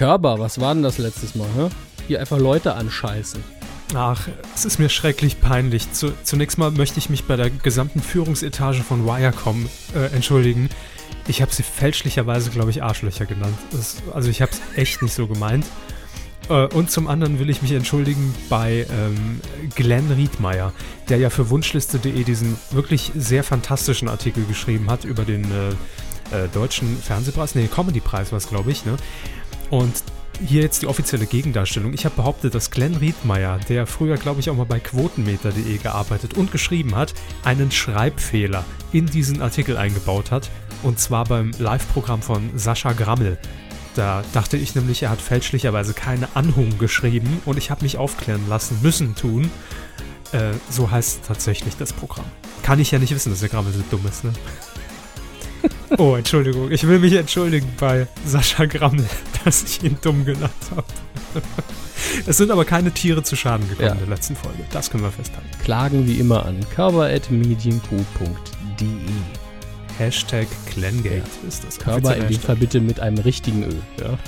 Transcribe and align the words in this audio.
Körper, 0.00 0.38
was 0.38 0.58
war 0.58 0.72
denn 0.72 0.82
das 0.82 0.96
letztes 0.96 1.34
Mal? 1.34 1.46
Hä? 1.54 1.68
Hier 2.08 2.20
einfach 2.20 2.38
Leute 2.38 2.72
anscheißen. 2.72 3.44
Ach, 3.94 4.28
es 4.54 4.64
ist 4.64 4.78
mir 4.78 4.88
schrecklich 4.88 5.42
peinlich. 5.42 5.92
Zu, 5.92 6.14
zunächst 6.24 6.56
mal 6.56 6.70
möchte 6.70 6.98
ich 6.98 7.10
mich 7.10 7.24
bei 7.24 7.36
der 7.36 7.50
gesamten 7.50 8.00
Führungsetage 8.00 8.82
von 8.82 9.04
Wirecom 9.04 9.68
äh, 9.94 10.06
entschuldigen. 10.14 10.70
Ich 11.28 11.42
habe 11.42 11.52
sie 11.52 11.62
fälschlicherweise, 11.62 12.48
glaube 12.48 12.70
ich, 12.70 12.82
Arschlöcher 12.82 13.26
genannt. 13.26 13.54
Das, 13.72 13.96
also 14.14 14.30
ich 14.30 14.40
habe 14.40 14.52
es 14.52 14.62
echt 14.74 15.02
nicht 15.02 15.12
so 15.12 15.26
gemeint. 15.26 15.66
Äh, 16.48 16.64
und 16.68 16.90
zum 16.90 17.06
anderen 17.06 17.38
will 17.38 17.50
ich 17.50 17.60
mich 17.60 17.72
entschuldigen 17.72 18.34
bei 18.48 18.86
ähm, 18.90 19.42
Glenn 19.74 20.10
Riedmeier, 20.10 20.72
der 21.10 21.18
ja 21.18 21.28
für 21.28 21.50
Wunschliste.de 21.50 22.24
diesen 22.24 22.56
wirklich 22.70 23.12
sehr 23.14 23.44
fantastischen 23.44 24.08
Artikel 24.08 24.46
geschrieben 24.46 24.90
hat 24.90 25.04
über 25.04 25.26
den 25.26 25.44
äh, 25.44 25.74
äh, 26.32 26.48
deutschen 26.48 26.96
Fernsehpreis, 26.96 27.54
nee, 27.54 27.66
Comedypreis 27.66 28.32
war 28.32 28.38
es, 28.38 28.48
glaube 28.48 28.70
ich, 28.70 28.84
ne? 28.84 28.96
Und 29.70 30.02
hier 30.44 30.62
jetzt 30.62 30.82
die 30.82 30.86
offizielle 30.86 31.26
Gegendarstellung. 31.26 31.92
Ich 31.92 32.04
habe 32.04 32.16
behauptet, 32.16 32.54
dass 32.54 32.70
Glenn 32.70 32.96
Riedmeier, 32.96 33.58
der 33.68 33.86
früher, 33.86 34.16
glaube 34.16 34.40
ich, 34.40 34.50
auch 34.50 34.56
mal 34.56 34.64
bei 34.64 34.80
quotenmeter.de 34.80 35.78
gearbeitet 35.78 36.34
und 36.34 36.50
geschrieben 36.50 36.96
hat, 36.96 37.14
einen 37.44 37.70
Schreibfehler 37.70 38.64
in 38.92 39.06
diesen 39.06 39.42
Artikel 39.42 39.76
eingebaut 39.76 40.30
hat. 40.30 40.50
Und 40.82 40.98
zwar 40.98 41.24
beim 41.24 41.52
Live-Programm 41.58 42.22
von 42.22 42.50
Sascha 42.56 42.92
Grammel. 42.92 43.38
Da 43.96 44.22
dachte 44.32 44.56
ich 44.56 44.74
nämlich, 44.74 45.02
er 45.02 45.10
hat 45.10 45.20
fälschlicherweise 45.20 45.94
keine 45.94 46.28
Anhung 46.34 46.78
geschrieben 46.78 47.42
und 47.44 47.58
ich 47.58 47.70
habe 47.70 47.82
mich 47.82 47.98
aufklären 47.98 48.48
lassen 48.48 48.78
müssen 48.82 49.14
tun. 49.14 49.50
Äh, 50.32 50.52
so 50.70 50.90
heißt 50.90 51.20
tatsächlich 51.26 51.76
das 51.76 51.92
Programm. 51.92 52.26
Kann 52.62 52.78
ich 52.78 52.92
ja 52.92 52.98
nicht 52.98 53.14
wissen, 53.14 53.30
dass 53.30 53.40
der 53.40 53.48
Grammel 53.48 53.72
so 53.72 53.82
dumm 53.90 54.06
ist, 54.06 54.24
ne? 54.24 54.32
Oh, 55.98 56.14
Entschuldigung. 56.16 56.70
Ich 56.70 56.86
will 56.86 56.98
mich 56.98 57.14
entschuldigen 57.14 57.68
bei 57.78 58.06
Sascha 58.24 58.66
Grammel, 58.66 59.04
dass 59.44 59.62
ich 59.62 59.82
ihn 59.82 59.98
dumm 60.00 60.24
genannt 60.24 60.52
habe. 60.70 60.84
Es 62.26 62.38
sind 62.38 62.50
aber 62.50 62.64
keine 62.64 62.90
Tiere 62.90 63.22
zu 63.22 63.36
Schaden 63.36 63.68
gekommen 63.68 63.88
ja. 63.88 63.92
in 63.92 63.98
der 63.98 64.08
letzten 64.08 64.34
Folge. 64.34 64.64
Das 64.72 64.90
können 64.90 65.04
wir 65.04 65.12
festhalten. 65.12 65.48
Klagen 65.62 66.06
wie 66.06 66.18
immer 66.18 66.44
an 66.46 66.58
cover.medienq.de 66.74 67.76
Hashtag 69.98 70.48
Glengate 70.72 71.16
ja. 71.16 71.48
ist 71.48 71.62
das. 71.62 71.78
Körper 71.78 72.16
in 72.16 72.26
dem 72.26 72.40
Fall 72.40 72.56
bitte 72.56 72.80
mit 72.80 73.00
einem 73.00 73.18
richtigen 73.18 73.64
Ö. 73.64 73.74
Ja. 74.00 74.18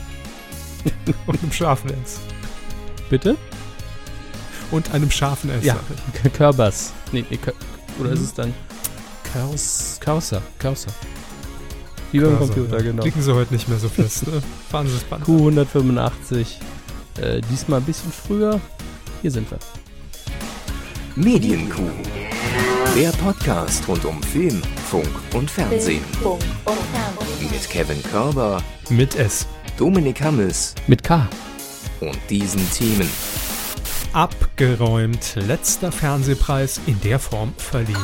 Und 1.26 1.42
einem 1.42 1.50
scharfen 1.50 1.90
S. 2.04 2.20
Bitte? 3.08 3.36
Und 4.70 4.92
einem 4.92 5.10
scharfen 5.10 5.50
S. 5.50 5.64
Ja, 5.64 5.80
Körbers. 6.34 6.92
Nee, 7.10 7.24
nee, 7.30 7.38
oder 7.98 8.10
mhm. 8.10 8.14
ist 8.14 8.20
es 8.20 8.34
dann 8.34 8.54
Cursor? 9.32 10.42
Cursor. 10.58 10.92
Wie 12.12 12.20
beim 12.20 12.38
Computer, 12.38 12.76
ja. 12.76 12.82
genau. 12.82 13.02
Klicken 13.02 13.22
Sie 13.22 13.34
heute 13.34 13.54
nicht 13.54 13.68
mehr 13.68 13.78
so 13.78 13.88
fest. 13.88 14.26
Ne? 14.26 14.42
Fahren 14.70 14.86
Sie 14.86 15.02
Band. 15.08 15.24
Q185. 15.24 16.46
Äh, 17.20 17.40
diesmal 17.50 17.80
ein 17.80 17.86
bisschen 17.86 18.12
früher. 18.12 18.60
Hier 19.22 19.30
sind 19.30 19.50
wir. 19.50 19.58
Medienkuh. 21.16 21.90
Der 22.94 23.10
Podcast 23.12 23.88
rund 23.88 24.04
um 24.04 24.22
Film, 24.22 24.60
Funk 24.90 25.08
und 25.32 25.50
Fernsehen. 25.50 26.02
Mit 27.40 27.70
Kevin 27.70 28.02
Körber. 28.02 28.62
Mit 28.90 29.14
S. 29.14 29.46
Dominik 29.78 30.20
Hammes. 30.20 30.74
Mit 30.86 31.02
K. 31.02 31.26
Und 32.00 32.18
diesen 32.28 32.70
Themen. 32.72 33.08
Abgeräumt. 34.12 35.36
Letzter 35.36 35.90
Fernsehpreis 35.90 36.78
in 36.86 37.00
der 37.00 37.18
Form 37.18 37.54
verliehen. 37.56 37.96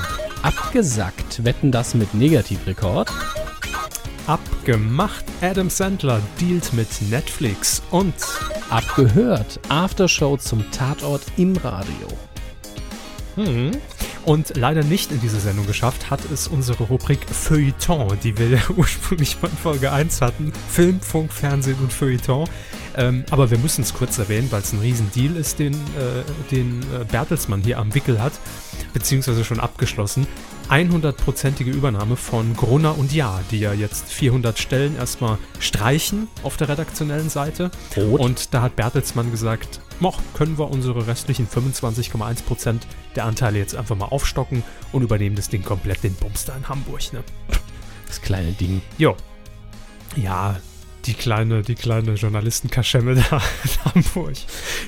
Abgesackt. 0.43 1.45
Wetten 1.45 1.71
das 1.71 1.95
mit 1.95 2.15
Negativrekord? 2.15 3.11
Abgemacht. 4.29 5.25
Adam 5.41 5.71
Sandler 5.71 6.21
dealt 6.39 6.75
mit 6.75 6.89
Netflix. 7.09 7.83
Und 7.91 8.15
abgehört. 8.69 9.59
Aftershow 9.71 10.37
zum 10.37 10.71
Tatort 10.71 11.23
im 11.39 11.57
Radio. 11.57 12.09
Hm. 13.37 13.71
Und 14.27 14.55
leider 14.55 14.85
nicht 14.85 15.13
in 15.13 15.23
diese 15.23 15.41
Sendung 15.41 15.67
geschafft 15.67 16.11
hat 16.11 16.21
es 16.31 16.47
unsere 16.47 16.85
Rubrik 16.85 17.21
Feuilleton, 17.25 18.19
die 18.23 18.37
wir 18.37 18.49
ja 18.51 18.61
ursprünglich 18.77 19.41
mal 19.41 19.49
in 19.49 19.57
Folge 19.57 19.91
1 19.91 20.21
hatten. 20.21 20.53
Film, 20.69 21.01
Funk, 21.01 21.33
Fernsehen 21.33 21.79
und 21.81 21.91
Feuilleton. 21.91 22.47
Ähm, 22.99 23.25
aber 23.31 23.51
wir 23.51 23.59
müssen 23.59 23.83
es 23.83 23.95
kurz 23.95 24.19
erwähnen, 24.19 24.49
weil 24.51 24.61
es 24.61 24.73
ein 24.73 24.81
Riesendeal 24.81 25.37
ist, 25.37 25.61
den, 25.61 25.73
äh, 25.73 26.51
den 26.51 26.83
äh, 26.83 27.05
Bertelsmann 27.05 27.63
hier 27.63 27.79
am 27.79 27.95
Wickel 27.95 28.21
hat, 28.21 28.33
beziehungsweise 28.93 29.45
schon 29.45 29.61
abgeschlossen. 29.61 30.27
100%ige 30.69 31.71
Übernahme 31.71 32.17
von 32.17 32.55
Gruner 32.55 32.99
und 32.99 33.13
Ja, 33.13 33.41
die 33.51 33.61
ja 33.61 33.73
jetzt 33.73 34.13
400 34.13 34.59
Stellen 34.59 34.97
erstmal 34.97 35.39
streichen 35.61 36.27
auf 36.43 36.57
der 36.57 36.69
redaktionellen 36.69 37.31
Seite. 37.31 37.71
Rot. 37.97 38.21
Und 38.21 38.53
da 38.53 38.63
hat 38.63 38.77
Bertelsmann 38.77 39.31
gesagt, 39.31 39.81
Moch, 40.01 40.21
können 40.35 40.59
wir 40.59 40.69
unsere 40.71 41.07
restlichen 41.07 41.49
25,1% 41.49 42.81
der 43.15 43.25
Anteile 43.25 43.59
jetzt 43.59 43.77
einfach 43.77 43.97
mal 43.97 44.07
aufstocken 44.07 44.65
und 44.93 45.03
übernehmen 45.03 45.37
das 45.37 45.49
Ding 45.49 45.63
komplett 45.63 46.03
den 46.03 46.15
Bumster 46.15 46.55
in 46.57 46.69
Hamburg, 46.69 47.13
ne? 47.13 47.23
Das 48.07 48.21
kleine 48.21 48.53
Ding. 48.53 48.83
Jo. 48.97 49.17
Ja, 50.17 50.57
die 51.07 51.15
kleine, 51.15 51.63
die 51.63 51.75
kleine 51.75 52.15
Journalistenkaschemme 52.15 53.15
da 53.31 53.41
in 53.65 53.95
Hamburg, 53.95 54.35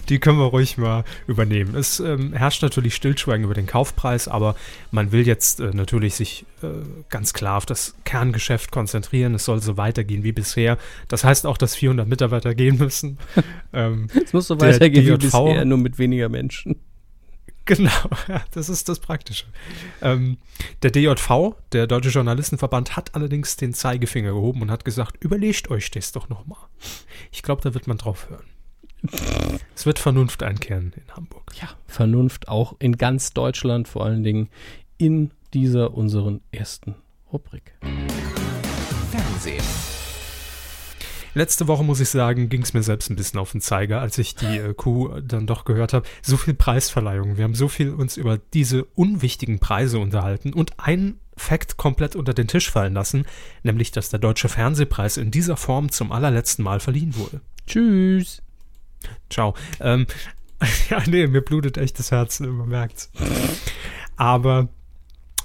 die 0.09 0.19
können 0.19 0.39
wir 0.39 0.47
ruhig 0.47 0.77
mal 0.79 1.05
übernehmen. 1.27 1.75
Es 1.75 2.01
ähm, 2.01 2.33
herrscht 2.33 2.63
natürlich 2.63 2.95
Stillschweigen 2.95 3.45
über 3.45 3.55
den 3.55 3.67
Kaufpreis, 3.67 4.29
aber 4.29 4.55
man 4.91 5.13
will 5.13 5.27
jetzt 5.27 5.61
äh, 5.61 5.71
natürlich 5.73 6.15
sich 6.15 6.45
äh, 6.63 6.69
ganz 7.09 7.33
klar 7.33 7.57
auf 7.57 7.67
das 7.67 7.95
Kerngeschäft 8.05 8.71
konzentrieren. 8.71 9.35
Es 9.35 9.45
soll 9.45 9.63
so 9.63 9.77
weitergehen 9.77 10.25
wie 10.25 10.33
bisher. 10.33 10.79
Das 11.09 11.25
heißt 11.25 11.47
auch, 11.47 11.57
dass 11.57 11.75
400 11.75 12.07
Mitarbeiter 12.07 12.55
gehen 12.55 12.79
müssen. 12.79 13.19
ähm, 13.73 14.09
es 14.23 14.33
muss 14.33 14.47
so 14.47 14.61
weitergehen 14.61 15.07
wie 15.07 15.17
bisher, 15.17 15.65
nur 15.65 15.79
mit 15.79 15.99
weniger 15.99 16.29
Menschen. 16.29 16.77
Genau, 17.71 18.11
ja, 18.27 18.43
das 18.51 18.69
ist 18.69 18.89
das 18.89 18.99
Praktische. 18.99 19.45
Ähm, 20.03 20.39
der 20.83 20.91
DJV, 20.91 21.55
der 21.71 21.87
Deutsche 21.87 22.09
Journalistenverband, 22.09 22.97
hat 22.97 23.15
allerdings 23.15 23.57
den 23.57 23.75
Zeigefinger 23.75 24.33
gehoben 24.33 24.63
und 24.63 24.73
hat 24.73 24.85
gesagt, 24.85 25.23
überlegt 25.23 25.71
euch 25.71 25.89
das 25.93 26.11
doch 26.11 26.29
nochmal. 26.29 26.59
Ich 27.31 27.45
glaube, 27.45 27.63
da 27.63 27.73
wird 27.73 27.87
man 27.87 27.97
drauf 27.97 28.29
hören. 28.29 28.45
Es 29.77 29.87
wird 29.87 30.01
Vernunft 30.01 30.43
einkehren 30.43 30.93
in 30.97 31.15
Hamburg. 31.15 31.53
Ja, 31.63 31.69
Vernunft 31.87 32.49
auch 32.49 32.75
in 32.81 32.97
ganz 32.97 33.35
Deutschland, 33.35 33.87
vor 33.87 34.05
allen 34.05 34.25
Dingen 34.25 34.49
in 34.99 35.31
dieser 35.55 35.95
unseren 35.95 36.41
ersten 36.51 36.97
Rubrik. 37.33 37.77
Fernsehen. 39.13 40.00
Letzte 41.35 41.69
Woche, 41.69 41.85
muss 41.85 42.01
ich 42.01 42.09
sagen, 42.09 42.49
ging 42.49 42.63
es 42.63 42.75
mir 42.75 42.83
selbst 42.83 43.11
ein 43.11 43.17
bisschen 43.17 43.39
auf 43.39 43.53
den 43.53 43.61
Zeiger, 43.61 44.01
als 44.01 44.19
ich 44.19 44.35
die 44.35 44.59
äh, 44.59 44.75
Kuh 44.75 45.21
dann 45.21 45.47
doch 45.47 45.65
gehört 45.65 45.93
habe. 45.93 46.07
So 46.23 46.37
viel 46.37 46.55
Preisverleihung. 46.55 47.37
Wir 47.37 47.45
haben 47.45 47.55
so 47.55 47.69
viel 47.69 47.91
uns 47.91 48.17
über 48.17 48.39
diese 48.53 48.85
unwichtigen 48.95 49.61
Preise 49.61 49.99
unterhalten 49.99 50.53
und 50.53 50.79
ein 50.79 51.21
Fakt 51.37 51.79
komplett 51.79 52.17
unter 52.17 52.35
den 52.35 52.49
Tisch 52.49 52.71
fallen 52.71 52.93
lassen, 52.93 53.25
nämlich, 53.63 53.93
dass 53.93 54.11
der 54.11 54.19
Deutsche 54.19 54.51
Fernsehpreis 54.51 55.17
in 55.17 55.31
dieser 55.31 55.57
Form 55.57 55.91
zum 55.91 56.13
allerletzten 56.13 56.63
Mal 56.63 56.81
verliehen 56.81 57.17
wurde. 57.17 57.41
Tschüss. 57.67 58.43
Ciao. 59.31 59.55
Ähm, 59.81 60.07
ja, 60.91 61.03
nee, 61.07 61.27
mir 61.27 61.41
blutet 61.41 61.79
echt 61.79 61.99
das 61.99 62.11
Herz, 62.11 62.41
man 62.41 62.69
merkt's. 62.69 63.11
Aber 64.17 64.69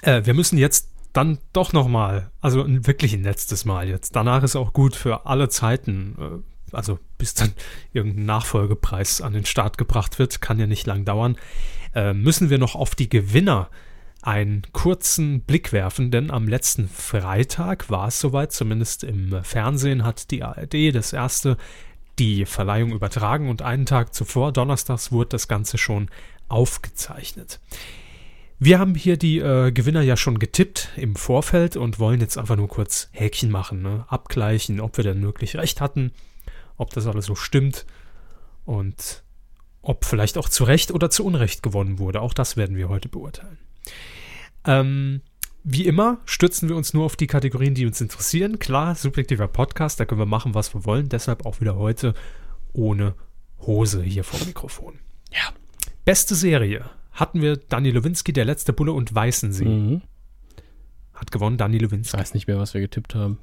äh, 0.02 0.26
wir 0.26 0.34
müssen 0.34 0.58
jetzt 0.58 0.90
dann 1.16 1.40
doch 1.54 1.74
nochmal, 1.74 2.30
also 2.42 2.66
wirklich 2.68 3.14
ein 3.14 3.24
letztes 3.24 3.66
Mal 3.66 3.88
jetzt. 3.88 4.16
Danach 4.16 4.44
ist 4.44 4.56
auch 4.56 4.74
gut 4.74 4.96
für 4.96 5.26
alle 5.26 5.50
Zeiten, 5.50 6.16
äh, 6.20 6.76
also 6.76 7.00
bis 7.18 7.34
dann 7.34 7.54
irgendein 7.94 8.26
Nachfolgepreis 8.26 9.22
an 9.22 9.34
den 9.34 9.46
Start 9.46 9.78
gebracht 9.78 10.20
wird, 10.20 10.42
kann 10.42 10.60
ja 10.60 10.68
nicht 10.68 10.86
lang 10.86 11.06
dauern, 11.06 11.38
äh, 11.94 12.14
müssen 12.14 12.50
wir 12.50 12.58
noch 12.58 12.76
auf 12.76 12.96
die 12.96 13.10
Gewinner 13.10 13.70
einen 14.22 14.64
kurzen 14.74 15.42
Blick 15.42 15.72
werfen, 15.72 16.10
denn 16.10 16.32
am 16.32 16.48
letzten 16.48 16.90
Freitag 16.90 17.90
war 17.90 18.08
es 18.08 18.20
soweit, 18.20 18.52
zumindest 18.52 19.04
im 19.04 19.44
Fernsehen 19.44 20.04
hat 20.04 20.32
die 20.32 20.44
ARD 20.44 20.94
das 20.94 21.14
erste 21.14 21.58
die 22.18 22.46
Verleihung 22.46 22.92
übertragen 22.92 23.50
und 23.50 23.62
einen 23.62 23.86
Tag 23.86 24.14
zuvor, 24.14 24.52
donnerstags, 24.52 25.12
wurde 25.12 25.30
das 25.32 25.48
Ganze 25.48 25.78
schon 25.78 26.10
aufgezeichnet. 26.48 27.60
Wir 28.58 28.80
haben 28.80 28.96
hier 28.96 29.18
die 29.18 29.40
äh, 29.40 29.72
Gewinner 29.72 30.02
ja 30.02 30.16
schon 30.16 30.40
getippt 30.40 30.90
im 30.96 31.16
Vorfeld 31.16 31.76
und 31.76 32.00
wollen 32.00 32.22
jetzt 32.22 32.38
einfach 32.38 32.56
nur 32.56 32.70
kurz 32.70 33.10
Häkchen 33.12 33.52
machen, 33.52 33.82
ne? 33.82 34.06
abgleichen, 34.08 34.80
ob 34.80 34.96
wir 34.96 35.04
denn 35.04 35.22
wirklich 35.22 35.58
recht 35.58 35.82
hatten, 35.82 36.12
ob 36.78 36.94
das 36.94 37.06
alles 37.06 37.26
so 37.26 37.36
stimmt 37.36 37.86
und 38.64 39.24
ob 39.82 40.06
vielleicht 40.06 40.38
auch 40.38 40.48
zu 40.48 40.64
Recht 40.64 40.92
oder 40.92 41.10
zu 41.10 41.26
Unrecht 41.26 41.64
gewonnen 41.64 42.00
wurde. 42.00 42.22
Auch 42.22 42.34
das 42.34 42.56
werden 42.56 42.78
wir 42.78 42.88
heute 42.88 43.10
beurteilen. 43.10 43.58
Ähm, 44.66 45.22
wie 45.64 45.86
immer 45.86 46.20
stützen 46.26 46.70
wir 46.70 46.78
uns 46.78 46.94
nur 46.94 47.06
auf 47.06 47.18
die 47.18 47.28
Kategorien, 47.28 47.76
die 47.76 47.86
uns 47.86 48.00
interessieren. 48.00 48.58
Klar, 48.58 48.96
subjektiver 48.96 49.50
Podcast, 49.50 50.00
da 50.00 50.06
können 50.06 50.22
wir 50.22 50.26
machen, 50.26 50.54
was 50.54 50.74
wir 50.74 50.86
wollen. 50.86 51.10
Deshalb 51.10 51.46
auch 51.46 51.60
wieder 51.60 51.76
heute 51.76 52.14
ohne 52.72 53.16
Hose 53.60 54.02
hier 54.02 54.24
vor 54.24 54.40
dem 54.40 54.48
Mikrofon. 54.48 55.00
Ja. 55.32 55.54
Beste 56.06 56.36
Serie 56.36 56.90
hatten 57.16 57.42
wir 57.42 57.58
Dani 57.58 57.92
Lewinsky, 57.92 58.34
der 58.34 58.46
letzte 58.46 58.74
Bulle 58.74 58.94
und 58.94 59.14
Weißensee. 59.14 59.66
Mhm. 59.66 60.02
Hat 61.14 61.32
gewonnen, 61.32 61.58
Dani 61.58 61.78
Lewinsky. 61.78 62.16
Ich 62.16 62.22
weiß 62.22 62.34
nicht 62.34 62.48
mehr, 62.48 62.60
was 62.60 62.74
wir 62.74 62.82
getippt 62.82 63.16
haben. 63.16 63.40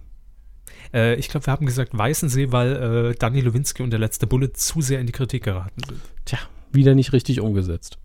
Äh, 0.93 1.15
ich 1.17 1.29
glaube, 1.29 1.47
wir 1.47 1.53
haben 1.53 1.67
gesagt 1.67 1.97
Weißensee, 1.97 2.53
weil 2.53 3.13
äh, 3.13 3.15
Dani 3.15 3.41
Lewinsky 3.41 3.83
und 3.83 3.91
der 3.91 3.99
letzte 3.99 4.27
Bullet 4.27 4.53
zu 4.55 4.81
sehr 4.81 5.01
in 5.01 5.07
die 5.07 5.13
Kritik 5.13 5.45
geraten 5.45 5.83
sind. 5.89 6.01
Tja, 6.25 6.39
wieder 6.71 6.95
nicht 6.95 7.13
richtig 7.13 7.41
umgesetzt. 7.41 7.99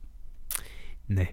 Nee. 1.08 1.30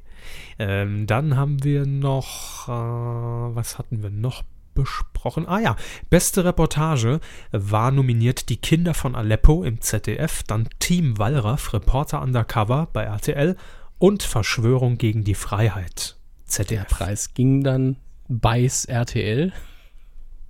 Ähm, 0.58 1.06
dann 1.06 1.36
haben 1.36 1.62
wir 1.64 1.86
noch, 1.86 2.68
äh, 2.68 3.54
was 3.54 3.78
hatten 3.78 4.02
wir 4.02 4.10
noch 4.10 4.42
besprochen? 4.74 5.46
Ah 5.46 5.60
ja, 5.60 5.76
beste 6.10 6.44
Reportage 6.44 7.20
war 7.52 7.90
nominiert 7.90 8.48
Die 8.48 8.56
Kinder 8.56 8.94
von 8.94 9.14
Aleppo 9.14 9.62
im 9.64 9.80
ZDF, 9.80 10.42
dann 10.44 10.68
Team 10.78 11.18
Wallraff, 11.18 11.72
Reporter 11.72 12.22
Undercover 12.22 12.88
bei 12.92 13.04
RTL 13.04 13.56
und 13.98 14.22
Verschwörung 14.22 14.98
gegen 14.98 15.24
die 15.24 15.34
Freiheit. 15.34 16.16
ZDF. 16.46 16.88
Der 16.88 16.94
Preis 16.94 17.34
ging 17.34 17.62
dann 17.64 17.96
Beiß 18.28 18.86
RTL. 18.86 19.52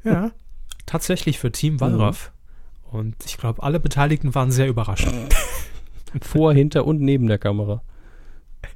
Ja, 0.04 0.32
tatsächlich 0.86 1.38
für 1.38 1.52
Team 1.52 1.80
Wallraff. 1.80 2.32
Mhm. 2.92 2.98
Und 2.98 3.16
ich 3.24 3.38
glaube, 3.38 3.62
alle 3.62 3.80
Beteiligten 3.80 4.34
waren 4.34 4.52
sehr 4.52 4.68
überrascht. 4.68 5.08
Vor, 6.22 6.54
hinter 6.54 6.86
und 6.86 7.00
neben 7.00 7.26
der 7.26 7.38
Kamera. 7.38 7.82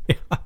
Ja, 0.08 0.38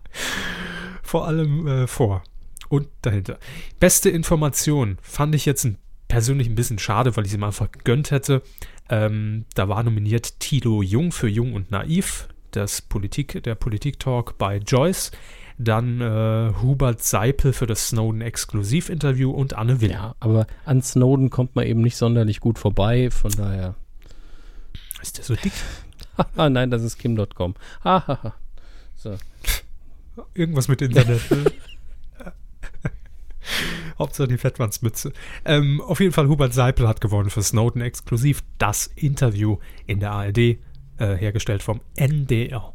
vor 1.02 1.26
allem 1.26 1.66
äh, 1.66 1.86
vor 1.86 2.22
und 2.69 2.88
dahinter. 3.02 3.38
Beste 3.78 4.08
Information 4.08 4.96
fand 5.02 5.34
ich 5.34 5.44
jetzt 5.44 5.64
ein, 5.64 5.76
persönlich 6.08 6.48
ein 6.48 6.54
bisschen 6.54 6.78
schade, 6.78 7.14
weil 7.16 7.26
ich 7.26 7.30
sie 7.30 7.36
mal 7.36 7.48
einfach 7.48 7.70
gegönnt 7.70 8.10
hätte. 8.10 8.42
Ähm, 8.88 9.44
da 9.54 9.69
war 9.69 9.82
nominiert 9.82 10.40
Tilo 10.40 10.80
Jung 10.82 11.12
für 11.12 11.28
Jung 11.28 11.52
und 11.52 11.70
Naiv, 11.70 12.28
das 12.56 12.82
Politik, 12.82 13.43
der 13.43 13.54
Politik-Talk 13.54 14.38
bei 14.38 14.58
Joyce. 14.58 15.10
Dann 15.58 16.00
äh, 16.00 16.52
Hubert 16.62 17.02
Seipel 17.02 17.52
für 17.52 17.66
das 17.66 17.88
Snowden-Exklusivinterview 17.88 19.31
und 19.31 19.54
Anne 19.54 19.81
Will. 19.81 19.90
Ja, 19.90 20.14
aber 20.19 20.46
an 20.64 20.82
Snowden 20.82 21.31
kommt 21.31 21.54
man 21.54 21.66
eben 21.66 21.82
nicht 21.82 21.96
sonderlich 21.96 22.40
gut 22.40 22.58
vorbei, 22.58 23.10
von 23.10 23.31
daher. 23.32 23.75
Ist 25.02 25.19
der 25.19 25.25
so 25.25 25.34
dick? 25.34 25.52
Nein, 26.37 26.70
das 26.70 26.82
ist 26.82 26.99
Kim.com. 26.99 27.54
so. 28.96 29.16
Irgendwas 30.34 30.69
mit 30.69 30.82
Internet. 30.82 31.31
Ne? 31.31 31.44
Hauptsache 33.98 34.28
die 34.28 34.38
Fettwandsmütze. 34.38 35.12
Ähm, 35.44 35.81
auf 35.81 36.00
jeden 36.00 36.12
Fall, 36.12 36.28
Hubert 36.28 36.55
Seipel 36.55 36.88
hat 36.88 37.00
gewonnen 37.00 37.31
für 37.31 37.43
Snowden 37.43 37.82
exklusiv 37.82 38.43
das 38.58 38.87
Interview 38.87 39.58
in 39.87 40.00
der 40.00 40.12
ARD, 40.12 40.58
äh, 40.99 41.17
hergestellt 41.17 41.62
vom 41.62 41.81
NDR. 41.97 42.73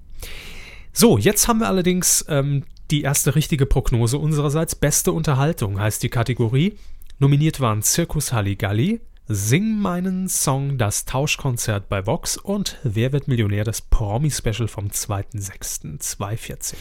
So, 0.94 1.18
jetzt 1.18 1.48
haben 1.48 1.60
wir 1.60 1.68
allerdings 1.68 2.26
ähm, 2.28 2.64
die 2.90 3.02
erste 3.02 3.36
richtige 3.36 3.66
Prognose 3.66 4.18
unsererseits. 4.18 4.76
Beste 4.76 5.12
Unterhaltung 5.12 5.80
heißt 5.80 6.02
die 6.02 6.10
Kategorie. 6.10 6.78
Nominiert 7.20 7.60
waren 7.60 7.82
Circus 7.84 8.32
Halligalli, 8.34 9.02
Sing 9.28 9.80
meinen 9.80 10.30
Song, 10.30 10.78
das 10.78 11.04
Tauschkonzert 11.04 11.90
bei 11.90 12.06
Vox 12.06 12.38
und 12.38 12.78
Wer 12.84 13.12
wird 13.12 13.28
Millionär, 13.28 13.66
das 13.66 13.82
Promi-Special 13.82 14.70
vom 14.70 14.88
2.6.2014. 14.88 16.76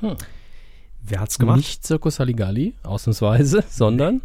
Hm. 0.00 0.16
Wer 1.02 1.20
hat's 1.20 1.38
gemacht? 1.38 1.58
Nicht 1.58 1.84
Circus 1.84 2.18
Halligalli, 2.18 2.74
ausnahmsweise, 2.82 3.62
sondern 3.68 4.22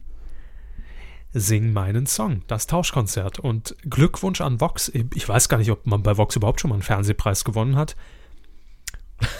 Sing 1.31 1.73
meinen 1.73 2.07
Song, 2.07 2.41
das 2.47 2.67
Tauschkonzert. 2.67 3.39
Und 3.39 3.75
Glückwunsch 3.87 4.41
an 4.41 4.59
Vox. 4.59 4.91
Ich 5.13 5.27
weiß 5.27 5.49
gar 5.49 5.57
nicht, 5.57 5.71
ob 5.71 5.85
man 5.85 6.01
bei 6.01 6.17
Vox 6.17 6.35
überhaupt 6.35 6.59
schon 6.59 6.69
mal 6.69 6.75
einen 6.75 6.83
Fernsehpreis 6.83 7.43
gewonnen 7.43 7.75
hat. 7.75 7.95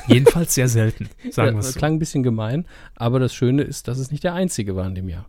Jedenfalls 0.08 0.54
sehr 0.54 0.68
selten, 0.68 1.10
sagen 1.32 1.56
wir 1.56 1.60
es. 1.60 1.76
Klang 1.76 1.94
ein 1.94 2.00
bisschen 2.00 2.24
gemein, 2.24 2.66
aber 2.96 3.20
das 3.20 3.34
Schöne 3.34 3.64
ist, 3.64 3.88
dass 3.88 3.98
es 3.98 4.12
nicht 4.12 4.24
der 4.24 4.34
einzige 4.34 4.76
war 4.76 4.86
in 4.86 4.96
dem 4.96 5.10
Jahr. 5.10 5.28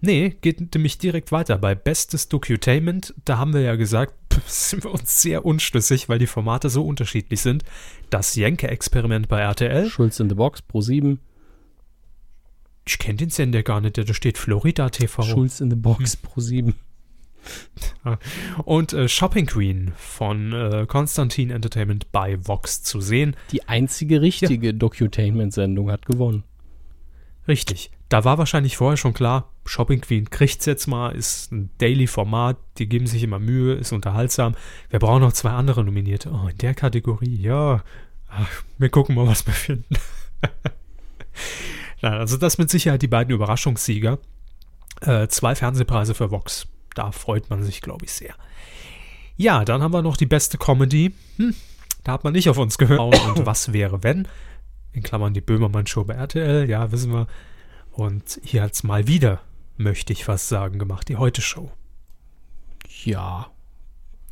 Nee, 0.00 0.36
geht 0.42 0.74
nämlich 0.74 0.98
direkt 0.98 1.32
weiter. 1.32 1.56
Bei 1.56 1.74
Bestes 1.74 2.28
Docutainment, 2.28 3.14
da 3.24 3.38
haben 3.38 3.54
wir 3.54 3.62
ja 3.62 3.76
gesagt, 3.76 4.14
sind 4.46 4.84
wir 4.84 4.90
uns 4.90 5.22
sehr 5.22 5.46
unschlüssig, 5.46 6.08
weil 6.08 6.18
die 6.18 6.26
Formate 6.26 6.68
so 6.68 6.84
unterschiedlich 6.84 7.40
sind. 7.40 7.64
Das 8.10 8.34
Jenke-Experiment 8.34 9.28
bei 9.28 9.40
RTL. 9.40 9.88
Schulz 9.88 10.20
in 10.20 10.28
the 10.28 10.34
Box, 10.34 10.60
Pro 10.60 10.82
7. 10.82 11.20
Ich 12.86 12.98
kenne 12.98 13.16
den 13.16 13.30
Sender 13.30 13.62
gar 13.62 13.80
nicht, 13.80 13.96
da 13.96 14.14
steht 14.14 14.38
Florida 14.38 14.90
TV. 14.90 15.22
Schulz 15.22 15.60
in 15.60 15.70
the 15.70 15.76
Box, 15.76 16.14
hm. 16.14 16.20
Pro 16.22 16.40
7. 16.40 16.74
Und 18.64 18.92
äh, 18.92 19.08
Shopping 19.08 19.46
Queen 19.46 19.92
von 19.96 20.52
äh, 20.52 20.86
Konstantin 20.86 21.50
Entertainment 21.50 22.10
bei 22.12 22.38
Vox 22.46 22.82
zu 22.82 23.00
sehen. 23.00 23.36
Die 23.52 23.68
einzige 23.68 24.22
richtige 24.22 24.68
ja. 24.68 24.72
Docutainment-Sendung 24.72 25.90
hat 25.90 26.06
gewonnen. 26.06 26.44
Richtig. 27.46 27.90
Da 28.08 28.24
war 28.24 28.38
wahrscheinlich 28.38 28.76
vorher 28.76 28.96
schon 28.96 29.14
klar, 29.14 29.50
Shopping 29.66 30.00
Queen 30.00 30.30
kriegt's 30.30 30.66
jetzt 30.66 30.86
mal, 30.86 31.10
ist 31.10 31.52
ein 31.52 31.70
Daily-Format, 31.78 32.56
die 32.78 32.86
geben 32.86 33.06
sich 33.06 33.22
immer 33.22 33.38
Mühe, 33.38 33.74
ist 33.74 33.92
unterhaltsam. 33.92 34.54
Wir 34.90 34.98
brauchen 34.98 35.22
noch 35.22 35.32
zwei 35.32 35.50
andere 35.50 35.84
Nominierte. 35.84 36.30
Oh, 36.30 36.48
in 36.48 36.58
der 36.58 36.74
Kategorie, 36.74 37.36
ja. 37.36 37.82
Ach, 38.28 38.64
wir 38.78 38.88
gucken 38.88 39.14
mal, 39.14 39.26
was 39.26 39.46
wir 39.46 39.54
finden. 39.54 39.96
Also 42.10 42.36
das 42.36 42.58
mit 42.58 42.70
Sicherheit 42.70 43.02
die 43.02 43.08
beiden 43.08 43.34
Überraschungssieger. 43.34 44.18
Äh, 45.00 45.28
zwei 45.28 45.54
Fernsehpreise 45.54 46.14
für 46.14 46.30
Vox. 46.30 46.66
Da 46.94 47.12
freut 47.12 47.50
man 47.50 47.62
sich, 47.62 47.80
glaube 47.80 48.04
ich, 48.04 48.12
sehr. 48.12 48.34
Ja, 49.36 49.64
dann 49.64 49.82
haben 49.82 49.92
wir 49.92 50.02
noch 50.02 50.16
die 50.16 50.26
beste 50.26 50.58
Comedy. 50.58 51.12
Hm, 51.36 51.54
da 52.04 52.12
hat 52.12 52.24
man 52.24 52.32
nicht 52.32 52.48
auf 52.48 52.58
uns 52.58 52.78
gehört. 52.78 53.00
Und 53.00 53.14
was 53.46 53.72
wäre, 53.72 54.02
wenn? 54.02 54.28
In 54.92 55.02
Klammern 55.02 55.34
die 55.34 55.40
Böhmermann-Show 55.40 56.04
bei 56.04 56.14
RTL, 56.14 56.68
ja, 56.68 56.92
wissen 56.92 57.12
wir. 57.12 57.26
Und 57.92 58.40
hier 58.44 58.62
hat 58.62 58.74
es 58.74 58.84
mal 58.84 59.06
wieder, 59.08 59.40
möchte 59.76 60.12
ich 60.12 60.24
fast 60.24 60.48
sagen, 60.48 60.78
gemacht, 60.78 61.08
die 61.08 61.16
Heute-Show. 61.16 61.70
Ja. 63.04 63.50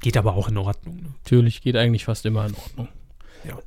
Geht 0.01 0.17
aber 0.17 0.35
auch 0.35 0.49
in 0.49 0.57
Ordnung. 0.57 0.97
Ne? 0.97 1.15
Natürlich 1.25 1.63
geht 1.63 1.77
eigentlich 1.77 2.05
fast 2.05 2.27
immer 2.27 2.47
in 2.47 2.55
Ordnung. 2.55 2.89
Ja. 3.45 3.59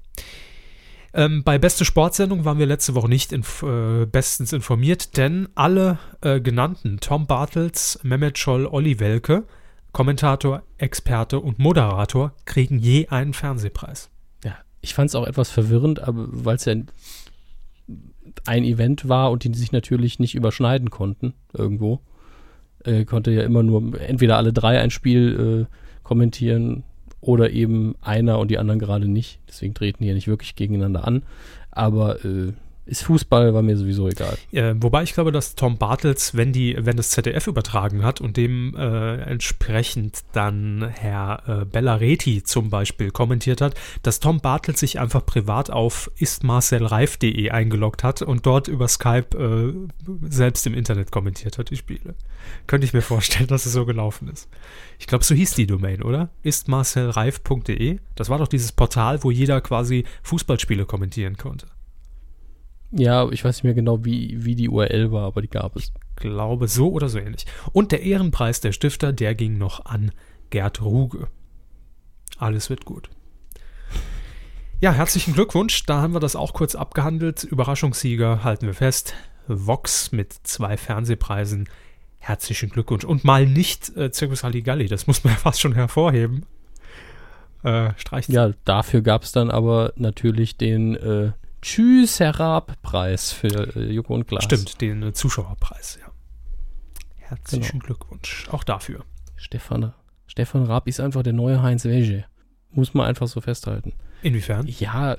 Ähm, 1.18 1.44
bei 1.44 1.58
Beste 1.58 1.86
Sportsendung 1.86 2.44
waren 2.44 2.60
wir 2.60 2.66
letzte 2.66 2.94
Woche 2.94 3.08
nicht 3.08 3.32
inf 3.32 3.64
äh, 3.64 4.06
bestens 4.06 4.52
informiert, 4.52 5.16
denn 5.16 5.48
alle 5.56 5.98
äh, 6.20 6.42
genannten, 6.42 7.00
Tom 7.00 7.26
Bartels, 7.26 7.98
Mehmet 8.04 8.38
Scholl, 8.38 8.66
Olli 8.66 9.00
Welke, 9.00 9.46
Kommentator, 9.94 10.64
Experte 10.78 11.40
und 11.40 11.58
Moderator, 11.58 12.34
kriegen 12.44 12.80
je 12.80 13.08
einen 13.08 13.34
Fernsehpreis. 13.34 14.10
Ja, 14.44 14.58
ich 14.82 14.94
fand 14.94 15.08
es 15.08 15.16
auch 15.16 15.26
etwas 15.26 15.50
verwirrend, 15.50 16.02
aber 16.02 16.28
weil 16.28 16.58
es 16.58 16.66
ja 16.66 16.76
ein 18.46 18.64
Event 18.66 19.08
war 19.08 19.32
und 19.32 19.46
die 19.46 19.54
sich 19.54 19.72
natürlich 19.72 20.20
nicht 20.20 20.36
überschneiden 20.36 20.90
konnten 20.90 21.34
irgendwo. 21.54 22.02
Äh, 22.84 23.06
konnte 23.06 23.32
ja 23.32 23.44
immer 23.44 23.64
nur 23.64 23.98
entweder 24.02 24.36
alle 24.36 24.52
drei 24.52 24.82
ein 24.82 24.92
Spiel 24.92 25.68
äh, 25.70 25.76
kommentieren 26.04 26.84
oder 27.26 27.50
eben 27.50 27.96
einer 28.02 28.40
und 28.40 28.52
die 28.52 28.58
anderen 28.60 28.80
gerade 28.80 29.08
nicht. 29.08 29.40
Deswegen 29.48 29.74
treten 29.74 30.04
die 30.04 30.10
ja 30.10 30.14
nicht 30.14 30.28
wirklich 30.28 30.56
gegeneinander 30.56 31.08
an. 31.08 31.24
Aber 31.72 32.24
äh, 32.24 32.54
ist 32.86 33.04
Fußball, 33.04 33.54
war 33.54 33.62
mir 33.62 33.78
sowieso 33.78 34.08
egal. 34.08 34.38
Äh, 34.52 34.76
wobei 34.78 35.04
ich 35.04 35.14
glaube, 35.14 35.32
dass 35.32 35.56
Tom 35.56 35.78
Bartels, 35.78 36.36
wenn 36.36 36.54
die, 36.54 36.76
wenn 36.80 36.98
das 36.98 37.10
ZDF 37.10 37.48
übertragen 37.48 38.04
hat 38.04 38.22
und 38.22 38.38
dem 38.38 38.76
äh, 38.76 39.16
entsprechend 39.22 40.24
dann 40.34 40.88
Herr 40.90 41.44
äh, 41.48 41.66
Bellareti 41.66 42.44
zum 42.44 42.70
Beispiel 42.70 43.10
kommentiert 43.10 43.62
hat, 43.62 43.74
dass 44.04 44.20
Tom 44.20 44.40
Bartels 44.40 44.80
sich 44.80 45.00
einfach 45.00 45.26
privat 45.26 45.72
auf 45.72 46.12
istmarcelreif.de 46.18 47.50
eingeloggt 47.50 48.04
hat 48.04 48.22
und 48.22 48.46
dort 48.46 48.68
über 48.68 48.88
Skype 48.88 49.36
äh, 49.36 50.28
selbst 50.30 50.68
im 50.68 50.76
Internet 50.76 51.12
kommentiert 51.12 51.58
hat, 51.58 51.72
die 51.72 51.78
Spiele. 51.78 52.16
Könnte 52.68 52.86
ich 52.86 52.94
mir 52.94 53.02
vorstellen, 53.02 53.48
dass 53.48 53.66
es 53.66 53.74
so 53.74 53.86
gelaufen 53.86 54.30
ist. 54.30 54.48
Ich 55.00 55.08
glaube, 55.08 55.24
so 55.24 55.34
hieß 55.34 55.56
die 55.56 55.68
Domain, 55.68 56.04
oder? 56.04 56.30
istmarcelreif.de. 56.44 58.00
Das 58.16 58.30
war 58.30 58.38
doch 58.38 58.48
dieses 58.48 58.72
Portal, 58.72 59.24
wo 59.24 59.32
jeder 59.32 59.60
quasi 59.62 60.06
Fußballspiele 60.22 60.86
kommentieren 60.86 61.38
konnte. 61.38 61.68
Ja, 62.98 63.30
ich 63.30 63.44
weiß 63.44 63.58
nicht 63.58 63.64
mehr 63.66 63.74
genau, 63.74 64.06
wie, 64.06 64.46
wie 64.46 64.56
die 64.56 64.70
URL 64.70 65.12
war, 65.12 65.26
aber 65.26 65.42
die 65.42 65.50
gab 65.50 65.76
es. 65.76 65.84
Ich 65.84 65.92
glaube, 66.16 66.70
so 66.70 66.92
oder 66.92 67.10
so 67.10 67.20
ähnlich. 67.20 67.46
Und 67.74 67.92
der 67.92 68.04
Ehrenpreis 68.04 68.62
der 68.62 68.72
Stifter, 68.72 69.12
der 69.12 69.36
ging 69.36 69.58
noch 69.58 69.86
an 69.86 70.12
Gerd 70.50 70.82
Ruge. 70.82 71.28
Alles 72.38 72.70
wird 72.70 72.86
gut. 72.86 73.10
Ja, 74.80 74.94
herzlichen 74.94 75.34
Glückwunsch. 75.34 75.86
Da 75.86 76.02
haben 76.02 76.14
wir 76.14 76.22
das 76.22 76.38
auch 76.38 76.54
kurz 76.54 76.74
abgehandelt. 76.74 77.44
Überraschungssieger 77.44 78.46
halten 78.46 78.66
wir 78.66 78.74
fest. 78.74 79.14
Vox 79.48 80.14
mit 80.14 80.32
zwei 80.44 80.78
Fernsehpreisen. 80.78 81.68
Herzlichen 82.20 82.70
Glückwunsch. 82.70 83.04
Und 83.04 83.26
mal 83.26 83.46
nicht 83.46 83.96
äh, 83.98 84.10
Circus 84.14 84.44
Halligalli, 84.46 84.88
das 84.88 85.06
muss 85.06 85.26
man 85.26 85.34
ja 85.34 85.40
fast 85.42 85.60
schon 85.60 85.74
hervorheben. 85.74 86.46
Äh, 87.66 87.90
ja, 88.28 88.52
dafür 88.64 89.02
gab 89.02 89.24
es 89.24 89.34
dann 89.34 89.52
aber 89.52 89.92
natürlich 89.98 90.56
den 90.56 90.96
äh, 90.96 91.32
Tschüss, 91.66 92.20
Herr 92.20 92.40
Raab-Preis 92.40 93.32
für 93.32 93.76
äh, 93.76 93.92
Joko 93.92 94.14
und 94.14 94.28
Klaas. 94.28 94.44
Stimmt, 94.44 94.82
den 94.82 95.02
äh, 95.02 95.14
Zuschauerpreis, 95.14 95.98
ja. 96.00 96.12
Herzlichen 97.16 97.80
genau. 97.80 97.86
Glückwunsch, 97.86 98.48
auch 98.52 98.64
dafür. 98.64 99.04
Stefan, 99.36 99.92
Stefan 100.28 100.66
Raab 100.66 100.88
ist 100.88 101.00
einfach 101.00 101.24
der 101.24 101.34
neue 101.34 101.64
Heinz 101.64 101.84
Wege. 101.86 102.26
Muss 102.70 102.94
man 102.94 103.08
einfach 103.08 103.28
so 103.28 103.42
festhalten. 103.42 103.94
Inwiefern? 104.22 104.68
Ja, 104.68 105.18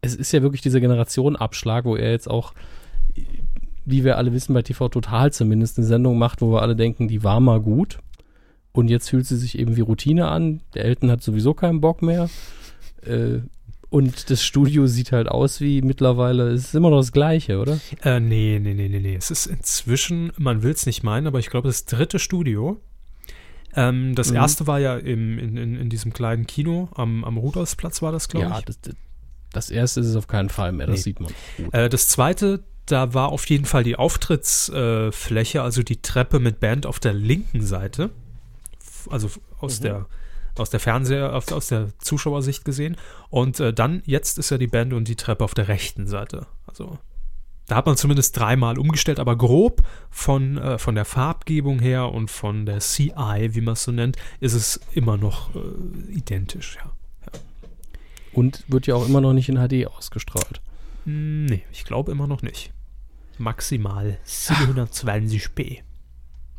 es 0.00 0.16
ist 0.16 0.32
ja 0.32 0.42
wirklich 0.42 0.60
dieser 0.60 0.80
Generationenabschlag, 0.80 1.84
wo 1.84 1.94
er 1.94 2.10
jetzt 2.10 2.28
auch 2.28 2.52
wie 3.84 4.02
wir 4.02 4.18
alle 4.18 4.32
wissen, 4.32 4.54
bei 4.54 4.62
TV 4.62 4.88
Total 4.88 5.32
zumindest 5.32 5.78
eine 5.78 5.86
Sendung 5.86 6.18
macht, 6.18 6.40
wo 6.40 6.50
wir 6.50 6.62
alle 6.62 6.74
denken, 6.74 7.06
die 7.06 7.22
war 7.22 7.38
mal 7.38 7.60
gut. 7.60 8.00
Und 8.72 8.88
jetzt 8.88 9.08
fühlt 9.08 9.26
sie 9.26 9.36
sich 9.36 9.56
eben 9.56 9.76
wie 9.76 9.82
Routine 9.82 10.26
an. 10.26 10.62
Der 10.74 10.84
Elton 10.84 11.12
hat 11.12 11.22
sowieso 11.22 11.54
keinen 11.54 11.80
Bock 11.80 12.02
mehr. 12.02 12.28
Äh, 13.02 13.42
und 13.94 14.28
das 14.30 14.44
Studio 14.44 14.86
sieht 14.88 15.12
halt 15.12 15.28
aus 15.28 15.60
wie 15.60 15.80
mittlerweile, 15.80 16.48
es 16.50 16.64
ist 16.64 16.74
immer 16.74 16.90
noch 16.90 16.98
das 16.98 17.12
Gleiche, 17.12 17.60
oder? 17.60 17.78
Äh, 18.02 18.18
nee, 18.18 18.58
nee, 18.60 18.74
nee, 18.74 18.88
nee, 18.88 18.98
nee. 18.98 19.14
Es 19.14 19.30
ist 19.30 19.46
inzwischen, 19.46 20.32
man 20.36 20.62
will 20.64 20.72
es 20.72 20.84
nicht 20.86 21.04
meinen, 21.04 21.28
aber 21.28 21.38
ich 21.38 21.48
glaube, 21.48 21.68
das 21.68 21.84
dritte 21.84 22.18
Studio. 22.18 22.80
Ähm, 23.76 24.14
das 24.16 24.30
Mhm. 24.30 24.36
erste 24.36 24.66
war 24.66 24.80
ja 24.80 24.96
im, 24.96 25.38
in, 25.38 25.56
in, 25.56 25.76
in 25.76 25.88
diesem 25.90 26.12
kleinen 26.12 26.46
Kino 26.46 26.88
am, 26.94 27.24
am 27.24 27.36
Rudolfsplatz 27.36 28.02
war 28.02 28.10
das, 28.10 28.28
glaube 28.28 28.50
Ja, 28.50 28.58
ich. 28.58 28.64
das, 28.64 28.80
das, 28.80 28.94
das 29.52 29.70
erste 29.70 30.00
ist 30.00 30.06
es 30.08 30.16
auf 30.16 30.26
keinen 30.26 30.48
Fall 30.48 30.72
mehr, 30.72 30.86
das 30.88 30.96
Nee. 30.96 31.02
sieht 31.02 31.20
man. 31.20 31.32
Äh, 31.72 31.88
das 31.88 32.08
zweite, 32.08 32.64
da 32.86 33.14
war 33.14 33.28
auf 33.30 33.46
jeden 33.46 33.64
Fall 33.64 33.84
die 33.84 33.94
Auftrittsfläche, 33.96 35.58
äh, 35.58 35.60
also 35.60 35.82
die 35.84 36.02
Treppe 36.02 36.40
mit 36.40 36.58
Band 36.58 36.86
auf 36.86 36.98
der 36.98 37.12
linken 37.12 37.62
Seite. 37.62 38.10
Also 39.10 39.30
aus 39.60 39.78
Mhm. 39.78 39.82
der 39.84 40.06
aus 40.58 40.70
der 40.70 40.80
Fernseher, 40.80 41.34
aus, 41.34 41.52
aus 41.52 41.68
der 41.68 41.88
Zuschauersicht 41.98 42.64
gesehen. 42.64 42.96
Und 43.30 43.60
äh, 43.60 43.72
dann, 43.72 44.02
jetzt 44.06 44.38
ist 44.38 44.50
ja 44.50 44.58
die 44.58 44.66
Band 44.66 44.92
und 44.92 45.08
die 45.08 45.16
Treppe 45.16 45.44
auf 45.44 45.54
der 45.54 45.68
rechten 45.68 46.06
Seite. 46.06 46.46
Also 46.66 46.98
da 47.66 47.76
hat 47.76 47.86
man 47.86 47.96
zumindest 47.96 48.38
dreimal 48.38 48.78
umgestellt, 48.78 49.18
aber 49.18 49.36
grob 49.36 49.82
von, 50.10 50.58
äh, 50.58 50.78
von 50.78 50.94
der 50.94 51.04
Farbgebung 51.06 51.78
her 51.78 52.12
und 52.12 52.30
von 52.30 52.66
der 52.66 52.80
CI, 52.80 53.50
wie 53.52 53.60
man 53.62 53.72
es 53.72 53.84
so 53.84 53.92
nennt, 53.92 54.16
ist 54.40 54.52
es 54.52 54.80
immer 54.92 55.16
noch 55.16 55.54
äh, 55.54 55.58
identisch, 56.12 56.76
ja. 56.76 56.90
Und 58.32 58.64
wird 58.66 58.86
ja 58.86 58.96
auch 58.96 59.06
immer 59.08 59.20
noch 59.20 59.32
nicht 59.32 59.48
in 59.48 59.56
HD 59.56 59.86
ausgestrahlt. 59.86 60.60
Hm, 61.04 61.46
Nee, 61.46 61.62
ich 61.72 61.84
glaube 61.84 62.12
immer 62.12 62.26
noch 62.26 62.42
nicht. 62.42 62.72
Maximal 63.38 64.18
720p. 64.26 65.80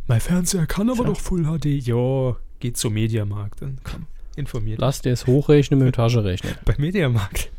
Mein 0.07 0.21
Fernseher 0.21 0.67
kann 0.67 0.89
aber 0.89 1.03
Tja. 1.03 1.13
doch 1.13 1.19
Full 1.19 1.43
HD. 1.43 1.65
Ja, 1.65 2.35
geht 2.59 2.77
zum 2.77 2.93
Mediamarkt. 2.93 3.61
Dann 3.61 3.79
komm, 3.83 4.07
informiert. 4.35 4.79
Lass 4.79 5.01
dir 5.01 5.11
es 5.11 5.27
hochrechnen 5.27 5.79
mit 5.79 5.87
dem 5.87 5.93
Taschenrechner. 5.93 6.51
Bei 6.65 6.75
Mediamarkt. 6.77 7.49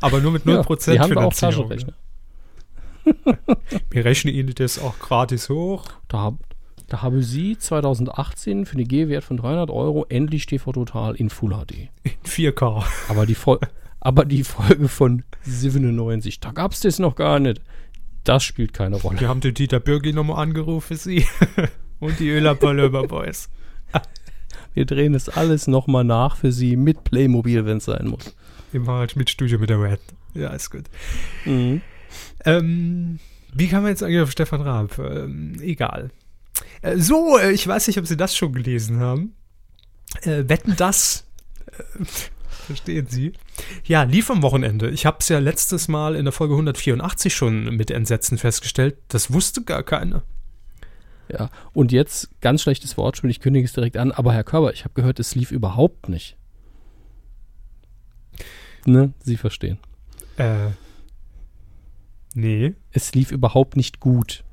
Aber 0.00 0.20
nur 0.20 0.32
mit 0.32 0.44
0% 0.44 0.86
Ja, 0.86 0.92
die 0.92 1.00
haben 1.00 1.10
wir 1.10 1.24
auch 1.24 1.32
Finanzierung. 1.32 1.68
Taschenrechner. 1.68 1.94
Wir 3.90 4.04
rechnen 4.04 4.32
Ihnen 4.32 4.54
das 4.54 4.78
auch 4.78 4.98
gratis 4.98 5.48
hoch. 5.48 5.86
Da, 6.08 6.38
da 6.86 7.02
habe 7.02 7.22
sie 7.22 7.58
2018 7.58 8.66
für 8.66 8.76
einen 8.76 8.86
G-Wert 8.86 9.24
von 9.24 9.36
300 9.36 9.70
Euro 9.70 10.06
endlich 10.08 10.46
TV 10.46 10.72
Total 10.72 11.16
in 11.16 11.30
Full 11.30 11.50
HD. 11.50 11.88
In 12.04 12.12
4K. 12.24 12.84
Aber 13.08 13.26
die, 13.26 13.34
Fol 13.34 13.58
aber 13.98 14.24
die 14.24 14.44
Folge 14.44 14.88
von 14.88 15.24
97, 15.42 16.40
da 16.40 16.50
gab 16.50 16.72
es 16.72 16.80
das 16.80 16.98
noch 16.98 17.14
gar 17.14 17.38
nicht. 17.38 17.60
Das 18.24 18.44
spielt 18.44 18.72
keine 18.72 18.96
Rolle. 18.96 19.20
Wir 19.20 19.28
haben 19.28 19.40
den 19.40 19.54
Dieter 19.54 19.80
Bürgi 19.80 20.12
nochmal 20.12 20.42
angerufen, 20.42 20.96
Sie. 20.96 21.26
Und 22.00 22.18
die 22.20 22.30
Ölapalöber 22.30 23.06
Boys. 23.06 23.48
Wir 24.74 24.86
drehen 24.86 25.12
das 25.12 25.28
alles 25.28 25.66
nochmal 25.66 26.04
nach 26.04 26.36
für 26.36 26.52
sie 26.52 26.76
mit 26.76 27.04
Playmobil, 27.04 27.66
wenn 27.66 27.76
es 27.76 27.84
sein 27.84 28.08
muss. 28.08 28.34
Im 28.72 28.86
Harald 28.86 29.12
Schmidt 29.12 29.28
Studio 29.28 29.58
mit 29.58 29.68
der 29.68 29.82
Red. 29.82 30.00
Ja, 30.34 30.48
ist 30.50 30.70
gut. 30.70 30.84
Mhm. 31.44 31.82
Ähm, 32.44 33.18
wie 33.54 33.68
kann 33.68 33.82
man 33.82 33.90
jetzt 33.90 34.02
eigentlich 34.02 34.22
auf 34.22 34.30
Stefan 34.30 34.62
Raab? 34.62 34.98
Ähm, 34.98 35.56
egal. 35.60 36.10
Äh, 36.80 36.96
so, 36.96 37.38
äh, 37.38 37.52
ich 37.52 37.66
weiß 37.66 37.86
nicht, 37.86 37.98
ob 37.98 38.06
Sie 38.06 38.16
das 38.16 38.34
schon 38.34 38.52
gelesen 38.52 39.00
haben. 39.00 39.34
Äh, 40.22 40.48
wetten 40.48 40.74
das? 40.76 41.26
Äh, 41.66 42.04
verstehen 42.66 43.06
Sie? 43.08 43.32
Ja, 43.84 44.04
lief 44.04 44.30
am 44.30 44.42
Wochenende. 44.42 44.90
Ich 44.90 45.04
habe 45.04 45.18
es 45.20 45.28
ja 45.28 45.38
letztes 45.38 45.88
Mal 45.88 46.16
in 46.16 46.24
der 46.24 46.32
Folge 46.32 46.54
184 46.54 47.34
schon 47.34 47.76
mit 47.76 47.90
Entsetzen 47.90 48.38
festgestellt. 48.38 48.96
Das 49.08 49.32
wusste 49.32 49.62
gar 49.62 49.82
keiner. 49.82 50.22
Ja, 51.30 51.50
und 51.72 51.92
jetzt 51.92 52.28
ganz 52.40 52.62
schlechtes 52.62 52.96
Wortspiel, 52.96 53.30
ich 53.30 53.40
kündige 53.40 53.64
es 53.64 53.72
direkt 53.72 53.96
an, 53.96 54.12
aber 54.12 54.32
Herr 54.32 54.44
Körber, 54.44 54.72
ich 54.72 54.84
habe 54.84 54.94
gehört, 54.94 55.18
es 55.20 55.34
lief 55.34 55.50
überhaupt 55.50 56.08
nicht. 56.08 56.36
Ne, 58.84 59.12
Sie 59.20 59.36
verstehen. 59.36 59.78
Äh, 60.36 60.70
nee, 62.34 62.74
Es 62.90 63.14
lief 63.14 63.30
überhaupt 63.30 63.76
nicht 63.76 64.00
gut. 64.00 64.44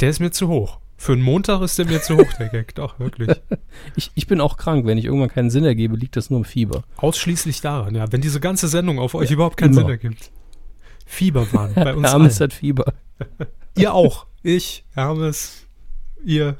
der 0.00 0.10
ist 0.10 0.20
mir 0.20 0.30
zu 0.30 0.48
hoch. 0.48 0.80
Für 0.96 1.12
einen 1.12 1.22
Montag 1.22 1.60
ist 1.60 1.78
der 1.78 1.86
mir 1.86 2.00
zu 2.02 2.16
hoch, 2.16 2.32
der 2.38 2.48
Gag. 2.48 2.74
Doch, 2.74 2.98
wirklich. 2.98 3.28
Ich, 3.96 4.10
ich 4.14 4.26
bin 4.26 4.40
auch 4.40 4.56
krank, 4.56 4.86
wenn 4.86 4.98
ich 4.98 5.04
irgendwann 5.04 5.28
keinen 5.28 5.50
Sinn 5.50 5.64
ergebe, 5.64 5.96
liegt 5.96 6.16
das 6.16 6.30
nur 6.30 6.40
im 6.40 6.44
Fieber. 6.44 6.82
Ausschließlich 6.96 7.60
daran, 7.60 7.94
ja. 7.94 8.10
Wenn 8.10 8.20
diese 8.20 8.40
ganze 8.40 8.66
Sendung 8.68 8.98
auf 8.98 9.14
euch 9.14 9.30
überhaupt 9.30 9.56
keinen 9.56 9.72
immer. 9.72 9.82
Sinn 9.82 9.90
ergibt. 9.90 10.30
Fieberwahn 11.06 11.74
bei 11.74 11.94
uns 11.96 12.08
Hermes 12.08 12.40
hat 12.40 12.52
Fieber. 12.52 12.92
Ihr 13.76 13.92
auch. 13.94 14.26
Ich, 14.42 14.84
Hermes, 14.94 15.66
ihr, 16.24 16.56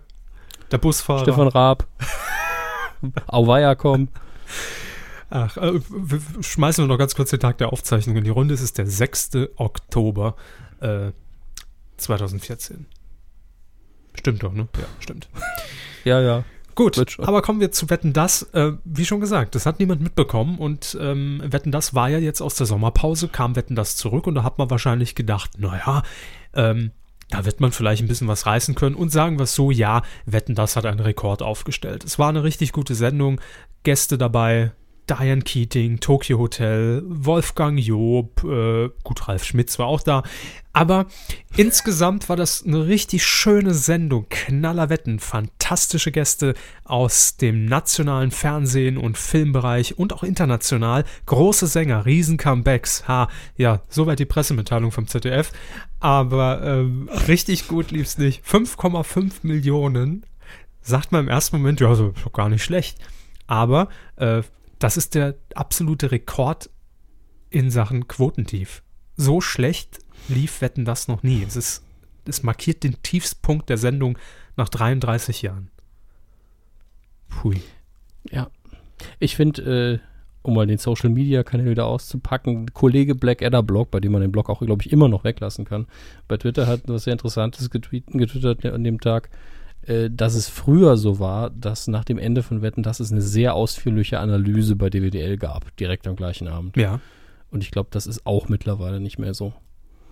der 0.72 0.78
Busfahrer. 0.78 1.22
Stefan 1.22 1.48
Raab. 1.48 1.86
Auweia 3.28 3.76
komm. 3.76 4.08
Ach, 5.30 5.56
äh, 5.58 5.80
schmeißen 6.40 6.84
wir 6.84 6.88
noch 6.88 6.98
ganz 6.98 7.14
kurz 7.14 7.30
den 7.30 7.38
Tag 7.38 7.58
der 7.58 7.72
Aufzeichnung 7.72 8.16
in 8.16 8.24
die 8.24 8.30
Runde. 8.30 8.54
Es 8.54 8.62
ist 8.62 8.78
der 8.78 8.86
6. 8.86 9.30
Oktober 9.56 10.34
äh, 10.80 11.12
2014. 11.98 12.86
Stimmt 14.14 14.42
doch, 14.42 14.52
ne? 14.52 14.66
Ja, 14.76 14.86
stimmt. 14.98 15.28
Ja, 16.04 16.20
ja. 16.20 16.44
Gut, 16.74 17.18
aber 17.18 17.42
kommen 17.42 17.60
wir 17.60 17.72
zu 17.72 17.90
Wetten 17.90 18.12
das. 18.12 18.42
Äh, 18.54 18.72
wie 18.84 19.04
schon 19.04 19.20
gesagt, 19.20 19.54
das 19.54 19.66
hat 19.66 19.80
niemand 19.80 20.00
mitbekommen 20.00 20.58
und 20.58 20.96
ähm, 21.00 21.42
Wetten 21.44 21.72
das 21.72 21.92
war 21.94 22.08
ja 22.08 22.18
jetzt 22.18 22.40
aus 22.40 22.54
der 22.54 22.66
Sommerpause, 22.66 23.28
kam 23.28 23.56
Wetten 23.56 23.74
das 23.74 23.96
zurück 23.96 24.26
und 24.28 24.36
da 24.36 24.44
hat 24.44 24.58
man 24.58 24.70
wahrscheinlich 24.70 25.16
gedacht, 25.16 25.58
naja, 25.58 26.04
ähm, 26.54 26.92
da 27.30 27.44
wird 27.44 27.60
man 27.60 27.72
vielleicht 27.72 28.02
ein 28.02 28.08
bisschen 28.08 28.28
was 28.28 28.46
reißen 28.46 28.74
können 28.74 28.96
und 28.96 29.10
sagen 29.10 29.38
wir 29.38 29.44
es 29.44 29.54
so, 29.54 29.70
ja, 29.70 30.02
Wetten 30.24 30.54
das 30.54 30.76
hat 30.76 30.86
einen 30.86 31.00
Rekord 31.00 31.42
aufgestellt. 31.42 32.04
Es 32.04 32.18
war 32.18 32.28
eine 32.28 32.42
richtig 32.42 32.72
gute 32.72 32.94
Sendung, 32.94 33.40
Gäste 33.82 34.18
dabei, 34.18 34.72
Diane 35.08 35.42
Keating, 35.42 36.00
Tokyo 36.00 36.38
Hotel, 36.38 37.02
Wolfgang 37.06 37.78
Job, 37.78 38.44
äh, 38.44 38.90
gut, 39.02 39.26
Ralf 39.26 39.44
Schmitz 39.44 39.78
war 39.78 39.86
auch 39.86 40.02
da. 40.02 40.22
Aber 40.72 41.06
insgesamt 41.56 42.28
war 42.28 42.36
das 42.36 42.64
eine 42.64 42.86
richtig 42.86 43.24
schöne 43.26 43.74
Sendung. 43.74 44.26
Knaller 44.28 44.90
Wetten, 44.90 45.18
fantastische 45.18 46.12
Gäste 46.12 46.54
aus 46.84 47.36
dem 47.36 47.64
nationalen 47.64 48.30
Fernsehen 48.30 48.98
und 48.98 49.18
Filmbereich 49.18 49.98
und 49.98 50.12
auch 50.12 50.22
international. 50.22 51.04
Große 51.26 51.66
Sänger, 51.66 52.06
Riesen-Comebacks. 52.06 53.08
Ha, 53.08 53.28
ja, 53.56 53.80
soweit 53.88 54.18
die 54.18 54.26
Pressemitteilung 54.26 54.92
vom 54.92 55.08
ZDF. 55.08 55.50
Aber 56.00 56.62
ähm, 56.62 57.08
richtig 57.26 57.66
gut 57.66 57.90
lief's 57.90 58.18
nicht. 58.18 58.44
5,5 58.44 59.38
Millionen. 59.42 60.24
Sagt 60.82 61.12
man 61.12 61.22
im 61.22 61.28
ersten 61.28 61.56
Moment, 61.56 61.80
ja, 61.80 61.94
so 61.94 62.12
gar 62.32 62.48
nicht 62.48 62.62
schlecht. 62.62 62.98
Aber 63.46 63.88
äh, 64.16 64.42
das 64.78 64.96
ist 64.96 65.14
der 65.14 65.34
absolute 65.54 66.10
Rekord 66.12 66.70
in 67.50 67.70
Sachen 67.70 68.08
Quotentief. 68.08 68.82
So 69.16 69.40
schlecht 69.40 69.98
lief 70.28 70.60
Wetten 70.60 70.84
das 70.84 71.08
noch 71.08 71.22
nie. 71.22 71.42
Es 71.42 71.56
ist, 71.56 71.84
es 72.26 72.42
markiert 72.42 72.84
den 72.84 73.02
Tiefstpunkt 73.02 73.68
der 73.68 73.78
Sendung 73.78 74.18
nach 74.56 74.68
33 74.68 75.42
Jahren. 75.42 75.70
Pui. 77.28 77.62
Ja. 78.30 78.50
Ich 79.18 79.36
finde, 79.36 80.00
äh, 80.02 80.08
um 80.42 80.54
mal 80.54 80.66
den 80.66 80.78
Social 80.78 81.10
Media 81.10 81.42
Kanal 81.42 81.70
wieder 81.70 81.86
auszupacken, 81.86 82.72
Kollege 82.72 83.14
Blackadder 83.14 83.62
Blog, 83.62 83.90
bei 83.90 84.00
dem 84.00 84.12
man 84.12 84.22
den 84.22 84.32
Blog 84.32 84.48
auch, 84.48 84.60
glaube 84.60 84.82
ich, 84.84 84.92
immer 84.92 85.08
noch 85.08 85.24
weglassen 85.24 85.64
kann, 85.64 85.86
bei 86.26 86.36
Twitter 86.36 86.66
hat 86.66 86.82
was 86.86 87.04
sehr 87.04 87.12
Interessantes 87.12 87.70
getwittert 87.70 88.64
an 88.64 88.84
dem 88.84 89.00
Tag, 89.00 89.30
äh, 89.88 90.10
dass 90.10 90.34
es 90.34 90.48
früher 90.48 90.96
so 90.96 91.18
war, 91.18 91.50
dass 91.50 91.88
nach 91.88 92.04
dem 92.04 92.18
Ende 92.18 92.42
von 92.42 92.62
Wetten, 92.62 92.82
dass 92.82 93.00
es 93.00 93.10
eine 93.10 93.22
sehr 93.22 93.54
ausführliche 93.54 94.18
Analyse 94.18 94.76
bei 94.76 94.90
DWDL 94.90 95.38
gab, 95.38 95.74
direkt 95.76 96.06
am 96.06 96.16
gleichen 96.16 96.46
Abend. 96.46 96.76
Ja. 96.76 97.00
Und 97.50 97.62
ich 97.62 97.70
glaube, 97.70 97.88
das 97.90 98.06
ist 98.06 98.26
auch 98.26 98.48
mittlerweile 98.48 99.00
nicht 99.00 99.18
mehr 99.18 99.32
so. 99.32 99.54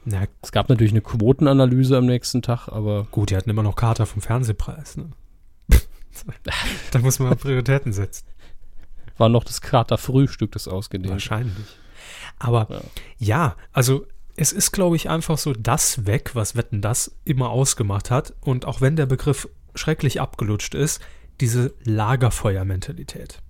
Na 0.05 0.23
Es 0.41 0.53
gab 0.53 0.69
natürlich 0.69 0.93
eine 0.93 1.03
Quotenanalyse 1.03 1.97
am 1.97 2.07
nächsten 2.07 2.41
Tag, 2.41 2.69
aber 2.69 3.07
gut, 3.11 3.31
die 3.31 3.37
hatten 3.37 3.51
immer 3.51 3.63
noch 3.63 3.77
Kater 3.77 4.07
vom 4.07 4.23
Fernsehpreis. 4.23 4.97
Ne? 4.97 5.11
da 6.93 6.99
muss 7.01 7.19
man 7.19 7.37
Prioritäten 7.37 7.93
setzen. 7.93 8.27
war 9.19 9.29
noch 9.29 9.45
das 9.45 9.61
Krater-Frühstück, 9.61 10.53
das 10.53 10.69
ausgedehnt. 10.69 11.13
Wahrscheinlich. 11.13 11.67
Aber 12.39 12.69
Ja. 12.71 12.81
ja. 13.19 13.57
also 13.73 14.07
es 14.37 14.53
ist, 14.53 14.73
glaube 14.73 14.97
ich, 14.97 15.09
einfach 15.09 15.39
so 15.39 15.53
das 15.53 16.07
weg, 16.07 16.31
was 16.35 16.57
Wetten 16.57 16.83
das 16.83 17.17
immer 17.25 17.51
ausgemacht 17.51 18.11
hat. 18.11 18.35
Und 18.41 18.65
auch 18.67 18.81
wenn 18.81 18.97
der 18.97 19.07
Begriff 19.07 19.49
schrecklich 19.77 20.21
abgelutscht 20.21 20.75
ist, 20.75 21.01
diese 21.41 21.75
Lagerfeuermentalität. 21.85 23.41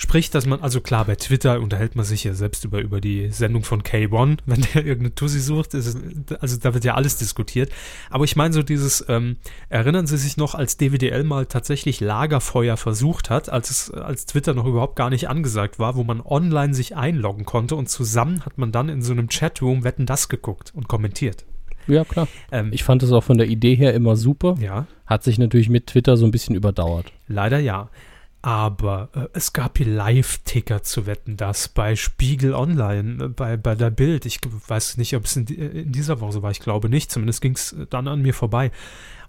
Sprich, 0.00 0.30
dass 0.30 0.46
man, 0.46 0.60
also 0.60 0.80
klar, 0.80 1.06
bei 1.06 1.16
Twitter 1.16 1.60
unterhält 1.60 1.96
man 1.96 2.04
sich 2.04 2.22
ja 2.22 2.32
selbst 2.32 2.64
über, 2.64 2.78
über 2.78 3.00
die 3.00 3.30
Sendung 3.32 3.64
von 3.64 3.82
K1, 3.82 4.38
wenn 4.46 4.60
der 4.60 4.86
irgendeine 4.86 5.16
Tussi 5.16 5.40
sucht, 5.40 5.74
ist, 5.74 5.98
also 6.40 6.56
da 6.56 6.72
wird 6.72 6.84
ja 6.84 6.94
alles 6.94 7.16
diskutiert. 7.16 7.72
Aber 8.08 8.22
ich 8.22 8.36
meine 8.36 8.54
so 8.54 8.62
dieses, 8.62 9.04
ähm, 9.08 9.38
erinnern 9.68 10.06
Sie 10.06 10.16
sich 10.16 10.36
noch, 10.36 10.54
als 10.54 10.76
DWDL 10.76 11.24
mal 11.24 11.46
tatsächlich 11.46 11.98
Lagerfeuer 11.98 12.76
versucht 12.76 13.28
hat, 13.28 13.48
als 13.48 13.70
es, 13.70 13.90
als 13.90 14.26
Twitter 14.26 14.54
noch 14.54 14.66
überhaupt 14.66 14.94
gar 14.94 15.10
nicht 15.10 15.28
angesagt 15.28 15.80
war, 15.80 15.96
wo 15.96 16.04
man 16.04 16.20
online 16.20 16.74
sich 16.74 16.94
einloggen 16.94 17.44
konnte 17.44 17.74
und 17.74 17.88
zusammen 17.88 18.46
hat 18.46 18.56
man 18.56 18.70
dann 18.70 18.88
in 18.88 19.02
so 19.02 19.12
einem 19.12 19.28
Chatroom 19.28 19.82
Wetten 19.82 20.06
das 20.06 20.28
geguckt 20.28 20.72
und 20.76 20.86
kommentiert. 20.86 21.44
Ja, 21.88 22.04
klar. 22.04 22.28
Ähm, 22.52 22.70
Ich 22.72 22.84
fand 22.84 23.02
es 23.02 23.10
auch 23.12 23.24
von 23.24 23.38
der 23.38 23.48
Idee 23.48 23.74
her 23.74 23.94
immer 23.94 24.16
super. 24.16 24.54
ja, 24.60 24.86
Hat 25.06 25.24
sich 25.24 25.38
natürlich 25.38 25.68
mit 25.68 25.88
Twitter 25.88 26.16
so 26.16 26.24
ein 26.24 26.30
bisschen 26.30 26.54
überdauert. 26.54 27.12
Leider 27.26 27.58
ja. 27.58 27.88
Aber 28.40 29.08
äh, 29.14 29.26
es 29.32 29.52
gab 29.52 29.78
hier 29.78 29.88
Live-Ticker 29.88 30.84
zu 30.84 31.06
wetten, 31.06 31.36
das 31.36 31.68
bei 31.68 31.96
Spiegel 31.96 32.54
Online, 32.54 33.24
äh, 33.24 33.28
bei, 33.28 33.56
bei 33.56 33.74
der 33.74 33.90
Bild. 33.90 34.26
Ich 34.26 34.38
weiß 34.68 34.96
nicht, 34.96 35.16
ob 35.16 35.24
es 35.24 35.36
in, 35.36 35.48
äh, 35.48 35.80
in 35.80 35.92
dieser 35.92 36.20
Woche 36.20 36.32
so 36.32 36.42
war. 36.42 36.52
Ich 36.52 36.60
glaube 36.60 36.88
nicht. 36.88 37.10
Zumindest 37.10 37.40
ging 37.40 37.54
es 37.54 37.74
dann 37.90 38.06
an 38.06 38.22
mir 38.22 38.34
vorbei. 38.34 38.70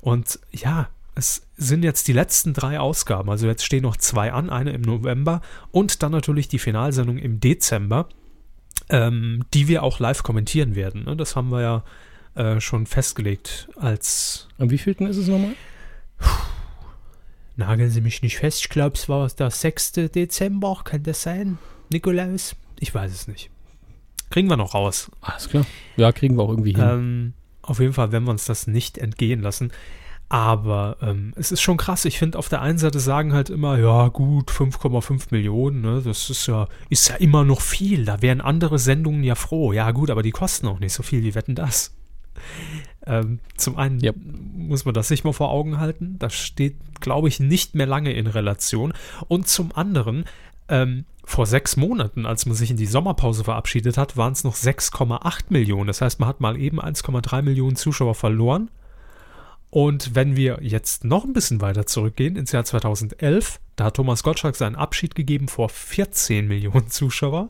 Und 0.01 0.39
ja, 0.51 0.89
es 1.15 1.47
sind 1.57 1.83
jetzt 1.83 2.07
die 2.07 2.13
letzten 2.13 2.53
drei 2.53 2.79
Ausgaben. 2.79 3.29
Also 3.29 3.47
jetzt 3.47 3.65
stehen 3.65 3.81
noch 3.81 3.97
zwei 3.97 4.31
an. 4.31 4.49
Eine 4.49 4.71
im 4.71 4.81
November 4.81 5.41
und 5.71 6.03
dann 6.03 6.11
natürlich 6.11 6.47
die 6.47 6.59
Finalsendung 6.59 7.17
im 7.17 7.39
Dezember, 7.39 8.07
ähm, 8.89 9.43
die 9.53 9.67
wir 9.67 9.81
auch 9.83 9.99
live 9.99 10.21
kommentieren 10.23 10.75
werden. 10.75 11.05
Ne? 11.05 11.17
Das 11.17 11.35
haben 11.35 11.49
wir 11.49 11.61
ja 11.61 11.83
äh, 12.35 12.59
schon 12.59 12.85
festgelegt 12.85 13.69
als 13.75 14.47
Am 14.57 14.69
wievielten 14.69 15.07
ist 15.07 15.17
es 15.17 15.27
nochmal? 15.27 15.55
Nageln 17.55 17.89
Sie 17.89 18.01
mich 18.01 18.21
nicht 18.21 18.37
fest. 18.37 18.61
Ich 18.61 18.69
glaube, 18.69 18.95
es 18.95 19.09
war 19.09 19.27
der 19.27 19.51
6. 19.51 19.91
Dezember. 20.13 20.81
Kann 20.83 21.03
das 21.03 21.23
sein? 21.23 21.57
Nikolaus? 21.91 22.55
Ich 22.79 22.95
weiß 22.95 23.11
es 23.11 23.27
nicht. 23.27 23.49
Kriegen 24.29 24.47
wir 24.47 24.57
noch 24.57 24.73
raus. 24.73 25.11
Alles 25.21 25.49
klar. 25.49 25.65
Ja, 25.97 26.11
kriegen 26.11 26.37
wir 26.37 26.43
auch 26.43 26.49
irgendwie 26.49 26.73
hin. 26.73 26.83
Ähm, 26.83 27.33
auf 27.61 27.79
jeden 27.79 27.93
Fall 27.93 28.11
werden 28.11 28.23
wir 28.23 28.31
uns 28.31 28.45
das 28.45 28.67
nicht 28.67 28.97
entgehen 28.97 29.41
lassen. 29.41 29.71
Aber 30.29 30.97
ähm, 31.01 31.33
es 31.35 31.51
ist 31.51 31.61
schon 31.61 31.77
krass. 31.77 32.05
Ich 32.05 32.19
finde, 32.19 32.37
auf 32.37 32.49
der 32.49 32.61
einen 32.61 32.77
Seite 32.77 32.99
sagen 32.99 33.33
halt 33.33 33.49
immer, 33.49 33.79
ja 33.79 34.07
gut, 34.09 34.51
5,5 34.51 35.27
Millionen, 35.31 35.81
ne, 35.81 36.01
das 36.05 36.29
ist 36.29 36.45
ja, 36.45 36.67
ist 36.89 37.09
ja 37.09 37.15
immer 37.15 37.43
noch 37.43 37.61
viel. 37.61 38.05
Da 38.05 38.21
wären 38.21 38.39
andere 38.39 38.77
Sendungen 38.77 39.23
ja 39.23 39.33
froh. 39.33 39.73
Ja 39.73 39.89
gut, 39.91 40.11
aber 40.11 40.21
die 40.21 40.31
kosten 40.31 40.67
auch 40.67 40.79
nicht 40.79 40.93
so 40.93 41.01
viel. 41.01 41.21
Die 41.21 41.33
wetten 41.33 41.55
das. 41.55 41.95
Ähm, 43.05 43.39
zum 43.57 43.77
einen 43.77 43.99
Ja. 43.99 44.11
muss 44.15 44.85
man 44.85 44.93
das 44.93 45.07
sich 45.07 45.23
mal 45.23 45.33
vor 45.33 45.49
Augen 45.51 45.79
halten. 45.79 46.17
Das 46.19 46.33
steht, 46.33 46.75
glaube 46.99 47.27
ich, 47.27 47.39
nicht 47.39 47.75
mehr 47.75 47.87
lange 47.87 48.13
in 48.13 48.27
Relation. 48.27 48.93
Und 49.27 49.47
zum 49.47 49.71
anderen, 49.75 50.25
ähm, 50.67 51.05
vor 51.23 51.45
sechs 51.45 51.77
Monaten, 51.77 52.25
als 52.25 52.45
man 52.45 52.55
sich 52.55 52.71
in 52.71 52.77
die 52.77 52.85
Sommerpause 52.87 53.43
verabschiedet 53.43 53.97
hat, 53.97 54.17
waren 54.17 54.33
es 54.33 54.43
noch 54.43 54.55
6,8 54.55 55.45
Millionen. 55.49 55.87
Das 55.87 56.01
heißt, 56.01 56.19
man 56.19 56.27
hat 56.29 56.41
mal 56.41 56.59
eben 56.59 56.81
1,3 56.81 57.41
Millionen 57.41 57.75
Zuschauer 57.75 58.15
verloren. 58.15 58.69
Und 59.71 60.15
wenn 60.15 60.35
wir 60.35 60.59
jetzt 60.61 61.03
noch 61.03 61.25
ein 61.25 61.33
bisschen 61.33 61.61
weiter 61.61 61.85
zurückgehen, 61.85 62.35
ins 62.35 62.51
Jahr 62.51 62.65
2011, 62.65 63.59
da 63.75 63.85
hat 63.85 63.95
Thomas 63.95 64.23
Gottschalk 64.23 64.55
seinen 64.55 64.75
Abschied 64.75 65.13
gegeben 65.13 65.47
vor 65.47 65.69
14 65.69 66.47
Millionen 66.47 66.89
Zuschauer. 66.89 67.49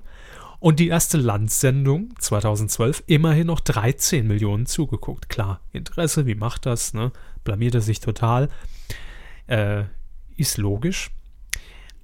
Und 0.59 0.79
die 0.79 0.89
erste 0.89 1.17
Landsendung 1.17 2.13
2012 2.19 3.03
immerhin 3.07 3.47
noch 3.47 3.61
13 3.61 4.27
Millionen 4.27 4.65
zugeguckt. 4.65 5.29
Klar, 5.29 5.61
Interesse, 5.71 6.25
wie 6.25 6.35
macht 6.35 6.65
das? 6.65 6.93
Ne? 6.93 7.11
Blamiert 7.45 7.75
er 7.75 7.81
sich 7.81 8.01
total? 8.01 8.49
Äh, 9.47 9.83
ist 10.35 10.57
logisch. 10.57 11.11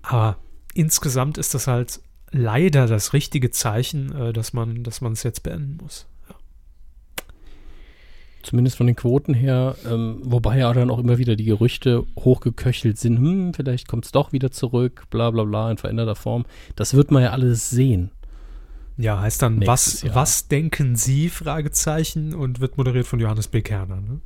Aber 0.01 0.37
insgesamt 0.73 1.37
ist 1.37 1.53
das 1.53 1.67
halt 1.67 1.99
leider 2.31 2.87
das 2.87 3.13
richtige 3.13 3.51
Zeichen, 3.51 4.13
äh, 4.13 4.33
dass 4.33 4.53
man 4.53 4.83
es 4.85 5.23
jetzt 5.23 5.43
beenden 5.43 5.77
muss. 5.81 6.07
Zumindest 8.45 8.77
von 8.77 8.85
den 8.85 8.95
Quoten 8.95 9.33
her, 9.33 9.75
ähm, 9.89 10.19
wobei 10.21 10.59
ja 10.59 10.71
dann 10.71 10.91
auch 10.91 10.99
immer 10.99 11.17
wieder 11.17 11.35
die 11.35 11.45
Gerüchte 11.45 12.05
hochgeköchelt 12.19 12.99
sind, 12.99 13.17
hm, 13.17 13.53
vielleicht 13.55 13.87
kommt 13.87 14.05
es 14.05 14.11
doch 14.11 14.33
wieder 14.33 14.51
zurück, 14.51 15.05
bla 15.09 15.31
bla 15.31 15.45
bla, 15.45 15.71
in 15.71 15.77
veränderter 15.77 16.13
Form. 16.13 16.45
Das 16.75 16.93
wird 16.93 17.09
man 17.09 17.23
ja 17.23 17.31
alles 17.31 17.71
sehen. 17.71 18.11
Ja, 18.97 19.19
heißt 19.19 19.41
dann, 19.41 19.65
was, 19.67 20.03
Jahr. 20.03 20.15
was 20.15 20.47
denken 20.47 20.95
Sie? 20.95 21.29
Fragezeichen 21.29 22.33
und 22.33 22.59
wird 22.61 22.77
moderiert 22.77 23.07
von 23.07 23.19
Johannes 23.19 23.47
B. 23.47 23.61
Kerner. 23.61 23.97
Ne? 23.97 24.21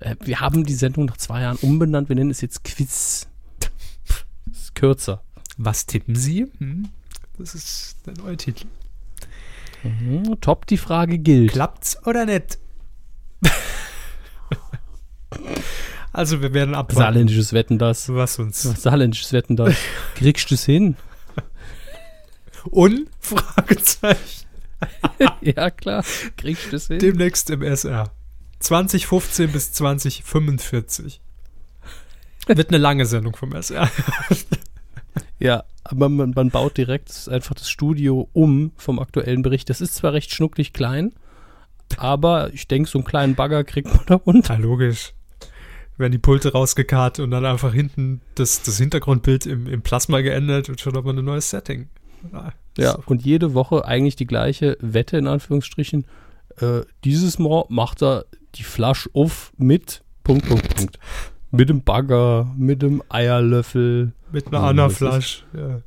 Äh, 0.00 0.16
wir 0.20 0.40
haben 0.40 0.64
die 0.64 0.74
Sendung 0.74 1.06
nach 1.06 1.16
zwei 1.16 1.42
Jahren 1.42 1.56
umbenannt, 1.58 2.08
wir 2.08 2.16
nennen 2.16 2.30
es 2.30 2.40
jetzt 2.40 2.64
Quiz. 2.64 3.26
Das 4.46 4.58
ist 4.58 4.74
kürzer. 4.74 5.22
Was 5.56 5.86
tippen 5.86 6.14
Sie? 6.14 6.50
Hm? 6.58 6.88
Das 7.38 7.54
ist 7.54 7.96
der 8.06 8.14
neue 8.14 8.36
Titel. 8.36 8.66
Mhm, 9.82 10.40
top, 10.40 10.66
die 10.66 10.78
Frage 10.78 11.18
gilt. 11.18 11.52
Klappt's 11.52 11.98
oder 12.06 12.24
nicht? 12.24 12.58
also 16.12 16.40
wir 16.40 16.54
werden 16.54 16.74
abwarten, 16.74 17.02
Saarländisches 17.02 17.52
Wetten 17.52 17.78
das. 17.78 18.08
was 18.08 18.38
uns 18.38 18.62
Saarländisches 18.62 19.32
Wetten 19.32 19.56
das. 19.56 19.74
Kriegst 20.14 20.50
du 20.50 20.54
es 20.54 20.64
hin? 20.64 20.96
Und 22.70 23.08
Fragezeichen 23.20 24.44
ja, 25.40 25.70
klar. 25.70 26.04
Kriegst 26.36 26.72
du 26.72 26.76
es 26.76 26.88
hin? 26.88 26.98
demnächst 26.98 27.50
im 27.50 27.62
SR. 27.62 28.10
2015 28.60 29.52
bis 29.52 29.72
2045. 29.72 31.20
Wird 32.46 32.68
eine 32.68 32.78
lange 32.78 33.06
Sendung 33.06 33.34
vom 33.36 33.52
SR. 33.52 33.90
Ja, 35.38 35.64
aber 35.84 36.08
man, 36.08 36.30
man 36.30 36.50
baut 36.50 36.76
direkt 36.76 37.28
einfach 37.28 37.54
das 37.54 37.70
Studio 37.70 38.28
um 38.32 38.72
vom 38.76 38.98
aktuellen 38.98 39.42
Bericht. 39.42 39.70
Das 39.70 39.80
ist 39.80 39.94
zwar 39.94 40.12
recht 40.12 40.32
schnucklig 40.32 40.72
klein, 40.72 41.12
aber 41.96 42.52
ich 42.52 42.66
denke, 42.68 42.88
so 42.88 42.98
einen 42.98 43.06
kleinen 43.06 43.34
Bagger 43.34 43.64
kriegt 43.64 43.88
man 43.88 44.06
da 44.06 44.14
unter. 44.16 44.54
Ja, 44.54 44.60
logisch. 44.60 45.12
Werden 45.96 46.12
die 46.12 46.18
Pulte 46.18 46.52
rausgekarrt 46.52 47.20
und 47.20 47.30
dann 47.30 47.44
einfach 47.44 47.72
hinten 47.72 48.20
das, 48.34 48.62
das 48.62 48.78
Hintergrundbild 48.78 49.46
im, 49.46 49.66
im 49.66 49.82
Plasma 49.82 50.20
geändert 50.22 50.68
und 50.68 50.80
schon 50.80 50.96
hat 50.96 51.04
man 51.04 51.18
ein 51.18 51.24
neues 51.24 51.50
Setting. 51.50 51.88
Ja, 52.78 52.98
und 53.06 53.24
jede 53.24 53.54
Woche 53.54 53.84
eigentlich 53.84 54.16
die 54.16 54.26
gleiche 54.26 54.76
Wette 54.80 55.16
in 55.18 55.26
Anführungsstrichen. 55.28 56.06
Äh, 56.58 56.82
dieses 57.04 57.38
Mal 57.38 57.64
macht 57.68 58.02
er 58.02 58.24
die 58.56 58.62
Flasche 58.64 59.10
auf 59.12 59.52
mit 59.56 60.02
Punkt, 60.24 60.46
Punkt, 60.48 60.76
Punkt. 60.76 60.98
Mit 61.50 61.68
dem 61.68 61.82
Bagger, 61.84 62.52
mit 62.56 62.82
dem 62.82 63.02
Eierlöffel. 63.08 64.12
Mit 64.32 64.48
einer 64.48 64.58
Ja, 64.58 64.66
anderen 64.68 64.88
das 64.90 64.94
ist- 64.94 64.98
Flasche. 64.98 65.44
Ja. 65.56 65.80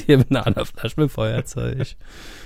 Hier 0.06 0.18
mit 0.18 0.30
einer 0.30 0.46
anderen 0.46 0.66
Flasche 0.66 1.00
mit 1.00 1.10
Feuerzeug. 1.12 1.96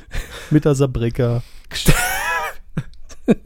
mit 0.50 0.64
der 0.64 0.74
Sabrika. 0.74 1.42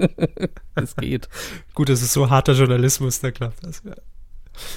Es 0.74 0.94
geht. 0.96 1.28
Gut, 1.74 1.88
das 1.88 2.02
ist 2.02 2.12
so 2.12 2.30
harter 2.30 2.52
Journalismus, 2.52 3.20
da 3.20 3.30
klappt 3.30 3.64
das. 3.66 3.82
Ja. 3.84 3.94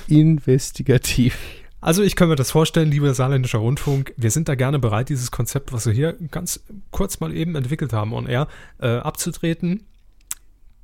Investigativ. 0.08 1.38
Also 1.86 2.02
ich 2.02 2.16
kann 2.16 2.30
mir 2.30 2.36
das 2.36 2.50
vorstellen, 2.50 2.90
lieber 2.90 3.14
saarländischer 3.14 3.60
Rundfunk, 3.60 4.12
wir 4.18 4.32
sind 4.32 4.50
da 4.50 4.56
gerne 4.56 4.80
bereit, 4.80 5.10
dieses 5.10 5.30
Konzept, 5.30 5.72
was 5.72 5.86
wir 5.86 5.94
hier 5.94 6.14
ganz 6.32 6.62
kurz 6.90 7.20
mal 7.20 7.32
eben 7.32 7.54
entwickelt 7.54 7.94
haben, 7.94 8.12
on 8.12 8.26
air, 8.26 8.48
äh, 8.82 8.88
abzutreten. 8.88 9.86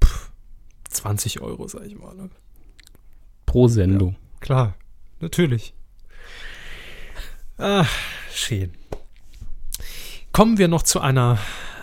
Pff, 0.03 0.29
20 0.91 1.41
Euro, 1.41 1.67
sag 1.67 1.87
ich 1.87 1.97
mal. 1.97 2.13
Ne? 2.13 2.29
Pro 3.47 3.67
Sendung. 3.67 4.15
Klar, 4.41 4.75
natürlich. 5.21 5.73
Ach, 7.57 7.89
schön. 8.31 8.71
Kommen 10.31 10.59
wir 10.59 10.67
noch 10.67 10.83
zu 10.83 10.99
einer 10.99 11.39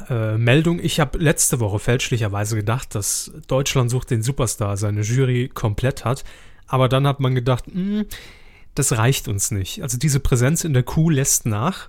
äh, 0.09 0.39
Meldung. 0.39 0.79
Ich 0.79 1.01
habe 1.01 1.19
letzte 1.19 1.59
Woche 1.59 1.81
fälschlicherweise 1.81 2.55
gedacht, 2.55 2.95
dass 2.95 3.33
Deutschland 3.49 3.91
sucht 3.91 4.13
den 4.13 4.23
Superstar 4.23 4.77
seine 4.77 5.01
Jury 5.01 5.51
komplett 5.53 6.05
hat. 6.05 6.23
Aber 6.69 6.89
dann 6.89 7.05
hat 7.05 7.19
man 7.19 7.35
gedacht, 7.35 7.67
hm, 7.67 8.07
das 8.79 8.93
reicht 8.93 9.29
uns 9.29 9.51
nicht. 9.51 9.83
Also 9.83 9.99
diese 9.99 10.21
Präsenz 10.21 10.65
in 10.65 10.73
der 10.73 10.83
Kuh 10.83 11.11
lässt 11.11 11.47
nach. 11.47 11.89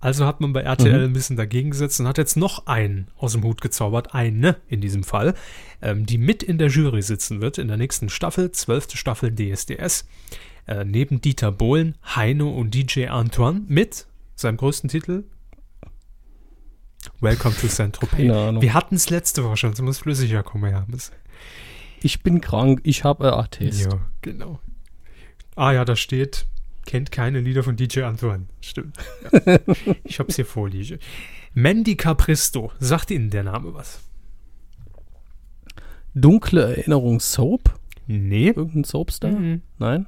Also 0.00 0.26
hat 0.26 0.40
man 0.40 0.52
bei 0.52 0.60
RTL 0.60 1.04
ein 1.06 1.12
bisschen 1.12 1.36
dagegen 1.36 1.70
gesetzt 1.70 1.98
und 1.98 2.06
hat 2.06 2.18
jetzt 2.18 2.36
noch 2.36 2.66
einen 2.66 3.08
aus 3.16 3.32
dem 3.32 3.42
Hut 3.42 3.60
gezaubert, 3.60 4.14
eine 4.14 4.56
in 4.68 4.80
diesem 4.80 5.02
Fall, 5.02 5.34
ähm, 5.82 6.06
die 6.06 6.18
mit 6.18 6.44
in 6.44 6.56
der 6.58 6.68
Jury 6.68 7.02
sitzen 7.02 7.40
wird 7.40 7.58
in 7.58 7.66
der 7.66 7.76
nächsten 7.76 8.08
Staffel, 8.08 8.52
zwölfte 8.52 8.96
Staffel 8.96 9.34
DSDS. 9.34 10.06
Äh, 10.66 10.84
neben 10.84 11.20
Dieter 11.20 11.50
Bohlen, 11.50 11.96
Heino 12.14 12.48
und 12.50 12.74
DJ 12.74 13.06
Antoine 13.08 13.62
mit 13.66 14.06
seinem 14.36 14.56
größten 14.58 14.88
Titel 14.88 15.24
Welcome 17.20 17.54
to 17.60 17.66
Saint-Tropez. 17.66 18.18
Wir 18.62 18.74
hatten 18.74 18.94
es 18.96 19.10
letzte 19.10 19.44
Woche 19.44 19.56
schon, 19.56 19.72
es 19.72 19.80
muss 19.80 19.98
flüssiger 19.98 20.42
kommen, 20.42 20.70
ja. 20.70 20.84
Das- 20.88 21.10
Ich 22.02 22.22
bin 22.22 22.40
krank, 22.40 22.80
ich 22.84 23.02
habe 23.04 23.36
Attest. 23.36 23.80
Ja, 23.86 23.98
genau. 24.22 24.60
Ah 25.58 25.72
ja, 25.72 25.84
da 25.84 25.96
steht, 25.96 26.46
kennt 26.86 27.10
keine 27.10 27.40
Lieder 27.40 27.64
von 27.64 27.74
DJ 27.74 28.02
Antoine. 28.02 28.46
Stimmt. 28.60 28.96
Ja. 29.44 29.58
ich 30.04 30.20
hab's 30.20 30.36
hier 30.36 30.46
vorliegen. 30.46 31.00
Mandy 31.52 31.96
Capristo, 31.96 32.70
sagt 32.78 33.10
Ihnen 33.10 33.30
der 33.30 33.42
Name 33.42 33.74
was? 33.74 33.98
Dunkle 36.14 36.76
Erinnerung 36.76 37.18
Soap? 37.18 37.76
Nee. 38.06 38.50
Irgendein 38.50 38.84
Soapstar? 38.84 39.32
Mhm. 39.32 39.62
Nein? 39.78 40.06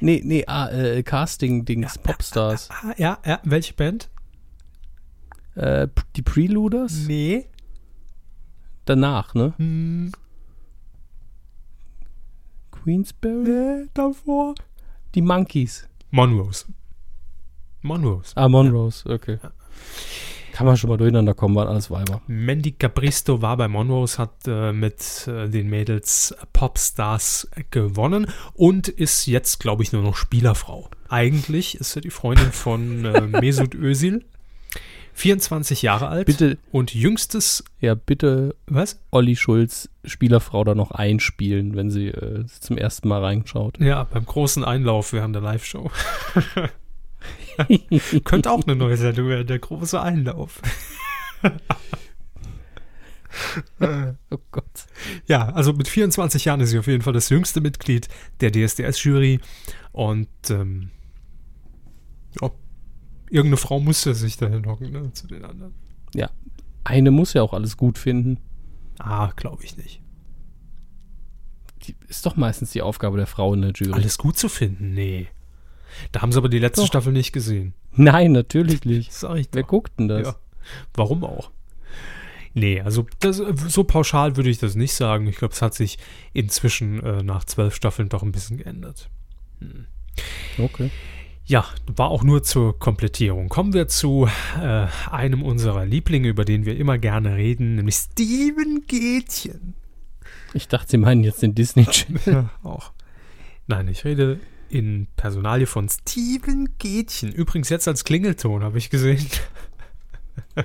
Nee, 0.00 0.20
nee, 0.22 0.44
ah, 0.46 0.68
äh, 0.68 1.02
Casting-Dings, 1.02 1.96
Popstars. 1.96 2.68
Ah, 2.70 2.92
ja, 2.98 3.18
ja, 3.24 3.40
welche 3.44 3.72
Band? 3.72 4.10
Äh, 5.54 5.88
die 6.16 6.22
Preluders? 6.22 7.06
Nee. 7.06 7.46
Danach, 8.84 9.32
ne? 9.32 9.54
Hm, 9.56 10.12
Queensberry? 12.72 13.84
nee, 13.84 13.88
davor. 13.94 14.54
Die 15.14 15.22
Monkeys. 15.22 15.86
Monrose. 16.10 16.64
Monrose. 17.82 18.32
Ah, 18.34 18.48
Monrose, 18.48 19.08
okay. 19.08 19.38
Kann 20.52 20.66
man 20.66 20.76
schon 20.76 20.90
mal 20.90 20.96
durcheinander 20.96 21.34
kommen, 21.34 21.54
waren 21.54 21.68
alles 21.68 21.90
Weiber. 21.90 22.22
Mandy 22.26 22.72
Capristo 22.72 23.42
war 23.42 23.56
bei 23.56 23.68
Monrose, 23.68 24.18
hat 24.18 24.46
äh, 24.46 24.72
mit 24.72 25.26
äh, 25.26 25.48
den 25.48 25.68
Mädels 25.68 26.34
Popstars 26.52 27.48
gewonnen 27.70 28.26
und 28.54 28.88
ist 28.88 29.26
jetzt, 29.26 29.60
glaube 29.60 29.82
ich, 29.82 29.92
nur 29.92 30.02
noch 30.02 30.16
Spielerfrau. 30.16 30.88
Eigentlich 31.08 31.76
ist 31.76 31.92
sie 31.92 32.02
die 32.02 32.10
Freundin 32.10 32.52
von 32.52 33.04
äh, 33.04 33.20
Mesut 33.22 33.74
Özil. 33.74 34.24
24 35.14 35.82
Jahre 35.82 36.08
alt 36.08 36.26
Bitte, 36.26 36.58
und 36.70 36.94
jüngstes, 36.94 37.64
ja, 37.80 37.94
bitte 37.94 38.56
was? 38.66 39.00
Olli 39.10 39.36
Schulz 39.36 39.90
Spielerfrau 40.04 40.64
da 40.64 40.74
noch 40.74 40.90
einspielen, 40.90 41.76
wenn 41.76 41.90
sie 41.90 42.08
äh, 42.08 42.44
zum 42.60 42.76
ersten 42.78 43.08
Mal 43.08 43.22
reinschaut. 43.22 43.78
Ja, 43.78 44.04
beim 44.04 44.26
großen 44.26 44.64
Einlauf 44.64 45.12
während 45.12 45.34
der 45.34 45.42
Live-Show. 45.42 45.90
Könnte 48.24 48.50
auch 48.50 48.64
eine 48.64 48.74
neue 48.74 48.96
Sendung 48.96 49.28
werden, 49.28 49.46
der 49.46 49.58
große 49.58 50.00
Einlauf. 50.00 50.62
oh 53.80 54.38
Gott. 54.50 54.86
Ja, 55.26 55.50
also 55.50 55.72
mit 55.72 55.88
24 55.88 56.44
Jahren 56.46 56.60
ist 56.60 56.70
sie 56.70 56.78
auf 56.78 56.86
jeden 56.86 57.02
Fall 57.02 57.12
das 57.12 57.28
jüngste 57.28 57.60
Mitglied 57.60 58.08
der 58.40 58.50
DSDS-Jury. 58.50 59.40
Und 59.92 60.28
ähm, 60.50 60.90
ja, 62.40 62.50
irgendeine 63.32 63.56
Frau 63.56 63.80
musste 63.80 64.14
sich 64.14 64.36
dahin 64.36 64.66
hocken, 64.66 64.92
ne, 64.92 65.12
zu 65.12 65.26
den 65.26 65.44
anderen. 65.44 65.74
Eine 66.84 67.10
muss 67.10 67.32
ja 67.32 67.42
auch 67.42 67.52
alles 67.52 67.76
gut 67.76 67.98
finden. 67.98 68.38
Ah, 68.98 69.30
glaube 69.36 69.64
ich 69.64 69.76
nicht. 69.76 70.00
Die 71.84 71.96
ist 72.08 72.26
doch 72.26 72.36
meistens 72.36 72.70
die 72.70 72.82
Aufgabe 72.82 73.16
der 73.16 73.26
Frau 73.26 73.54
in 73.54 73.62
der 73.62 73.72
Jury. 73.72 73.92
Alles 73.92 74.18
gut 74.18 74.36
zu 74.36 74.48
finden? 74.48 74.94
Nee. 74.94 75.28
Da 76.10 76.22
haben 76.22 76.32
sie 76.32 76.38
aber 76.38 76.48
die 76.48 76.58
letzte 76.58 76.82
Doch. 76.82 76.88
Staffel 76.88 77.12
nicht 77.12 77.32
gesehen. 77.32 77.74
Nein, 77.92 78.32
natürlich 78.32 78.84
nicht. 78.84 79.12
Sag 79.12 79.36
ich 79.36 79.48
Wer 79.52 79.64
guckt 79.64 79.98
denn 79.98 80.08
das? 80.08 80.28
Ja. 80.28 80.36
Warum 80.94 81.24
auch? 81.24 81.50
Nee, 82.54 82.80
also 82.80 83.06
das, 83.20 83.36
so 83.36 83.84
pauschal 83.84 84.36
würde 84.36 84.50
ich 84.50 84.58
das 84.58 84.74
nicht 84.74 84.92
sagen. 84.92 85.26
Ich 85.26 85.36
glaube, 85.36 85.54
es 85.54 85.62
hat 85.62 85.74
sich 85.74 85.98
inzwischen 86.32 87.02
äh, 87.02 87.22
nach 87.22 87.44
zwölf 87.44 87.74
Staffeln 87.74 88.08
doch 88.08 88.22
ein 88.22 88.32
bisschen 88.32 88.58
geändert. 88.58 89.08
Hm. 89.60 89.86
Okay. 90.58 90.90
Ja, 91.52 91.66
war 91.84 92.08
auch 92.08 92.24
nur 92.24 92.42
zur 92.42 92.78
Komplettierung. 92.78 93.50
Kommen 93.50 93.74
wir 93.74 93.86
zu 93.86 94.26
äh, 94.58 94.86
einem 95.10 95.42
unserer 95.42 95.84
Lieblinge, 95.84 96.28
über 96.28 96.46
den 96.46 96.64
wir 96.64 96.78
immer 96.78 96.96
gerne 96.96 97.36
reden, 97.36 97.74
nämlich 97.74 97.96
Steven 97.96 98.86
Gätchen. 98.86 99.74
Ich 100.54 100.68
dachte, 100.68 100.92
Sie 100.92 100.96
meinen 100.96 101.24
jetzt 101.24 101.42
den 101.42 101.54
Disney 101.54 101.84
Channel. 101.90 102.22
Ja, 102.24 102.50
auch. 102.62 102.92
Nein, 103.66 103.86
ich 103.88 104.06
rede 104.06 104.40
in 104.70 105.08
Personalie 105.16 105.66
von 105.66 105.90
Steven 105.90 106.70
Gätchen. 106.78 107.32
Übrigens 107.32 107.68
jetzt 107.68 107.86
als 107.86 108.04
Klingelton, 108.04 108.64
habe 108.64 108.78
ich 108.78 108.88
gesehen. 108.88 109.26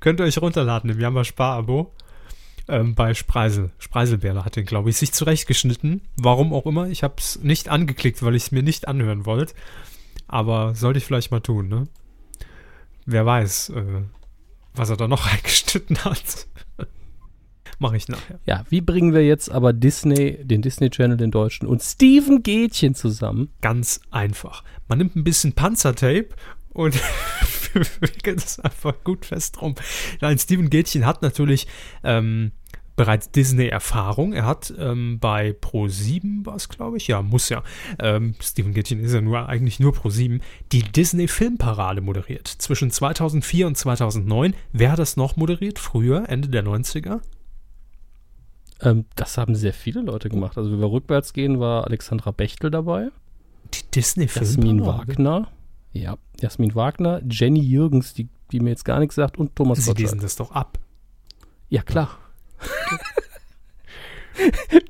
Könnt 0.00 0.18
ihr 0.18 0.24
euch 0.24 0.42
runterladen 0.42 0.90
im 0.90 0.98
Jammer 0.98 1.22
Spar-Abo. 1.22 1.92
Ähm, 2.68 2.94
bei 2.94 3.14
Spreisel. 3.14 3.70
Spreiselbärle 3.78 4.44
hat 4.44 4.56
den, 4.56 4.66
glaube 4.66 4.90
ich, 4.90 4.96
sich 4.96 5.12
zurechtgeschnitten. 5.12 6.00
Warum 6.16 6.52
auch 6.52 6.66
immer. 6.66 6.88
Ich 6.88 7.02
habe 7.02 7.14
es 7.18 7.40
nicht 7.42 7.68
angeklickt, 7.68 8.22
weil 8.22 8.34
ich 8.34 8.44
es 8.44 8.52
mir 8.52 8.62
nicht 8.62 8.88
anhören 8.88 9.24
wollte. 9.24 9.54
Aber 10.26 10.74
sollte 10.74 10.98
ich 10.98 11.04
vielleicht 11.04 11.30
mal 11.30 11.40
tun, 11.40 11.68
ne? 11.68 11.86
Wer 13.04 13.24
weiß, 13.24 13.70
äh, 13.70 14.02
was 14.74 14.90
er 14.90 14.96
da 14.96 15.06
noch 15.06 15.26
reingeschnitten 15.32 16.04
hat. 16.04 16.48
Mache 17.78 17.96
ich 17.96 18.08
nachher. 18.08 18.40
Ja, 18.46 18.64
wie 18.68 18.80
bringen 18.80 19.12
wir 19.12 19.24
jetzt 19.24 19.50
aber 19.50 19.72
Disney, 19.72 20.38
den 20.42 20.62
Disney 20.62 20.90
Channel, 20.90 21.16
den 21.16 21.30
deutschen, 21.30 21.68
und 21.68 21.82
Steven 21.82 22.42
Gätchen 22.42 22.94
zusammen? 22.94 23.50
Ganz 23.60 24.00
einfach. 24.10 24.64
Man 24.88 24.98
nimmt 24.98 25.14
ein 25.14 25.24
bisschen 25.24 25.52
Panzertape 25.52 26.28
und 26.76 26.94
wickelt 28.00 28.44
es 28.44 28.60
einfach 28.60 29.02
gut 29.02 29.24
fest 29.24 29.60
rum. 29.62 29.74
Nein, 30.20 30.38
Steven 30.38 30.70
Gätchen 30.70 31.06
hat 31.06 31.22
natürlich 31.22 31.66
ähm, 32.04 32.52
bereits 32.96 33.30
Disney-Erfahrung. 33.30 34.34
Er 34.34 34.44
hat 34.44 34.72
ähm, 34.78 35.18
bei 35.18 35.50
Pro7 35.50 36.44
war 36.44 36.56
es, 36.56 36.68
glaube 36.68 36.98
ich, 36.98 37.08
ja, 37.08 37.22
muss 37.22 37.48
ja. 37.48 37.62
Ähm, 37.98 38.34
Steven 38.40 38.74
Gätchen 38.74 39.00
ist 39.00 39.14
ja 39.14 39.22
nur 39.22 39.48
eigentlich 39.48 39.80
nur 39.80 39.92
Pro7, 39.92 40.40
die 40.72 40.82
Disney-Filmparade 40.82 42.02
moderiert. 42.02 42.46
Zwischen 42.46 42.90
2004 42.90 43.66
und 43.66 43.76
2009. 43.76 44.54
Wer 44.72 44.92
hat 44.92 44.98
das 44.98 45.16
noch 45.16 45.36
moderiert? 45.36 45.78
Früher, 45.78 46.28
Ende 46.28 46.48
der 46.48 46.64
90er? 46.64 47.20
Ähm, 48.82 49.06
das 49.14 49.38
haben 49.38 49.54
sehr 49.54 49.72
viele 49.72 50.02
Leute 50.02 50.28
gemacht. 50.28 50.58
Also, 50.58 50.70
wenn 50.70 50.80
wir 50.80 50.90
rückwärts 50.90 51.32
gehen, 51.32 51.58
war 51.58 51.86
Alexandra 51.86 52.32
Bechtel 52.32 52.70
dabei, 52.70 53.08
Die 53.72 53.90
Disney-Filmparade. 53.94 54.66
Jasmin 54.66 54.86
Wagner. 54.86 55.48
Ja, 56.02 56.16
Jasmin 56.40 56.74
Wagner, 56.74 57.20
Jenny 57.28 57.60
Jürgens, 57.60 58.14
die, 58.14 58.28
die 58.52 58.60
mir 58.60 58.70
jetzt 58.70 58.84
gar 58.84 59.00
nichts 59.00 59.14
sagt, 59.14 59.38
und 59.38 59.54
Thomas 59.56 59.84
Sie 59.84 59.92
lesen 59.92 60.20
das 60.20 60.36
doch 60.36 60.52
ab. 60.52 60.78
Ja, 61.68 61.82
klar. 61.82 62.18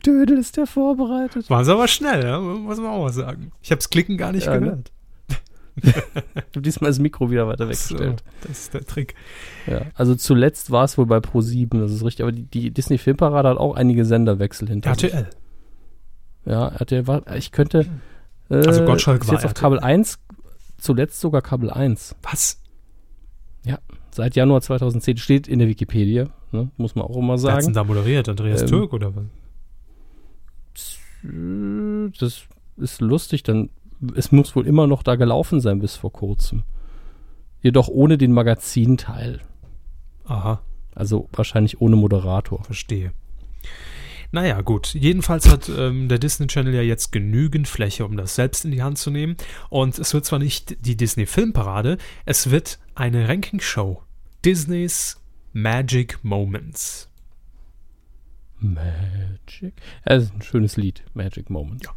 Dödel 0.04 0.38
ist 0.38 0.56
der 0.56 0.66
vorbereitet. 0.66 1.48
Waren 1.50 1.64
sie 1.64 1.72
aber 1.72 1.88
schnell, 1.88 2.24
ja? 2.24 2.40
muss 2.40 2.78
man 2.78 2.86
auch 2.90 3.02
mal 3.04 3.12
sagen. 3.12 3.52
Ich 3.62 3.70
habe 3.70 3.78
das 3.78 3.90
Klicken 3.90 4.16
gar 4.16 4.32
nicht 4.32 4.46
Ja, 4.46 4.54
ne? 4.54 4.60
gehört. 4.60 4.92
Ich 5.82 5.94
habe 6.56 6.62
diesmal 6.62 6.90
das 6.90 6.98
Mikro 6.98 7.30
wieder 7.30 7.46
weiter 7.48 7.68
weggestellt. 7.68 8.24
So, 8.42 8.48
das 8.48 8.58
ist 8.60 8.74
der 8.74 8.86
Trick. 8.86 9.14
Ja, 9.66 9.82
also 9.94 10.14
zuletzt 10.14 10.70
war 10.70 10.84
es 10.84 10.96
wohl 10.96 11.04
bei 11.04 11.18
Pro7, 11.18 11.78
das 11.78 11.92
ist 11.92 12.02
richtig. 12.02 12.22
Aber 12.24 12.32
die, 12.32 12.44
die 12.44 12.70
Disney 12.70 12.96
Filmparade 12.96 13.50
hat 13.50 13.58
auch 13.58 13.74
einige 13.76 14.06
Senderwechsel 14.06 14.68
hinter 14.68 14.94
sich. 14.94 15.12
RTL. 15.12 15.28
Ja, 16.46 16.68
RTL 16.68 17.06
war, 17.06 17.36
ich 17.36 17.52
könnte. 17.52 17.86
Äh, 18.48 18.54
Also 18.54 18.86
Gottschalk 18.86 19.20
ist 19.22 19.28
war 19.28 19.34
jetzt 19.34 19.44
auf 19.44 19.50
RTL. 19.50 19.60
Kabel 19.60 19.80
1, 19.80 20.18
zuletzt 20.78 21.20
sogar 21.20 21.42
Kabel 21.42 21.70
1. 21.70 22.16
Was? 22.22 22.60
Seit 24.10 24.34
Januar 24.34 24.62
2010 24.62 25.18
steht 25.18 25.46
in 25.46 25.58
der 25.58 25.68
Wikipedia, 25.68 26.30
ne, 26.50 26.70
muss 26.78 26.94
man 26.94 27.04
auch 27.04 27.16
immer 27.18 27.36
Wer 27.42 27.52
hat's 27.52 27.66
denn 27.66 27.74
sagen. 27.74 27.86
da 27.88 27.92
moderiert? 27.94 28.28
Andreas 28.30 28.62
Ähm, 28.62 28.68
Türk 28.68 28.94
oder 28.94 29.12
was? 29.14 29.24
Das 32.18 32.42
ist 32.78 33.00
lustig, 33.02 33.42
dann 33.42 33.68
es 34.14 34.32
muss 34.32 34.54
wohl 34.56 34.66
immer 34.66 34.86
noch 34.86 35.02
da 35.02 35.16
gelaufen 35.16 35.60
sein 35.60 35.80
bis 35.80 35.96
vor 35.96 36.12
kurzem. 36.12 36.62
Jedoch 37.60 37.88
ohne 37.88 38.16
den 38.16 38.32
Magazinteil. 38.32 39.40
Aha, 40.24 40.60
Also 40.94 41.28
wahrscheinlich 41.32 41.80
ohne 41.80 41.96
Moderator. 41.96 42.62
verstehe. 42.64 43.12
Naja, 44.32 44.60
gut. 44.60 44.94
Jedenfalls 44.94 45.48
hat 45.48 45.68
ähm, 45.68 46.08
der 46.08 46.18
Disney 46.18 46.46
Channel 46.46 46.74
ja 46.74 46.82
jetzt 46.82 47.12
genügend 47.12 47.68
Fläche, 47.68 48.04
um 48.04 48.16
das 48.16 48.34
selbst 48.34 48.64
in 48.64 48.70
die 48.70 48.82
Hand 48.82 48.98
zu 48.98 49.10
nehmen. 49.10 49.36
Und 49.70 49.98
es 49.98 50.14
wird 50.14 50.24
zwar 50.24 50.38
nicht 50.38 50.84
die 50.86 50.96
Disney 50.96 51.26
Filmparade, 51.26 51.98
es 52.24 52.50
wird 52.50 52.78
eine 52.94 53.28
Ranking-Show. 53.28 54.02
Disneys 54.44 55.20
Magic 55.52 56.22
Moments. 56.22 57.08
Magic. 58.58 59.74
Ja, 60.06 60.16
das 60.16 60.24
ist 60.24 60.34
ein 60.34 60.42
schönes 60.42 60.76
Lied. 60.76 61.02
Magic 61.14 61.50
Moment. 61.50 61.84
Ja. 61.84 61.90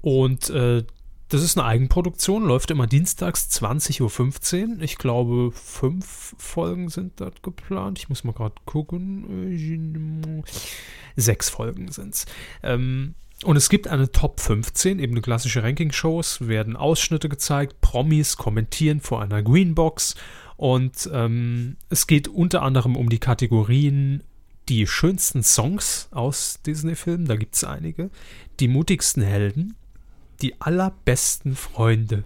Und 0.00 0.50
äh, 0.50 0.84
das 1.28 1.42
ist 1.42 1.58
eine 1.58 1.66
Eigenproduktion, 1.66 2.44
läuft 2.44 2.70
immer 2.70 2.86
dienstags 2.86 3.48
20.15 3.50 4.76
Uhr. 4.76 4.82
Ich 4.82 4.96
glaube, 4.96 5.50
fünf 5.52 6.34
Folgen 6.38 6.88
sind 6.88 7.20
dort 7.20 7.42
geplant. 7.42 7.98
Ich 7.98 8.08
muss 8.08 8.24
mal 8.24 8.32
gerade 8.32 8.54
gucken. 8.64 10.42
Sechs 11.16 11.50
Folgen 11.50 11.90
sind 11.92 12.14
es. 12.14 12.26
Ähm, 12.62 13.14
und 13.44 13.56
es 13.56 13.68
gibt 13.68 13.88
eine 13.88 14.10
Top 14.10 14.40
15, 14.40 14.98
eben 14.98 15.12
eine 15.12 15.20
klassische 15.20 15.62
Ranking-Show. 15.62 16.18
Es 16.18 16.48
werden 16.48 16.76
Ausschnitte 16.76 17.28
gezeigt, 17.28 17.80
Promis 17.80 18.36
kommentieren 18.36 19.00
vor 19.00 19.22
einer 19.22 19.42
Greenbox. 19.42 20.16
Und 20.56 21.08
ähm, 21.12 21.76
es 21.88 22.06
geht 22.06 22.26
unter 22.26 22.62
anderem 22.62 22.96
um 22.96 23.08
die 23.10 23.20
Kategorien 23.20 24.24
die 24.68 24.86
schönsten 24.86 25.42
Songs 25.42 26.08
aus 26.10 26.60
Disney-Filmen, 26.66 27.26
da 27.26 27.36
gibt 27.36 27.54
es 27.54 27.64
einige, 27.64 28.10
die 28.60 28.68
mutigsten 28.68 29.22
Helden, 29.22 29.76
die 30.40 30.60
allerbesten 30.60 31.56
Freunde. 31.56 32.24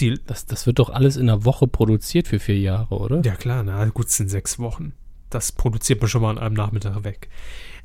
Die, 0.00 0.18
Das, 0.26 0.46
das 0.46 0.66
wird 0.66 0.78
doch 0.78 0.90
alles 0.90 1.16
in 1.16 1.28
einer 1.28 1.44
Woche 1.44 1.66
produziert 1.66 2.28
für 2.28 2.38
vier 2.38 2.58
Jahre, 2.58 2.98
oder? 2.98 3.22
ja 3.24 3.34
klar, 3.34 3.62
na 3.62 3.84
gut, 3.86 4.06
es 4.06 4.16
sind 4.16 4.28
sechs 4.28 4.58
Wochen. 4.58 4.92
Das 5.30 5.52
produziert 5.52 6.00
man 6.00 6.08
schon 6.08 6.22
mal 6.22 6.30
an 6.30 6.38
einem 6.38 6.54
Nachmittag 6.54 7.02
weg. 7.02 7.28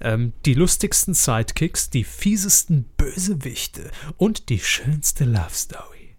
Ähm, 0.02 0.34
die 0.46 0.54
lustigsten 0.54 1.14
Sidekicks, 1.14 1.90
die 1.90 2.04
fiesesten 2.04 2.86
Bösewichte 2.98 3.90
und 4.18 4.50
die 4.50 4.60
schönste 4.60 5.26
Love 5.26 5.54
Story. 5.54 6.16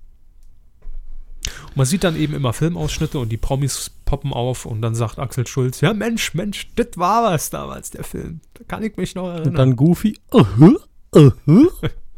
Und 1.68 1.76
man 1.76 1.86
sieht 1.86 2.04
dann 2.04 2.16
eben 2.16 2.34
immer 2.34 2.52
Filmausschnitte 2.52 3.18
und 3.18 3.30
die 3.30 3.36
Promis 3.36 3.90
poppen 4.04 4.32
auf 4.32 4.66
und 4.66 4.82
dann 4.82 4.94
sagt 4.94 5.18
Axel 5.18 5.46
Schulz, 5.46 5.80
ja 5.80 5.94
Mensch, 5.94 6.34
Mensch, 6.34 6.68
das 6.74 6.88
war 6.96 7.22
was 7.30 7.50
damals, 7.50 7.90
der 7.90 8.04
Film. 8.04 8.40
Da 8.54 8.64
kann 8.64 8.82
ich 8.82 8.96
mich 8.96 9.14
noch 9.14 9.28
erinnern. 9.28 9.48
Und 9.48 9.54
dann 9.56 9.76
Goofy. 9.76 10.18
Uh 10.32 10.40
-huh, 10.40 10.80
uh 11.14 11.30
-huh. 11.46 11.90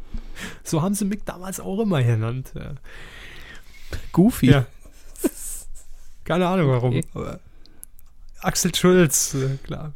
So 0.63 0.83
haben 0.83 0.95
sie 0.95 1.05
Mick 1.05 1.25
damals 1.25 1.61
auch 1.61 1.81
immer 1.81 2.03
genannt. 2.03 2.53
Ja. 2.55 2.75
Goofy. 4.13 4.51
Ja. 4.51 4.67
Keine 6.25 6.47
Ahnung 6.47 6.69
warum. 6.69 7.01
Okay. 7.15 7.37
Axel 8.41 8.75
Schulz, 8.75 9.35
äh, 9.35 9.57
klar. 9.63 9.93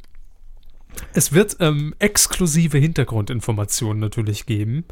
Es 1.12 1.32
wird 1.32 1.56
ähm, 1.60 1.94
exklusive 1.98 2.78
Hintergrundinformationen 2.78 4.00
natürlich 4.00 4.46
geben. 4.46 4.84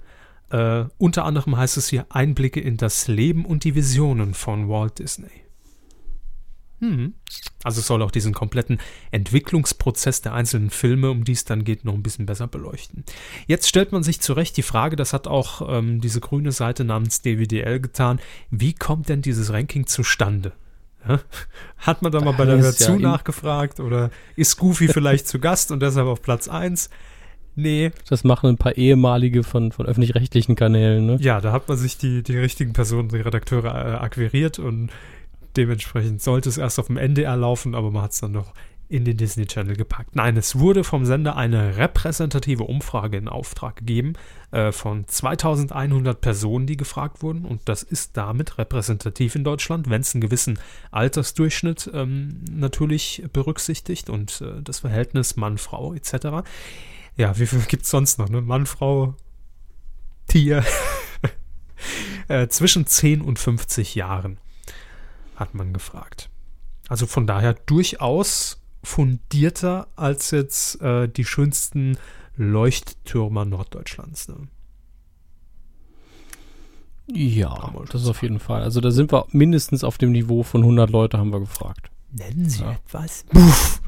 Äh, 0.50 0.84
unter 0.98 1.24
anderem 1.24 1.56
heißt 1.56 1.76
es 1.76 1.88
hier 1.88 2.06
Einblicke 2.10 2.60
in 2.60 2.76
das 2.76 3.08
Leben 3.08 3.44
und 3.44 3.64
die 3.64 3.74
Visionen 3.74 4.34
von 4.34 4.68
Walt 4.68 4.98
Disney. 4.98 5.43
Hm. 6.84 7.14
Also 7.62 7.80
es 7.80 7.86
soll 7.86 8.02
auch 8.02 8.10
diesen 8.10 8.34
kompletten 8.34 8.78
Entwicklungsprozess 9.10 10.20
der 10.20 10.34
einzelnen 10.34 10.68
Filme, 10.68 11.10
um 11.10 11.24
die 11.24 11.32
es 11.32 11.44
dann 11.44 11.64
geht, 11.64 11.84
noch 11.84 11.94
ein 11.94 12.02
bisschen 12.02 12.26
besser 12.26 12.46
beleuchten. 12.46 13.04
Jetzt 13.46 13.68
stellt 13.68 13.90
man 13.90 14.02
sich 14.02 14.20
zurecht 14.20 14.56
die 14.56 14.62
Frage, 14.62 14.96
das 14.96 15.14
hat 15.14 15.26
auch 15.26 15.66
ähm, 15.66 16.00
diese 16.00 16.20
grüne 16.20 16.52
Seite 16.52 16.84
namens 16.84 17.22
DWDL 17.22 17.80
getan, 17.80 18.20
wie 18.50 18.74
kommt 18.74 19.08
denn 19.08 19.22
dieses 19.22 19.50
Ranking 19.52 19.86
zustande? 19.86 20.52
Ja? 21.08 21.20
Hat 21.78 22.02
man 22.02 22.12
da 22.12 22.20
mal 22.20 22.32
bei 22.32 22.44
der 22.44 22.58
Dazu 22.58 22.92
ja 22.92 22.98
nachgefragt 22.98 23.80
oder 23.80 24.10
ist 24.36 24.56
Goofy 24.56 24.88
vielleicht 24.88 25.26
zu 25.26 25.38
Gast 25.38 25.70
und 25.70 25.80
deshalb 25.80 26.06
auf 26.06 26.22
Platz 26.22 26.48
1? 26.48 26.90
Nee. 27.56 27.92
Das 28.08 28.24
machen 28.24 28.50
ein 28.50 28.56
paar 28.56 28.76
ehemalige 28.76 29.42
von, 29.42 29.70
von 29.70 29.86
öffentlich-rechtlichen 29.86 30.56
Kanälen, 30.56 31.06
ne? 31.06 31.18
Ja, 31.20 31.40
da 31.40 31.52
hat 31.52 31.68
man 31.68 31.76
sich 31.76 31.96
die, 31.98 32.22
die 32.22 32.36
richtigen 32.36 32.72
Personen, 32.72 33.10
die 33.10 33.18
Redakteure 33.18 33.66
äh, 33.66 33.94
akquiriert 33.96 34.58
und 34.58 34.90
dementsprechend 35.56 36.22
sollte 36.22 36.48
es 36.48 36.58
erst 36.58 36.78
auf 36.78 36.86
dem 36.86 36.96
NDR 36.96 37.36
laufen, 37.36 37.74
aber 37.74 37.90
man 37.90 38.02
hat 38.02 38.12
es 38.12 38.20
dann 38.20 38.32
noch 38.32 38.52
in 38.88 39.04
den 39.04 39.16
Disney 39.16 39.46
Channel 39.46 39.76
gepackt. 39.76 40.14
Nein, 40.14 40.36
es 40.36 40.58
wurde 40.58 40.84
vom 40.84 41.04
Sender 41.06 41.36
eine 41.36 41.78
repräsentative 41.78 42.64
Umfrage 42.64 43.16
in 43.16 43.28
Auftrag 43.28 43.76
gegeben 43.76 44.12
äh, 44.50 44.72
von 44.72 45.08
2100 45.08 46.20
Personen, 46.20 46.66
die 46.66 46.76
gefragt 46.76 47.22
wurden. 47.22 47.44
Und 47.44 47.62
das 47.64 47.82
ist 47.82 48.16
damit 48.16 48.58
repräsentativ 48.58 49.34
in 49.34 49.44
Deutschland, 49.44 49.88
wenn 49.88 50.02
es 50.02 50.14
einen 50.14 50.20
gewissen 50.20 50.58
Altersdurchschnitt 50.90 51.90
ähm, 51.94 52.40
natürlich 52.50 53.24
berücksichtigt 53.32 54.10
und 54.10 54.42
äh, 54.42 54.62
das 54.62 54.80
Verhältnis 54.80 55.36
Mann-Frau 55.36 55.94
etc. 55.94 56.46
Ja, 57.16 57.38
wie 57.38 57.46
viel 57.46 57.60
gibt 57.60 57.84
es 57.84 57.90
sonst 57.90 58.18
noch? 58.18 58.28
Ne? 58.28 58.42
Mann, 58.42 58.66
Frau, 58.66 59.14
Tier. 60.26 60.62
äh, 62.28 62.48
zwischen 62.48 62.86
10 62.86 63.22
und 63.22 63.38
50 63.38 63.94
Jahren 63.94 64.38
hat 65.36 65.54
man 65.54 65.72
gefragt. 65.72 66.30
Also 66.88 67.06
von 67.06 67.26
daher 67.26 67.54
durchaus 67.54 68.60
fundierter 68.82 69.88
als 69.96 70.30
jetzt 70.30 70.80
äh, 70.82 71.08
die 71.08 71.24
schönsten 71.24 71.96
Leuchttürmer 72.36 73.44
Norddeutschlands. 73.44 74.28
Ne? 74.28 74.48
Ja, 77.12 77.72
das 77.90 78.02
ist 78.02 78.08
auf 78.08 78.22
jeden 78.22 78.40
Fall. 78.40 78.62
Also 78.62 78.80
da 78.80 78.90
sind 78.90 79.12
wir 79.12 79.26
mindestens 79.30 79.84
auf 79.84 79.98
dem 79.98 80.12
Niveau 80.12 80.42
von 80.42 80.62
100 80.62 80.90
Leute, 80.90 81.18
haben 81.18 81.32
wir 81.32 81.40
gefragt. 81.40 81.90
Nennen 82.10 82.48
Sie 82.48 82.62
ja. 82.62 82.72
etwas? 82.72 83.24
Puff. 83.24 83.80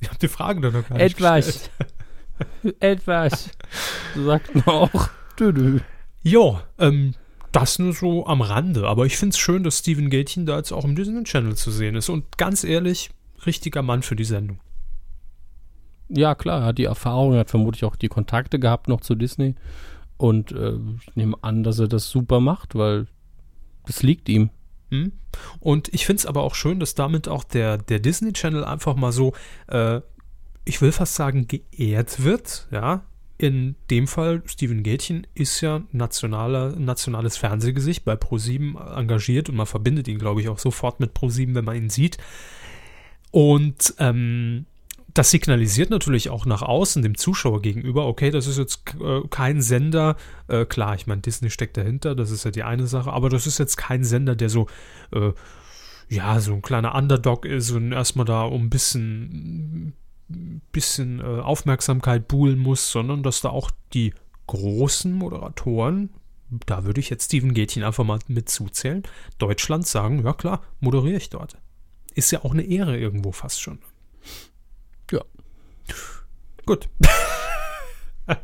Ich 0.00 0.08
habe 0.08 0.18
die 0.18 0.28
Frage 0.28 0.60
doch 0.60 0.72
noch 0.72 0.88
gar 0.88 0.98
nicht 0.98 1.16
Etwas. 1.16 1.70
etwas. 2.80 3.50
Sagt 4.16 4.54
man 4.54 4.64
auch. 4.66 5.08
Jo, 6.22 6.60
ähm, 6.78 7.14
das 7.54 7.78
nur 7.78 7.92
so 7.92 8.26
am 8.26 8.40
Rande. 8.40 8.86
Aber 8.86 9.06
ich 9.06 9.16
finde 9.16 9.34
es 9.34 9.38
schön, 9.38 9.62
dass 9.62 9.78
Steven 9.78 10.10
Gätchen 10.10 10.44
da 10.44 10.56
jetzt 10.56 10.72
auch 10.72 10.84
im 10.84 10.96
Disney 10.96 11.22
Channel 11.22 11.54
zu 11.54 11.70
sehen 11.70 11.94
ist. 11.94 12.08
Und 12.08 12.36
ganz 12.36 12.64
ehrlich, 12.64 13.10
richtiger 13.46 13.82
Mann 13.82 14.02
für 14.02 14.16
die 14.16 14.24
Sendung. 14.24 14.58
Ja, 16.08 16.34
klar, 16.34 16.62
er 16.62 16.66
hat 16.66 16.78
die 16.78 16.84
Erfahrung, 16.84 17.32
er 17.34 17.40
hat 17.40 17.50
vermutlich 17.50 17.84
auch 17.84 17.96
die 17.96 18.08
Kontakte 18.08 18.58
gehabt 18.58 18.88
noch 18.88 19.00
zu 19.00 19.14
Disney. 19.14 19.54
Und 20.16 20.52
äh, 20.52 20.74
ich 21.00 21.16
nehme 21.16 21.36
an, 21.42 21.62
dass 21.62 21.78
er 21.78 21.88
das 21.88 22.10
super 22.10 22.40
macht, 22.40 22.74
weil 22.74 23.06
das 23.86 24.02
liegt 24.02 24.28
ihm. 24.28 24.50
Hm? 24.90 25.12
Und 25.60 25.92
ich 25.94 26.06
finde 26.06 26.20
es 26.20 26.26
aber 26.26 26.42
auch 26.42 26.54
schön, 26.54 26.80
dass 26.80 26.94
damit 26.94 27.28
auch 27.28 27.44
der, 27.44 27.78
der 27.78 28.00
Disney 28.00 28.32
Channel 28.32 28.64
einfach 28.64 28.96
mal 28.96 29.12
so, 29.12 29.32
äh, 29.68 30.00
ich 30.64 30.80
will 30.82 30.92
fast 30.92 31.14
sagen, 31.14 31.46
geehrt 31.46 32.22
wird, 32.22 32.68
ja, 32.70 33.04
in 33.36 33.74
dem 33.90 34.06
Fall, 34.06 34.42
Steven 34.46 34.82
Gätchen 34.82 35.26
ist 35.34 35.60
ja 35.60 35.82
nationaler, 35.92 36.76
nationales 36.76 37.36
Fernsehgesicht 37.36 38.04
bei 38.04 38.14
ProSieben 38.14 38.76
engagiert 38.76 39.48
und 39.48 39.56
man 39.56 39.66
verbindet 39.66 40.06
ihn, 40.06 40.18
glaube 40.18 40.40
ich, 40.40 40.48
auch 40.48 40.58
sofort 40.58 41.00
mit 41.00 41.14
ProSieben, 41.14 41.54
wenn 41.54 41.64
man 41.64 41.76
ihn 41.76 41.90
sieht. 41.90 42.18
Und 43.32 43.94
ähm, 43.98 44.66
das 45.14 45.30
signalisiert 45.30 45.90
natürlich 45.90 46.30
auch 46.30 46.46
nach 46.46 46.62
außen 46.62 47.02
dem 47.02 47.16
Zuschauer 47.16 47.62
gegenüber, 47.62 48.06
okay, 48.06 48.30
das 48.30 48.46
ist 48.46 48.58
jetzt 48.58 48.94
äh, 49.00 49.22
kein 49.30 49.60
Sender, 49.60 50.16
äh, 50.48 50.64
klar, 50.64 50.94
ich 50.94 51.06
meine, 51.06 51.20
Disney 51.20 51.50
steckt 51.50 51.76
dahinter, 51.76 52.14
das 52.14 52.30
ist 52.30 52.44
ja 52.44 52.50
die 52.50 52.64
eine 52.64 52.86
Sache, 52.86 53.12
aber 53.12 53.30
das 53.30 53.46
ist 53.46 53.58
jetzt 53.58 53.76
kein 53.76 54.04
Sender, 54.04 54.36
der 54.36 54.48
so, 54.48 54.66
äh, 55.12 55.32
ja, 56.08 56.38
so 56.40 56.52
ein 56.52 56.62
kleiner 56.62 56.94
Underdog 56.94 57.44
ist 57.46 57.70
und 57.70 57.92
erstmal 57.92 58.26
da 58.26 58.42
um 58.42 58.64
ein 58.64 58.70
bisschen 58.70 59.94
bisschen 60.28 61.20
äh, 61.20 61.40
Aufmerksamkeit 61.40 62.28
buhlen 62.28 62.58
muss, 62.58 62.90
sondern 62.90 63.22
dass 63.22 63.40
da 63.40 63.50
auch 63.50 63.70
die 63.92 64.14
großen 64.46 65.12
Moderatoren, 65.12 66.10
da 66.66 66.84
würde 66.84 67.00
ich 67.00 67.10
jetzt 67.10 67.26
Steven 67.26 67.54
Gätchen 67.54 67.82
einfach 67.82 68.04
mal 68.04 68.18
mit 68.28 68.48
zuzählen, 68.48 69.02
Deutschland 69.38 69.86
sagen, 69.86 70.24
ja 70.24 70.32
klar, 70.32 70.62
moderiere 70.80 71.16
ich 71.16 71.30
dort. 71.30 71.58
Ist 72.14 72.30
ja 72.30 72.44
auch 72.44 72.52
eine 72.52 72.62
Ehre 72.62 72.98
irgendwo 72.98 73.32
fast 73.32 73.60
schon. 73.60 73.78
Ja. 75.10 75.22
Gut. 76.64 76.88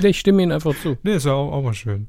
ich 0.00 0.18
stimme 0.18 0.42
Ihnen 0.42 0.52
einfach 0.52 0.74
zu. 0.80 0.98
Nee, 1.02 1.16
ist 1.16 1.26
ja 1.26 1.32
auch, 1.32 1.52
auch 1.52 1.62
mal 1.62 1.74
schön. 1.74 2.08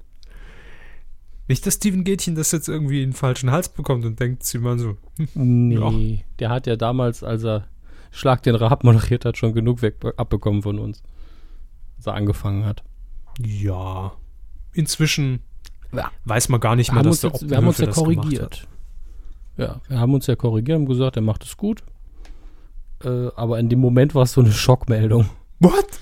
Nicht, 1.47 1.65
dass 1.65 1.75
Steven 1.75 2.03
Gätchen 2.03 2.35
das 2.35 2.51
jetzt 2.51 2.67
irgendwie 2.67 3.03
in 3.03 3.09
den 3.09 3.15
falschen 3.15 3.51
Hals 3.51 3.69
bekommt 3.69 4.03
und 4.05 4.19
denkt, 4.19 4.43
sie 4.43 4.57
mal 4.57 4.79
so. 4.79 4.97
Hm, 5.33 5.67
nee, 5.67 5.75
ja. 5.75 6.23
der 6.39 6.49
hat 6.49 6.67
ja 6.67 6.75
damals, 6.75 7.23
als 7.23 7.43
er 7.43 7.67
Schlag 8.11 8.43
den 8.43 8.55
Rab 8.55 8.83
moderiert 8.83 9.25
hat, 9.25 9.37
schon 9.37 9.53
genug 9.53 9.81
weg, 9.81 9.95
abbekommen 10.17 10.61
von 10.61 10.79
uns. 10.79 11.03
Als 11.97 12.07
er 12.07 12.13
angefangen 12.13 12.65
hat. 12.65 12.83
Ja. 13.39 14.13
Inzwischen 14.73 15.39
ja. 15.93 16.11
weiß 16.25 16.49
man 16.49 16.59
gar 16.59 16.75
nicht 16.75 16.91
mehr, 16.91 17.03
dass 17.03 17.21
der 17.21 17.31
jetzt, 17.31 17.49
Wir 17.49 17.57
haben 17.57 17.67
uns 17.67 17.77
ja 17.77 17.87
korrigiert. 17.87 18.67
Ja, 19.57 19.79
wir 19.87 19.99
haben 19.99 20.13
uns 20.13 20.27
ja 20.27 20.35
korrigiert 20.35 20.77
und 20.77 20.85
gesagt, 20.85 21.15
er 21.15 21.21
macht 21.21 21.43
es 21.43 21.55
gut. 21.55 21.83
Äh, 23.03 23.29
aber 23.35 23.59
in 23.59 23.69
dem 23.69 23.79
Moment 23.79 24.15
war 24.15 24.23
es 24.23 24.33
so 24.33 24.41
eine 24.41 24.51
Schockmeldung. 24.51 25.29
What? 25.59 25.99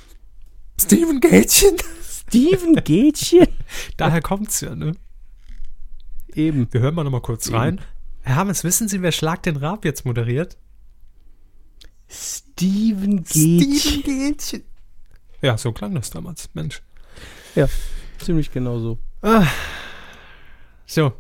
Steven 0.80 1.20
Gätchen? 1.20 1.78
Steven 2.02 2.76
Gätchen? 2.84 3.48
Daher 3.98 4.22
kommt's 4.22 4.62
ja, 4.62 4.76
ne? 4.76 4.94
Eben. 6.34 6.68
Wir 6.72 6.82
hören 6.82 6.96
mal 6.96 7.04
noch 7.04 7.12
mal 7.12 7.22
kurz 7.22 7.48
Eben. 7.48 7.56
rein. 7.56 7.82
Herr 8.22 8.38
Hammes, 8.38 8.64
wissen 8.64 8.88
Sie, 8.88 9.02
wer 9.02 9.12
Schlag 9.12 9.44
den 9.44 9.58
Rab 9.58 9.86
jetzt 9.86 10.06
moderiert? 10.06 10.58
Steven 12.14 13.24
Gätchen. 13.24 13.80
Steven 13.80 14.04
Gätchen. 14.04 14.64
Ja, 15.42 15.58
so 15.58 15.72
klang 15.72 15.96
das 15.96 16.10
damals, 16.10 16.50
Mensch. 16.54 16.82
Ja, 17.56 17.68
ziemlich 18.20 18.52
genau 18.52 18.80
so. 18.80 18.98
Ah. 19.22 19.48
So, 20.86 21.14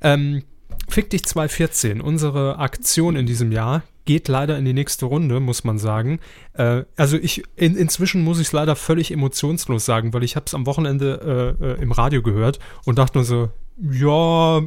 ähm, 0.00 0.42
Fick 0.88 1.10
dich 1.10 1.24
214, 1.24 2.00
unsere 2.00 2.58
Aktion 2.58 3.14
in 3.14 3.26
diesem 3.26 3.52
Jahr 3.52 3.82
geht 4.06 4.26
leider 4.26 4.56
in 4.56 4.64
die 4.64 4.72
nächste 4.72 5.04
Runde, 5.04 5.38
muss 5.38 5.64
man 5.64 5.78
sagen. 5.78 6.18
Äh, 6.54 6.84
also 6.96 7.18
ich 7.18 7.42
in, 7.56 7.76
inzwischen 7.76 8.24
muss 8.24 8.40
ich 8.40 8.46
es 8.46 8.52
leider 8.52 8.74
völlig 8.74 9.10
emotionslos 9.10 9.84
sagen, 9.84 10.14
weil 10.14 10.24
ich 10.24 10.34
habe 10.34 10.46
es 10.46 10.54
am 10.54 10.64
Wochenende 10.64 11.56
äh, 11.60 11.64
äh, 11.64 11.82
im 11.82 11.92
Radio 11.92 12.22
gehört 12.22 12.58
und 12.86 12.98
dachte 12.98 13.18
nur 13.18 13.24
so, 13.26 13.50
ja, 13.78 14.66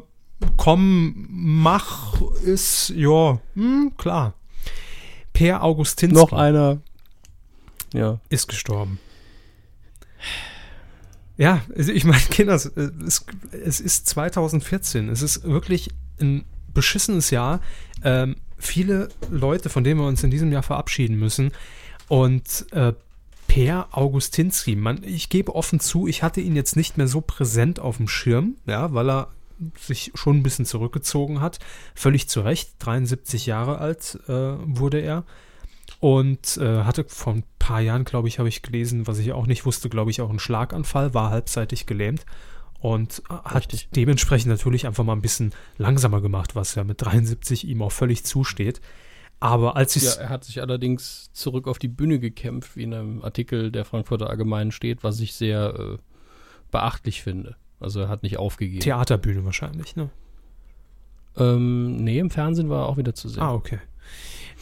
komm, 0.58 1.28
mach 1.28 2.22
es, 2.46 2.94
ja, 2.96 3.39
hm, 3.56 3.94
klar. 3.98 4.36
Per 5.34 5.63
Augustinski. 5.63 6.15
Noch 6.15 6.34
einer. 6.34 6.80
Ja. 7.94 8.20
Ist 8.30 8.48
gestorben. 8.48 9.00
Ja, 11.38 11.62
ich 11.76 12.04
meine, 12.04 12.22
Kinder, 12.30 12.54
es, 12.54 12.72
es, 13.52 13.80
ist 13.80 14.08
2014. 14.08 15.10
Es 15.10 15.22
ist 15.22 15.44
wirklich 15.44 15.89
ein 16.20 16.46
beschissenes 16.74 17.32
Jahr. 17.32 17.62
Ähm, 18.04 18.36
viele 18.58 19.10
Leute, 19.30 19.70
von 19.70 19.84
denen 19.84 20.00
wir 20.00 20.08
uns 20.08 20.24
in 20.24 20.30
diesem 20.32 20.52
Jahr 20.52 20.63
verabschieden 20.63 21.17
müssen. 21.17 21.52
Und 22.08 22.67
äh, 22.72 22.94
Per 23.48 23.89
Augustinski, 23.91 24.78
man, 24.78 25.04
ich 25.04 25.28
gebe 25.28 25.54
offen 25.56 25.82
zu, 25.82 26.08
ich 26.08 26.24
hatte 26.24 26.39
ihn 26.39 26.56
jetzt 26.56 26.78
nicht 26.78 26.98
mehr 26.98 27.08
so 27.08 27.20
präsent 27.20 27.80
auf 27.82 27.98
dem 27.98 28.08
Schirm, 28.08 28.56
ja, 28.65 28.94
weil 28.94 29.10
er 29.10 29.28
sich 29.78 30.12
schon 30.15 30.38
ein 30.38 30.43
bisschen 30.43 30.65
zurückgezogen 30.65 31.41
hat. 31.41 31.60
Völlig 31.95 32.28
zu 32.30 32.41
Recht, 32.41 32.76
73 32.80 33.45
Jahre 33.45 33.78
alt 33.78 34.19
äh, 34.28 34.32
wurde 34.32 35.00
er. 35.00 35.24
Und 36.00 36.58
äh, 36.58 36.84
hatte 36.84 37.06
vor 37.08 37.34
ein 37.34 37.43
paar 37.60 37.82
Jahren, 37.82 38.06
glaube 38.06 38.28
ich, 38.28 38.39
habe 38.39 38.50
ich 38.50 38.62
gelesen, 38.63 39.08
was 39.08 39.19
ich 39.19 39.34
auch 39.34 39.45
nicht 39.45 39.65
wusste, 39.65 39.89
glaube 39.89 40.10
ich, 40.10 40.21
auch 40.21 40.30
einen 40.30 40.39
Schlaganfall, 40.39 41.13
war 41.13 41.30
halbseitig 41.30 41.86
gelähmt 41.86 42.26
und 42.80 43.21
äh, 43.30 43.34
hat 43.34 43.56
Richtig. 43.56 43.89
dementsprechend 43.95 44.50
natürlich 44.50 44.88
einfach 44.88 45.04
mal 45.04 45.13
ein 45.13 45.21
bisschen 45.21 45.54
langsamer 45.78 46.21
gemacht, 46.21 46.56
was 46.56 46.76
ja 46.76 46.84
mit 46.84 47.02
73 47.02 47.67
ihm 47.67 47.82
auch 47.84 47.91
völlig 47.91 48.24
zusteht. 48.24 48.82
Aber 49.39 49.76
als 49.76 49.95
ich 49.95 50.04
Ja, 50.04 50.13
er 50.21 50.30
hat 50.30 50.43
sich 50.43 50.62
allerdings 50.62 51.32
zurück 51.34 51.67
auf 51.67 51.80
die 51.80 51.88
Bühne 51.88 52.19
gekämpft, 52.19 52.76
wie 52.76 52.84
in 52.84 52.93
einem 52.93 53.24
Artikel 53.24 53.71
der 53.71 53.86
Frankfurter 53.86 54.30
Allgemeinen 54.30 54.71
steht, 54.71 55.04
was 55.04 55.19
ich 55.19 55.34
sehr 55.34 55.74
äh, 55.78 55.97
beachtlich 56.71 57.21
finde. 57.21 57.56
Also 57.82 58.02
er 58.02 58.10
hat 58.10 58.24
nicht 58.24 58.38
aufgegeben. 58.38 58.82
Theaterbühne 58.82 59.46
wahrscheinlich, 59.46 59.96
ne? 59.96 60.10
Ähm, 61.38 61.98
nee, 61.98 62.20
im 62.20 62.30
Fernsehen 62.30 62.70
war 62.70 62.84
er 62.84 62.89
auch 62.89 62.98
wieder 62.98 63.15
zu 63.15 63.30
sehen. 63.30 63.41
Ah, 63.41 63.54
okay. 63.54 63.80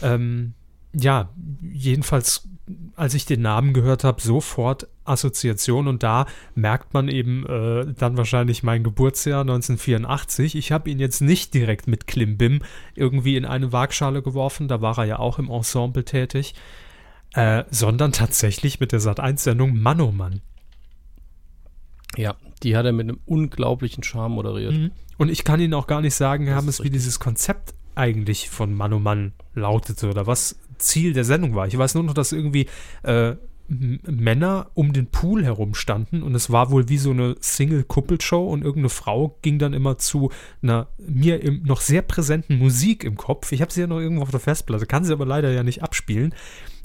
Ähm, 0.01 0.53
ja, 0.93 1.29
jedenfalls, 1.61 2.47
als 2.95 3.13
ich 3.13 3.25
den 3.25 3.41
Namen 3.41 3.73
gehört 3.73 4.03
habe, 4.03 4.21
sofort 4.21 4.87
Assoziation 5.05 5.87
und 5.87 6.01
da 6.01 6.25
merkt 6.55 6.93
man 6.93 7.09
eben 7.09 7.45
äh, 7.45 7.93
dann 7.93 8.17
wahrscheinlich 8.17 8.63
mein 8.63 8.83
Geburtsjahr 8.83 9.41
1984. 9.41 10.55
Ich 10.55 10.71
habe 10.71 10.89
ihn 10.89 10.99
jetzt 10.99 11.21
nicht 11.21 11.53
direkt 11.53 11.87
mit 11.87 12.07
Klimbim 12.07 12.61
irgendwie 12.95 13.35
in 13.35 13.45
eine 13.45 13.71
Waagschale 13.71 14.23
geworfen, 14.23 14.67
da 14.67 14.81
war 14.81 14.97
er 14.97 15.05
ja 15.05 15.19
auch 15.19 15.37
im 15.37 15.49
Ensemble 15.49 16.05
tätig, 16.05 16.55
äh, 17.33 17.63
sondern 17.69 18.11
tatsächlich 18.11 18.79
mit 18.79 18.91
der 18.91 19.01
Sat1-Sendung 19.01 19.77
Mann 19.77 20.01
oh 20.01 20.11
Mann. 20.11 20.41
Ja, 22.15 22.35
die 22.63 22.75
hat 22.75 22.85
er 22.85 22.91
mit 22.91 23.07
einem 23.07 23.19
unglaublichen 23.25 24.03
Charme 24.03 24.33
moderiert. 24.33 24.73
Mhm. 24.73 24.91
Und 25.17 25.29
ich 25.29 25.43
kann 25.43 25.59
Ihnen 25.59 25.73
auch 25.73 25.87
gar 25.87 26.01
nicht 26.01 26.15
sagen, 26.15 26.45
Hermes, 26.45 26.79
ist 26.79 26.85
wie 26.85 26.89
dieses 26.89 27.19
Konzept 27.19 27.73
eigentlich 27.95 28.49
von 28.49 28.73
Mann 28.73 28.93
oh 28.93 28.99
Mann 28.99 29.33
lautete 29.53 30.09
oder 30.09 30.27
was 30.27 30.57
Ziel 30.77 31.13
der 31.13 31.25
Sendung 31.25 31.55
war. 31.55 31.67
Ich 31.67 31.77
weiß 31.77 31.95
nur 31.95 32.03
noch, 32.03 32.13
dass 32.13 32.31
irgendwie 32.31 32.67
äh, 33.03 33.35
Männer 33.69 34.71
um 34.73 34.93
den 34.93 35.07
Pool 35.07 35.43
herum 35.43 35.75
standen 35.75 36.23
und 36.23 36.33
es 36.33 36.49
war 36.49 36.71
wohl 36.71 36.89
wie 36.89 36.97
so 36.97 37.11
eine 37.11 37.35
Single-Kuppelshow 37.39 38.47
und 38.47 38.63
irgendeine 38.63 38.89
Frau 38.89 39.37
ging 39.43 39.59
dann 39.59 39.73
immer 39.73 39.99
zu 39.99 40.31
einer 40.63 40.87
mir 40.97 41.43
im, 41.43 41.63
noch 41.63 41.81
sehr 41.81 42.01
präsenten 42.01 42.57
Musik 42.57 43.03
im 43.03 43.15
Kopf. 43.15 43.51
Ich 43.51 43.61
habe 43.61 43.71
sie 43.71 43.81
ja 43.81 43.87
noch 43.87 43.99
irgendwo 43.99 44.23
auf 44.23 44.31
der 44.31 44.39
Festplatte, 44.39 44.87
kann 44.87 45.03
sie 45.03 45.13
aber 45.13 45.25
leider 45.25 45.51
ja 45.51 45.63
nicht 45.63 45.83
abspielen. 45.83 46.33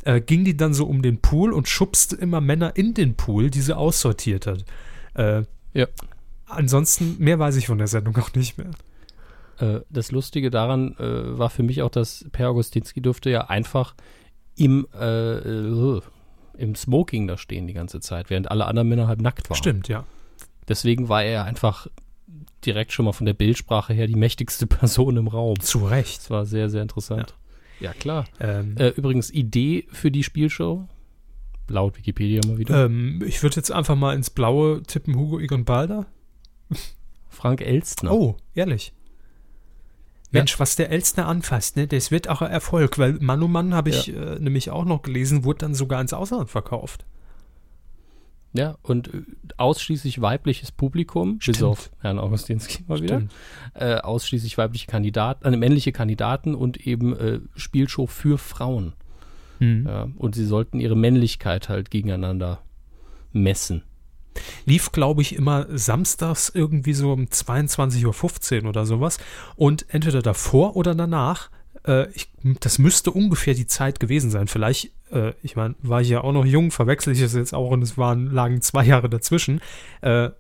Äh, 0.05 0.21
ging 0.21 0.45
die 0.45 0.57
dann 0.57 0.75
so 0.75 0.85
um 0.87 1.01
den 1.01 1.21
Pool 1.21 1.55
und 1.55 1.69
schubste 1.69 2.17
immer 2.17 2.43
Männer 2.43 2.77
in 2.77 2.93
den 2.93 3.15
Pool, 3.15 3.49
die 3.49 3.63
sie 3.63 3.77
aussortiert 3.77 4.47
hat. 4.47 4.65
Äh, 5.15 5.45
Ja. 5.75 5.87
Ansonsten, 6.47 7.17
mehr 7.19 7.39
weiß 7.39 7.57
ich 7.57 7.67
von 7.67 7.79
der 7.79 7.87
Sendung 7.87 8.17
auch 8.17 8.33
nicht 8.35 8.59
mehr. 8.59 8.71
Äh, 9.59 9.81
das 9.91 10.11
Lustige 10.13 10.51
daran 10.51 10.97
äh, 10.99 11.39
war 11.39 11.51
für 11.51 11.63
mich 11.63 11.83
auch, 11.83 11.91
dass 11.91 12.25
Per 12.33 12.49
Augustinski 12.49 13.01
durfte 13.01 13.31
ja 13.31 13.49
einfach 13.49 13.95
im, 14.57 14.87
äh, 14.95 15.39
äh, 15.39 16.01
im 16.57 16.75
Smoking 16.75 17.27
da 17.27 17.37
stehen 17.37 17.67
die 17.67 17.73
ganze 17.73 18.01
Zeit, 18.01 18.31
während 18.31 18.51
alle 18.51 18.67
anderen 18.67 18.89
Männer 18.89 19.09
halb 19.09 19.21
nackt 19.21 19.51
waren. 19.51 19.57
Stimmt, 19.57 19.89
ja. 19.89 20.05
Deswegen 20.69 21.09
war 21.09 21.25
er 21.25 21.45
einfach 21.45 21.89
direkt 22.65 22.93
schon 22.93 23.05
mal 23.05 23.13
von 23.13 23.27
der 23.27 23.35
Bildsprache 23.35 23.93
her 23.93 24.07
die 24.07 24.17
mächtigste 24.17 24.67
Person 24.69 25.17
im 25.17 25.29
Raum. 25.29 25.61
Zu 25.61 25.87
Recht. 25.87 26.19
Das 26.21 26.31
war 26.31 26.47
sehr, 26.47 26.71
sehr 26.71 26.83
interessant. 26.83 27.35
Ja, 27.81 27.93
klar. 27.93 28.25
Ähm, 28.41 28.77
Äh, 28.79 28.89
übrigens, 28.91 29.31
Idee 29.31 29.87
für 29.91 30.11
die 30.11 30.23
Spielshow, 30.23 30.87
laut 31.69 31.97
Wikipedia 31.99 32.41
mal 32.47 32.59
wieder, 32.59 32.87
ähm, 32.87 33.23
ich 33.27 33.43
würde 33.43 33.57
jetzt 33.57 33.73
einfach 33.73 33.97
mal 33.97 34.15
ins 34.15 34.31
Blaue 34.31 34.83
tippen, 34.83 35.17
Hugo 35.17 35.39
Egon 35.39 35.65
Balder. 35.65 36.07
Frank 37.29 37.61
Elstner. 37.61 38.13
Oh, 38.13 38.37
ehrlich. 38.55 38.93
Mensch, 40.31 40.59
was 40.59 40.75
der 40.75 40.91
Elstner 40.91 41.27
anfasst, 41.27 41.77
ne, 41.77 41.87
das 41.87 42.11
wird 42.11 42.29
auch 42.29 42.43
ein 42.43 42.51
Erfolg, 42.51 42.99
weil 42.99 43.15
Mann 43.15 43.43
oh 43.43 43.49
Mann 43.49 43.73
habe 43.73 43.91
ich 43.91 44.15
äh, 44.15 44.39
nämlich 44.41 44.71
auch 44.71 44.85
noch 44.85 45.03
gelesen, 45.03 45.45
wurde 45.45 45.61
dann 45.61 45.75
sogar 45.75 46.01
ins 46.01 46.13
Ausland 46.13 46.51
verkauft. 46.51 47.07
Ja, 48.53 48.77
und 48.83 49.13
äh, 49.13 49.23
ausschließlich 49.57 50.21
weibliches 50.21 50.71
Publikum, 50.71 51.39
bis 51.39 51.57
Stimmt. 51.57 51.63
auf 51.63 51.91
Herrn 52.01 52.19
Augustinski 52.19 52.85
mal 52.87 53.01
wieder. 53.01 53.23
Äh, 53.75 53.97
ausschließlich 53.97 54.57
weibliche 54.59 54.87
Kandidaten, 54.87 55.53
äh, 55.53 55.57
männliche 55.57 55.93
Kandidaten 55.93 56.55
und 56.55 56.87
eben 56.87 57.17
äh, 57.17 57.41
Spielshow 57.57 58.07
für 58.07 58.39
Frauen. 58.39 58.93
Hm. 59.65 59.87
Ja, 59.87 60.09
und 60.17 60.35
sie 60.35 60.45
sollten 60.45 60.81
ihre 60.81 60.97
Männlichkeit 60.97 61.69
halt 61.69 61.91
gegeneinander 61.91 62.61
messen. 63.33 63.83
Lief, 64.67 64.93
glaube 64.93 65.23
ich, 65.23 65.37
immer 65.37 65.67
samstags 65.71 66.51
irgendwie 66.53 66.93
so 66.93 67.13
um 67.13 67.27
22.15 67.27 68.63
Uhr 68.63 68.69
oder 68.69 68.85
sowas. 68.85 69.19
Und 69.57 69.87
entweder 69.89 70.23
davor 70.23 70.77
oder 70.77 70.95
danach, 70.95 71.51
äh, 71.87 72.11
ich, 72.13 72.33
das 72.61 72.79
müsste 72.79 73.11
ungefähr 73.11 73.55
die 73.55 73.67
Zeit 73.67 74.01
gewesen 74.01 74.31
sein. 74.31 74.49
Vielleicht, 74.49 74.91
äh, 75.11 75.33
ich 75.43 75.57
meine, 75.57 75.77
war 75.83 76.01
ich 76.01 76.09
ja 76.09 76.23
auch 76.23 76.33
noch 76.33 76.45
jung, 76.45 76.71
verwechsel 76.73 77.13
ich 77.13 77.21
es 77.21 77.35
jetzt 77.35 77.55
auch 77.55 77.71
und 77.71 77.83
es 77.83 77.97
waren, 77.97 78.31
lagen 78.31 78.61
zwei 78.61 78.85
Jahre 78.85 79.09
dazwischen. 79.09 79.61
Äh, 80.01 80.31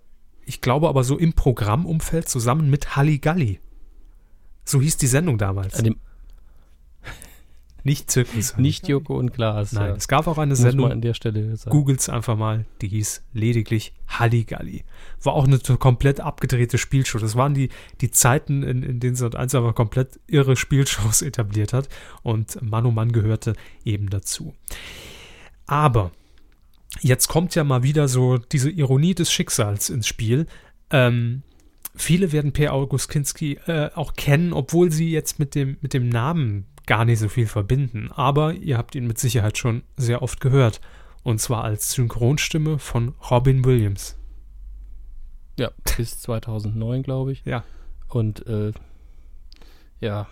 ich 0.45 0.61
glaube 0.61 0.89
aber 0.89 1.05
so 1.05 1.17
im 1.17 1.33
Programmumfeld 1.33 2.29
zusammen 2.29 2.69
mit 2.69 2.97
Halligalli. 2.97 3.61
So 4.65 4.81
hieß 4.81 4.97
die 4.97 5.07
Sendung 5.07 5.39
damals. 5.39 5.75
An 5.79 5.85
dem, 5.85 5.97
nicht 7.85 8.11
Zirkus. 8.11 8.57
nicht 8.57 8.89
Joko 8.89 9.17
und 9.19 9.33
Klaas. 9.33 9.73
Nein, 9.73 9.91
ja. 9.91 9.95
es 9.95 10.09
gab 10.09 10.27
auch 10.27 10.39
eine 10.39 10.57
Sendung, 10.57 10.91
an 10.91 11.03
der 11.03 11.13
Stelle 11.13 11.55
sagen. 11.57 11.71
Googles 11.71 12.09
einfach 12.09 12.37
mal, 12.37 12.65
die 12.81 12.89
hieß 12.89 13.23
lediglich 13.35 13.93
Halligalli. 14.09 14.85
War 15.23 15.35
auch 15.35 15.45
eine 15.45 15.59
komplett 15.59 16.21
abgedrehte 16.21 16.79
Spielshow. 16.79 17.19
Das 17.19 17.37
waren 17.37 17.53
die, 17.53 17.69
die 18.01 18.11
Zeiten, 18.11 18.63
in, 18.63 18.83
in 18.83 19.01
denen 19.01 19.17
Sat 19.17 19.37
1 19.37 19.55
einfach 19.55 19.75
komplett 19.75 20.19
irre 20.27 20.57
Spielshows 20.57 21.21
etabliert 21.23 21.75
hat 21.75 21.89
und 22.23 22.61
Mann 22.63 22.87
oh 22.87 22.91
Mann 22.91 23.13
gehörte 23.13 23.53
eben 23.85 24.09
dazu. 24.09 24.55
Aber 25.67 26.11
jetzt 27.01 27.29
kommt 27.29 27.55
ja 27.55 27.65
mal 27.65 27.83
wieder 27.83 28.09
so 28.09 28.39
diese 28.39 28.71
Ironie 28.71 29.15
des 29.15 29.31
Schicksals 29.31 29.91
ins 29.91 30.07
Spiel. 30.07 30.47
Ähm, 30.91 31.43
viele 31.95 32.33
werden 32.33 32.53
Per 32.53 32.73
August 32.73 33.11
Kinski 33.11 33.59
äh, 33.67 33.91
auch 33.95 34.15
kennen, 34.15 34.55
obwohl 34.55 34.91
sie 34.91 35.11
jetzt 35.11 35.39
mit 35.39 35.55
dem, 35.55 35.77
mit 35.83 35.93
dem 35.93 36.09
Namen 36.09 36.67
gar 36.87 37.05
nicht 37.05 37.19
so 37.19 37.29
viel 37.29 37.47
verbinden. 37.47 38.11
Aber 38.13 38.53
ihr 38.55 38.77
habt 38.79 38.95
ihn 38.95 39.07
mit 39.07 39.19
Sicherheit 39.19 39.59
schon 39.59 39.83
sehr 39.97 40.23
oft 40.23 40.41
gehört. 40.41 40.81
Und 41.23 41.41
zwar 41.41 41.65
als 41.65 41.93
Synchronstimme 41.93 42.79
von 42.79 43.15
Robin 43.31 43.65
Williams. 43.65 44.17
Ja, 45.59 45.71
bis 45.97 46.21
2009, 46.21 47.03
glaube 47.03 47.33
ich. 47.33 47.43
Ja. 47.45 47.65
Und 48.09 48.47
äh, 48.47 48.73
ja, 50.01 50.27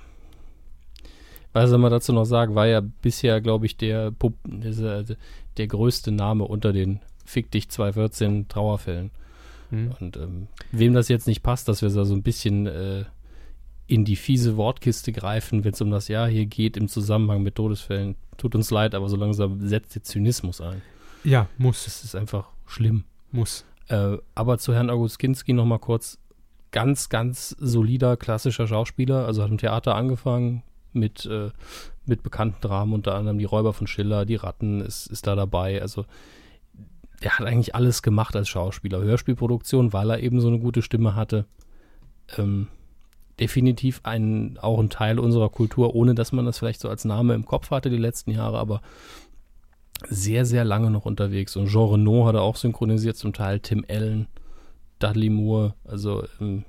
was 1.52 1.70
soll 1.70 1.78
man 1.78 1.90
dazu 1.90 2.12
noch 2.12 2.24
sagen? 2.24 2.54
War 2.54 2.66
ja 2.66 2.80
bisher, 2.80 3.40
glaube 3.40 3.66
ich, 3.66 3.76
der, 3.76 4.10
Pub 4.10 4.34
dieser- 4.44 5.04
der 5.56 5.66
größte 5.66 6.10
Name 6.12 6.44
unter 6.44 6.72
den 6.72 7.00
Fick 7.24 7.50
dich 7.50 7.68
214 7.70 8.48
Trauerfällen. 8.48 9.10
Hm. 9.70 9.92
Und 10.00 10.16
ähm, 10.16 10.48
wem 10.72 10.92
das 10.92 11.08
jetzt 11.08 11.26
nicht 11.26 11.42
passt, 11.42 11.68
dass 11.68 11.82
wir 11.82 11.88
da 11.90 12.04
so 12.04 12.14
ein 12.14 12.22
bisschen 12.22 12.66
äh, 12.66 13.04
in 13.86 14.04
die 14.04 14.16
fiese 14.16 14.56
Wortkiste 14.56 15.12
greifen, 15.12 15.64
wenn 15.64 15.72
es 15.72 15.80
um 15.80 15.90
das 15.90 16.08
Jahr 16.08 16.28
hier 16.28 16.46
geht 16.46 16.76
im 16.76 16.88
Zusammenhang 16.88 17.42
mit 17.42 17.56
Todesfällen, 17.56 18.16
tut 18.36 18.54
uns 18.54 18.70
leid, 18.70 18.94
aber 18.94 19.08
so 19.08 19.16
langsam 19.16 19.66
setzt 19.66 19.94
der 19.94 20.02
Zynismus 20.02 20.60
ein. 20.60 20.82
Ja, 21.24 21.48
muss. 21.58 21.84
Das 21.84 22.04
ist 22.04 22.14
einfach 22.14 22.48
schlimm. 22.66 23.04
Muss. 23.30 23.64
Äh, 23.88 24.18
aber 24.34 24.58
zu 24.58 24.74
Herrn 24.74 24.90
August 24.90 25.18
Kinski 25.18 25.52
noch 25.52 25.64
mal 25.64 25.78
kurz. 25.78 26.18
Ganz, 26.70 27.10
ganz 27.10 27.50
solider, 27.60 28.16
klassischer 28.16 28.66
Schauspieler. 28.66 29.26
Also 29.26 29.42
hat 29.42 29.50
im 29.50 29.58
Theater 29.58 29.94
angefangen 29.94 30.62
mit, 30.92 31.26
äh, 31.26 31.50
mit 32.06 32.22
bekannten 32.22 32.60
Dramen, 32.60 32.94
unter 32.94 33.14
anderem 33.14 33.38
Die 33.38 33.44
Räuber 33.44 33.72
von 33.72 33.86
Schiller, 33.86 34.24
Die 34.24 34.36
Ratten 34.36 34.80
ist, 34.80 35.06
ist 35.06 35.26
da 35.26 35.34
dabei. 35.34 35.82
Also 35.82 36.06
er 37.20 37.38
hat 37.38 37.46
eigentlich 37.46 37.74
alles 37.74 38.02
gemacht 38.02 38.34
als 38.34 38.48
Schauspieler. 38.48 39.00
Hörspielproduktion, 39.00 39.92
weil 39.92 40.10
er 40.10 40.20
eben 40.20 40.40
so 40.40 40.48
eine 40.48 40.58
gute 40.58 40.82
Stimme 40.82 41.14
hatte. 41.14 41.46
Ähm, 42.36 42.68
definitiv 43.42 44.00
ein, 44.04 44.56
auch 44.62 44.78
ein 44.78 44.88
Teil 44.88 45.18
unserer 45.18 45.48
Kultur, 45.48 45.96
ohne 45.96 46.14
dass 46.14 46.30
man 46.30 46.44
das 46.44 46.60
vielleicht 46.60 46.80
so 46.80 46.88
als 46.88 47.04
Name 47.04 47.34
im 47.34 47.44
Kopf 47.44 47.72
hatte 47.72 47.90
die 47.90 47.96
letzten 47.96 48.30
Jahre, 48.30 48.58
aber 48.58 48.80
sehr, 50.08 50.44
sehr 50.46 50.64
lange 50.64 50.90
noch 50.90 51.06
unterwegs. 51.06 51.56
Und 51.56 51.66
Jean 51.66 51.90
Renault 51.90 52.28
hat 52.28 52.36
er 52.36 52.42
auch 52.42 52.54
synchronisiert, 52.54 53.16
zum 53.16 53.32
Teil 53.32 53.58
Tim 53.58 53.84
Allen, 53.88 54.28
Dudley 55.00 55.28
Moore. 55.28 55.74
Also 55.84 56.24
ähm, 56.40 56.64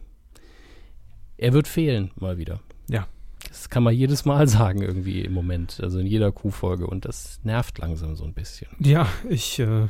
er 1.38 1.54
wird 1.54 1.68
fehlen 1.68 2.10
mal 2.16 2.40
wieder. 2.40 2.60
Ja. 2.90 3.08
Das 3.48 3.70
kann 3.70 3.84
man 3.84 3.94
jedes 3.94 4.26
Mal 4.26 4.48
sagen 4.60 4.82
irgendwie 4.82 5.22
im 5.22 5.34
Moment, 5.34 5.80
also 5.80 6.00
in 6.00 6.08
jeder 6.08 6.32
Q-Folge 6.32 6.88
und 6.88 7.06
das 7.06 7.40
nervt 7.44 7.78
langsam 7.78 8.16
so 8.16 8.24
ein 8.24 8.34
bisschen. 8.34 8.70
Ja, 8.80 9.08
ich 9.30 9.60
äh, 9.60 9.88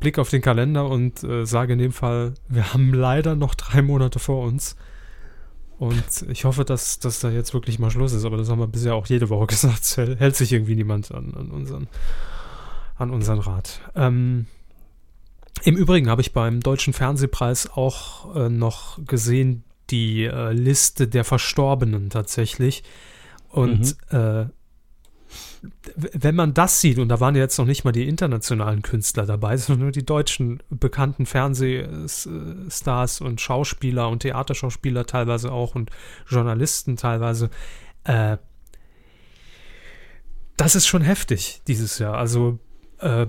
blicke 0.00 0.20
auf 0.20 0.30
den 0.30 0.42
Kalender 0.42 0.88
und 0.88 1.22
äh, 1.22 1.46
sage 1.46 1.74
in 1.74 1.78
dem 1.78 1.92
Fall, 1.92 2.34
wir 2.48 2.72
haben 2.72 2.92
leider 2.92 3.36
noch 3.36 3.54
drei 3.54 3.82
Monate 3.82 4.18
vor 4.18 4.44
uns. 4.44 4.74
Und 5.78 6.26
ich 6.28 6.44
hoffe, 6.44 6.64
dass, 6.64 6.98
dass 6.98 7.20
da 7.20 7.30
jetzt 7.30 7.54
wirklich 7.54 7.78
mal 7.78 7.90
Schluss 7.90 8.12
ist. 8.12 8.24
Aber 8.24 8.36
das 8.36 8.48
haben 8.48 8.58
wir 8.58 8.66
bisher 8.66 8.94
auch 8.94 9.06
jede 9.06 9.28
Woche 9.28 9.46
gesagt. 9.54 9.80
Es 9.82 9.96
hält, 9.96 10.36
sich 10.36 10.52
irgendwie 10.52 10.74
niemand 10.74 11.12
an, 11.12 11.34
an, 11.34 11.50
unseren, 11.50 11.88
an 12.96 13.10
unseren 13.10 13.38
Rat. 13.38 13.80
Ähm, 13.94 14.46
Im 15.62 15.76
Übrigen 15.76 16.10
habe 16.10 16.20
ich 16.20 16.32
beim 16.32 16.60
Deutschen 16.60 16.92
Fernsehpreis 16.92 17.70
auch 17.70 18.34
äh, 18.34 18.48
noch 18.48 18.98
gesehen 19.06 19.64
die 19.90 20.24
äh, 20.24 20.52
Liste 20.52 21.08
der 21.08 21.24
Verstorbenen 21.24 22.10
tatsächlich. 22.10 22.82
Und 23.50 23.96
äh, 24.10 24.46
w- 24.46 24.46
wenn 25.96 26.34
man 26.34 26.54
das 26.54 26.80
sieht, 26.80 26.98
und 26.98 27.08
da 27.08 27.20
waren 27.20 27.34
jetzt 27.34 27.58
noch 27.58 27.66
nicht 27.66 27.84
mal 27.84 27.92
die 27.92 28.08
internationalen 28.08 28.82
Künstler 28.82 29.26
dabei, 29.26 29.56
sondern 29.56 29.84
nur 29.84 29.92
die 29.92 30.06
deutschen 30.06 30.62
bekannten 30.70 31.26
Fernsehstars 31.26 33.20
und 33.20 33.40
Schauspieler 33.40 34.08
und 34.08 34.20
Theaterschauspieler 34.20 35.06
teilweise 35.06 35.52
auch 35.52 35.74
und 35.74 35.90
Journalisten 36.28 36.96
teilweise, 36.96 37.50
äh, 38.04 38.36
das 40.56 40.74
ist 40.74 40.86
schon 40.86 41.02
heftig 41.02 41.62
dieses 41.66 41.98
Jahr. 41.98 42.16
Also, 42.16 42.58
äh, 42.98 43.26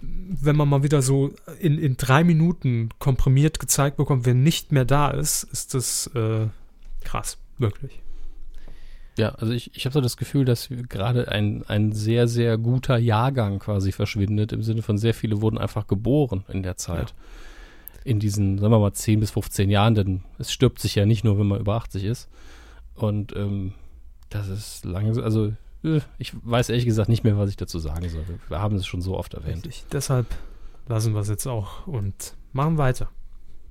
wenn 0.00 0.56
man 0.56 0.68
mal 0.68 0.82
wieder 0.82 1.02
so 1.02 1.32
in, 1.60 1.78
in 1.78 1.96
drei 1.96 2.24
Minuten 2.24 2.90
komprimiert 2.98 3.58
gezeigt 3.58 3.96
bekommt, 3.96 4.26
wer 4.26 4.34
nicht 4.34 4.70
mehr 4.70 4.84
da 4.84 5.10
ist, 5.10 5.44
ist 5.44 5.74
das 5.74 6.08
äh, 6.14 6.48
krass, 7.04 7.38
wirklich. 7.58 8.03
Ja, 9.16 9.30
also 9.36 9.52
ich, 9.52 9.70
ich 9.74 9.86
habe 9.86 9.92
so 9.92 10.00
das 10.00 10.16
Gefühl, 10.16 10.44
dass 10.44 10.68
gerade 10.88 11.28
ein, 11.28 11.62
ein 11.68 11.92
sehr, 11.92 12.26
sehr 12.26 12.58
guter 12.58 12.98
Jahrgang 12.98 13.60
quasi 13.60 13.92
verschwindet, 13.92 14.52
im 14.52 14.62
Sinne 14.62 14.82
von 14.82 14.98
sehr 14.98 15.14
viele 15.14 15.40
wurden 15.40 15.58
einfach 15.58 15.86
geboren 15.86 16.44
in 16.48 16.62
der 16.62 16.76
Zeit. 16.76 17.10
Ja. 17.10 17.16
In 18.04 18.20
diesen, 18.20 18.58
sagen 18.58 18.72
wir 18.72 18.80
mal, 18.80 18.92
10 18.92 19.20
bis 19.20 19.30
15 19.30 19.70
Jahren, 19.70 19.94
denn 19.94 20.22
es 20.38 20.52
stirbt 20.52 20.80
sich 20.80 20.94
ja 20.94 21.06
nicht 21.06 21.24
nur, 21.24 21.38
wenn 21.38 21.46
man 21.46 21.60
über 21.60 21.74
80 21.74 22.04
ist. 22.04 22.28
Und 22.94 23.34
ähm, 23.36 23.72
das 24.30 24.48
ist 24.48 24.84
lange, 24.84 25.22
also 25.22 25.52
äh, 25.84 26.00
ich 26.18 26.32
weiß 26.42 26.70
ehrlich 26.70 26.84
gesagt 26.84 27.08
nicht 27.08 27.24
mehr, 27.24 27.38
was 27.38 27.50
ich 27.50 27.56
dazu 27.56 27.78
sagen 27.78 28.08
soll. 28.08 28.24
Wir 28.48 28.60
haben 28.60 28.76
es 28.76 28.86
schon 28.86 29.00
so 29.00 29.16
oft 29.16 29.34
erwähnt. 29.34 29.66
Richtig. 29.66 29.84
Deshalb 29.92 30.26
lassen 30.88 31.14
wir 31.14 31.20
es 31.20 31.28
jetzt 31.28 31.46
auch 31.46 31.86
und 31.86 32.34
machen 32.52 32.78
weiter. 32.78 33.08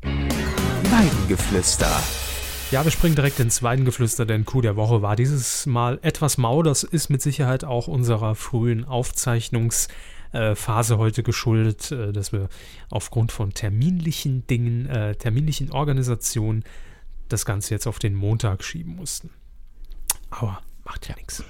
Weidengeflüster. 0.01 2.32
Ja, 2.73 2.83
wir 2.83 2.89
springen 2.89 3.13
direkt 3.13 3.39
ins 3.39 3.61
Weidengeflüster, 3.61 4.25
denn 4.25 4.45
Coup 4.45 4.63
der 4.63 4.75
Woche 4.75 5.03
war 5.03 5.15
dieses 5.15 5.67
Mal 5.67 5.99
etwas 6.01 6.39
mau. 6.39 6.63
Das 6.63 6.81
ist 6.81 7.11
mit 7.11 7.21
Sicherheit 7.21 7.63
auch 7.63 7.87
unserer 7.87 8.33
frühen 8.33 8.83
Aufzeichnungsphase 8.83 10.97
heute 10.97 11.21
geschuldet, 11.21 11.91
äh, 11.91 12.11
dass 12.11 12.31
wir 12.31 12.49
aufgrund 12.89 13.31
von 13.31 13.53
terminlichen 13.53 14.47
Dingen, 14.47 14.87
äh, 14.87 15.13
terminlichen 15.13 15.71
Organisationen 15.71 16.63
das 17.29 17.45
Ganze 17.45 17.75
jetzt 17.75 17.85
auf 17.85 17.99
den 17.99 18.15
Montag 18.15 18.63
schieben 18.63 18.95
mussten. 18.95 19.29
Aber 20.31 20.63
macht 20.83 21.07
ja 21.07 21.15
nichts. 21.15 21.43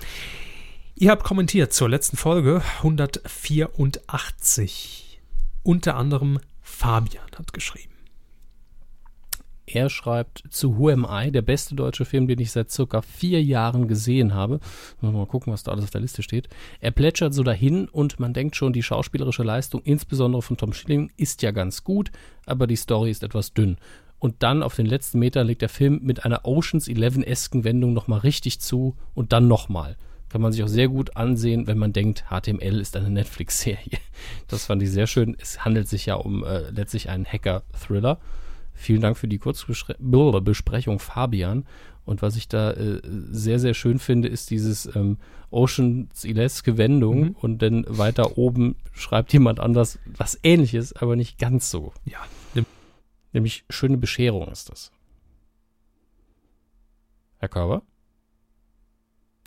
Ihr 0.96 1.10
habt 1.10 1.24
kommentiert 1.24 1.72
zur 1.72 1.88
letzten 1.88 2.18
Folge 2.18 2.62
184. 2.80 5.22
Unter 5.64 5.96
anderem 5.96 6.42
Fabian 6.62 7.32
hat 7.38 7.54
geschrieben. 7.54 7.93
Er 9.66 9.90
schreibt 9.90 10.44
zu 10.50 10.78
Who 10.78 10.90
Am 10.90 11.08
I, 11.10 11.32
der 11.32 11.42
beste 11.42 11.76
deutsche 11.76 12.06
Film, 12.06 12.28
den 12.28 12.40
ich 12.40 12.52
seit 12.52 12.70
circa 12.70 13.02
vier 13.02 13.42
Jahren 13.42 13.88
gesehen 13.88 14.34
habe. 14.34 14.60
Mal 15.02 15.26
gucken, 15.26 15.54
was 15.54 15.64
da 15.64 15.72
alles 15.72 15.86
auf 15.86 15.92
der 15.92 16.02
Liste 16.02 16.22
steht. 16.22 16.50
Er 16.80 16.92
plätschert 16.92 17.34
so 17.34 17.44
dahin 17.44 17.88
und 17.88 18.20
man 18.20 18.34
denkt 18.34 18.56
schon, 18.56 18.74
die 18.74 18.84
schauspielerische 18.84 19.44
Leistung, 19.44 19.82
insbesondere 19.84 20.42
von 20.42 20.58
Tom 20.58 20.74
Schilling, 20.74 21.12
ist 21.16 21.42
ja 21.42 21.52
ganz 21.52 21.84
gut, 21.84 22.12
aber 22.46 22.68
die 22.68 22.76
Story 22.76 23.12
ist 23.12 23.24
etwas 23.24 23.54
dünn. 23.54 23.78
Und 24.20 24.44
dann 24.44 24.64
auf 24.64 24.76
den 24.76 24.86
letzten 24.86 25.20
Meter 25.20 25.44
legt 25.44 25.62
der 25.62 25.70
Film 25.70 26.00
mit 26.04 26.26
einer 26.26 26.46
Oceans 26.46 26.88
11-esken 26.88 27.64
Wendung 27.64 27.94
nochmal 27.94 28.20
richtig 28.20 28.60
zu 28.60 28.96
und 29.14 29.34
dann 29.34 29.48
nochmal 29.48 29.98
kann 30.34 30.42
man 30.42 30.52
sich 30.52 30.64
auch 30.64 30.68
sehr 30.68 30.88
gut 30.88 31.16
ansehen, 31.16 31.68
wenn 31.68 31.78
man 31.78 31.94
denkt, 31.94 32.26
HTML 32.32 32.80
ist 32.80 32.98
eine 32.98 33.12
Netflix-Serie. 33.12 34.00
Das 34.48 34.66
fand 34.66 34.82
ich 34.82 34.90
sehr 34.90 35.06
schön. 35.06 35.38
Es 35.40 35.64
handelt 35.64 35.88
sich 35.88 36.08
ja 36.08 36.16
um 36.16 36.44
äh, 36.44 36.72
letztlich 36.72 37.08
einen 37.10 37.24
Hacker-Thriller. 37.24 38.20
Vielen 38.74 39.02
Dank 39.02 39.18
für 39.18 39.28
die 39.28 39.38
Kurzbesprechung, 39.38 41.00
Fabian. 41.00 41.66
Und 42.06 42.22
was 42.22 42.36
ich 42.36 42.48
da 42.48 42.72
äh, 42.72 43.02
sehr, 43.04 43.60
sehr 43.60 43.74
schön 43.74 43.98
finde, 43.98 44.28
ist 44.28 44.50
dieses 44.50 44.94
ähm, 44.96 45.18
Oceans-ileske 45.52 46.78
Wendung 46.78 47.20
mhm. 47.20 47.36
und 47.40 47.62
dann 47.62 47.86
weiter 47.88 48.38
oben 48.38 48.76
schreibt 48.92 49.32
jemand 49.32 49.60
anders 49.60 50.00
was 50.06 50.38
ähnliches, 50.44 50.94
aber 50.94 51.16
nicht 51.16 51.38
ganz 51.38 51.70
so. 51.70 51.94
Ja. 52.04 52.20
Nämlich 53.34 53.66
schöne 53.70 53.98
Bescherung 53.98 54.48
ist 54.48 54.70
das. 54.70 54.92
Herr 57.40 57.50
Körber? 57.50 57.82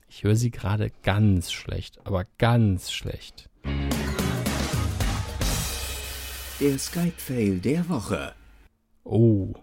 Ich 0.09 0.25
höre 0.25 0.37
sie 0.37 0.51
gerade 0.51 0.91
ganz 1.03 1.53
schlecht, 1.53 2.05
aber 2.05 2.27
ganz 2.37 2.91
schlecht. 2.91 3.49
Der 6.61 6.79
Skype-Fail 6.79 7.61
der 7.61 7.89
Woche. 7.89 8.35
Oh. 9.09 9.55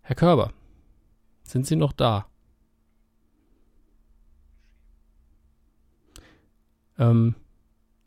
Herr 0.00 0.16
Körber, 0.16 0.52
sind 1.44 1.68
Sie 1.68 1.76
noch 1.76 1.92
da? 1.92 2.26
Ähm, 6.98 7.36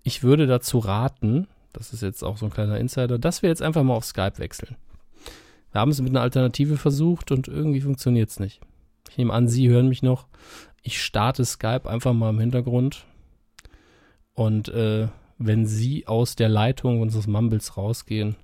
ich 0.03 0.22
würde 0.22 0.47
dazu 0.47 0.80
raten, 0.80 1.47
das 1.72 1.93
ist 1.93 2.01
jetzt 2.01 2.24
auch 2.24 2.36
so 2.36 2.47
ein 2.47 2.51
kleiner 2.51 2.78
Insider, 2.78 3.18
dass 3.18 3.41
wir 3.41 3.47
jetzt 3.47 3.61
einfach 3.61 3.84
mal 3.84 3.95
auf 3.95 4.03
Skype 4.03 4.38
wechseln. 4.38 4.76
Wir 5.72 5.80
haben 5.80 5.91
es 5.91 6.01
mit 6.01 6.09
einer 6.09 6.22
Alternative 6.22 6.76
versucht 6.76 7.32
und 7.32 7.47
irgendwie 7.47 7.80
funktioniert 7.80 8.32
es 8.32 8.41
nicht. 8.41 8.59
Ich 9.09 9.18
nehme 9.18 9.34
an, 9.34 9.47
Sie 9.47 9.70
hören 9.70 9.88
mich 9.88 10.03
noch. 10.03 10.28
Ich 10.82 11.01
starte 11.01 11.45
Skype 11.45 11.89
einfach 11.89 12.11
mal 12.11 12.32
im 12.32 12.39
Hintergrund. 12.39 13.05
Und 14.34 14.68
äh, 14.68 15.07
wenn 15.38 15.66
Sie 15.66 16.05
aus 16.05 16.36
der 16.36 16.49
Leitung 16.49 16.99
unseres 16.99 17.28
Mumbles 17.28 17.78
rausgehen, 17.78 18.36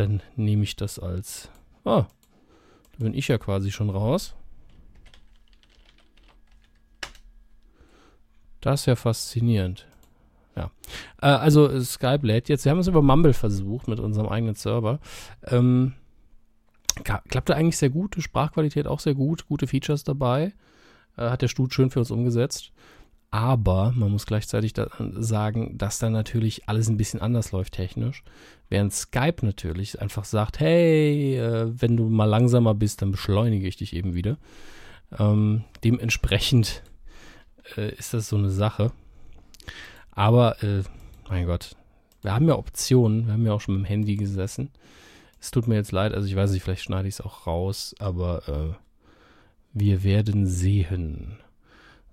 dann 0.00 0.22
nehme 0.36 0.62
ich 0.62 0.76
das 0.76 0.98
als. 0.98 1.50
Ah, 1.84 2.06
da 2.98 3.04
bin 3.04 3.14
ich 3.14 3.28
ja 3.28 3.38
quasi 3.38 3.70
schon 3.70 3.90
raus. 3.90 4.34
Das 8.60 8.80
ist 8.80 8.86
ja 8.86 8.96
faszinierend. 8.96 9.86
Ja. 10.56 10.70
Äh, 11.20 11.26
also 11.26 11.80
Skype 11.80 12.26
lädt 12.26 12.48
jetzt. 12.48 12.64
Wir 12.64 12.72
haben 12.72 12.78
es 12.78 12.88
über 12.88 13.02
Mumble 13.02 13.34
versucht 13.34 13.86
mit 13.88 14.00
unserem 14.00 14.28
eigenen 14.28 14.54
Server. 14.54 14.98
Ähm, 15.44 15.94
klappte 17.04 17.54
eigentlich 17.54 17.76
sehr 17.76 17.90
gut, 17.90 18.16
Sprachqualität 18.18 18.86
auch 18.86 19.00
sehr 19.00 19.14
gut, 19.14 19.46
gute 19.46 19.66
Features 19.66 20.02
dabei. 20.02 20.52
Äh, 21.16 21.30
hat 21.30 21.42
der 21.42 21.48
Stud 21.48 21.74
schön 21.74 21.90
für 21.90 22.00
uns 22.00 22.10
umgesetzt. 22.10 22.72
Aber 23.30 23.92
man 23.94 24.10
muss 24.10 24.26
gleichzeitig 24.26 24.72
da 24.72 24.88
sagen, 25.12 25.76
dass 25.76 25.98
da 25.98 26.08
natürlich 26.10 26.68
alles 26.68 26.88
ein 26.88 26.96
bisschen 26.96 27.20
anders 27.20 27.52
läuft 27.52 27.74
technisch. 27.74 28.22
Während 28.68 28.92
Skype 28.92 29.44
natürlich 29.46 30.00
einfach 30.00 30.24
sagt, 30.24 30.60
hey, 30.60 31.38
äh, 31.38 31.72
wenn 31.80 31.96
du 31.96 32.08
mal 32.08 32.24
langsamer 32.24 32.74
bist, 32.74 33.02
dann 33.02 33.12
beschleunige 33.12 33.68
ich 33.68 33.76
dich 33.76 33.94
eben 33.94 34.14
wieder. 34.14 34.38
Ähm, 35.18 35.64
dementsprechend 35.84 36.82
äh, 37.76 37.94
ist 37.94 38.12
das 38.12 38.28
so 38.28 38.36
eine 38.36 38.50
Sache. 38.50 38.92
Aber, 40.10 40.62
äh, 40.62 40.82
mein 41.28 41.46
Gott, 41.46 41.76
wir 42.22 42.34
haben 42.34 42.48
ja 42.48 42.56
Optionen. 42.56 43.26
Wir 43.26 43.34
haben 43.34 43.46
ja 43.46 43.52
auch 43.52 43.60
schon 43.60 43.74
mit 43.74 43.84
dem 43.84 43.88
Handy 43.88 44.16
gesessen. 44.16 44.70
Es 45.40 45.50
tut 45.50 45.68
mir 45.68 45.76
jetzt 45.76 45.92
leid, 45.92 46.12
also 46.12 46.26
ich 46.26 46.34
weiß 46.34 46.50
nicht, 46.50 46.62
vielleicht 46.62 46.82
schneide 46.82 47.06
ich 47.06 47.14
es 47.14 47.20
auch 47.20 47.46
raus, 47.46 47.94
aber 47.98 48.48
äh, 48.48 48.74
wir 49.72 50.02
werden 50.02 50.46
sehen. 50.46 51.38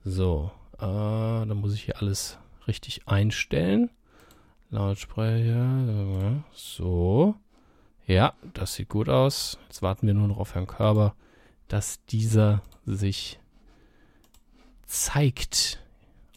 So, 0.03 0.51
äh, 0.77 0.81
dann 0.81 1.57
muss 1.57 1.73
ich 1.73 1.83
hier 1.83 1.99
alles 1.99 2.37
richtig 2.67 3.07
einstellen. 3.07 3.89
Lautsprecher, 4.73 6.43
so. 6.51 7.35
Ja, 8.07 8.33
das 8.55 8.73
sieht 8.73 8.89
gut 8.89 9.07
aus. 9.07 9.59
Jetzt 9.67 9.83
warten 9.83 10.07
wir 10.07 10.15
nur 10.15 10.27
noch 10.27 10.39
auf 10.39 10.55
Herrn 10.55 10.65
Körber, 10.65 11.13
dass 11.67 12.03
dieser 12.07 12.63
sich 12.83 13.39
zeigt 14.87 15.79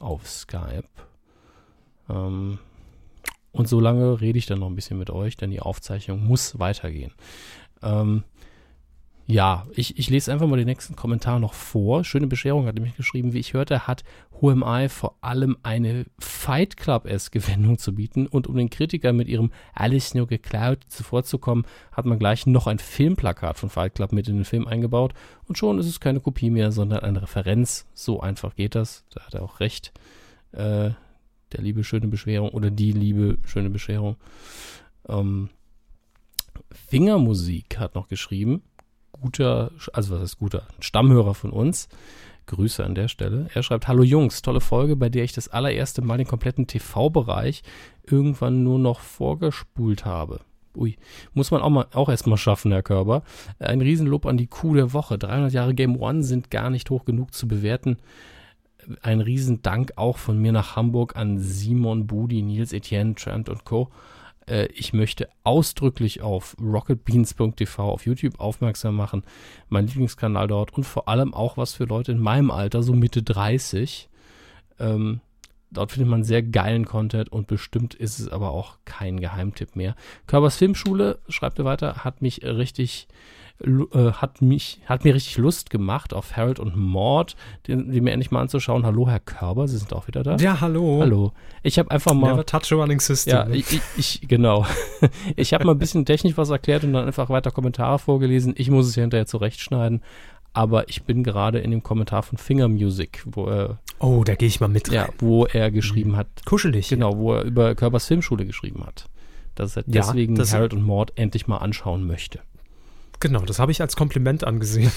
auf 0.01 0.28
Skype. 0.28 0.84
Ähm, 2.11 2.59
und 3.53 3.68
so 3.68 3.80
lange 3.80 4.20
rede 4.20 4.39
ich 4.39 4.45
dann 4.45 4.59
noch 4.59 4.68
ein 4.68 4.76
bisschen 4.76 4.99
mit 4.99 5.09
euch, 5.09 5.39
denn 5.39 5.51
die 5.51 5.61
Aufzeichnung 5.61 6.22
muss 6.22 6.59
weitergehen. 6.59 7.14
Ähm, 7.82 8.22
ja, 9.28 9.66
ich, 9.72 9.98
ich 9.98 10.08
lese 10.08 10.32
einfach 10.32 10.46
mal 10.46 10.56
den 10.56 10.66
nächsten 10.66 10.94
Kommentar 10.94 11.40
noch 11.40 11.52
vor. 11.52 12.04
Schöne 12.04 12.28
Bescherung 12.28 12.66
hat 12.66 12.76
nämlich 12.76 12.96
geschrieben, 12.96 13.32
wie 13.32 13.40
ich 13.40 13.54
hörte, 13.54 13.88
hat 13.88 14.04
HMI 14.40 14.88
vor 14.88 15.16
allem 15.20 15.56
eine 15.64 16.06
Fight 16.20 16.76
Club-eske 16.76 17.48
Wendung 17.48 17.78
zu 17.78 17.94
bieten 17.94 18.28
und 18.28 18.46
um 18.46 18.56
den 18.56 18.70
Kritiker 18.70 19.12
mit 19.12 19.26
ihrem 19.26 19.50
alles 19.74 20.14
nur 20.14 20.28
geklaut 20.28 20.84
zuvorzukommen, 20.88 21.66
hat 21.90 22.06
man 22.06 22.20
gleich 22.20 22.46
noch 22.46 22.68
ein 22.68 22.78
Filmplakat 22.78 23.58
von 23.58 23.68
Fight 23.68 23.96
Club 23.96 24.12
mit 24.12 24.28
in 24.28 24.36
den 24.36 24.44
Film 24.44 24.68
eingebaut 24.68 25.12
und 25.48 25.58
schon 25.58 25.80
ist 25.80 25.86
es 25.86 25.98
keine 25.98 26.20
Kopie 26.20 26.50
mehr, 26.50 26.70
sondern 26.70 27.00
eine 27.00 27.22
Referenz. 27.22 27.86
So 27.94 28.20
einfach 28.20 28.54
geht 28.54 28.76
das. 28.76 29.04
Da 29.10 29.26
hat 29.26 29.34
er 29.34 29.42
auch 29.42 29.58
recht. 29.58 29.92
Äh, 30.52 30.90
der 31.52 31.62
liebe 31.62 31.82
schöne 31.82 32.06
Bescherung 32.06 32.50
oder 32.50 32.70
die 32.70 32.92
liebe 32.92 33.38
schöne 33.44 33.70
Bescherung. 33.70 34.16
Ähm, 35.08 35.48
Fingermusik 36.70 37.78
hat 37.78 37.94
noch 37.94 38.08
geschrieben. 38.08 38.62
Guter, 39.20 39.70
also 39.92 40.14
was 40.14 40.22
ist 40.22 40.38
guter? 40.38 40.66
Stammhörer 40.80 41.34
von 41.34 41.50
uns. 41.50 41.88
Grüße 42.46 42.84
an 42.84 42.94
der 42.94 43.08
Stelle. 43.08 43.48
Er 43.54 43.62
schreibt: 43.62 43.88
Hallo 43.88 44.02
Jungs, 44.02 44.42
tolle 44.42 44.60
Folge, 44.60 44.94
bei 44.94 45.08
der 45.08 45.24
ich 45.24 45.32
das 45.32 45.48
allererste 45.48 46.02
Mal 46.02 46.18
den 46.18 46.28
kompletten 46.28 46.66
TV-Bereich 46.66 47.62
irgendwann 48.04 48.62
nur 48.62 48.78
noch 48.78 49.00
vorgespult 49.00 50.04
habe. 50.04 50.40
Ui, 50.76 50.96
muss 51.32 51.50
man 51.50 51.62
auch, 51.62 51.70
mal, 51.70 51.86
auch 51.92 52.08
erstmal 52.08 52.38
schaffen, 52.38 52.70
Herr 52.70 52.82
Körber. 52.82 53.22
Ein 53.58 53.80
Riesenlob 53.80 54.26
an 54.26 54.36
die 54.36 54.46
Kuh 54.46 54.74
der 54.74 54.92
Woche. 54.92 55.18
300 55.18 55.52
Jahre 55.52 55.74
Game 55.74 55.96
One 55.96 56.22
sind 56.22 56.50
gar 56.50 56.70
nicht 56.70 56.90
hoch 56.90 57.04
genug 57.04 57.34
zu 57.34 57.48
bewerten 57.48 57.96
ein 59.02 59.20
Riesendank 59.20 59.92
auch 59.96 60.18
von 60.18 60.40
mir 60.40 60.52
nach 60.52 60.76
Hamburg 60.76 61.16
an 61.16 61.38
Simon 61.38 62.06
Budi, 62.06 62.42
Nils 62.42 62.72
Etienne, 62.72 63.14
Trent 63.14 63.48
und 63.48 63.64
Co. 63.64 63.90
Äh, 64.49 64.66
ich 64.66 64.92
möchte 64.92 65.28
ausdrücklich 65.44 66.22
auf 66.22 66.57
rocketbeans.tv 66.61 67.82
auf 67.82 68.07
YouTube 68.07 68.40
aufmerksam 68.40 68.97
machen. 68.97 69.24
Mein 69.68 69.86
Lieblingskanal 69.86 70.49
dort 70.49 70.72
und 70.74 70.84
vor 70.84 71.09
allem 71.09 71.34
auch 71.34 71.57
was 71.57 71.74
für 71.74 71.84
Leute 71.84 72.12
in 72.12 72.20
meinem 72.20 72.51
Alter, 72.51 72.82
so 72.82 72.92
Mitte 72.92 73.22
30. 73.22 74.09
Ähm, 74.78 75.20
dort 75.70 75.92
findet 75.92 76.11
man 76.11 76.24
sehr 76.24 76.42
geilen 76.42 76.84
Content 76.84 77.30
und 77.30 77.47
bestimmt 77.47 77.94
ist 77.94 78.18
es 78.18 78.28
aber 78.28 78.51
auch 78.51 78.78
kein 78.84 79.20
Geheimtipp 79.20 79.76
mehr. 79.76 79.97
Körbers 80.26 80.57
Filmschule, 80.57 81.18
schreibt 81.28 81.59
er 81.59 81.64
weiter, 81.64 82.05
hat 82.05 82.22
mich 82.22 82.42
richtig 82.44 83.09
äh, 83.64 84.12
hat 84.12 84.42
mich, 84.42 84.80
hat 84.86 85.04
mir 85.04 85.14
richtig 85.14 85.38
Lust 85.38 85.70
gemacht, 85.70 86.12
auf 86.12 86.36
Harold 86.36 86.61
und 86.61 86.76
Maud, 86.76 87.36
den, 87.66 87.90
die 87.90 88.00
mir 88.00 88.12
endlich 88.12 88.30
mal 88.30 88.42
anzuschauen. 88.42 88.84
Hallo, 88.84 89.09
Herr 89.09 89.20
Körber, 89.20 89.66
Sie 89.66 89.78
sind 89.78 89.92
auch 89.94 90.07
wieder 90.09 90.22
da. 90.22 90.36
Ja, 90.36 90.61
hallo. 90.61 90.98
Hallo. 91.00 91.32
Ich 91.62 91.78
habe 91.78 91.90
einfach 91.90 92.12
mal. 92.12 92.32
Never 92.32 92.44
touch 92.44 92.72
a 92.72 92.76
running 92.76 93.00
system. 93.00 93.34
Ja, 93.34 93.48
ich, 93.48 93.72
ich, 93.72 93.80
ich 93.96 94.28
genau. 94.28 94.66
ich 95.36 95.54
habe 95.54 95.64
mal 95.64 95.72
ein 95.72 95.78
bisschen 95.78 96.04
technisch 96.04 96.36
was 96.36 96.50
erklärt 96.50 96.84
und 96.84 96.92
dann 96.92 97.07
einfach 97.07 97.30
weiter 97.30 97.50
Kommentare 97.50 97.98
vorgelesen. 97.98 98.54
Ich 98.57 98.70
muss 98.70 98.86
es 98.88 98.96
ja 98.96 99.02
hinterher 99.02 99.26
zurechtschneiden. 99.26 100.02
Aber 100.52 100.88
ich 100.88 101.02
bin 101.02 101.22
gerade 101.22 101.59
in 101.59 101.70
dem 101.70 101.82
Kommentar 101.82 102.22
von 102.22 102.38
Finger 102.38 102.68
Music, 102.68 103.22
wo 103.26 103.46
er. 103.46 103.78
Oh, 103.98 104.24
da 104.24 104.34
gehe 104.34 104.48
ich 104.48 104.59
mal 104.61 104.68
mit 104.68 104.88
rein. 104.88 104.94
Ja, 104.94 105.09
wo 105.18 105.44
er 105.44 105.70
geschrieben 105.70 106.12
mhm. 106.12 106.16
hat. 106.16 106.28
Kuschelig. 106.46 106.88
Genau, 106.88 107.18
wo 107.18 107.34
er 107.34 107.42
über 107.42 107.74
Körpers 107.74 108.07
Filmschule 108.07 108.46
geschrieben 108.46 108.84
hat. 108.86 109.07
Dass 109.54 109.76
er 109.76 109.84
ja, 109.86 110.00
deswegen 110.00 110.34
das 110.34 110.54
Harold 110.54 110.72
und 110.72 110.82
Maud 110.82 111.12
endlich 111.16 111.46
mal 111.46 111.59
anschauen 111.59 112.07
möchte. 112.07 112.40
Genau, 113.20 113.40
das 113.40 113.58
habe 113.58 113.72
ich 113.72 113.80
als 113.80 113.96
Kompliment 113.96 114.44
angesehen. 114.44 114.92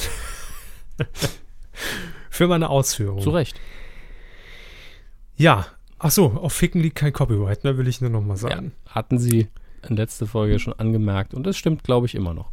Für 2.29 2.47
meine 2.47 2.69
Ausführung. 2.69 3.21
Zu 3.21 3.31
Recht. 3.31 3.59
Ja, 5.35 5.67
ach 5.97 6.11
so, 6.11 6.27
auf 6.27 6.53
Ficken 6.53 6.81
liegt 6.81 6.97
kein 6.97 7.13
Copyright, 7.13 7.63
ne, 7.63 7.77
will 7.77 7.87
ich 7.87 8.01
nur 8.01 8.09
nochmal 8.09 8.37
sagen. 8.37 8.73
Ja, 8.85 8.95
hatten 8.95 9.19
Sie 9.19 9.47
in 9.87 9.95
letzter 9.95 10.27
Folge 10.27 10.59
schon 10.59 10.73
angemerkt 10.73 11.33
und 11.33 11.43
das 11.43 11.57
stimmt, 11.57 11.83
glaube 11.83 12.07
ich, 12.07 12.15
immer 12.15 12.33
noch. 12.33 12.51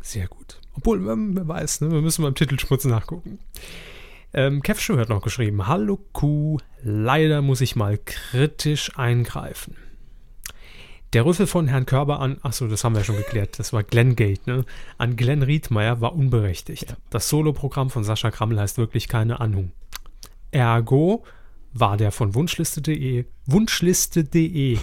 Sehr 0.00 0.28
gut. 0.28 0.60
Obwohl, 0.74 1.04
wer 1.04 1.48
weiß, 1.48 1.80
ne, 1.80 1.90
wir 1.90 2.00
müssen 2.00 2.22
beim 2.22 2.36
Titelschmutz 2.36 2.84
nachgucken. 2.84 3.40
Ähm, 4.32 4.62
Kev 4.62 4.80
hat 4.96 5.08
noch 5.08 5.22
geschrieben: 5.22 5.66
Hallo 5.66 5.98
Kuh, 6.12 6.58
leider 6.82 7.42
muss 7.42 7.60
ich 7.60 7.76
mal 7.76 7.98
kritisch 7.98 8.96
eingreifen. 8.96 9.76
Der 11.14 11.24
Rüffel 11.24 11.46
von 11.46 11.68
Herrn 11.68 11.86
Körber 11.86 12.20
an, 12.20 12.36
achso, 12.42 12.68
das 12.68 12.84
haben 12.84 12.94
wir 12.94 13.00
ja 13.00 13.04
schon 13.04 13.16
geklärt, 13.16 13.58
das 13.58 13.72
war 13.72 13.82
Glenn 13.82 14.14
Gate, 14.14 14.46
ne? 14.46 14.66
An 14.98 15.16
Glenn 15.16 15.42
Riedmeier 15.42 16.02
war 16.02 16.14
unberechtigt. 16.14 16.90
Ja. 16.90 16.96
Das 17.08 17.30
Soloprogramm 17.30 17.88
von 17.88 18.04
Sascha 18.04 18.30
Krammel 18.30 18.60
heißt 18.60 18.76
wirklich 18.76 19.08
keine 19.08 19.40
Anhung. 19.40 19.72
Ergo 20.50 21.24
war 21.72 21.96
der 21.96 22.12
von 22.12 22.34
Wunschliste.de, 22.34 23.24
Wunschliste.de, 23.46 24.78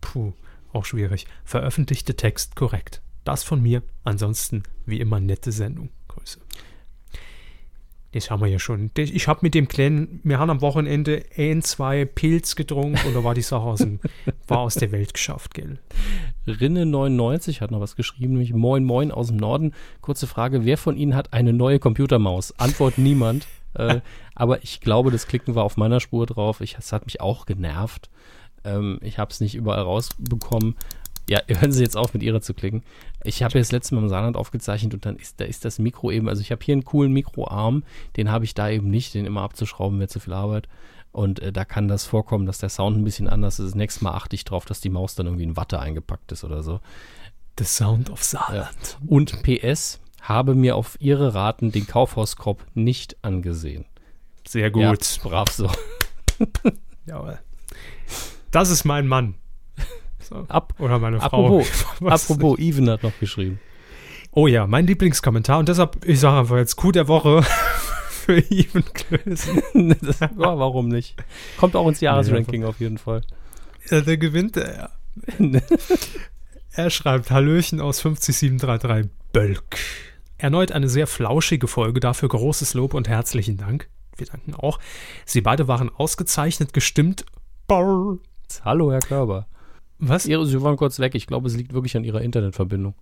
puh, 0.00 0.32
auch 0.72 0.84
schwierig, 0.84 1.26
veröffentlichte 1.44 2.16
Text 2.16 2.56
korrekt. 2.56 3.00
Das 3.24 3.44
von 3.44 3.62
mir, 3.62 3.82
ansonsten 4.02 4.64
wie 4.84 4.98
immer 4.98 5.20
nette 5.20 5.52
Sendung. 5.52 5.90
Grüße. 6.08 6.40
Das 8.18 8.32
haben 8.32 8.40
wir 8.40 8.48
ja 8.48 8.58
schon. 8.58 8.90
Ich 8.96 9.28
habe 9.28 9.40
mit 9.42 9.54
dem 9.54 9.68
Kleinen, 9.68 10.20
wir 10.24 10.40
haben 10.40 10.50
am 10.50 10.60
Wochenende 10.60 11.22
ein, 11.36 11.62
zwei 11.62 12.04
Pilz 12.04 12.56
getrunken 12.56 12.98
und 13.06 13.14
da 13.14 13.22
war 13.22 13.32
die 13.32 13.42
Sache 13.42 13.62
aus, 13.62 13.78
dem, 13.78 14.00
war 14.48 14.58
aus 14.58 14.74
der 14.74 14.90
Welt 14.90 15.14
geschafft, 15.14 15.54
gell? 15.54 15.78
Rinne99 16.48 17.60
hat 17.60 17.70
noch 17.70 17.80
was 17.80 17.94
geschrieben, 17.94 18.32
nämlich 18.32 18.52
Moin 18.52 18.82
Moin 18.82 19.12
aus 19.12 19.28
dem 19.28 19.36
Norden. 19.36 19.72
Kurze 20.00 20.26
Frage, 20.26 20.64
wer 20.64 20.78
von 20.78 20.96
Ihnen 20.96 21.14
hat 21.14 21.32
eine 21.32 21.52
neue 21.52 21.78
Computermaus? 21.78 22.58
Antwort 22.58 22.98
niemand. 22.98 23.46
äh, 23.74 24.00
aber 24.34 24.64
ich 24.64 24.80
glaube, 24.80 25.12
das 25.12 25.28
Klicken 25.28 25.54
war 25.54 25.62
auf 25.62 25.76
meiner 25.76 26.00
Spur 26.00 26.26
drauf. 26.26 26.60
Ich, 26.60 26.76
es 26.76 26.92
hat 26.92 27.06
mich 27.06 27.20
auch 27.20 27.46
genervt. 27.46 28.10
Ähm, 28.64 28.98
ich 29.00 29.18
habe 29.18 29.30
es 29.30 29.40
nicht 29.40 29.54
überall 29.54 29.82
rausbekommen. 29.82 30.74
Ja, 31.28 31.40
hören 31.46 31.72
Sie 31.72 31.82
jetzt 31.82 31.96
auf, 31.96 32.14
mit 32.14 32.22
Ihrer 32.22 32.40
zu 32.40 32.54
klicken. 32.54 32.82
Ich 33.22 33.42
habe 33.42 33.58
jetzt 33.58 33.72
letztes 33.72 33.92
Mal 33.92 34.02
im 34.02 34.08
Saarland 34.08 34.36
aufgezeichnet 34.36 34.94
und 34.94 35.04
dann 35.04 35.16
ist, 35.16 35.40
da 35.40 35.44
ist 35.44 35.64
das 35.64 35.78
Mikro 35.78 36.10
eben, 36.10 36.28
also 36.28 36.40
ich 36.40 36.50
habe 36.50 36.64
hier 36.64 36.72
einen 36.72 36.84
coolen 36.84 37.12
Mikroarm, 37.12 37.84
den 38.16 38.30
habe 38.30 38.44
ich 38.44 38.54
da 38.54 38.70
eben 38.70 38.88
nicht, 38.88 39.14
den 39.14 39.26
immer 39.26 39.42
abzuschrauben 39.42 39.98
wäre 39.98 40.08
zu 40.08 40.20
viel 40.20 40.32
Arbeit. 40.32 40.68
Und 41.12 41.40
äh, 41.40 41.52
da 41.52 41.64
kann 41.64 41.88
das 41.88 42.04
vorkommen, 42.04 42.46
dass 42.46 42.58
der 42.58 42.68
Sound 42.68 42.96
ein 42.96 43.04
bisschen 43.04 43.28
anders 43.28 43.58
ist. 43.58 43.66
Das 43.66 43.74
nächste 43.74 44.04
Mal 44.04 44.12
achte 44.12 44.36
ich 44.36 44.44
drauf, 44.44 44.64
dass 44.64 44.80
die 44.80 44.90
Maus 44.90 45.14
dann 45.14 45.26
irgendwie 45.26 45.44
in 45.44 45.56
Watte 45.56 45.80
eingepackt 45.80 46.32
ist 46.32 46.44
oder 46.44 46.62
so. 46.62 46.80
The 47.58 47.64
Sound 47.64 48.10
of 48.10 48.22
Saarland. 48.22 48.98
Ja. 49.00 49.06
Und 49.08 49.42
PS, 49.42 50.00
habe 50.20 50.54
mir 50.54 50.76
auf 50.76 50.96
Ihre 51.00 51.34
Raten 51.34 51.72
den 51.72 51.86
Kaufhauskorb 51.86 52.64
nicht 52.74 53.16
angesehen. 53.22 53.84
Sehr 54.46 54.70
gut. 54.70 54.82
Ja, 54.82 54.94
brav 55.22 55.50
so. 55.50 55.70
Jawohl. 57.06 57.38
Das 58.50 58.70
ist 58.70 58.84
mein 58.84 59.06
Mann. 59.06 59.34
So. 60.28 60.44
Ab, 60.48 60.74
Oder 60.78 60.98
meine 60.98 61.20
Frau. 61.20 61.60
Apropos, 61.60 61.86
apropos 62.04 62.58
Even 62.58 62.90
hat 62.90 63.02
noch 63.02 63.18
geschrieben. 63.18 63.60
Oh 64.32 64.46
ja, 64.46 64.66
mein 64.66 64.86
Lieblingskommentar. 64.86 65.58
Und 65.58 65.68
deshalb, 65.68 66.04
ich 66.04 66.20
sage 66.20 66.40
einfach 66.40 66.56
jetzt 66.56 66.76
Coup 66.76 66.92
der 66.92 67.08
Woche 67.08 67.42
für 68.10 68.38
Even 68.50 68.84
Klösen. 68.92 69.62
ja, 70.20 70.30
warum 70.36 70.88
nicht? 70.88 71.16
Kommt 71.56 71.74
auch 71.76 71.88
ins 71.88 72.00
Jahresranking 72.00 72.64
auf 72.64 72.78
jeden 72.78 72.98
Fall. 72.98 73.22
Ja, 73.90 74.02
der 74.02 74.18
gewinnt 74.18 74.58
er. 74.58 74.90
er 76.72 76.90
schreibt 76.90 77.30
Hallöchen 77.30 77.80
aus 77.80 78.00
50733 78.00 79.10
Bölk. 79.32 79.78
Erneut 80.36 80.72
eine 80.72 80.90
sehr 80.90 81.06
flauschige 81.06 81.68
Folge, 81.68 82.00
dafür 82.00 82.28
großes 82.28 82.74
Lob 82.74 82.92
und 82.92 83.08
herzlichen 83.08 83.56
Dank. 83.56 83.88
Wir 84.16 84.26
danken 84.26 84.54
auch. 84.54 84.78
Sie 85.24 85.40
beide 85.40 85.68
waren 85.68 85.88
ausgezeichnet 85.88 86.74
gestimmt. 86.74 87.24
Hallo, 87.70 88.92
Herr 88.92 89.00
Körber. 89.00 89.46
Was? 89.98 90.24
Sie 90.24 90.62
waren 90.62 90.76
kurz 90.76 90.98
weg. 90.98 91.14
Ich 91.14 91.26
glaube, 91.26 91.48
es 91.48 91.56
liegt 91.56 91.72
wirklich 91.72 91.96
an 91.96 92.04
Ihrer 92.04 92.20
Internetverbindung. 92.20 92.94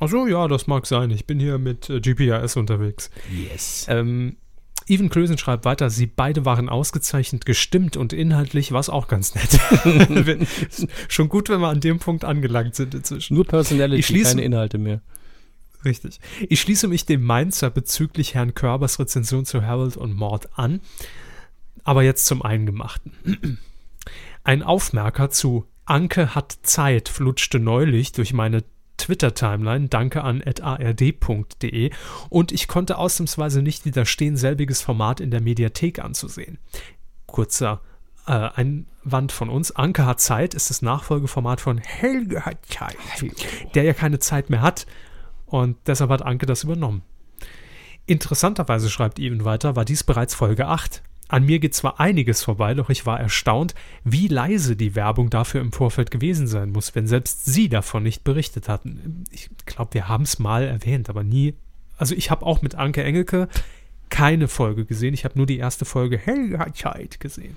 Achso, 0.00 0.26
ja, 0.26 0.46
das 0.48 0.66
mag 0.66 0.86
sein. 0.86 1.10
Ich 1.10 1.26
bin 1.26 1.40
hier 1.40 1.58
mit 1.58 1.88
äh, 1.88 2.00
GPRS 2.00 2.56
unterwegs. 2.56 3.10
Yes. 3.32 3.86
Ähm, 3.88 4.36
Even 4.88 5.08
Klösen 5.08 5.36
schreibt 5.36 5.64
weiter, 5.64 5.90
sie 5.90 6.06
beide 6.06 6.44
waren 6.44 6.68
ausgezeichnet 6.68 7.44
gestimmt 7.44 7.96
und 7.96 8.12
inhaltlich 8.12 8.70
war 8.70 8.78
es 8.78 8.88
auch 8.88 9.08
ganz 9.08 9.34
nett. 9.34 9.58
Schon 11.08 11.28
gut, 11.28 11.48
wenn 11.48 11.60
wir 11.60 11.68
an 11.68 11.80
dem 11.80 11.98
Punkt 11.98 12.24
angelangt 12.24 12.76
sind 12.76 12.94
inzwischen. 12.94 13.34
Nur 13.34 13.44
Personality, 13.44 14.04
schließe, 14.04 14.30
keine 14.30 14.42
Inhalte 14.42 14.78
mehr. 14.78 15.00
Richtig. 15.84 16.20
Ich 16.48 16.60
schließe 16.60 16.86
mich 16.86 17.04
dem 17.04 17.24
Mainzer 17.24 17.70
bezüglich 17.70 18.34
Herrn 18.34 18.54
Körbers 18.54 19.00
Rezension 19.00 19.44
zu 19.44 19.62
Harold 19.62 19.96
und 19.96 20.14
Mord 20.14 20.56
an. 20.56 20.80
Aber 21.82 22.04
jetzt 22.04 22.26
zum 22.26 22.42
Eingemachten. 22.42 23.58
Ein 24.44 24.62
Aufmerker 24.62 25.30
zu 25.30 25.66
Anke 25.86 26.34
hat 26.34 26.58
Zeit 26.62 27.08
flutschte 27.08 27.58
neulich 27.58 28.12
durch 28.12 28.32
meine 28.32 28.64
Twitter-Timeline, 28.96 29.88
danke 29.88 30.24
an 30.24 30.42
ard.de 30.42 31.90
und 32.28 32.52
ich 32.52 32.66
konnte 32.66 32.98
ausnahmsweise 32.98 33.62
nicht 33.62 33.84
widerstehen, 33.84 34.36
selbiges 34.36 34.82
Format 34.82 35.20
in 35.20 35.30
der 35.30 35.40
Mediathek 35.40 36.00
anzusehen. 36.00 36.58
Kurzer 37.26 37.82
äh, 38.26 38.32
Einwand 38.32 39.32
von 39.32 39.48
uns. 39.48 39.70
Anke 39.70 40.06
hat 40.06 40.20
Zeit 40.20 40.54
ist 40.54 40.70
das 40.70 40.82
Nachfolgeformat 40.82 41.60
von 41.60 41.78
Helge 41.78 42.44
hat 42.44 42.58
Zeit, 42.66 42.96
der 43.74 43.84
ja 43.84 43.92
keine 43.92 44.18
Zeit 44.18 44.50
mehr 44.50 44.62
hat 44.62 44.86
und 45.46 45.76
deshalb 45.86 46.10
hat 46.10 46.22
Anke 46.22 46.46
das 46.46 46.64
übernommen. 46.64 47.02
Interessanterweise 48.06 48.88
schreibt 48.88 49.18
Even 49.18 49.44
weiter, 49.44 49.76
war 49.76 49.84
dies 49.84 50.04
bereits 50.04 50.34
Folge 50.34 50.66
8. 50.66 51.02
An 51.28 51.44
mir 51.44 51.58
geht 51.58 51.74
zwar 51.74 51.98
einiges 51.98 52.44
vorbei, 52.44 52.74
doch 52.74 52.88
ich 52.88 53.04
war 53.04 53.18
erstaunt, 53.18 53.74
wie 54.04 54.28
leise 54.28 54.76
die 54.76 54.94
Werbung 54.94 55.28
dafür 55.28 55.60
im 55.60 55.72
Vorfeld 55.72 56.10
gewesen 56.10 56.46
sein 56.46 56.70
muss, 56.70 56.94
wenn 56.94 57.08
selbst 57.08 57.44
Sie 57.46 57.68
davon 57.68 58.04
nicht 58.04 58.22
berichtet 58.22 58.68
hatten. 58.68 59.24
Ich 59.32 59.50
glaube, 59.66 59.94
wir 59.94 60.08
haben 60.08 60.22
es 60.22 60.38
mal 60.38 60.62
erwähnt, 60.64 61.10
aber 61.10 61.24
nie. 61.24 61.54
Also 61.96 62.14
ich 62.14 62.30
habe 62.30 62.46
auch 62.46 62.62
mit 62.62 62.76
Anke 62.76 63.02
Engelke 63.02 63.48
keine 64.08 64.46
Folge 64.46 64.84
gesehen. 64.84 65.14
Ich 65.14 65.24
habe 65.24 65.36
nur 65.36 65.46
die 65.46 65.58
erste 65.58 65.84
Folge 65.84 66.16
Helga 66.16 66.72
Zeit 66.72 67.18
gesehen. 67.18 67.56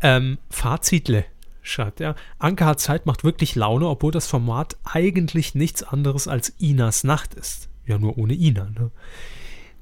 Ähm, 0.00 0.38
Fazitle, 0.48 1.26
schreibt 1.62 2.00
er. 2.00 2.16
Anke 2.38 2.64
hat 2.64 2.80
Zeit 2.80 3.04
macht 3.04 3.22
wirklich 3.22 3.54
Laune, 3.54 3.86
obwohl 3.86 4.12
das 4.12 4.26
Format 4.26 4.76
eigentlich 4.84 5.54
nichts 5.54 5.82
anderes 5.82 6.26
als 6.26 6.50
Inas 6.58 7.04
Nacht 7.04 7.34
ist. 7.34 7.68
Ja, 7.86 7.98
nur 7.98 8.16
ohne 8.16 8.34
Ina, 8.34 8.70
ne? 8.70 8.90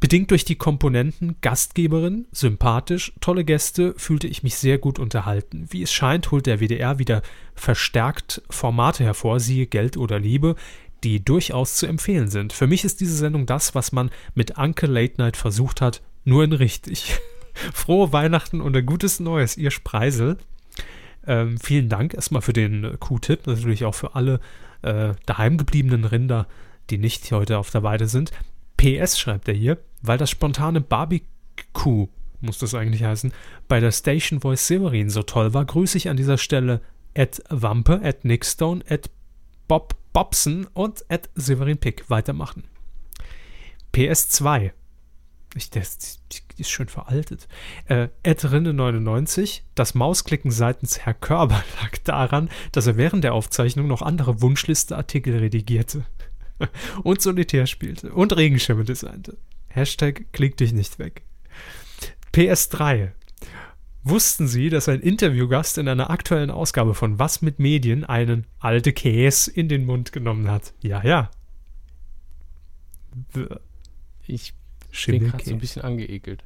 Bedingt 0.00 0.30
durch 0.30 0.46
die 0.46 0.56
Komponenten 0.56 1.36
Gastgeberin, 1.42 2.26
sympathisch, 2.32 3.12
tolle 3.20 3.44
Gäste, 3.44 3.94
fühlte 3.98 4.26
ich 4.26 4.42
mich 4.42 4.54
sehr 4.54 4.78
gut 4.78 4.98
unterhalten. 4.98 5.66
Wie 5.68 5.82
es 5.82 5.92
scheint, 5.92 6.30
holt 6.30 6.46
der 6.46 6.58
WDR 6.58 6.98
wieder 6.98 7.20
verstärkt 7.54 8.40
Formate 8.48 9.04
hervor, 9.04 9.40
siehe 9.40 9.66
Geld 9.66 9.98
oder 9.98 10.18
Liebe, 10.18 10.56
die 11.04 11.22
durchaus 11.22 11.76
zu 11.76 11.86
empfehlen 11.86 12.28
sind. 12.28 12.54
Für 12.54 12.66
mich 12.66 12.84
ist 12.84 13.00
diese 13.00 13.14
Sendung 13.14 13.44
das, 13.44 13.74
was 13.74 13.92
man 13.92 14.10
mit 14.34 14.56
Anke 14.56 14.86
Late 14.86 15.14
Night 15.18 15.36
versucht 15.36 15.82
hat, 15.82 16.00
nur 16.24 16.44
in 16.44 16.52
richtig. 16.52 17.18
Frohe 17.74 18.10
Weihnachten 18.12 18.62
und 18.62 18.74
ein 18.74 18.86
gutes 18.86 19.20
Neues, 19.20 19.58
ihr 19.58 19.70
Spreisel. 19.70 20.38
Ähm, 21.26 21.58
vielen 21.58 21.90
Dank 21.90 22.14
erstmal 22.14 22.42
für 22.42 22.54
den 22.54 22.98
Q-Tipp, 22.98 23.46
natürlich 23.46 23.84
auch 23.84 23.94
für 23.94 24.14
alle 24.14 24.40
äh, 24.80 25.12
daheimgebliebenen 25.26 26.04
Rinder, 26.06 26.46
die 26.88 26.96
nicht 26.96 27.30
heute 27.32 27.58
auf 27.58 27.70
der 27.70 27.82
Weide 27.82 28.06
sind. 28.06 28.32
PS 28.78 29.18
schreibt 29.18 29.46
er 29.46 29.54
hier, 29.54 29.76
weil 30.02 30.18
das 30.18 30.30
spontane 30.30 30.80
Barbecue, 30.80 32.08
muss 32.40 32.58
das 32.58 32.74
eigentlich 32.74 33.04
heißen, 33.04 33.32
bei 33.68 33.80
der 33.80 33.92
Station 33.92 34.40
Voice 34.40 34.66
Severin 34.66 35.10
so 35.10 35.22
toll 35.22 35.54
war, 35.54 35.64
grüße 35.64 35.96
ich 35.96 36.08
an 36.08 36.16
dieser 36.16 36.38
Stelle 36.38 36.80
at 37.16 37.42
Wampe, 37.48 38.00
at 38.02 38.24
Nickstone, 38.24 38.84
at 38.88 39.10
Bob 39.68 39.94
Bobson 40.12 40.66
und 40.74 41.04
at 41.08 41.28
Severin 41.34 41.78
Pick 41.78 42.08
weitermachen. 42.10 42.64
PS2. 43.94 44.72
Ich, 45.56 45.74
ist, 45.74 46.20
die 46.30 46.60
ist 46.60 46.70
schön 46.70 46.88
veraltet. 46.88 47.48
Äh, 47.86 48.08
Ed 48.22 48.50
Rinne 48.52 48.72
99, 48.72 49.64
das 49.74 49.94
Mausklicken 49.94 50.52
seitens 50.52 51.00
Herr 51.00 51.14
Körber 51.14 51.64
lag 51.82 51.98
daran, 52.04 52.50
dass 52.72 52.86
er 52.86 52.96
während 52.96 53.24
der 53.24 53.34
Aufzeichnung 53.34 53.88
noch 53.88 54.02
andere 54.02 54.40
Wunschliste-Artikel 54.40 55.38
redigierte 55.38 56.04
und 57.02 57.20
Solitär 57.20 57.66
spielte 57.66 58.12
und 58.12 58.36
Regenschirme 58.36 58.84
designte. 58.84 59.36
Hashtag 59.70 60.26
klick 60.32 60.56
dich 60.56 60.72
nicht 60.72 60.98
weg. 60.98 61.22
PS3. 62.34 63.12
Wussten 64.02 64.48
Sie, 64.48 64.70
dass 64.70 64.88
ein 64.88 65.00
Interviewgast 65.00 65.78
in 65.78 65.86
einer 65.86 66.10
aktuellen 66.10 66.50
Ausgabe 66.50 66.94
von 66.94 67.18
Was 67.18 67.42
mit 67.42 67.58
Medien 67.58 68.04
einen 68.04 68.46
alte 68.58 68.92
Käse 68.92 69.50
in 69.50 69.68
den 69.68 69.84
Mund 69.84 70.12
genommen 70.12 70.48
hat? 70.50 70.72
Ja, 70.80 71.02
ja. 71.04 71.30
Ich 74.26 74.54
bin 75.06 75.28
gerade 75.28 75.44
so 75.44 75.52
ein 75.52 75.58
bisschen 75.58 75.82
angeekelt. 75.82 76.42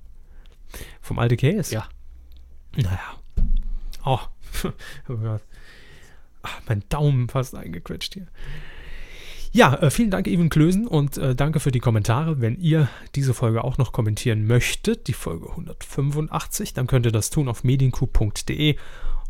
Vom 1.01 1.19
alte 1.19 1.37
Käse? 1.37 1.75
Ja. 1.75 1.89
Naja. 2.77 3.19
Oh. 4.05 4.21
oh 5.09 5.17
Gott. 5.17 5.43
Ach, 6.43 6.61
mein 6.67 6.83
Daumen 6.89 7.29
fast 7.29 7.55
eingequetscht 7.55 8.15
hier. 8.15 8.27
Ja, 9.55 9.73
äh, 9.75 9.91
vielen 9.91 10.11
Dank, 10.11 10.27
Even 10.27 10.49
Klösen, 10.49 10.89
und 10.89 11.17
äh, 11.17 11.37
danke 11.37 11.61
für 11.61 11.71
die 11.71 11.79
Kommentare. 11.79 12.41
Wenn 12.41 12.59
ihr 12.59 12.89
diese 13.15 13.35
Folge 13.35 13.63
auch 13.63 13.79
noch 13.79 13.93
kommentieren 13.93 14.49
möchtet, 14.49 15.07
die 15.07 15.13
Folge 15.13 15.49
185, 15.49 16.75
dann 16.75 16.89
könnt 16.89 17.07
ihr 17.07 17.13
das 17.13 17.31
tun 17.31 17.49
auf 17.49 17.63
mediencoup.de. 17.63 18.75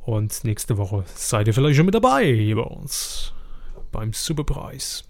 Und 0.01 0.45
nächste 0.45 0.79
Woche 0.79 1.05
seid 1.15 1.47
ihr 1.47 1.53
vielleicht 1.53 1.77
schon 1.77 1.85
mit 1.85 1.95
dabei 1.95 2.25
hier 2.25 2.57
bei 2.57 2.63
uns 2.63 3.35
beim 3.93 4.15
Superpreis. 4.15 5.05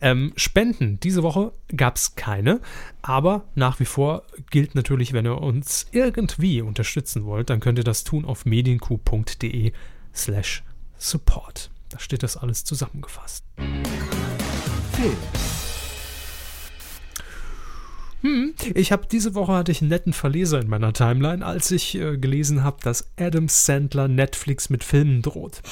Ähm, 0.00 0.32
Spenden, 0.36 1.00
diese 1.00 1.24
Woche 1.24 1.50
gab 1.76 1.96
es 1.96 2.14
keine, 2.14 2.60
aber 3.02 3.48
nach 3.56 3.80
wie 3.80 3.84
vor 3.84 4.22
gilt 4.48 4.76
natürlich, 4.76 5.12
wenn 5.12 5.26
ihr 5.26 5.42
uns 5.42 5.88
irgendwie 5.90 6.62
unterstützen 6.62 7.24
wollt, 7.24 7.50
dann 7.50 7.58
könnt 7.58 7.78
ihr 7.78 7.84
das 7.84 8.04
tun 8.04 8.24
auf 8.26 8.46
mediencoup.de 8.46 9.72
slash 10.14 10.62
support. 10.98 11.73
Da 11.94 12.00
steht 12.00 12.24
das 12.24 12.36
alles 12.36 12.64
zusammengefasst. 12.64 13.44
Film. 13.56 15.16
Hm, 18.22 18.54
ich 18.74 18.90
habe 18.90 19.06
diese 19.06 19.36
Woche 19.36 19.52
hatte 19.52 19.70
ich 19.70 19.80
einen 19.80 19.90
netten 19.90 20.12
Verleser 20.12 20.60
in 20.60 20.68
meiner 20.68 20.92
Timeline, 20.92 21.46
als 21.46 21.70
ich 21.70 21.94
äh, 21.94 22.18
gelesen 22.18 22.64
habe, 22.64 22.78
dass 22.82 23.12
Adam 23.16 23.46
Sandler 23.46 24.08
Netflix 24.08 24.70
mit 24.70 24.82
Filmen 24.82 25.22
droht. 25.22 25.62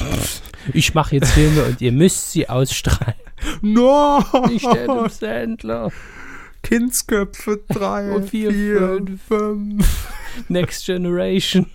Ich 0.73 0.95
mache 0.95 1.17
jetzt 1.17 1.33
Filme 1.33 1.65
und 1.65 1.81
ihr 1.81 1.91
müsst 1.91 2.31
sie 2.31 2.49
ausstrahlen. 2.49 3.19
No! 3.61 4.25
Nicht 4.47 4.65
Adam 4.65 5.09
Sandler. 5.09 5.91
Kindsköpfe 6.63 7.65
3 7.69 8.13
und 8.13 8.31
4, 8.31 9.07
5. 9.27 10.09
Next 10.49 10.87
Generation. 10.87 11.67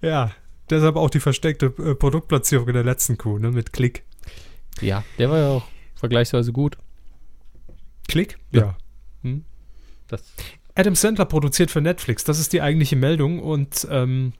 ja, 0.00 0.30
Deshalb 0.70 0.96
auch 0.96 1.10
die 1.10 1.20
versteckte 1.20 1.66
äh, 1.66 1.94
Produktplatzierung 1.94 2.68
in 2.68 2.74
der 2.74 2.84
letzten 2.84 3.18
Kuh, 3.18 3.38
ne, 3.38 3.50
mit 3.50 3.72
Klick. 3.72 4.04
Ja, 4.80 5.04
der 5.18 5.30
war 5.30 5.38
ja 5.38 5.48
auch 5.48 5.64
vergleichsweise 5.96 6.52
gut. 6.52 6.78
Klick? 8.08 8.38
Ja. 8.52 8.60
ja. 8.60 8.76
Hm? 9.22 9.44
Adam 10.74 10.94
Sandler 10.94 11.26
produziert 11.26 11.70
für 11.70 11.80
Netflix, 11.80 12.24
das 12.24 12.38
ist 12.38 12.52
die 12.52 12.62
eigentliche 12.62 12.96
Meldung 12.96 13.40
und 13.40 13.86
ähm, 13.90 14.32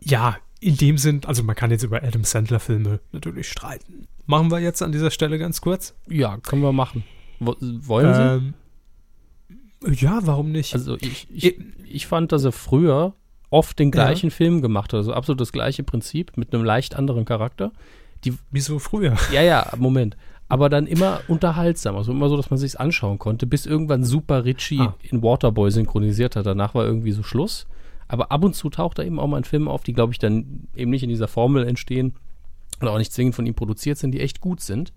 ja, 0.00 0.36
in 0.60 0.76
dem 0.76 0.98
Sinn, 0.98 1.22
also 1.26 1.42
man 1.42 1.56
kann 1.56 1.70
jetzt 1.70 1.82
über 1.82 2.02
Adam 2.02 2.24
Sandler 2.24 2.60
Filme 2.60 3.00
natürlich 3.12 3.48
streiten. 3.48 4.06
Machen 4.26 4.50
wir 4.50 4.60
jetzt 4.60 4.82
an 4.82 4.92
dieser 4.92 5.10
Stelle 5.10 5.38
ganz 5.38 5.60
kurz? 5.60 5.94
Ja, 6.08 6.36
können 6.38 6.62
wir 6.62 6.72
machen. 6.72 7.04
wollen 7.40 8.14
Sie? 8.14 8.20
Ähm, 9.90 9.94
ja, 9.94 10.20
warum 10.22 10.52
nicht? 10.52 10.74
Also 10.74 10.96
ich, 11.00 11.26
ich, 11.32 11.58
ich 11.84 12.06
fand, 12.06 12.32
dass 12.32 12.44
er 12.44 12.52
früher 12.52 13.14
oft 13.50 13.78
den 13.78 13.90
gleichen 13.90 14.30
ja. 14.30 14.34
Film 14.34 14.62
gemacht 14.62 14.92
hat. 14.92 14.98
Also 14.98 15.12
absolut 15.12 15.40
das 15.40 15.52
gleiche 15.52 15.82
Prinzip 15.82 16.36
mit 16.36 16.54
einem 16.54 16.64
leicht 16.64 16.96
anderen 16.96 17.24
Charakter. 17.24 17.72
Die, 18.24 18.34
Wieso 18.50 18.78
früher? 18.78 19.16
Ja, 19.32 19.42
ja, 19.42 19.72
Moment. 19.76 20.16
Aber 20.48 20.68
dann 20.68 20.86
immer 20.86 21.20
unterhaltsam, 21.28 21.96
also 21.96 22.10
immer 22.10 22.28
so, 22.28 22.36
dass 22.36 22.50
man 22.50 22.58
sich 22.58 22.78
anschauen 22.78 23.18
konnte, 23.18 23.46
bis 23.46 23.66
irgendwann 23.66 24.04
Super 24.04 24.44
Richie 24.44 24.80
ah. 24.80 24.96
in 25.02 25.22
Waterboy 25.22 25.70
synchronisiert 25.70 26.34
hat. 26.34 26.46
Danach 26.46 26.74
war 26.74 26.84
irgendwie 26.84 27.12
so 27.12 27.22
Schluss. 27.22 27.66
Aber 28.08 28.32
ab 28.32 28.42
und 28.42 28.56
zu 28.56 28.70
taucht 28.70 28.98
da 28.98 29.04
eben 29.04 29.20
auch 29.20 29.28
mal 29.28 29.36
ein 29.36 29.44
Film 29.44 29.68
auf, 29.68 29.84
die, 29.84 29.92
glaube 29.92 30.12
ich, 30.12 30.18
dann 30.18 30.66
eben 30.74 30.90
nicht 30.90 31.04
in 31.04 31.08
dieser 31.08 31.28
Formel 31.28 31.66
entstehen 31.66 32.14
oder 32.80 32.92
auch 32.92 32.98
nicht 32.98 33.12
zwingend 33.12 33.36
von 33.36 33.46
ihm 33.46 33.54
produziert 33.54 33.98
sind, 33.98 34.10
die 34.10 34.20
echt 34.20 34.40
gut 34.40 34.60
sind. 34.60 34.92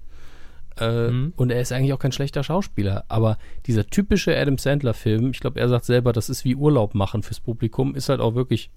Äh, 0.80 1.10
mhm. 1.10 1.34
Und 1.36 1.52
er 1.52 1.62
ist 1.62 1.72
eigentlich 1.72 1.94
auch 1.94 2.00
kein 2.00 2.12
schlechter 2.12 2.44
Schauspieler. 2.44 3.06
Aber 3.08 3.38
dieser 3.66 3.88
typische 3.88 4.38
Adam 4.38 4.58
Sandler-Film, 4.58 5.32
ich 5.32 5.40
glaube, 5.40 5.60
er 5.60 5.70
sagt 5.70 5.86
selber, 5.86 6.14
das 6.14 6.30
ist 6.30 6.46
wie 6.46 6.56
Urlaub 6.56 6.96
machen 6.96 7.24
fürs 7.24 7.40
Publikum, 7.40 7.96
ist 7.96 8.10
halt 8.10 8.22
auch 8.22 8.36
wirklich 8.36 8.70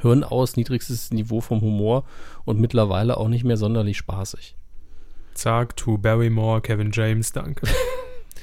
Hirn 0.00 0.24
aus, 0.24 0.56
niedrigstes 0.56 1.10
Niveau 1.10 1.40
vom 1.40 1.60
Humor 1.60 2.04
und 2.44 2.60
mittlerweile 2.60 3.16
auch 3.16 3.28
nicht 3.28 3.44
mehr 3.44 3.56
sonderlich 3.56 3.96
spaßig. 3.96 4.56
Sag 5.34 5.76
to 5.76 5.98
Barrymore, 5.98 6.60
Kevin 6.60 6.90
James, 6.92 7.32
danke. 7.32 7.66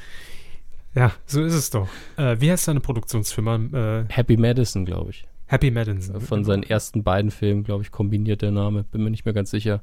ja, 0.95 1.11
so 1.25 1.43
ist 1.43 1.53
es 1.53 1.69
doch. 1.69 1.87
Äh, 2.17 2.39
wie 2.39 2.51
heißt 2.51 2.65
seine 2.65 2.79
Produktionsfirma? 2.79 3.55
Äh, 3.55 4.05
Happy 4.09 4.37
Madison, 4.37 4.85
glaube 4.85 5.11
ich. 5.11 5.25
Happy 5.47 5.71
Madison. 5.71 6.19
Von 6.21 6.43
seinen 6.45 6.63
ersten 6.63 7.03
beiden 7.03 7.29
Filmen, 7.29 7.63
glaube 7.63 7.83
ich, 7.83 7.91
kombiniert 7.91 8.41
der 8.41 8.51
Name. 8.51 8.83
Bin 8.83 9.03
mir 9.03 9.11
nicht 9.11 9.25
mehr 9.25 9.33
ganz 9.33 9.51
sicher. 9.51 9.81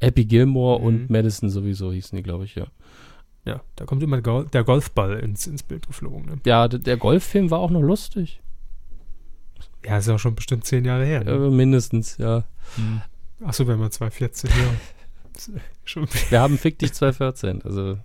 Happy 0.00 0.24
Gilmore 0.24 0.80
mhm. 0.80 0.86
und 0.86 1.10
Madison 1.10 1.50
sowieso 1.50 1.92
hießen 1.92 2.16
die, 2.16 2.22
glaube 2.22 2.44
ich, 2.44 2.54
ja. 2.54 2.66
Ja, 3.44 3.62
da 3.76 3.86
kommt 3.86 4.02
immer 4.02 4.20
der 4.20 4.64
Golfball 4.64 5.18
ins, 5.20 5.46
ins 5.46 5.62
Bild 5.62 5.86
geflogen. 5.86 6.26
Ne? 6.26 6.40
Ja, 6.44 6.68
der 6.68 6.96
Golffilm 6.98 7.50
war 7.50 7.58
auch 7.60 7.70
noch 7.70 7.80
lustig. 7.80 8.42
Ja, 9.84 9.96
ist 9.96 10.08
ja 10.08 10.16
auch 10.16 10.18
schon 10.18 10.34
bestimmt 10.34 10.66
zehn 10.66 10.84
Jahre 10.84 11.06
her. 11.06 11.24
Ne? 11.24 11.30
Ja, 11.30 11.38
mindestens, 11.38 12.18
ja. 12.18 12.44
Mhm. 12.76 13.00
Achso, 13.42 13.66
wenn 13.66 13.78
man 13.78 13.90
2014, 13.90 14.50
ja. 14.50 15.54
Wir 16.28 16.40
haben 16.40 16.58
Fick 16.58 16.78
dich 16.78 16.92
2014, 16.92 17.62
also. 17.62 17.98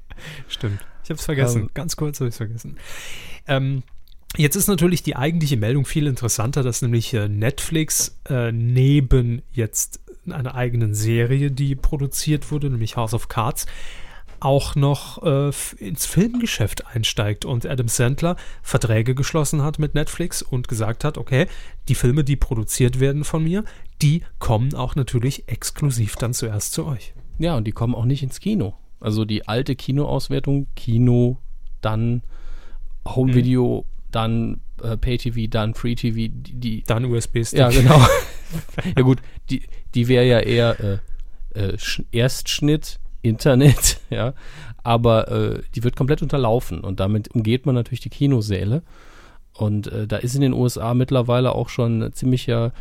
Stimmt. 0.48 0.86
Ich 1.04 1.10
habe 1.10 1.20
es 1.20 1.26
vergessen. 1.26 1.64
Ähm, 1.64 1.70
Ganz 1.74 1.98
kurz 1.98 2.22
habe 2.22 2.30
ich 2.30 2.34
es 2.34 2.38
vergessen. 2.38 2.78
Ähm, 3.46 3.84
Jetzt 4.38 4.56
ist 4.56 4.68
natürlich 4.68 5.02
die 5.02 5.16
eigentliche 5.16 5.56
Meldung 5.56 5.86
viel 5.86 6.08
interessanter, 6.08 6.62
dass 6.62 6.82
nämlich 6.82 7.14
äh, 7.14 7.30
Netflix 7.30 8.20
äh, 8.28 8.52
neben 8.52 9.42
jetzt 9.52 10.02
einer 10.34 10.56
eigenen 10.56 10.94
Serie, 10.94 11.52
die 11.52 11.76
produziert 11.76 12.52
wurde, 12.52 12.70
nämlich 12.70 12.96
House 12.96 13.14
of 13.14 13.28
Cards, 13.28 13.66
auch 14.40 14.76
noch 14.76 15.24
äh, 15.24 15.52
ins 15.78 16.06
Filmgeschäft 16.06 16.86
einsteigt 16.88 17.46
und 17.46 17.66
Adam 17.66 17.88
Sandler 17.88 18.36
Verträge 18.62 19.16
geschlossen 19.16 19.64
hat 19.64 19.80
mit 19.80 19.96
Netflix 19.96 20.42
und 20.42 20.68
gesagt 20.68 21.04
hat, 21.04 21.18
okay, 21.18 21.48
die 21.88 21.96
Filme, 21.96 22.24
die 22.24 22.36
produziert 22.36 23.00
werden 23.00 23.24
von 23.24 23.44
mir, 23.44 23.64
die 24.02 24.24
kommen 24.40 24.76
auch 24.76 24.96
natürlich 24.96 25.48
exklusiv 25.48 26.16
dann 26.16 26.34
zuerst 26.34 26.74
zu 26.74 26.86
euch. 26.86 27.14
Ja, 27.40 27.56
und 27.56 27.66
die 27.66 27.72
kommen 27.72 27.96
auch 27.96 28.06
nicht 28.06 28.24
ins 28.24 28.40
Kino. 28.40 28.76
Also 29.00 29.26
die 29.26 29.48
alte 29.48 29.76
Kinoauswertung, 29.76 30.68
Kino, 30.76 31.38
dann 31.82 32.22
Home 33.08 33.32
hm. 33.32 33.38
Video, 33.38 33.86
mhm. 33.88 34.12
dann 34.12 34.62
äh, 34.82 34.98
Pay-TV, 34.98 35.50
dann 35.50 35.74
Free-TV, 35.74 36.16
die, 36.16 36.54
die, 36.54 36.84
Dann 36.84 37.06
USB-Stick. 37.06 37.60
Ja, 37.60 37.70
genau. 37.70 38.00
ja 38.96 39.02
gut, 39.02 39.20
die, 39.50 39.64
die 39.96 40.08
wäre 40.08 40.26
ja 40.26 40.40
eher 40.40 40.80
äh, 40.80 40.98
äh, 41.60 41.78
Erstschnitt, 42.12 43.00
Internet, 43.22 44.00
ja, 44.10 44.34
aber 44.84 45.32
äh, 45.32 45.62
die 45.74 45.84
wird 45.84 45.96
komplett 45.96 46.22
unterlaufen 46.22 46.82
und 46.82 47.00
damit 47.00 47.34
umgeht 47.34 47.66
man 47.66 47.76
natürlich 47.76 48.02
die 48.02 48.10
Kinosäle. 48.10 48.84
Und 49.54 49.88
äh, 49.88 50.06
da 50.06 50.18
ist 50.18 50.36
in 50.36 50.42
den 50.42 50.54
USA 50.54 50.94
mittlerweile 50.94 51.56
auch 51.56 51.70
schon 51.70 52.12
ziemlicher 52.12 52.74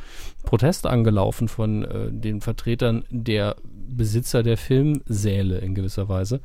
Protest 0.42 0.86
angelaufen 0.86 1.46
von 1.46 1.84
äh, 1.84 2.10
den 2.10 2.40
Vertretern 2.40 3.04
der 3.10 3.56
Besitzer 3.62 4.42
der 4.42 4.56
Filmsäle 4.56 5.58
in 5.58 5.76
gewisser 5.76 6.08
Weise. 6.08 6.40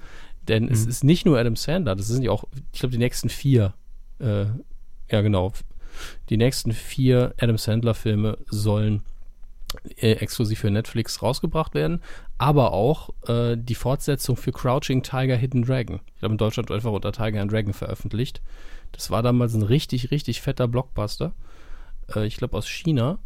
Denn 0.47 0.65
mhm. 0.65 0.71
es 0.71 0.85
ist 0.85 1.03
nicht 1.03 1.25
nur 1.25 1.39
Adam 1.39 1.55
Sandler, 1.55 1.95
das 1.95 2.07
sind 2.07 2.23
ja 2.23 2.31
auch, 2.31 2.43
ich 2.71 2.79
glaube, 2.79 2.91
die 2.91 2.99
nächsten 2.99 3.29
vier, 3.29 3.73
äh, 4.19 4.45
ja 5.11 5.21
genau, 5.21 5.51
die 6.29 6.37
nächsten 6.37 6.73
vier 6.73 7.33
Adam 7.39 7.57
Sandler-Filme 7.57 8.37
sollen 8.49 9.01
äh, 9.97 10.13
exklusiv 10.13 10.59
für 10.59 10.71
Netflix 10.71 11.21
rausgebracht 11.21 11.73
werden, 11.73 12.01
aber 12.37 12.73
auch 12.73 13.09
äh, 13.27 13.55
die 13.57 13.75
Fortsetzung 13.75 14.35
für 14.35 14.51
Crouching 14.51 15.03
Tiger 15.03 15.35
Hidden 15.35 15.63
Dragon. 15.63 15.99
Ich 16.15 16.23
habe 16.23 16.33
in 16.33 16.37
Deutschland 16.37 16.71
einfach 16.71 16.91
unter 16.91 17.11
Tiger 17.11 17.41
and 17.41 17.51
Dragon 17.51 17.73
veröffentlicht. 17.73 18.41
Das 18.91 19.11
war 19.11 19.21
damals 19.21 19.53
ein 19.53 19.63
richtig, 19.63 20.11
richtig 20.11 20.41
fetter 20.41 20.67
Blockbuster. 20.67 21.33
Äh, 22.15 22.25
ich 22.25 22.37
glaube 22.37 22.57
aus 22.57 22.67
China, 22.67 23.19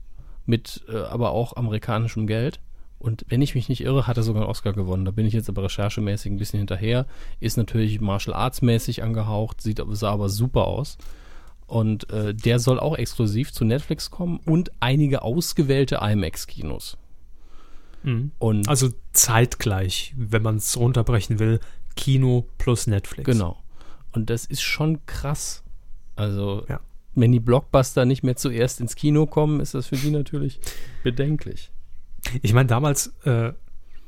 mit 0.45 0.83
äh, 0.89 0.97
aber 0.97 1.31
auch 1.31 1.55
amerikanischem 1.55 2.27
Geld. 2.27 2.59
Und 2.99 3.25
wenn 3.27 3.41
ich 3.41 3.53
mich 3.53 3.67
nicht 3.67 3.81
irre, 3.81 4.07
hat 4.07 4.15
er 4.15 4.23
sogar 4.23 4.43
einen 4.43 4.49
Oscar 4.49 4.71
gewonnen. 4.71 5.03
Da 5.03 5.11
bin 5.11 5.25
ich 5.25 5.33
jetzt 5.33 5.49
aber 5.49 5.63
recherchemäßig 5.63 6.31
ein 6.31 6.37
bisschen 6.37 6.59
hinterher. 6.59 7.05
Ist 7.41 7.57
natürlich 7.57 7.99
Martial 7.99 8.33
Arts 8.33 8.61
mäßig 8.61 9.03
angehaucht, 9.03 9.61
sieht, 9.61 9.81
sah 9.91 10.11
aber 10.11 10.29
super 10.29 10.67
aus. 10.67 10.97
Und 11.67 12.09
äh, 12.11 12.33
der 12.35 12.59
soll 12.59 12.79
auch 12.79 12.97
exklusiv 12.97 13.51
zu 13.51 13.65
Netflix 13.65 14.11
kommen 14.11 14.39
und 14.45 14.71
einige 14.79 15.21
ausgewählte 15.21 15.99
IMAX-Kinos. 16.01 16.97
Mhm. 18.03 18.31
also 18.67 18.89
zeitgleich, 19.13 20.13
wenn 20.17 20.43
man 20.43 20.57
es 20.57 20.75
runterbrechen 20.77 21.39
will, 21.39 21.61
Kino 21.95 22.47
plus 22.57 22.85
Netflix. 22.85 23.25
Genau. 23.25 23.63
Und 24.11 24.29
das 24.29 24.45
ist 24.45 24.61
schon 24.61 25.05
krass. 25.05 25.63
Also, 26.15 26.65
Ja. 26.67 26.81
wenn 27.15 27.31
die 27.31 27.39
Blockbuster 27.39 28.03
nicht 28.05 28.21
mehr 28.23 28.35
zuerst 28.35 28.81
ins 28.81 28.95
Kino 28.95 29.25
kommen, 29.25 29.61
ist 29.61 29.73
das 29.73 29.87
für 29.87 29.95
die 29.95 30.11
natürlich 30.11 30.59
bedenklich. 31.03 31.71
Ich 32.41 32.53
meine, 32.53 32.67
damals 32.67 33.13
äh, 33.25 33.53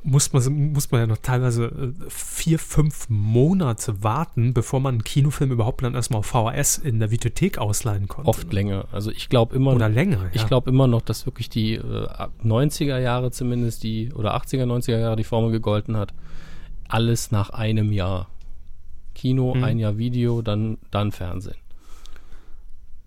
muss, 0.05 0.31
man, 0.33 0.71
muss 0.71 0.91
man 0.91 1.01
ja 1.01 1.07
noch 1.07 1.17
teilweise 1.17 1.65
äh, 1.65 1.93
vier, 2.09 2.59
fünf 2.59 3.09
Monate 3.09 4.03
warten, 4.03 4.53
bevor 4.53 4.79
man 4.79 4.95
einen 4.95 5.03
Kinofilm 5.03 5.51
überhaupt 5.51 5.81
dann 5.83 5.95
erstmal 5.95 6.19
auf 6.19 6.27
VHS 6.27 6.77
in 6.77 6.99
der 6.99 7.09
Videothek 7.11 7.57
ausleihen 7.57 8.07
konnte. 8.07 8.29
Oft 8.29 8.53
länger. 8.53 8.85
Also 8.91 9.09
ich 9.11 9.29
glaube 9.29 9.55
immer, 9.55 9.73
Oder 9.73 9.89
länger. 9.89 10.29
ich 10.31 10.41
ja. 10.41 10.47
glaube 10.47 10.69
immer 10.69 10.87
noch, 10.87 11.01
dass 11.01 11.25
wirklich 11.25 11.49
die 11.49 11.73
äh, 11.73 12.07
ab 12.07 12.31
90er 12.43 12.99
Jahre 12.99 13.31
zumindest 13.31 13.83
die 13.83 14.13
oder 14.13 14.35
80er, 14.37 14.65
90er 14.65 14.99
Jahre 14.99 15.15
die 15.15 15.23
Formel 15.23 15.51
gegolten 15.51 15.97
hat. 15.97 16.13
Alles 16.87 17.31
nach 17.31 17.49
einem 17.49 17.91
Jahr. 17.91 18.29
Kino, 19.15 19.55
Mhm. 19.55 19.63
ein 19.63 19.79
Jahr 19.79 19.97
Video, 19.97 20.41
dann, 20.41 20.77
dann 20.91 21.11
Fernsehen. 21.11 21.55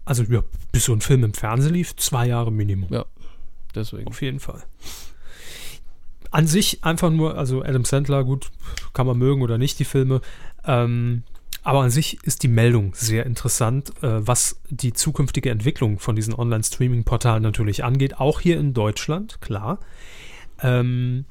Also, 0.04 0.22
ja, 0.24 0.42
bis 0.72 0.86
so 0.86 0.94
ein 0.94 1.02
Film 1.02 1.22
im 1.22 1.34
Fernsehen 1.34 1.74
lief, 1.74 1.94
zwei 1.96 2.26
Jahre 2.26 2.50
Minimum. 2.50 2.88
Ja, 2.90 3.04
deswegen. 3.74 4.06
Auf 4.08 4.22
jeden 4.22 4.40
Fall. 4.40 4.62
An 6.30 6.46
sich 6.46 6.84
einfach 6.84 7.10
nur, 7.10 7.36
also 7.36 7.62
Adam 7.62 7.84
Sandler, 7.84 8.24
gut, 8.24 8.50
kann 8.92 9.06
man 9.06 9.18
mögen 9.18 9.42
oder 9.42 9.58
nicht, 9.58 9.78
die 9.78 9.84
Filme. 9.84 10.20
Ähm, 10.64 11.22
aber 11.62 11.82
an 11.82 11.90
sich 11.90 12.18
ist 12.22 12.42
die 12.42 12.48
Meldung 12.48 12.94
sehr 12.94 13.26
interessant, 13.26 13.90
äh, 14.02 14.26
was 14.26 14.60
die 14.70 14.92
zukünftige 14.92 15.50
Entwicklung 15.50 15.98
von 15.98 16.16
diesen 16.16 16.34
Online-Streaming-Portalen 16.34 17.42
natürlich 17.42 17.84
angeht. 17.84 18.20
Auch 18.20 18.40
hier 18.40 18.58
in 18.58 18.74
Deutschland, 18.74 19.40
klar. 19.40 19.78
Ähm, 20.62 21.24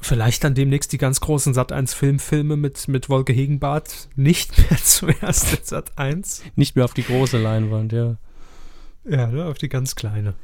vielleicht 0.00 0.44
dann 0.44 0.54
demnächst 0.54 0.92
die 0.92 0.98
ganz 0.98 1.20
großen 1.20 1.54
Sat1-Filmfilme 1.54 2.56
mit, 2.56 2.88
mit 2.88 3.08
Wolke 3.08 3.32
Hegenbart 3.32 4.08
nicht 4.16 4.56
mehr 4.70 4.78
zuerst 4.82 5.52
in 5.52 5.60
Sat1. 5.60 6.42
Nicht 6.56 6.76
mehr 6.76 6.84
auf 6.84 6.94
die 6.94 7.04
große 7.04 7.38
Leinwand, 7.38 7.92
ja. 7.92 8.16
Ja, 9.06 9.26
ne, 9.26 9.44
auf 9.46 9.58
die 9.58 9.68
ganz 9.68 9.96
kleine. 9.96 10.34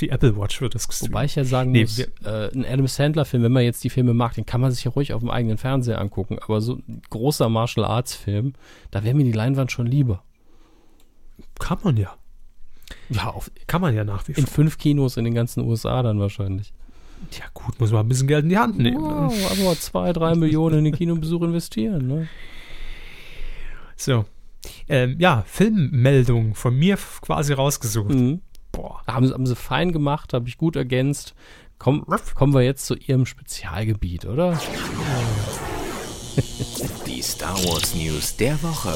Die 0.00 0.10
Apple 0.10 0.36
Watch 0.36 0.60
wird 0.60 0.74
das 0.74 0.86
gestreamt. 0.88 1.12
Wobei 1.12 1.24
ich 1.24 1.34
ja 1.34 1.44
sagen 1.44 1.72
Nee, 1.72 1.82
muss, 1.82 1.98
äh, 1.98 2.08
ein 2.54 2.64
Adam 2.64 2.86
Sandler-Film, 2.86 3.42
wenn 3.42 3.52
man 3.52 3.64
jetzt 3.64 3.82
die 3.84 3.90
Filme 3.90 4.14
mag, 4.14 4.34
den 4.34 4.46
kann 4.46 4.60
man 4.60 4.70
sich 4.70 4.84
ja 4.84 4.90
ruhig 4.92 5.12
auf 5.12 5.20
dem 5.20 5.30
eigenen 5.30 5.58
Fernseher 5.58 6.00
angucken. 6.00 6.38
Aber 6.40 6.60
so 6.60 6.74
ein 6.88 7.02
großer 7.10 7.48
Martial 7.48 7.84
Arts-Film, 7.86 8.52
da 8.90 9.02
wäre 9.04 9.14
mir 9.14 9.24
die 9.24 9.32
Leinwand 9.32 9.72
schon 9.72 9.86
lieber. 9.86 10.22
Kann 11.58 11.78
man 11.82 11.96
ja. 11.96 12.14
Ja, 13.10 13.28
auf, 13.30 13.50
Kann 13.66 13.80
man 13.80 13.94
ja 13.94 14.04
nach 14.04 14.26
wie 14.28 14.34
vor. 14.34 14.40
in 14.42 14.46
fünf 14.46 14.78
Kinos 14.78 15.16
in 15.16 15.24
den 15.24 15.34
ganzen 15.34 15.60
USA 15.64 16.02
dann 16.02 16.20
wahrscheinlich. 16.20 16.72
Ja 17.32 17.44
gut, 17.52 17.78
muss 17.80 17.90
man 17.90 18.06
ein 18.06 18.08
bisschen 18.08 18.28
Geld 18.28 18.44
in 18.44 18.48
die 18.50 18.58
Hand 18.58 18.78
nehmen. 18.78 19.02
Wow, 19.02 19.32
Ne? 19.34 19.46
aber 19.66 19.76
zwei, 19.78 20.12
drei 20.12 20.34
Millionen 20.36 20.78
in 20.78 20.84
den 20.84 20.94
Kinobesuch 20.94 21.42
investieren. 21.42 22.06
Ne? 22.06 22.28
So. 23.96 24.24
Ähm, 24.88 25.16
ja, 25.18 25.42
Filmmeldung 25.46 26.54
von 26.54 26.76
mir 26.76 26.96
quasi 27.20 27.52
rausgesucht. 27.52 28.10
Mhm. 28.10 28.40
Boah. 28.78 29.02
Haben, 29.08 29.26
sie- 29.26 29.34
haben 29.34 29.44
sie 29.46 29.56
fein 29.56 29.90
gemacht, 29.90 30.32
habe 30.32 30.48
ich 30.48 30.56
gut 30.56 30.76
ergänzt. 30.76 31.34
Komm, 31.80 32.04
kommen 32.36 32.54
wir 32.54 32.62
jetzt 32.62 32.86
zu 32.86 32.94
ihrem 32.94 33.26
Spezialgebiet, 33.26 34.24
oder? 34.24 34.56
Die 37.04 37.20
Star 37.22 37.56
Wars 37.64 37.96
News 37.96 38.36
der 38.36 38.62
Woche. 38.62 38.94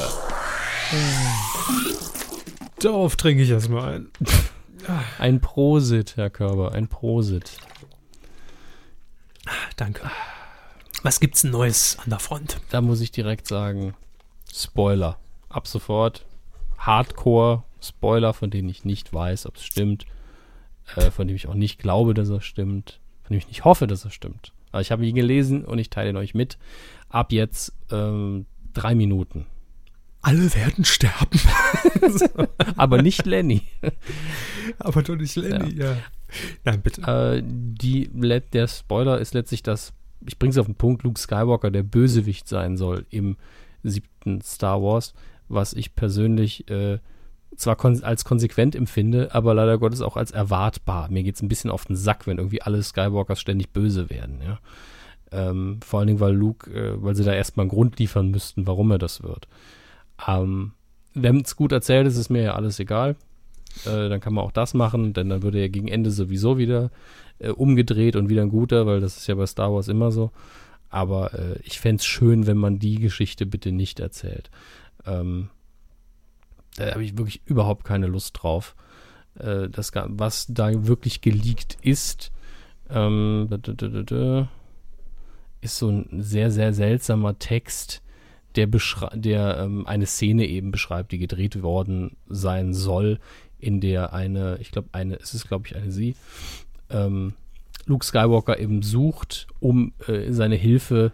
Darauf 2.79 3.17
trinke 3.17 3.43
ich 3.43 3.49
erstmal 3.49 3.95
ein. 3.95 4.07
Ein 5.19 5.41
Prosit, 5.41 6.15
Herr 6.15 6.29
Körber, 6.29 6.71
ein 6.71 6.87
Prosit. 6.87 7.57
Danke. 9.75 10.09
Was 11.01 11.19
gibt's 11.19 11.43
Neues 11.43 11.97
an 12.03 12.09
der 12.09 12.19
Front? 12.19 12.61
Da 12.69 12.79
muss 12.79 13.01
ich 13.01 13.11
direkt 13.11 13.47
sagen, 13.49 13.95
Spoiler. 14.53 15.17
Ab 15.49 15.67
sofort 15.67 16.25
Hardcore-Spoiler, 17.83 18.33
von 18.33 18.49
denen 18.49 18.69
ich 18.69 18.85
nicht 18.85 19.13
weiß, 19.13 19.45
ob 19.45 19.57
es 19.57 19.63
stimmt. 19.63 20.05
Äh, 20.95 21.11
von 21.11 21.27
dem 21.27 21.35
ich 21.35 21.47
auch 21.47 21.53
nicht 21.53 21.79
glaube, 21.79 22.13
dass 22.13 22.29
er 22.29 22.41
stimmt. 22.41 22.99
Von 23.23 23.33
dem 23.33 23.37
ich 23.39 23.47
nicht 23.47 23.65
hoffe, 23.65 23.87
dass 23.87 24.05
er 24.05 24.11
stimmt. 24.11 24.53
Aber 24.71 24.81
ich 24.81 24.91
habe 24.91 25.05
ihn 25.05 25.15
gelesen 25.15 25.65
und 25.65 25.79
ich 25.79 25.89
teile 25.89 26.09
ihn 26.09 26.17
euch 26.17 26.33
mit. 26.33 26.57
Ab 27.09 27.31
jetzt 27.31 27.73
ähm, 27.91 28.45
drei 28.73 28.95
Minuten. 28.95 29.45
Alle 30.21 30.53
werden 30.55 30.85
sterben. 30.85 31.39
Aber 32.77 33.01
nicht 33.01 33.25
Lenny. 33.25 33.63
Aber 34.79 35.03
doch 35.03 35.15
nicht 35.15 35.35
Lenny, 35.35 35.75
ja. 35.75 35.97
Nein, 36.63 36.81
bitte. 36.81 37.01
Äh, 37.01 37.43
die, 37.45 38.09
der 38.53 38.67
Spoiler 38.67 39.19
ist 39.19 39.33
letztlich, 39.33 39.63
dass, 39.63 39.93
ich 40.25 40.39
bringe 40.39 40.51
es 40.51 40.57
auf 40.57 40.65
den 40.65 40.75
Punkt, 40.75 41.03
Luke 41.03 41.19
Skywalker 41.19 41.71
der 41.71 41.83
Bösewicht 41.83 42.47
sein 42.47 42.77
soll 42.77 43.05
im 43.09 43.37
siebten 43.83 44.41
Star 44.41 44.81
Wars, 44.81 45.13
was 45.49 45.73
ich 45.73 45.93
persönlich 45.93 46.69
äh, 46.69 46.99
zwar 47.55 47.75
kon 47.75 48.03
als 48.03 48.25
konsequent 48.25 48.75
empfinde, 48.75 49.33
aber 49.33 49.53
leider 49.53 49.77
Gottes 49.77 50.01
auch 50.01 50.17
als 50.17 50.31
erwartbar. 50.31 51.09
Mir 51.09 51.23
geht 51.23 51.35
es 51.35 51.41
ein 51.41 51.47
bisschen 51.47 51.69
auf 51.69 51.85
den 51.85 51.95
Sack, 51.95 52.27
wenn 52.27 52.37
irgendwie 52.37 52.61
alle 52.61 52.81
Skywalkers 52.81 53.39
ständig 53.39 53.71
böse 53.71 54.09
werden, 54.09 54.41
ja. 54.43 54.59
Ähm, 55.31 55.79
vor 55.83 55.99
allen 55.99 56.07
Dingen, 56.07 56.19
weil 56.19 56.35
Luke, 56.35 56.69
äh, 56.71 57.01
weil 57.01 57.15
sie 57.15 57.23
da 57.23 57.33
erstmal 57.33 57.63
einen 57.63 57.71
Grund 57.71 57.97
liefern 57.97 58.29
müssten, 58.29 58.67
warum 58.67 58.91
er 58.91 58.99
das 58.99 59.23
wird. 59.23 59.47
Ähm, 60.27 60.73
Wenn 61.15 61.41
es 61.41 61.55
gut 61.55 61.71
erzählt 61.71 62.05
ist, 62.07 62.17
ist 62.17 62.29
mir 62.29 62.43
ja 62.43 62.53
alles 62.55 62.79
egal. 62.79 63.15
Äh, 63.85 64.09
dann 64.09 64.19
kann 64.19 64.33
man 64.33 64.43
auch 64.43 64.51
das 64.51 64.75
machen, 64.75 65.13
denn 65.13 65.29
dann 65.29 65.41
würde 65.41 65.59
er 65.59 65.69
gegen 65.69 65.87
Ende 65.87 66.11
sowieso 66.11 66.59
wieder 66.59 66.91
äh, 67.39 67.49
umgedreht 67.49 68.15
und 68.15 68.29
wieder 68.29 68.43
ein 68.43 68.49
guter, 68.49 68.85
weil 68.85 68.99
das 68.99 69.17
ist 69.17 69.27
ja 69.27 69.33
bei 69.35 69.47
Star 69.47 69.73
Wars 69.73 69.87
immer 69.87 70.11
so. 70.11 70.31
Aber 70.89 71.33
äh, 71.33 71.59
ich 71.63 71.79
fände 71.79 71.99
es 72.01 72.05
schön, 72.05 72.45
wenn 72.45 72.57
man 72.57 72.77
die 72.77 72.99
Geschichte 72.99 73.47
bitte 73.47 73.71
nicht 73.71 73.99
erzählt. 73.99 74.51
Ähm, 75.07 75.49
da 76.77 76.91
habe 76.91 77.03
ich 77.03 77.17
wirklich 77.17 77.41
überhaupt 77.45 77.83
keine 77.83 78.07
Lust 78.07 78.39
drauf. 78.41 78.75
Äh, 79.39 79.69
das, 79.69 79.91
was 79.93 80.47
da 80.49 80.85
wirklich 80.87 81.21
geleakt 81.21 81.77
ist, 81.81 82.31
ähm, 82.89 83.49
ist 85.61 85.77
so 85.77 85.89
ein 85.89 86.07
sehr, 86.21 86.51
sehr 86.51 86.73
seltsamer 86.73 87.39
Text, 87.39 88.01
der, 88.55 88.67
der 89.13 89.57
ähm, 89.59 89.87
eine 89.87 90.05
Szene 90.05 90.45
eben 90.45 90.71
beschreibt, 90.71 91.11
die 91.11 91.17
gedreht 91.17 91.61
worden 91.61 92.17
sein 92.27 92.73
soll, 92.73 93.19
in 93.59 93.79
der 93.79 94.13
eine, 94.13 94.57
ich 94.59 94.71
glaube, 94.71 94.89
eine, 94.91 95.15
es 95.15 95.33
ist, 95.33 95.47
glaube 95.47 95.67
ich, 95.67 95.75
eine 95.75 95.91
sie, 95.91 96.15
ähm, 96.89 97.33
Luke 97.85 98.05
Skywalker 98.05 98.59
eben 98.59 98.81
sucht, 98.81 99.47
um 99.59 99.93
äh, 100.07 100.31
seine 100.31 100.55
Hilfe 100.55 101.13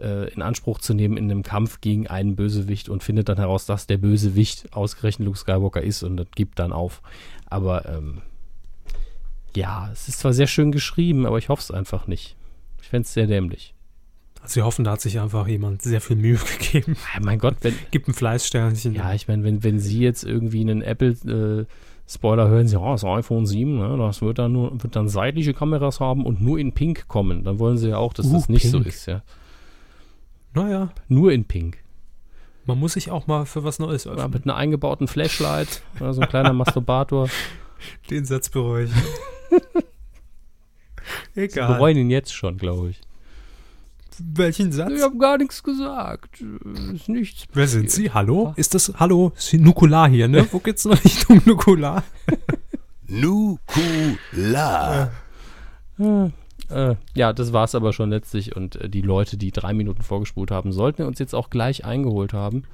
äh, 0.00 0.28
in 0.32 0.42
Anspruch 0.42 0.78
zu 0.78 0.94
nehmen 0.94 1.16
in 1.16 1.30
einem 1.30 1.42
Kampf 1.42 1.80
gegen 1.80 2.06
einen 2.06 2.36
Bösewicht 2.36 2.88
und 2.88 3.02
findet 3.02 3.28
dann 3.28 3.38
heraus, 3.38 3.66
dass 3.66 3.86
der 3.86 3.98
Bösewicht 3.98 4.72
ausgerechnet 4.72 5.26
Luke 5.26 5.38
Skywalker 5.38 5.82
ist 5.82 6.02
und 6.02 6.16
das 6.16 6.26
gibt 6.34 6.58
dann 6.58 6.72
auf. 6.72 7.02
Aber 7.46 7.86
ähm, 7.86 8.22
ja, 9.56 9.88
es 9.92 10.08
ist 10.08 10.20
zwar 10.20 10.32
sehr 10.32 10.46
schön 10.46 10.72
geschrieben, 10.72 11.26
aber 11.26 11.38
ich 11.38 11.48
hoffe 11.48 11.62
es 11.62 11.70
einfach 11.70 12.06
nicht. 12.06 12.36
Ich 12.82 12.88
fände 12.88 13.06
es 13.06 13.14
sehr 13.14 13.26
dämlich. 13.26 13.74
Sie 14.44 14.62
hoffen, 14.62 14.84
da 14.84 14.92
hat 14.92 15.00
sich 15.00 15.18
einfach 15.18 15.48
jemand 15.48 15.82
sehr 15.82 16.00
viel 16.00 16.16
Mühe 16.16 16.38
gegeben. 16.58 16.96
Ja, 17.14 17.20
mein 17.20 17.38
Gott, 17.38 17.56
wenn, 17.62 17.74
Gibt 17.90 18.06
ein 18.08 18.14
Fleißsternchen. 18.14 18.94
ja, 18.94 19.12
ich 19.12 19.26
meine, 19.28 19.42
wenn, 19.44 19.64
wenn 19.64 19.80
Sie 19.80 19.98
jetzt 19.98 20.22
irgendwie 20.22 20.60
einen 20.60 20.82
Apple 20.82 21.10
äh, 21.26 21.64
Spoiler 22.08 22.46
hören, 22.46 22.68
Sie, 22.68 22.78
oh, 22.78 22.92
das 22.92 23.02
iPhone 23.04 23.46
7, 23.46 23.78
ne, 23.78 23.96
das 23.98 24.22
wird 24.22 24.38
dann 24.38 24.52
nur, 24.52 24.80
wird 24.80 24.94
dann 24.94 25.08
seitliche 25.08 25.52
Kameras 25.52 25.98
haben 25.98 26.24
und 26.24 26.40
nur 26.40 26.58
in 26.60 26.72
Pink 26.72 27.08
kommen. 27.08 27.42
Dann 27.42 27.58
wollen 27.58 27.76
Sie 27.78 27.88
ja 27.88 27.96
auch, 27.96 28.12
dass 28.12 28.26
Uh, 28.26 28.34
das 28.34 28.48
nicht 28.48 28.70
so 28.70 28.78
Pink. 28.78 28.86
ist, 28.94 29.06
ja. 29.06 29.22
Naja, 30.56 30.88
Nur 31.08 31.32
in 31.32 31.44
Pink. 31.44 31.78
man 32.64 32.78
muss 32.80 32.94
sich 32.94 33.10
auch 33.10 33.26
mal 33.26 33.44
für 33.44 33.62
was 33.62 33.78
Neues 33.78 34.04
Ja, 34.04 34.12
öffnen. 34.12 34.30
mit 34.30 34.44
einer 34.44 34.56
eingebauten 34.56 35.06
Flashlight, 35.06 35.82
ja, 36.00 36.12
so 36.14 36.22
ein 36.22 36.28
kleiner 36.28 36.52
Masturbator. 36.54 37.28
Den 38.10 38.24
Satz 38.24 38.48
bereue 38.48 38.84
ich. 38.84 38.90
Sie 41.34 41.42
Egal. 41.42 41.74
bereuen 41.74 41.98
ihn 41.98 42.10
jetzt 42.10 42.32
schon, 42.34 42.56
glaube 42.56 42.90
ich. 42.90 43.00
Welchen 44.18 44.72
Satz? 44.72 44.90
Ich 44.92 45.02
habe 45.02 45.18
gar 45.18 45.36
nichts 45.36 45.62
gesagt. 45.62 46.42
Ist 46.94 47.10
nichts. 47.10 47.44
Wer 47.52 47.68
sind 47.68 47.90
Sie? 47.90 48.10
Hallo? 48.10 48.54
Ist 48.56 48.74
das, 48.74 48.90
hallo? 48.96 49.32
Ist 49.36 49.52
Nukular 49.52 50.08
hier, 50.08 50.26
ne? 50.26 50.48
Wo 50.50 50.58
geht's 50.58 50.86
noch 50.86 51.04
Richtung 51.04 51.42
Nukular? 51.44 52.02
Nukula. 53.06 55.10
Äh, 55.98 56.30
äh, 56.70 56.96
ja, 57.14 57.32
das 57.32 57.52
war's 57.52 57.74
aber 57.74 57.92
schon 57.92 58.10
letztlich. 58.10 58.56
Und 58.56 58.76
äh, 58.76 58.88
die 58.88 59.02
Leute, 59.02 59.36
die 59.36 59.52
drei 59.52 59.72
Minuten 59.72 60.02
vorgespult 60.02 60.50
haben, 60.50 60.72
sollten 60.72 61.02
uns 61.02 61.18
jetzt 61.18 61.34
auch 61.34 61.50
gleich 61.50 61.84
eingeholt 61.84 62.32
haben. 62.32 62.64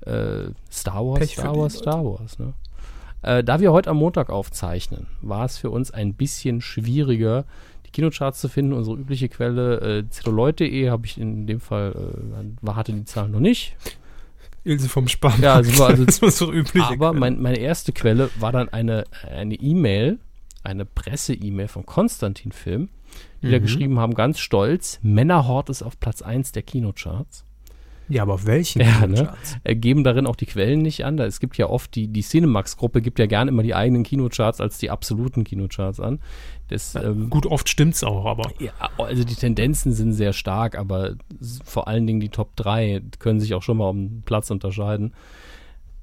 Äh, 0.00 0.50
Star 0.70 1.06
Wars, 1.06 1.18
Pech 1.20 1.32
Star 1.32 1.56
Wars. 1.56 1.74
Star 1.78 2.04
Wars. 2.04 2.38
Ne? 2.38 2.52
Äh, 3.22 3.42
da 3.42 3.60
wir 3.60 3.72
heute 3.72 3.90
am 3.90 3.96
Montag 3.96 4.30
aufzeichnen, 4.30 5.06
war 5.20 5.44
es 5.44 5.58
für 5.58 5.70
uns 5.70 5.90
ein 5.90 6.14
bisschen 6.14 6.60
schwieriger, 6.60 7.44
die 7.86 7.90
Kinocharts 7.90 8.40
zu 8.40 8.48
finden. 8.48 8.72
Unsere 8.72 8.96
übliche 8.96 9.28
Quelle, 9.28 10.04
äh, 10.10 10.90
habe 10.90 11.06
ich 11.06 11.18
in 11.18 11.46
dem 11.46 11.60
Fall, 11.60 11.92
äh, 12.64 12.70
hatte 12.70 12.92
die 12.92 13.04
Zahlen 13.04 13.32
noch 13.32 13.40
nicht. 13.40 13.76
Ilse 14.64 14.88
vom 14.88 15.06
Spann. 15.08 15.40
Ja, 15.40 15.54
also 15.54 15.78
war 15.78 15.88
also- 15.88 16.04
das 16.06 16.20
war 16.22 16.30
so 16.30 16.52
üblich. 16.52 16.82
Aber 16.84 17.12
mein, 17.12 17.40
meine 17.40 17.58
erste 17.58 17.92
Quelle 17.92 18.30
war 18.38 18.52
dann 18.52 18.68
eine 18.68 19.04
eine 19.28 19.54
E-Mail, 19.54 20.18
eine 20.64 20.84
Presse-E-Mail 20.84 21.68
von 21.68 21.86
Konstantin 21.86 22.52
Film. 22.52 22.88
Wieder 23.46 23.58
Mhm. 23.58 23.62
geschrieben 23.62 23.98
haben, 23.98 24.14
ganz 24.14 24.38
stolz, 24.38 24.98
Männerhort 25.02 25.70
ist 25.70 25.82
auf 25.82 25.98
Platz 26.00 26.22
1 26.22 26.52
der 26.52 26.62
Kinocharts. 26.62 27.44
Ja, 28.08 28.22
aber 28.22 28.34
auf 28.34 28.46
welchen 28.46 28.80
Ja, 28.82 29.06
ne? 29.06 29.14
Kinocharts? 29.14 29.56
Äh, 29.64 29.74
geben 29.74 30.04
darin 30.04 30.26
auch 30.28 30.36
die 30.36 30.46
Quellen 30.46 30.80
nicht 30.82 31.04
an. 31.04 31.16
Da, 31.16 31.24
es 31.26 31.40
gibt 31.40 31.56
ja 31.58 31.66
oft, 31.68 31.94
die, 31.96 32.06
die 32.06 32.22
Cinemax-Gruppe 32.22 33.02
gibt 33.02 33.18
ja 33.18 33.26
gerne 33.26 33.50
immer 33.50 33.64
die 33.64 33.74
eigenen 33.74 34.04
Kinocharts 34.04 34.60
als 34.60 34.78
die 34.78 34.90
absoluten 34.90 35.42
Kinocharts 35.42 35.98
an. 35.98 36.20
Das, 36.68 36.94
ähm, 36.94 37.30
Gut, 37.30 37.46
oft 37.46 37.68
stimmt's 37.68 38.04
auch, 38.04 38.26
aber 38.26 38.52
ja, 38.60 38.70
also 38.98 39.24
die 39.24 39.34
Tendenzen 39.34 39.92
sind 39.92 40.12
sehr 40.12 40.32
stark, 40.32 40.76
aber 40.78 41.14
vor 41.64 41.88
allen 41.88 42.06
Dingen 42.06 42.20
die 42.20 42.28
Top 42.28 42.54
3 42.56 43.02
können 43.18 43.40
sich 43.40 43.54
auch 43.54 43.62
schon 43.62 43.76
mal 43.78 43.88
um 43.88 44.22
Platz 44.24 44.50
unterscheiden. 44.50 45.12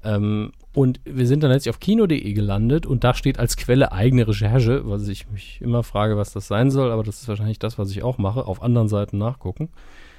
Ähm, 0.04 0.52
und 0.74 1.00
wir 1.04 1.26
sind 1.26 1.42
dann 1.42 1.50
letztlich 1.50 1.70
auf 1.70 1.80
kino.de 1.80 2.32
gelandet 2.32 2.84
und 2.84 3.04
da 3.04 3.14
steht 3.14 3.38
als 3.38 3.56
Quelle 3.56 3.92
eigene 3.92 4.26
Recherche, 4.26 4.82
was 4.84 5.06
ich 5.08 5.30
mich 5.30 5.60
immer 5.60 5.82
frage, 5.82 6.16
was 6.16 6.32
das 6.32 6.48
sein 6.48 6.70
soll, 6.70 6.90
aber 6.90 7.04
das 7.04 7.22
ist 7.22 7.28
wahrscheinlich 7.28 7.58
das, 7.58 7.78
was 7.78 7.90
ich 7.90 8.02
auch 8.02 8.18
mache, 8.18 8.46
auf 8.46 8.62
anderen 8.62 8.88
Seiten 8.88 9.18
nachgucken. 9.18 9.68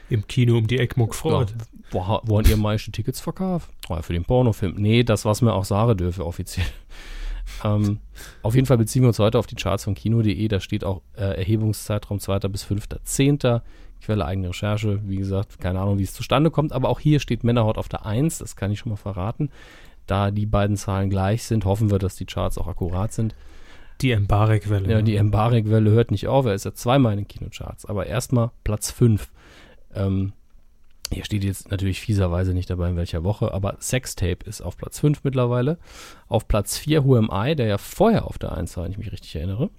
im 0.10 0.28
Kino 0.28 0.58
um 0.58 0.68
die 0.68 0.80
Eckmuck 0.80 1.14
Freud. 1.14 1.52
Ja, 1.58 1.66
wo, 1.92 2.00
wo 2.24 2.38
haben 2.38 2.50
ihr 2.50 2.58
meiste 2.58 2.92
Tickets 2.92 3.20
verkauft? 3.20 3.70
Oh, 3.90 4.02
für 4.02 4.14
den 4.14 4.24
Pornofilm. 4.24 4.76
Nee, 4.78 5.04
das, 5.04 5.26
was 5.26 5.42
mir 5.42 5.54
auch 5.54 5.66
sagen 5.66 5.98
dürfe, 5.98 6.26
offiziell. 6.26 6.66
ähm, 7.64 8.00
auf 8.42 8.56
jeden 8.56 8.66
Fall 8.66 8.78
beziehen 8.78 9.04
wir 9.04 9.10
uns 9.10 9.20
heute 9.20 9.38
auf 9.38 9.48
die 9.48 9.56
Charts 9.56 9.84
von 9.84 9.94
Kino.de. 9.94 10.48
Da 10.48 10.60
steht 10.60 10.84
auch 10.84 11.02
äh, 11.16 11.38
Erhebungszeitraum 11.38 12.20
2. 12.20 12.40
bis 12.40 12.66
5.10. 12.66 13.62
Quelle 14.02 14.26
eigene 14.26 14.50
Recherche. 14.50 15.00
Wie 15.06 15.16
gesagt, 15.16 15.60
keine 15.60 15.80
Ahnung, 15.80 15.98
wie 15.98 16.04
es 16.04 16.14
zustande 16.14 16.52
kommt. 16.52 16.74
Aber 16.74 16.90
auch 16.90 17.00
hier 17.00 17.20
steht 17.20 17.44
Männerhaut 17.44 17.78
auf 17.78 17.90
der 17.90 18.06
1. 18.06 18.40
Das 18.40 18.56
kann 18.56 18.72
ich 18.72 18.80
schon 18.80 18.92
mal 18.92 18.98
verraten. 18.98 19.50
Da 20.06 20.32
die 20.32 20.46
beiden 20.46 20.78
Zahlen 20.78 21.10
gleich 21.10 21.44
sind, 21.44 21.66
hoffen 21.66 21.90
wir, 21.90 22.00
dass 22.00 22.16
die 22.16 22.26
Charts 22.26 22.58
auch 22.58 22.68
akkurat 22.68 23.12
sind. 23.12 23.36
Die 24.02 24.12
Embarek-Welle. 24.12 24.90
Ja, 24.90 24.98
ne? 24.98 25.04
die 25.04 25.16
Embarek-Welle 25.16 25.90
hört 25.90 26.12
nicht 26.12 26.28
auf. 26.28 26.46
Er 26.46 26.54
ist 26.54 26.66
ja 26.66 26.74
zweimal 26.74 27.14
in 27.14 27.20
den 27.20 27.28
Kinocharts. 27.28 27.86
Aber 27.86 28.06
erstmal 28.06 28.52
Platz 28.64 28.92
5. 28.92 29.32
Ähm, 29.96 30.34
hier 31.12 31.24
steht 31.24 31.44
jetzt 31.44 31.72
natürlich 31.72 32.02
fieserweise 32.02 32.54
nicht 32.54 32.70
dabei, 32.70 32.90
in 32.90 32.96
welcher 32.96 33.24
Woche, 33.24 33.54
aber 33.54 33.78
Sextape 33.80 34.46
ist 34.46 34.62
auf 34.62 34.76
Platz 34.76 35.00
5 35.00 35.24
mittlerweile. 35.24 35.78
Auf 36.28 36.48
Platz 36.48 36.78
4 36.78 37.06
Who 37.06 37.16
Am 37.16 37.30
I, 37.32 37.56
der 37.56 37.68
ja 37.68 37.78
vorher 37.78 38.26
auf 38.26 38.38
der 38.38 38.54
1 38.54 38.76
war, 38.76 38.84
wenn 38.84 38.92
ich 38.92 38.98
mich 38.98 39.12
richtig 39.12 39.36
erinnere. 39.36 39.70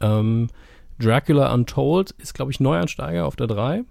Ähm, 0.00 0.48
Dracula 0.98 1.52
Untold 1.52 2.10
ist, 2.12 2.34
glaube 2.34 2.50
ich, 2.50 2.60
Neuansteiger 2.60 3.26
auf 3.26 3.36
der 3.36 3.46
3. 3.46 3.84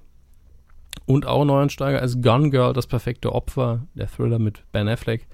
Und 1.05 1.26
auch 1.26 1.45
Neuansteiger 1.45 2.01
ist 2.01 2.22
Gun 2.22 2.51
Girl, 2.51 2.74
das 2.74 2.88
perfekte 2.88 3.34
Opfer, 3.34 3.88
der 3.93 4.08
Thriller 4.08 4.39
mit 4.39 4.64
Ben 4.72 4.89
Affleck 4.89 5.28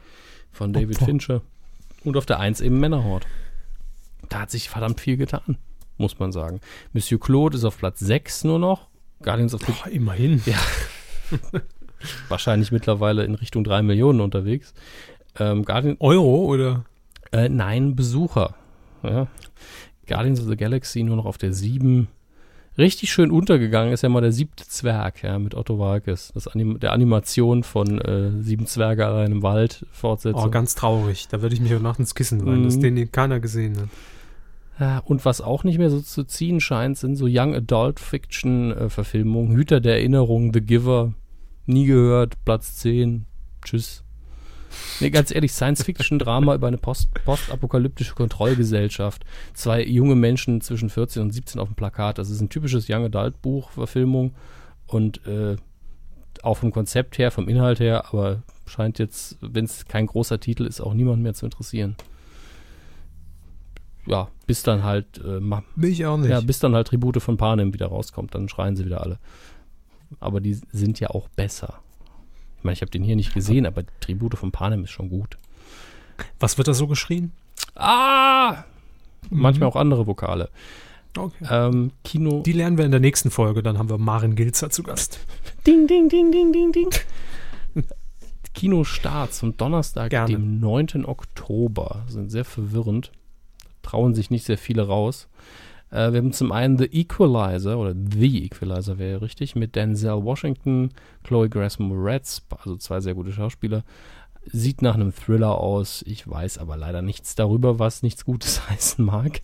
von 0.51 0.71
David 0.71 0.97
Opfer. 0.97 1.05
Fincher. 1.05 1.41
Und 2.03 2.17
auf 2.17 2.25
der 2.25 2.39
1 2.39 2.61
eben 2.61 2.79
Männerhort. 2.79 3.25
Da 4.29 4.41
hat 4.41 4.51
sich 4.51 4.69
verdammt 4.69 4.99
viel 4.99 5.17
getan, 5.17 5.57
muss 5.97 6.19
man 6.19 6.31
sagen. 6.31 6.59
Monsieur 6.91 7.19
Claude 7.19 7.57
ist 7.57 7.63
auf 7.63 7.77
Platz 7.77 7.99
6 7.99 8.43
nur 8.43 8.59
noch. 8.59 8.87
Guardians 9.23 9.53
of 9.53 9.61
the 9.61 9.71
Boah, 9.71 9.89
immerhin. 9.89 10.41
wahrscheinlich 12.27 12.71
mittlerweile 12.71 13.23
in 13.23 13.35
Richtung 13.35 13.63
3 13.63 13.81
Millionen 13.81 14.21
unterwegs. 14.21 14.73
Ähm, 15.39 15.63
Guardian, 15.65 15.97
Euro 15.99 16.45
oder? 16.45 16.85
äh, 17.31 17.49
nein, 17.49 17.95
Besucher. 17.95 18.55
Ja. 19.01 19.27
Guardians 20.07 20.41
of 20.41 20.47
the 20.47 20.55
Galaxy 20.57 21.03
nur 21.03 21.15
noch 21.15 21.25
auf 21.25 21.37
der 21.37 21.53
7. 21.53 22.07
Richtig 22.77 23.11
schön 23.11 23.29
untergegangen 23.29 23.93
ist 23.93 24.01
ja 24.01 24.09
mal 24.09 24.21
der 24.21 24.31
siebte 24.31 24.67
Zwerg, 24.67 25.21
ja, 25.21 25.37
mit 25.37 25.53
Otto 25.53 25.77
Walkes. 25.77 26.31
Das 26.33 26.47
Anim 26.47 26.79
der 26.79 26.91
Animation 26.91 27.61
von 27.63 28.01
äh, 28.01 28.31
Sieben 28.41 28.65
Zwerge 28.65 29.05
allein 29.05 29.31
im 29.31 29.43
Wald, 29.43 29.85
Fortsetzung. 29.91 30.45
Oh, 30.45 30.49
ganz 30.49 30.73
traurig. 30.73 31.27
Da 31.29 31.43
würde 31.43 31.53
ich 31.53 31.61
mich 31.61 31.71
heute 31.71 31.83
Nacht 31.83 31.99
ins 31.99 32.15
Kissen 32.15 32.43
weinen, 32.45 32.61
Mhm. 32.61 32.63
dass 32.65 32.79
den 32.79 33.11
keiner 33.11 33.39
gesehen 33.39 33.77
hat. 33.77 33.89
Ja, 34.79 34.97
und 35.05 35.23
was 35.23 35.39
auch 35.39 35.63
nicht 35.63 35.77
mehr 35.77 35.91
so 35.91 36.01
zu 36.01 36.23
ziehen 36.23 36.59
scheint, 36.59 36.97
sind 36.97 37.15
so 37.15 37.27
Young 37.29 37.53
Adult 37.53 37.99
Fiction 37.99 38.71
äh, 38.71 38.89
Verfilmungen. 38.89 39.55
Hüter 39.55 39.79
der 39.79 39.97
Erinnerung, 39.97 40.51
The 40.51 40.61
Giver, 40.61 41.13
nie 41.67 41.85
gehört, 41.85 42.43
Platz 42.43 42.77
10, 42.77 43.25
tschüss. 43.63 44.02
Nee, 44.99 45.09
ganz 45.09 45.33
ehrlich, 45.33 45.51
Science-Fiction-Drama 45.53 46.55
über 46.55 46.67
eine 46.67 46.77
post 46.77 47.09
postapokalyptische 47.25 48.15
Kontrollgesellschaft. 48.15 49.23
Zwei 49.53 49.83
junge 49.83 50.15
Menschen 50.15 50.61
zwischen 50.61 50.89
14 50.89 51.21
und 51.21 51.31
17 51.31 51.59
auf 51.61 51.69
dem 51.69 51.75
Plakat. 51.75 52.17
Das 52.17 52.29
ist 52.29 52.41
ein 52.41 52.49
typisches 52.49 52.87
Young 52.89 53.05
Adult-Buch, 53.05 53.71
Verfilmung. 53.71 54.33
Und 54.87 55.25
äh, 55.27 55.55
auch 56.41 56.55
vom 56.57 56.71
Konzept 56.71 57.17
her, 57.17 57.31
vom 57.31 57.47
Inhalt 57.47 57.79
her, 57.79 58.05
aber 58.13 58.43
scheint 58.65 58.99
jetzt, 58.99 59.37
wenn 59.41 59.65
es 59.65 59.85
kein 59.85 60.07
großer 60.07 60.39
Titel 60.39 60.65
ist, 60.65 60.81
auch 60.81 60.93
niemand 60.93 61.21
mehr 61.23 61.33
zu 61.33 61.45
interessieren. 61.45 61.95
Ja, 64.05 64.27
bis 64.47 64.63
dann 64.63 64.83
halt 64.83 65.21
äh, 65.23 65.39
ma- 65.39 65.63
Will 65.75 65.91
ich 65.91 66.05
auch 66.05 66.17
nicht. 66.17 66.29
ja, 66.29 66.41
bis 66.41 66.59
dann 66.59 66.75
halt 66.75 66.87
Tribute 66.87 67.21
von 67.21 67.37
Panem 67.37 67.73
wieder 67.73 67.87
rauskommt, 67.87 68.35
dann 68.35 68.49
schreien 68.49 68.75
sie 68.75 68.85
wieder 68.85 69.01
alle. 69.01 69.17
Aber 70.19 70.41
die 70.41 70.59
sind 70.71 70.99
ja 70.99 71.09
auch 71.11 71.29
besser. 71.29 71.79
Ich 72.63 72.65
meine, 72.65 72.75
ich 72.75 72.81
habe 72.81 72.91
den 72.91 73.03
hier 73.03 73.17
nicht 73.17 73.33
gesehen, 73.33 73.65
aber 73.65 73.83
Tribute 73.99 74.37
von 74.37 74.53
Panem 74.53 74.85
ist 74.85 74.91
schon 74.91 75.09
gut. 75.09 75.37
Was 76.39 76.57
wird 76.57 76.69
da 76.69 76.73
so 76.73 76.87
geschrien? 76.87 77.33
Ah! 77.75 78.63
Manchmal 79.29 79.67
auch 79.67 79.75
andere 79.75 80.07
Vokale. 80.07 80.49
Okay. 81.17 81.45
Ähm, 81.51 81.91
Kino. 82.05 82.41
Die 82.43 82.53
lernen 82.53 82.77
wir 82.77 82.85
in 82.85 82.91
der 82.91 83.01
nächsten 83.01 83.31
Folge, 83.31 83.63
dann 83.63 83.77
haben 83.77 83.89
wir 83.89 83.97
Maren 83.97 84.37
Gilzer 84.37 84.69
zu 84.69 84.81
Gast. 84.81 85.19
Ding, 85.67 85.87
ding, 85.87 86.07
ding, 86.07 86.31
ding, 86.31 86.53
ding, 86.53 86.71
ding. 86.71 86.89
Kinostarts 88.53 89.39
zum 89.39 89.57
Donnerstag, 89.57 90.11
Gerne. 90.11 90.29
dem 90.31 90.61
9. 90.61 91.03
Oktober, 91.03 92.05
sind 92.07 92.29
sehr 92.29 92.45
verwirrend. 92.45 93.11
Trauen 93.81 94.15
sich 94.15 94.29
nicht 94.31 94.45
sehr 94.45 94.57
viele 94.57 94.87
raus. 94.87 95.27
Äh, 95.93 96.11
wir 96.11 96.19
haben 96.19 96.33
zum 96.33 96.51
einen 96.51 96.77
The 96.77 96.85
Equalizer, 96.85 97.77
oder 97.77 97.93
The 97.93 98.45
Equalizer 98.45 98.97
wäre 98.97 99.21
richtig, 99.21 99.55
mit 99.55 99.75
Denzel 99.75 100.23
Washington, 100.23 100.89
Chloe 101.23 101.49
Grace 101.49 101.77
Moretz, 101.77 102.41
also 102.49 102.75
zwei 102.77 102.99
sehr 102.99 103.13
gute 103.13 103.31
Schauspieler. 103.31 103.83
Sieht 104.45 104.81
nach 104.81 104.95
einem 104.95 105.13
Thriller 105.13 105.57
aus. 105.57 106.03
Ich 106.05 106.27
weiß 106.27 106.57
aber 106.57 106.75
leider 106.75 107.01
nichts 107.01 107.35
darüber, 107.35 107.79
was 107.79 108.03
nichts 108.03 108.25
Gutes 108.25 108.67
heißen 108.69 109.05
mag. 109.05 109.41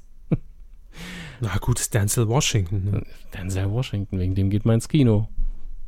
Na 1.40 1.56
gut, 1.60 1.80
ist 1.80 1.94
Denzel 1.94 2.28
Washington. 2.28 2.92
Ne? 2.92 3.04
Denzel 3.34 3.72
Washington, 3.72 4.20
wegen 4.20 4.36
dem 4.36 4.50
geht 4.50 4.66
man 4.66 4.76
ins 4.76 4.90
Kino. 4.90 5.30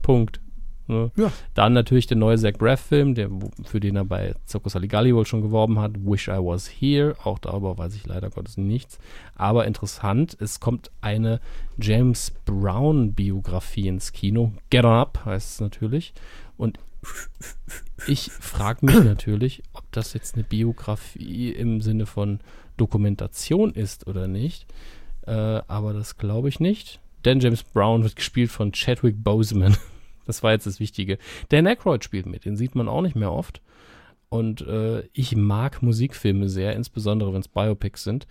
Punkt. 0.02 0.40
Ne? 0.88 1.12
Ja. 1.16 1.32
Dann 1.54 1.74
natürlich 1.74 2.08
der 2.08 2.18
neue 2.18 2.38
Zach 2.38 2.54
Braff-Film, 2.54 3.16
der, 3.16 3.30
für 3.64 3.80
den 3.80 3.96
er 3.96 4.06
bei 4.06 4.36
Circus 4.48 4.74
Saligalli 4.74 5.16
wohl 5.16 5.26
schon 5.26 5.42
geworben 5.42 5.80
hat. 5.80 5.94
Wish 6.04 6.28
I 6.28 6.38
Was 6.38 6.68
Here. 6.68 7.16
Auch 7.24 7.40
darüber 7.40 7.78
weiß 7.78 7.96
ich 7.96 8.06
leider 8.06 8.30
Gottes 8.30 8.58
nichts. 8.58 9.00
Aber 9.36 9.66
interessant, 9.66 10.36
es 10.40 10.60
kommt 10.60 10.92
eine 11.02 11.40
James 11.80 12.32
Brown-Biografie 12.46 13.88
ins 13.88 14.12
Kino. 14.12 14.54
Get 14.70 14.86
On 14.86 14.94
Up 14.94 15.22
heißt 15.26 15.54
es 15.54 15.62
natürlich. 15.62 16.14
Und 16.58 16.80
ich 18.08 18.32
frage 18.32 18.86
mich 18.86 18.96
natürlich, 19.04 19.64
ob 19.74 19.84
das 19.92 20.14
jetzt 20.14 20.36
eine 20.36 20.44
Biografie 20.44 21.50
im 21.52 21.82
Sinne 21.82 22.06
von 22.06 22.40
Dokumentation 22.78 23.74
ist 23.74 24.08
oder 24.08 24.28
nicht. 24.28 24.66
Äh, 25.26 25.32
aber 25.32 25.94
das 25.94 26.18
glaube 26.18 26.50
ich 26.50 26.60
nicht. 26.60 27.00
Denn 27.26 27.40
James 27.40 27.64
Brown 27.64 28.04
wird 28.04 28.16
gespielt 28.16 28.52
von 28.52 28.72
Chadwick 28.72 29.24
Boseman. 29.24 29.78
Das 30.32 30.44
war 30.44 30.54
jetzt 30.54 30.66
das 30.66 30.80
Wichtige. 30.80 31.18
Dan 31.50 31.68
Aykroyd 31.68 32.06
spielt 32.06 32.26
mit, 32.26 32.46
den 32.46 32.56
sieht 32.56 32.74
man 32.74 32.88
auch 32.88 33.02
nicht 33.02 33.18
mehr 33.18 33.34
oft. 33.34 33.62
Und 34.30 34.62
äh, 34.62 35.02
ich 35.12 35.36
mag 35.36 35.84
Musikfilme 35.84 36.48
sehr, 36.48 36.74
insbesondere 36.74 37.34
wenn 37.34 37.42
es 37.42 37.50
Biopics 37.50 38.06
sind. 38.06 38.28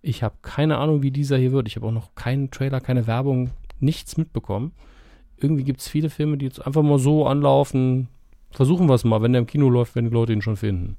Ich 0.00 0.22
habe 0.22 0.36
keine 0.40 0.78
Ahnung, 0.78 1.02
wie 1.02 1.10
dieser 1.10 1.36
hier 1.36 1.52
wird. 1.52 1.68
Ich 1.68 1.76
habe 1.76 1.88
auch 1.88 1.92
noch 1.92 2.14
keinen 2.14 2.50
Trailer, 2.50 2.80
keine 2.80 3.06
Werbung, 3.06 3.50
nichts 3.80 4.16
mitbekommen. 4.16 4.72
Irgendwie 5.36 5.64
gibt 5.64 5.82
es 5.82 5.88
viele 5.88 6.08
Filme, 6.08 6.38
die 6.38 6.46
jetzt 6.46 6.66
einfach 6.66 6.82
mal 6.82 6.98
so 6.98 7.26
anlaufen. 7.26 8.08
Versuchen 8.50 8.88
wir 8.88 8.94
es 8.94 9.04
mal, 9.04 9.20
wenn 9.20 9.34
der 9.34 9.40
im 9.40 9.46
Kino 9.46 9.68
läuft, 9.68 9.94
wenn 9.94 10.06
die 10.06 10.14
Leute 10.14 10.32
ihn 10.32 10.40
schon 10.40 10.56
finden. 10.56 10.96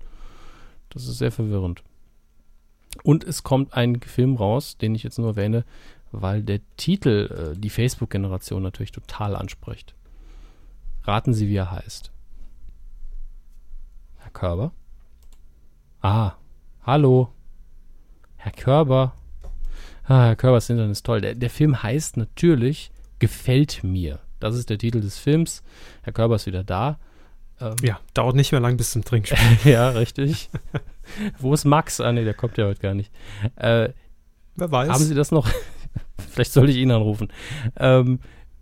Das 0.90 1.08
ist 1.08 1.18
sehr 1.18 1.32
verwirrend. 1.32 1.82
Und 3.02 3.24
es 3.24 3.42
kommt 3.42 3.74
ein 3.74 4.00
Film 4.02 4.36
raus, 4.36 4.78
den 4.78 4.94
ich 4.94 5.02
jetzt 5.02 5.18
nur 5.18 5.30
erwähne, 5.30 5.66
weil 6.12 6.44
der 6.44 6.60
Titel 6.78 7.54
äh, 7.56 7.60
die 7.60 7.72
Facebook-Generation 7.72 8.62
natürlich 8.62 8.92
total 8.92 9.36
anspricht. 9.36 9.96
Raten 11.08 11.34
Sie, 11.34 11.48
wie 11.48 11.56
er 11.56 11.72
heißt. 11.72 12.12
Herr 14.18 14.32
Körber? 14.32 14.72
Ah, 16.02 16.34
hallo. 16.84 17.30
Herr 18.36 18.52
Körber. 18.52 19.14
Ah, 20.04 20.26
Herr 20.26 20.36
Körbers 20.36 20.68
Hintern 20.68 20.92
ist 20.92 21.06
toll. 21.06 21.22
Der, 21.22 21.36
der 21.36 21.50
Film 21.50 21.82
heißt 21.82 22.18
natürlich 22.18 22.92
Gefällt 23.20 23.84
mir. 23.84 24.20
Das 24.40 24.54
ist 24.56 24.70
der 24.70 24.78
Titel 24.78 25.02
des 25.02 25.18
Films. 25.18 25.64
Herr 26.04 26.14
Körber 26.14 26.36
ist 26.36 26.46
wieder 26.46 26.64
da. 26.64 27.00
Ähm, 27.60 27.76
Ja, 27.82 28.00
dauert 28.14 28.36
nicht 28.36 28.52
mehr 28.52 28.62
lang 28.62 28.78
bis 28.78 28.92
zum 28.92 29.04
Trinkspiel. 29.04 29.40
ja, 29.72 29.90
richtig. 29.90 30.50
Wo 31.40 31.54
ist 31.54 31.66
Max? 31.66 32.00
Ah, 32.00 32.12
nee, 32.12 32.24
der 32.26 32.36
kommt 32.36 32.58
ja 32.58 32.66
heute 32.66 32.80
gar 32.82 32.94
nicht. 32.94 33.12
Äh, 33.56 33.90
Wer 34.56 34.72
weiß. 34.72 34.90
haben 34.90 35.04
Sie 35.04 35.16
das 35.16 35.32
noch? 35.32 35.50
Vielleicht 36.30 36.52
sollte 36.54 36.72
ich 36.72 36.78
ihn 36.78 36.92
anrufen. 36.92 37.30
Ähm, 37.78 38.20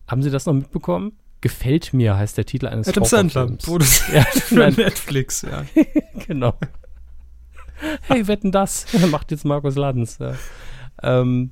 haben 0.08 0.24
Sie 0.24 0.30
das 0.32 0.46
noch 0.46 0.54
mitbekommen? 0.54 1.12
Gefällt 1.46 1.94
mir 1.94 2.18
heißt 2.18 2.40
der 2.40 2.48
Titel 2.48 2.66
eines 2.66 2.88
Adam 2.88 3.06
Sandler, 3.06 3.48
Ja, 4.12 4.24
für 4.24 4.72
Netflix, 4.72 5.44
ja. 5.44 5.64
genau. 6.28 6.56
Hey, 8.08 8.28
wetten 8.28 8.52
das? 8.52 8.88
Macht 9.12 9.30
jetzt 9.30 9.46
Markus 9.46 9.76
Lanz. 9.76 10.18
Ja. 10.18 10.34
Ähm, 11.04 11.52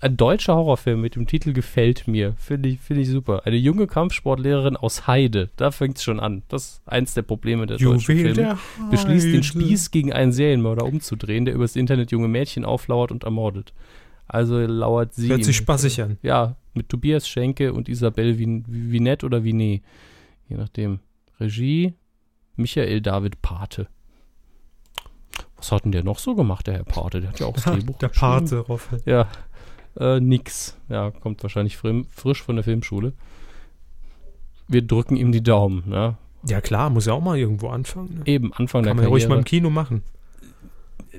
Ein 0.00 0.16
deutscher 0.16 0.56
Horrorfilm 0.56 1.00
mit 1.00 1.14
dem 1.14 1.28
Titel 1.28 1.52
gefällt 1.52 2.08
mir. 2.08 2.34
Finde 2.36 2.68
ich, 2.68 2.80
find 2.80 2.98
ich 2.98 3.10
super. 3.10 3.42
Eine 3.46 3.54
junge 3.54 3.86
Kampfsportlehrerin 3.86 4.76
aus 4.76 5.06
Heide. 5.06 5.50
Da 5.54 5.70
fängt 5.70 5.98
es 5.98 6.02
schon 6.02 6.18
an. 6.18 6.42
Das 6.48 6.64
ist 6.64 6.82
eins 6.86 7.14
der 7.14 7.22
Probleme 7.22 7.66
der 7.66 7.78
deutschen 7.78 8.16
Juwel 8.18 8.34
Filme. 8.34 8.34
der 8.34 8.58
Beschließt, 8.90 9.26
den. 9.26 9.44
Spieß 9.44 9.92
gegen 9.92 10.12
einen 10.12 10.32
Serienmörder 10.32 10.84
umzudrehen, 10.84 11.44
der 11.44 11.54
übers 11.54 11.76
Internet 11.76 12.10
junge 12.10 12.26
Mädchen 12.26 12.64
auflauert 12.64 13.12
und 13.12 13.22
ermordet. 13.22 13.72
Also 14.26 14.58
lauert 14.58 15.14
sie. 15.14 15.28
Hört 15.28 15.44
sich 15.44 15.58
spaßig 15.58 16.02
an. 16.02 16.18
Ja, 16.22 16.56
mit 16.74 16.88
Tobias 16.88 17.28
Schenke 17.28 17.72
und 17.72 17.88
Isabelle 17.88 18.38
Vin 18.38 18.64
Vinette 18.66 19.26
oder 19.26 19.44
Vinet. 19.44 19.82
Je 20.48 20.56
nachdem. 20.56 21.00
Regie 21.40 21.94
Michael 22.56 23.00
David 23.00 23.42
Pate. 23.42 23.88
Was 25.56 25.72
hat 25.72 25.84
denn 25.84 25.92
der 25.92 26.04
noch 26.04 26.18
so 26.18 26.34
gemacht, 26.34 26.66
der 26.66 26.74
Herr 26.74 26.84
Pate? 26.84 27.20
Der 27.20 27.30
hat 27.30 27.40
ja 27.40 27.46
auch 27.46 27.54
das 27.54 27.64
Drehbuch 27.64 27.98
Der. 27.98 28.08
Pate, 28.08 28.58
Roffel. 28.58 29.00
Ja, 29.06 29.28
äh, 29.98 30.20
nix. 30.20 30.76
Ja, 30.88 31.10
kommt 31.10 31.42
wahrscheinlich 31.42 31.76
frisch 31.76 32.42
von 32.42 32.56
der 32.56 32.64
Filmschule. 32.64 33.12
Wir 34.68 34.82
drücken 34.82 35.16
ihm 35.16 35.32
die 35.32 35.42
Daumen. 35.42 35.84
Ja. 35.90 36.18
Ja 36.44 36.60
klar, 36.60 36.90
muss 36.90 37.06
ja 37.06 37.12
auch 37.12 37.20
mal 37.20 37.38
irgendwo 37.38 37.68
anfangen. 37.68 38.18
Ne? 38.18 38.22
Eben, 38.26 38.52
Anfang 38.52 38.82
Kann 38.82 38.96
man 38.96 38.96
der 38.96 39.04
ja 39.04 39.10
ruhig 39.10 39.28
mal 39.28 39.38
im 39.38 39.44
Kino 39.44 39.70
machen. 39.70 40.02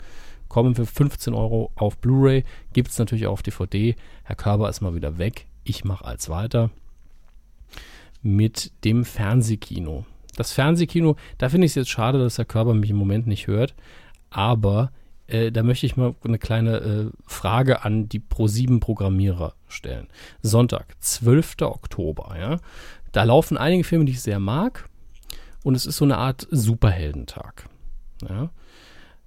kommen 0.53 0.75
für 0.75 0.85
15 0.85 1.33
Euro 1.33 1.71
auf 1.73 1.97
Blu-ray, 1.97 2.43
gibt 2.73 2.91
es 2.91 2.99
natürlich 2.99 3.25
auch 3.25 3.31
auf 3.31 3.41
DVD. 3.41 3.95
Herr 4.23 4.35
Körber 4.35 4.69
ist 4.69 4.81
mal 4.81 4.93
wieder 4.93 5.17
weg. 5.17 5.47
Ich 5.63 5.83
mache 5.83 6.05
als 6.05 6.29
weiter 6.29 6.69
mit 8.21 8.71
dem 8.83 9.03
Fernsehkino. 9.03 10.05
Das 10.35 10.51
Fernsehkino, 10.51 11.15
da 11.39 11.49
finde 11.49 11.65
ich 11.65 11.71
es 11.71 11.75
jetzt 11.75 11.89
schade, 11.89 12.19
dass 12.19 12.37
Herr 12.37 12.45
Körber 12.45 12.75
mich 12.75 12.91
im 12.91 12.97
Moment 12.97 13.25
nicht 13.25 13.47
hört, 13.47 13.73
aber 14.29 14.91
äh, 15.25 15.51
da 15.51 15.63
möchte 15.63 15.87
ich 15.87 15.97
mal 15.97 16.13
eine 16.23 16.37
kleine 16.37 16.77
äh, 16.77 17.09
Frage 17.25 17.83
an 17.83 18.07
die 18.07 18.19
Pro7-Programmierer 18.19 19.55
stellen. 19.67 20.07
Sonntag, 20.43 20.93
12. 20.99 21.55
Oktober, 21.61 22.35
ja. 22.39 22.57
Da 23.11 23.23
laufen 23.23 23.57
einige 23.57 23.83
Filme, 23.83 24.05
die 24.05 24.11
ich 24.11 24.21
sehr 24.21 24.39
mag 24.39 24.87
und 25.63 25.73
es 25.73 25.87
ist 25.87 25.97
so 25.97 26.05
eine 26.05 26.19
Art 26.19 26.47
Superheldentag. 26.51 27.67
Ja. 28.29 28.51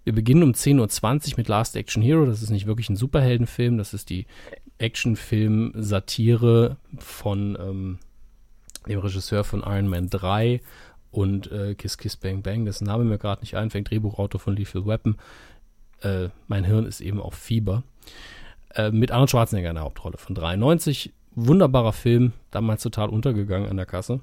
Wir 0.06 0.14
beginnen 0.14 0.44
um 0.44 0.52
10.20 0.52 1.32
Uhr 1.32 1.34
mit 1.36 1.48
Last 1.48 1.74
Action 1.74 2.00
Hero. 2.00 2.26
Das 2.26 2.40
ist 2.40 2.50
nicht 2.50 2.68
wirklich 2.68 2.88
ein 2.88 2.94
Superheldenfilm, 2.94 3.76
das 3.76 3.92
ist 3.92 4.08
die 4.08 4.26
Actionfilm-Satire 4.78 6.76
von 6.96 7.58
ähm, 7.60 7.98
dem 8.88 9.00
Regisseur 9.00 9.42
von 9.42 9.62
Iron 9.62 9.88
Man 9.88 10.08
3 10.08 10.60
und 11.10 11.50
äh, 11.50 11.74
Kiss 11.74 11.98
Kiss 11.98 12.16
Bang 12.16 12.42
Bang, 12.42 12.64
dessen 12.64 12.84
Name 12.84 13.02
mir 13.02 13.18
gerade 13.18 13.40
nicht 13.40 13.56
einfängt, 13.56 13.90
Drehbuchautor 13.90 14.40
von 14.40 14.54
Lethal 14.54 14.86
Weapon. 14.86 15.16
Äh, 16.02 16.28
mein 16.46 16.62
Hirn 16.62 16.86
ist 16.86 17.00
eben 17.00 17.20
auf 17.20 17.34
Fieber. 17.34 17.82
Äh, 18.76 18.92
mit 18.92 19.10
Arnold 19.10 19.30
Schwarzenegger 19.30 19.70
in 19.70 19.74
der 19.74 19.82
Hauptrolle 19.82 20.18
von 20.18 20.36
93. 20.36 21.12
Wunderbarer 21.34 21.92
Film, 21.92 22.32
damals 22.52 22.84
total 22.84 23.08
untergegangen 23.08 23.68
an 23.68 23.76
der 23.76 23.86
Kasse. 23.86 24.20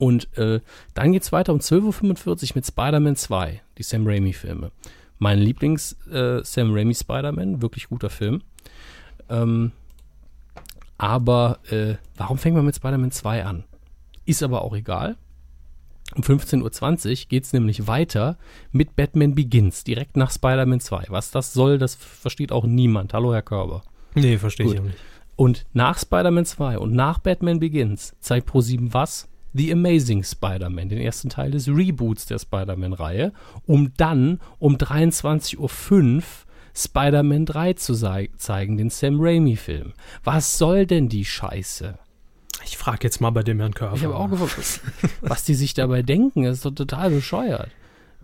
Und 0.00 0.34
äh, 0.38 0.60
dann 0.94 1.12
geht 1.12 1.24
es 1.24 1.30
weiter 1.30 1.52
um 1.52 1.58
12.45 1.58 2.26
Uhr 2.26 2.36
mit 2.54 2.66
Spider-Man 2.66 3.16
2, 3.16 3.60
die 3.76 3.82
Sam 3.82 4.06
Raimi-Filme. 4.06 4.72
Mein 5.18 5.38
Lieblings-Sam 5.38 6.72
Raimi 6.72 6.94
Spider-Man, 6.94 7.60
wirklich 7.60 7.90
guter 7.90 8.08
Film. 8.08 8.40
Ähm, 9.28 9.72
aber 10.96 11.58
äh, 11.68 11.96
warum 12.16 12.38
fängt 12.38 12.56
man 12.56 12.64
mit 12.64 12.76
Spider-Man 12.76 13.10
2 13.10 13.44
an? 13.44 13.64
Ist 14.24 14.42
aber 14.42 14.62
auch 14.62 14.74
egal. 14.74 15.18
Um 16.16 16.22
15.20 16.22 17.10
Uhr 17.10 17.28
geht 17.28 17.44
es 17.44 17.52
nämlich 17.52 17.86
weiter 17.86 18.38
mit 18.72 18.96
Batman 18.96 19.34
Begins, 19.34 19.84
direkt 19.84 20.16
nach 20.16 20.30
Spider-Man 20.30 20.80
2. 20.80 21.08
Was 21.08 21.30
das 21.30 21.52
soll, 21.52 21.76
das 21.76 21.94
versteht 21.94 22.52
auch 22.52 22.64
niemand. 22.64 23.12
Hallo, 23.12 23.34
Herr 23.34 23.42
Körber. 23.42 23.82
Nee, 24.14 24.38
verstehe 24.38 24.66
ich 24.66 24.80
auch 24.80 24.84
nicht. 24.84 24.96
Und 25.36 25.66
nach 25.74 25.98
Spider-Man 25.98 26.46
2 26.46 26.78
und 26.78 26.94
nach 26.94 27.18
Batman 27.18 27.60
Begins 27.60 28.14
zeigt 28.20 28.48
Pro7 28.48 28.94
was? 28.94 29.29
The 29.52 29.72
Amazing 29.72 30.22
Spider-Man, 30.22 30.88
den 30.88 30.98
ersten 30.98 31.28
Teil 31.28 31.50
des 31.50 31.68
Reboots 31.68 32.26
der 32.26 32.38
Spider-Man-Reihe, 32.38 33.32
um 33.66 33.92
dann 33.96 34.40
um 34.58 34.76
23.05 34.76 35.58
Uhr 35.58 36.22
Spider-Man 36.72 37.46
3 37.46 37.72
zu 37.72 37.94
zeigen, 37.94 38.76
den 38.76 38.90
Sam 38.90 39.18
Raimi-Film. 39.20 39.92
Was 40.22 40.56
soll 40.56 40.86
denn 40.86 41.08
die 41.08 41.24
Scheiße? 41.24 41.98
Ich 42.64 42.76
frage 42.76 43.00
jetzt 43.02 43.20
mal 43.20 43.30
bei 43.30 43.42
dem 43.42 43.58
Herrn 43.58 43.74
Körper. 43.74 43.96
Ich 43.96 44.04
habe 44.04 44.14
auch 44.14 44.30
gefragt, 44.30 44.80
was 45.20 45.44
die 45.44 45.54
sich 45.54 45.74
dabei 45.74 46.02
denken. 46.02 46.44
Das 46.44 46.58
ist 46.58 46.64
doch 46.64 46.74
total 46.74 47.10
bescheuert. 47.10 47.70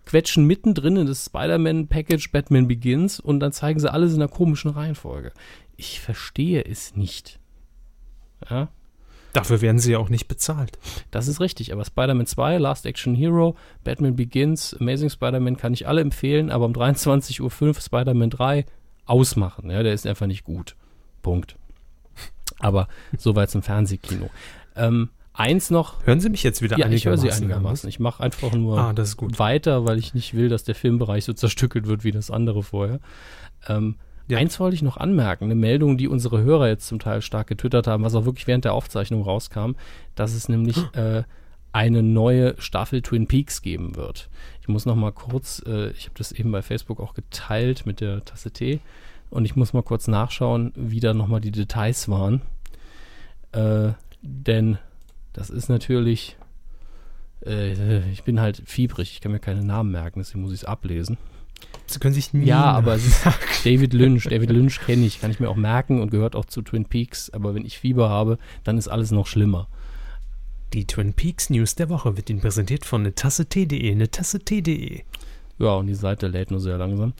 Quetschen 0.04 0.44
mittendrin 0.44 0.96
in 0.96 1.06
das 1.06 1.24
Spider-Man-Package 1.24 2.30
Batman 2.30 2.68
Begins 2.68 3.18
und 3.18 3.40
dann 3.40 3.50
zeigen 3.50 3.80
sie 3.80 3.90
alles 3.90 4.14
in 4.14 4.22
einer 4.22 4.30
komischen 4.30 4.70
Reihenfolge. 4.70 5.32
Ich 5.76 6.00
verstehe 6.00 6.64
es 6.64 6.94
nicht. 6.94 7.40
Ja, 8.48 8.68
Dafür 9.36 9.60
werden 9.60 9.78
sie 9.78 9.92
ja 9.92 9.98
auch 9.98 10.08
nicht 10.08 10.28
bezahlt. 10.28 10.78
das 11.10 11.28
ist 11.28 11.40
richtig. 11.40 11.72
Aber 11.72 11.84
Spider-Man 11.84 12.26
2, 12.26 12.58
Last 12.58 12.86
Action 12.86 13.14
Hero, 13.14 13.54
Batman 13.84 14.16
Begins, 14.16 14.74
Amazing 14.80 15.10
Spider-Man 15.10 15.56
kann 15.56 15.72
ich 15.72 15.86
alle 15.86 16.00
empfehlen, 16.00 16.50
aber 16.50 16.64
um 16.64 16.72
23.05 16.72 17.40
Uhr 17.66 17.74
Spider-Man 17.74 18.30
3 18.30 18.64
ausmachen. 19.04 19.70
Ja, 19.70 19.82
der 19.82 19.92
ist 19.92 20.06
einfach 20.06 20.26
nicht 20.26 20.44
gut. 20.44 20.74
Punkt. 21.22 21.56
Aber 22.58 22.88
soweit 23.18 23.50
zum 23.50 23.62
Fernsehkino. 23.62 24.30
Ähm, 24.74 25.10
eins 25.34 25.70
noch, 25.70 26.06
Hören 26.06 26.20
Sie 26.20 26.30
mich 26.30 26.42
jetzt 26.42 26.62
wieder 26.62 26.78
ja, 26.78 26.88
ich 26.88 27.04
höre 27.04 27.18
sie 27.18 27.26
einigermaßen, 27.28 27.44
einigermaßen. 27.44 27.88
Ich 27.90 28.00
mache 28.00 28.22
einfach 28.22 28.52
nur 28.52 28.78
Ah, 28.78 28.92
das 28.94 29.10
ist 29.10 29.16
gut. 29.18 29.38
weiter, 29.38 29.84
weil 29.86 29.98
ich 29.98 30.14
nicht 30.14 30.32
will, 30.34 30.48
dass 30.48 30.64
der 30.64 30.74
Filmbereich 30.74 31.24
so 31.26 31.32
zerstückelt 31.34 31.86
wird 31.86 32.04
wie 32.04 32.12
das 32.12 32.30
andere 32.30 32.62
vorher. 32.62 33.00
Ähm, 33.68 33.96
Ja. 34.28 34.38
Eins 34.38 34.58
wollte 34.58 34.74
ich 34.74 34.82
noch 34.82 34.96
anmerken, 34.96 35.44
eine 35.44 35.54
Meldung, 35.54 35.98
die 35.98 36.08
unsere 36.08 36.42
Hörer 36.42 36.68
jetzt 36.68 36.88
zum 36.88 36.98
Teil 36.98 37.22
stark 37.22 37.46
getwittert 37.46 37.86
haben, 37.86 38.02
was 38.02 38.14
auch 38.14 38.24
wirklich 38.24 38.46
während 38.46 38.64
der 38.64 38.74
Aufzeichnung 38.74 39.22
rauskam, 39.22 39.72
dass 40.16 40.34
es 40.34 40.48
nämlich 40.48 40.78
äh, 40.94 41.22
eine 41.72 42.02
neue 42.02 42.54
Staffel 42.58 43.02
Twin 43.02 43.26
Peaks 43.28 43.62
geben 43.62 43.96
wird. 43.96 44.28
Ich 44.62 44.68
muss 44.68 44.86
noch 44.86 44.96
mal 44.96 45.12
kurz, 45.12 45.62
äh, 45.66 45.90
ich 45.90 46.06
habe 46.06 46.18
das 46.18 46.32
eben 46.32 46.50
bei 46.50 46.62
Facebook 46.62 47.00
auch 47.00 47.14
geteilt 47.14 47.86
mit 47.86 48.00
der 48.00 48.24
Tasse 48.24 48.50
Tee 48.50 48.80
und 49.30 49.44
ich 49.44 49.54
muss 49.54 49.72
mal 49.72 49.82
kurz 49.82 50.08
nachschauen, 50.08 50.72
wie 50.74 51.00
da 51.00 51.14
noch 51.14 51.28
mal 51.28 51.40
die 51.40 51.52
Details 51.52 52.08
waren. 52.08 52.42
Äh, 53.52 53.92
denn 54.22 54.78
das 55.34 55.50
ist 55.50 55.68
natürlich, 55.68 56.36
äh, 57.44 58.10
ich 58.10 58.24
bin 58.24 58.40
halt 58.40 58.62
fiebrig, 58.64 59.12
ich 59.12 59.20
kann 59.20 59.32
mir 59.32 59.38
keine 59.38 59.62
Namen 59.62 59.92
merken, 59.92 60.18
deswegen 60.18 60.42
muss 60.42 60.52
ich 60.52 60.60
es 60.60 60.64
ablesen. 60.64 61.16
Sie 61.86 62.00
können 62.00 62.14
sich 62.14 62.32
nie 62.32 62.46
Ja, 62.46 62.64
aber 62.64 62.94
es 62.94 63.06
ist 63.06 63.24
David 63.64 63.92
Lynch. 63.94 64.24
David 64.24 64.50
Lynch 64.50 64.80
kenne 64.80 65.06
ich, 65.06 65.20
kann 65.20 65.30
ich 65.30 65.40
mir 65.40 65.48
auch 65.48 65.56
merken 65.56 66.00
und 66.00 66.10
gehört 66.10 66.34
auch 66.34 66.44
zu 66.44 66.62
Twin 66.62 66.84
Peaks. 66.84 67.30
Aber 67.30 67.54
wenn 67.54 67.64
ich 67.64 67.78
Fieber 67.78 68.08
habe, 68.08 68.38
dann 68.64 68.76
ist 68.76 68.88
alles 68.88 69.12
noch 69.12 69.26
schlimmer. 69.26 69.68
Die 70.72 70.86
Twin 70.86 71.14
Peaks 71.14 71.48
News 71.48 71.76
der 71.76 71.88
Woche 71.88 72.16
wird 72.16 72.28
Ihnen 72.28 72.40
präsentiert 72.40 72.84
von 72.84 73.02
eine 73.02 73.14
Tasse 73.14 73.46
Tee.de, 73.46 73.90
eine 73.90 74.10
Tasse 74.10 74.40
Tee.de. 74.40 75.02
Ja, 75.58 75.74
und 75.74 75.86
die 75.86 75.94
Seite 75.94 76.26
lädt 76.26 76.50
nur 76.50 76.60
sehr 76.60 76.76
langsam. 76.76 77.12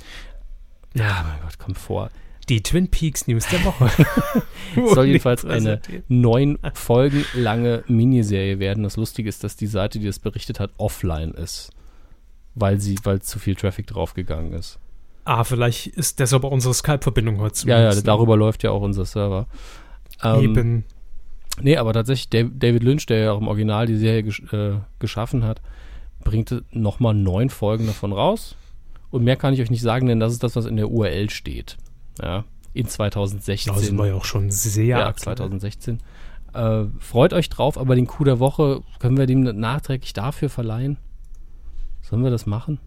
Ja, 0.94 1.24
mein 1.28 1.40
Gott, 1.42 1.58
kommt 1.58 1.78
vor. 1.78 2.10
Die 2.48 2.62
Twin 2.62 2.88
Peaks 2.88 3.26
News 3.28 3.46
der 3.48 3.64
Woche. 3.64 3.90
Es 4.76 4.94
soll 4.94 5.06
jedenfalls 5.06 5.44
eine 5.44 5.80
neun 6.08 6.58
Folgen 6.74 7.24
lange 7.34 7.84
Miniserie 7.86 8.58
werden. 8.58 8.82
Das 8.82 8.96
Lustige 8.96 9.28
ist, 9.28 9.42
dass 9.44 9.56
die 9.56 9.66
Seite, 9.66 9.98
die 9.98 10.06
das 10.06 10.18
berichtet 10.18 10.60
hat, 10.60 10.72
offline 10.76 11.30
ist. 11.30 11.70
Weil 12.56 12.80
sie, 12.80 12.96
weil 13.04 13.20
zu 13.22 13.38
viel 13.38 13.54
Traffic 13.54 13.86
draufgegangen 13.86 14.52
ist. 14.54 14.78
Ah, 15.24 15.44
vielleicht 15.44 15.88
ist 15.88 16.18
deshalb 16.20 16.42
auch 16.44 16.50
unsere 16.50 16.72
Skype-Verbindung 16.74 17.38
heute 17.38 17.66
Ja, 17.68 17.74
ja, 17.76 17.80
zumindest. 17.90 18.08
darüber 18.08 18.36
läuft 18.36 18.62
ja 18.62 18.70
auch 18.70 18.80
unser 18.82 19.04
Server. 19.04 19.46
Ähm, 20.24 20.40
Eben. 20.40 20.84
Nee, 21.60 21.76
aber 21.76 21.92
tatsächlich, 21.92 22.28
Dav- 22.30 22.50
David 22.58 22.82
Lynch, 22.82 23.06
der 23.06 23.18
ja 23.18 23.32
auch 23.32 23.40
im 23.40 23.48
Original 23.48 23.86
die 23.86 23.96
Serie 23.96 24.22
gesch 24.22 24.42
äh, 24.52 24.78
geschaffen 24.98 25.44
hat, 25.44 25.60
bringt 26.24 26.62
nochmal 26.72 27.14
neun 27.14 27.50
Folgen 27.50 27.86
davon 27.86 28.12
raus. 28.12 28.56
Und 29.10 29.24
mehr 29.24 29.36
kann 29.36 29.54
ich 29.54 29.60
euch 29.60 29.70
nicht 29.70 29.82
sagen, 29.82 30.06
denn 30.06 30.20
das 30.20 30.32
ist 30.32 30.42
das, 30.42 30.56
was 30.56 30.66
in 30.66 30.76
der 30.76 30.90
URL 30.90 31.30
steht. 31.30 31.76
Ja, 32.22 32.44
in 32.72 32.86
2016. 32.86 33.72
Da 33.72 33.78
sind 33.78 33.96
wir 33.96 34.06
ja 34.06 34.14
auch 34.14 34.24
schon 34.24 34.50
sehr 34.50 34.84
ja, 34.98 35.06
aktuell. 35.06 35.36
2016. 35.36 35.98
Äh, 36.52 36.84
freut 36.98 37.32
euch 37.32 37.48
drauf, 37.48 37.78
aber 37.78 37.94
den 37.94 38.06
Coup 38.06 38.24
der 38.24 38.38
Woche 38.38 38.80
können 38.98 39.16
wir 39.16 39.26
dem 39.26 39.40
nachträglich 39.42 40.12
dafür 40.12 40.48
verleihen? 40.50 40.98
Sollen 42.08 42.22
wir 42.22 42.30
das 42.30 42.46
machen? 42.46 42.78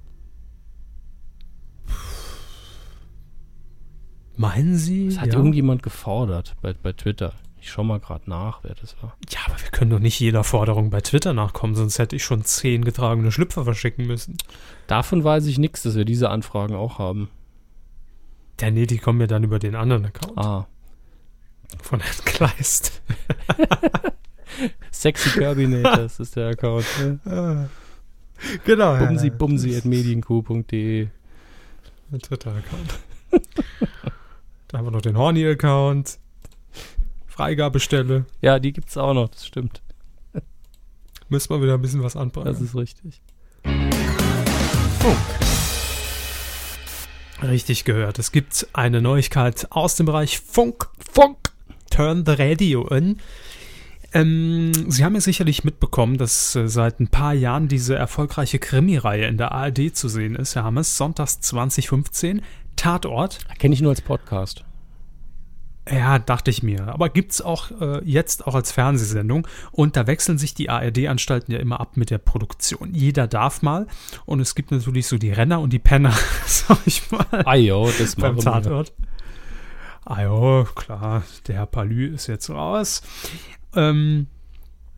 Meinen 4.38 4.78
Sie? 4.78 5.10
Das 5.10 5.20
hat 5.20 5.28
ja. 5.28 5.34
irgendjemand 5.34 5.84
gefordert 5.84 6.56
bei, 6.62 6.72
bei 6.72 6.94
Twitter. 6.94 7.34
Ich 7.60 7.70
schau 7.70 7.84
mal 7.84 8.00
gerade 8.00 8.30
nach, 8.30 8.64
wer 8.64 8.76
das 8.76 8.96
war. 9.04 9.18
ja, 9.30 9.40
aber 9.46 9.60
wir 9.62 9.68
können 9.72 9.92
doch 9.92 10.00
nicht 10.00 10.18
jeder 10.22 10.46
Forderung 10.46 10.90
bei 10.90 11.02
Twitter 11.02 11.34
nachkommen, 11.34 11.76
sonst 11.76 12.00
hätte 12.00 12.16
ich 12.16 12.24
schon 12.24 12.46
zehn 12.46 12.86
getragene 12.86 13.34
Schlüpfer 13.34 13.66
verschicken 13.66 14.08
müssen. 14.08 14.38
Davon 14.88 15.22
weiß 15.22 15.48
ich 15.48 15.58
nichts, 15.58 15.84
dass 15.84 15.96
wir 15.96 16.06
diese 16.06 16.30
Anfragen 16.30 16.76
auch 16.76 16.98
haben. 16.98 17.28
Ja, 18.62 18.72
nee, 18.72 18.86
die 18.86 19.00
kommen 19.00 19.20
ja 19.20 19.28
dann 19.28 19.44
über 19.44 19.60
den 19.60 19.76
anderen 19.76 20.06
Account 20.06 20.38
Ah, 20.38 20.68
von 21.84 22.00
Herrn 22.00 22.24
Kleist. 22.24 23.02
Sexy 24.94 25.32
Kirbinators 25.32 26.22
ist 26.22 26.38
der 26.38 26.48
Account. 26.48 26.86
Ne? 27.26 27.70
Genau. 28.66 28.98
Bumsi 28.98 29.30
bumsi 29.30 29.76
at 29.76 29.86
medienq.de. 29.86 31.08
Ein 32.12 32.20
Twitter-Account. 32.20 33.00
da 34.68 34.78
haben 34.78 34.86
wir 34.86 34.92
noch 34.92 35.02
den 35.02 35.18
Horny-Account. 35.18 36.20
Freigabestelle. 37.28 38.26
Ja, 38.42 38.60
die 38.60 38.74
gibt's 38.74 38.98
auch 38.98 39.14
noch, 39.14 39.30
das 39.30 39.46
stimmt. 39.46 39.82
Müssen 41.30 41.52
wir 41.52 41.62
wieder 41.62 41.76
ein 41.76 41.82
bisschen 41.82 42.04
was 42.04 42.16
anbringen. 42.16 42.48
Das 42.48 42.60
ist 42.60 42.76
richtig. 42.76 43.22
Richtig 47.44 47.86
gehört. 47.86 48.20
Es 48.20 48.32
gibt 48.32 48.68
eine 48.74 49.02
Neuigkeit 49.02 49.68
aus 49.70 49.96
dem 49.96 50.08
Bereich 50.08 50.40
Funk. 50.40 50.90
Funk. 51.12 51.38
Turn 51.90 52.26
the 52.26 52.34
Radio 52.34 52.88
on. 52.90 53.20
Ähm, 54.14 54.72
Sie 54.90 55.04
haben 55.06 55.14
ja 55.16 55.22
sicherlich 55.22 55.64
mitbekommen, 55.64 56.18
dass 56.18 56.56
äh, 56.56 56.68
seit 56.68 57.00
ein 57.00 57.10
paar 57.10 57.34
Jahren 57.34 57.68
diese 57.68 57.96
erfolgreiche 57.96 58.60
Krimi-Reihe 58.60 59.26
in 59.28 59.38
der 59.38 59.52
ARD 59.52 59.96
zu 59.96 60.10
sehen 60.10 60.36
ist. 60.36 60.56
Herr 60.56 60.64
Hammes, 60.64 60.98
sonntags 60.98 61.42
2015, 61.42 62.42
Tatort. 62.76 63.40
Kenne 63.60 63.74
ich 63.74 63.82
nur 63.82 63.92
als 63.92 64.02
Podcast. 64.02 64.66
Ja, 65.92 66.20
dachte 66.20 66.52
ich 66.52 66.62
mir. 66.62 66.88
Aber 66.88 67.10
gibt's 67.10 67.42
auch 67.42 67.72
äh, 67.82 68.04
jetzt 68.04 68.46
auch 68.46 68.56
als 68.56 68.72
Fernsehsendung. 68.72 69.48
Und 69.72 69.96
da 69.96 70.08
wechseln 70.08 70.38
sich 70.38 70.54
die 70.54 70.70
ARD-Anstalten 70.70 71.52
ja 71.54 71.60
immer 71.60 71.80
ab 71.80 71.98
mit 71.98 72.10
der 72.10 72.20
Produktion. 72.20 72.94
Jeder 72.94 73.28
darf 73.28 73.62
mal. 73.62 73.88
Und 74.26 74.40
es 74.40 74.56
gibt 74.56 74.72
natürlich 74.72 75.08
so 75.08 75.18
die 75.18 75.32
Renner 75.32 75.60
und 75.60 75.74
die 75.74 75.80
Penner, 75.80 76.14
sag 76.46 76.78
ich 76.86 77.10
mal, 77.12 77.26
Ah 77.46 77.56
jo, 77.56 77.90
das 77.98 78.16
beim 78.16 78.36
wir. 78.36 78.44
Tatort. 78.44 78.94
Ah 80.06 80.24
jo, 80.24 80.68
klar, 80.76 81.24
der 81.48 81.56
Herr 81.56 81.66
Palü 81.68 82.14
ist 82.14 82.28
jetzt 82.28 82.50
raus. 82.50 83.02
Ähm, 83.76 84.28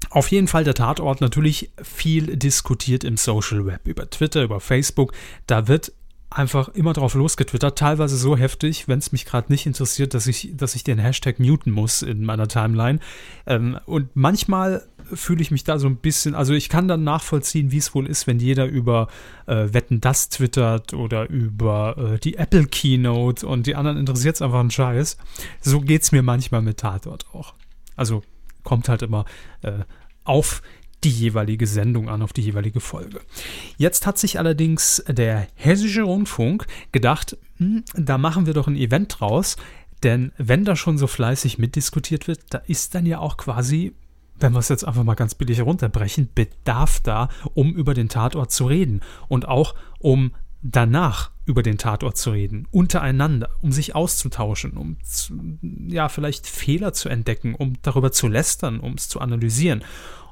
auf 0.10 0.30
jeden 0.30 0.48
Fall 0.48 0.64
der 0.64 0.74
Tatort 0.74 1.22
natürlich 1.22 1.72
viel 1.82 2.36
diskutiert 2.36 3.04
im 3.04 3.18
Social 3.18 3.66
Web, 3.66 3.88
über 3.88 4.10
Twitter, 4.10 4.44
über 4.44 4.60
Facebook. 4.60 5.14
Da 5.48 5.68
wird 5.68 5.94
einfach 6.32 6.70
immer 6.70 6.94
drauf 6.94 7.14
losgetwittert, 7.14 7.78
teilweise 7.78 8.16
so 8.16 8.38
heftig, 8.38 8.88
wenn 8.88 9.00
es 9.00 9.12
mich 9.12 9.26
gerade 9.26 9.52
nicht 9.52 9.66
interessiert, 9.66 10.14
dass 10.14 10.28
ich, 10.28 10.52
dass 10.56 10.76
ich 10.76 10.84
den 10.84 10.98
Hashtag 10.98 11.40
muten 11.40 11.72
muss 11.72 12.02
in 12.02 12.24
meiner 12.24 12.48
Timeline. 12.48 13.00
Ähm, 13.46 13.78
und 13.86 14.16
manchmal 14.16 14.86
fühle 15.14 15.42
ich 15.42 15.52
mich 15.52 15.66
da 15.66 15.78
so 15.78 15.88
ein 15.88 15.98
bisschen, 15.98 16.34
also 16.34 16.54
ich 16.54 16.70
kann 16.70 16.88
dann 16.88 17.04
nachvollziehen, 17.04 17.72
wie 17.72 17.78
es 17.78 17.94
wohl 17.94 18.08
ist, 18.08 18.28
wenn 18.28 18.40
jeder 18.40 18.66
über 18.66 19.08
äh, 19.46 19.74
Wetten 19.74 20.00
das 20.00 20.30
twittert 20.30 20.94
oder 20.94 21.30
über 21.30 22.14
äh, 22.16 22.20
die 22.20 22.38
Apple 22.38 22.66
Keynote 22.66 23.46
und 23.46 23.68
die 23.68 23.76
anderen 23.76 23.98
interessiert 23.98 24.36
es 24.36 24.42
einfach 24.42 24.62
einen 24.62 24.72
Scheiß. 24.72 25.18
So 25.60 25.82
geht 25.82 26.04
es 26.04 26.14
mir 26.14 26.24
manchmal 26.24 26.62
mit 26.62 26.78
Tatort 26.78 27.26
auch. 27.34 27.54
Also 27.98 28.24
kommt 28.64 28.90
halt 28.90 29.02
immer 29.02 29.26
äh, 29.62 29.80
auf 30.24 30.62
die 31.04 31.10
jeweilige 31.10 31.66
Sendung 31.66 32.10
an, 32.10 32.22
auf 32.22 32.34
die 32.34 32.42
jeweilige 32.42 32.80
Folge. 32.80 33.22
Jetzt 33.78 34.06
hat 34.06 34.18
sich 34.18 34.38
allerdings 34.38 35.04
der 35.08 35.48
Hessische 35.56 36.04
Rundfunk 36.04 36.68
gedacht, 36.92 37.38
hm, 37.58 37.84
da 37.96 38.18
machen 38.18 38.46
wir 38.46 38.54
doch 38.54 38.68
ein 38.68 38.76
Event 38.76 39.20
draus, 39.20 39.58
denn 40.04 40.32
wenn 40.38 40.66
da 40.66 40.76
schon 40.76 40.98
so 40.98 41.08
fleißig 41.08 41.58
mitdiskutiert 41.58 42.28
wird, 42.28 42.42
da 42.50 42.60
ist 42.60 42.96
dann 42.96 43.06
ja 43.06 43.20
auch 43.20 43.38
quasi, 43.38 43.94
wenn 44.40 44.54
wir 44.54 44.60
es 44.60 44.70
jetzt 44.70 44.84
einfach 44.84 45.04
mal 45.04 45.16
ganz 45.16 45.36
billig 45.36 45.62
runterbrechen, 45.62 46.30
Bedarf 46.34 47.00
da, 47.00 47.30
um 47.54 47.74
über 47.74 47.94
den 47.94 48.10
Tatort 48.10 48.52
zu 48.52 48.66
reden 48.66 49.02
und 49.28 49.48
auch 49.48 49.76
um 50.00 50.34
danach 50.62 51.32
über 51.52 51.64
den 51.64 51.78
Tatort 51.78 52.18
zu 52.18 52.32
reden, 52.32 52.66
untereinander, 52.72 53.50
um 53.62 53.74
sich 53.74 53.94
auszutauschen, 53.94 54.78
um 54.78 54.96
zu, 55.04 55.58
ja 55.88 56.08
vielleicht 56.08 56.48
Fehler 56.48 56.94
zu 56.94 57.10
entdecken, 57.10 57.56
um 57.56 57.74
darüber 57.82 58.14
zu 58.14 58.30
lästern, 58.30 58.80
um 58.80 58.94
es 58.94 59.10
zu 59.10 59.20
analysieren. 59.20 59.84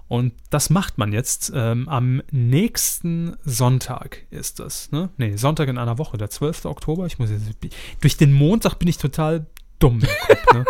Und 0.07 0.33
das 0.49 0.69
macht 0.69 0.97
man 0.97 1.11
jetzt. 1.11 1.51
Ähm, 1.53 1.89
am 1.89 2.23
nächsten 2.31 3.35
Sonntag 3.43 4.25
ist 4.31 4.59
das. 4.59 4.91
Ne? 4.91 5.09
Nee, 5.17 5.35
Sonntag 5.35 5.67
in 5.67 5.77
einer 5.77 5.97
Woche, 5.97 6.17
der 6.17 6.29
12. 6.29 6.65
Oktober. 6.65 7.05
Ich 7.05 7.19
muss 7.19 7.29
jetzt, 7.29 7.51
durch 7.99 8.15
den 8.15 8.33
Montag 8.33 8.75
bin 8.75 8.87
ich 8.87 8.97
total 8.97 9.45
dumm 9.77 9.99
im 9.99 10.07
Kopf. 10.27 10.53
Ne? 10.53 10.65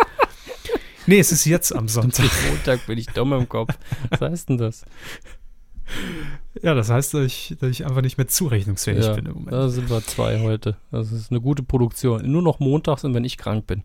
nee, 1.06 1.20
es 1.20 1.30
ist 1.30 1.44
jetzt 1.44 1.74
am 1.74 1.88
Sonntag. 1.88 2.28
Montag 2.50 2.86
bin 2.86 2.98
ich 2.98 3.06
dumm 3.06 3.32
im 3.32 3.48
Kopf. 3.48 3.72
Was 4.10 4.20
heißt 4.20 4.48
denn 4.48 4.58
das? 4.58 4.84
Ja, 6.62 6.74
das 6.74 6.90
heißt, 6.90 7.14
dass 7.14 7.24
ich, 7.24 7.56
dass 7.60 7.70
ich 7.70 7.86
einfach 7.86 8.02
nicht 8.02 8.18
mehr 8.18 8.26
zurechnungsfähig 8.26 9.04
ja, 9.04 9.14
bin 9.14 9.26
im 9.26 9.34
Moment. 9.34 9.52
da 9.52 9.68
sind 9.68 9.88
wir 9.88 10.02
zwei 10.02 10.40
heute. 10.40 10.76
Das 10.90 11.12
ist 11.12 11.30
eine 11.30 11.40
gute 11.40 11.62
Produktion. 11.62 12.30
Nur 12.30 12.42
noch 12.42 12.58
montags 12.58 13.04
und 13.04 13.14
wenn 13.14 13.24
ich 13.24 13.38
krank 13.38 13.66
bin. 13.66 13.84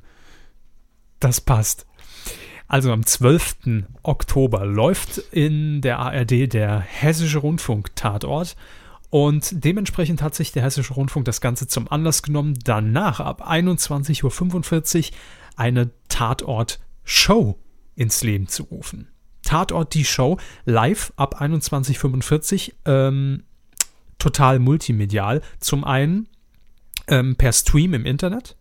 Das 1.20 1.42
passt. 1.42 1.86
Also 2.68 2.92
am 2.92 3.06
12. 3.06 3.84
Oktober 4.02 4.66
läuft 4.66 5.20
in 5.32 5.82
der 5.82 6.00
ARD 6.00 6.52
der 6.52 6.80
Hessische 6.80 7.40
Rundfunk 7.40 7.96
Tatort. 7.96 8.56
Und 9.12 9.64
dementsprechend 9.64 10.22
hat 10.22 10.34
sich 10.34 10.52
der 10.52 10.64
Hessische 10.64 10.94
Rundfunk 10.94 11.26
das 11.26 11.42
Ganze 11.42 11.68
zum 11.68 11.90
Anlass 11.90 12.24
genommen, 12.24 12.58
danach 12.64 13.20
ab 13.20 13.48
21.45 13.48 15.12
Uhr 15.12 15.18
eine 15.56 15.92
Tatort-Show 16.10 17.58
ins 17.96 18.24
Leben 18.24 18.48
zu 18.48 18.64
rufen. 18.64 19.08
Tatort 19.46 19.94
die 19.94 20.04
Show 20.04 20.38
live 20.66 21.14
ab 21.16 21.42
21.45 21.42 22.70
Uhr, 22.70 22.74
ähm, 22.86 23.44
total 24.20 24.60
multimedial. 24.60 25.42
Zum 25.60 25.84
einen 25.84 26.28
ähm, 27.08 27.36
per 27.36 27.54
Stream 27.54 27.94
im 27.94 28.06
Internet 28.06 28.58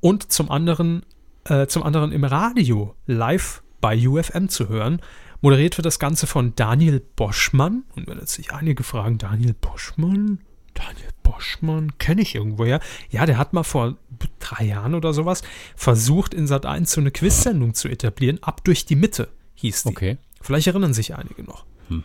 und 0.00 0.32
zum 0.32 0.50
anderen 0.50 1.04
äh, 1.44 1.66
zum 1.66 1.82
anderen 1.82 2.12
im 2.12 2.24
Radio 2.24 2.94
live 3.06 3.62
bei 3.80 4.06
UFM 4.06 4.48
zu 4.48 4.68
hören. 4.68 5.00
Moderiert 5.40 5.78
wird 5.78 5.86
das 5.86 5.98
Ganze 5.98 6.26
von 6.26 6.54
Daniel 6.56 7.00
Boschmann. 7.16 7.84
Und 7.94 8.08
wenn 8.08 8.18
jetzt 8.18 8.34
sich 8.34 8.52
einige 8.52 8.82
fragen, 8.82 9.18
Daniel 9.18 9.54
Boschmann? 9.54 10.40
Daniel 10.74 11.10
Boschmann, 11.22 11.96
kenne 11.98 12.22
ich 12.22 12.34
irgendwoher. 12.34 12.80
Ja, 13.10 13.24
der 13.24 13.38
hat 13.38 13.52
mal 13.52 13.62
vor 13.62 13.96
drei 14.40 14.64
Jahren 14.64 14.94
oder 14.94 15.12
sowas 15.12 15.42
versucht, 15.76 16.34
in 16.34 16.46
Sat 16.46 16.66
1 16.66 16.90
so 16.90 17.00
eine 17.00 17.10
Quiz-Sendung 17.10 17.74
zu 17.74 17.88
etablieren. 17.88 18.42
Ab 18.42 18.64
durch 18.64 18.84
die 18.84 18.96
Mitte 18.96 19.28
hieß 19.58 19.84
die. 19.84 19.88
Okay. 19.88 20.16
Vielleicht 20.40 20.66
erinnern 20.66 20.94
sich 20.94 21.14
einige 21.16 21.42
noch. 21.42 21.64
Hm. 21.88 22.04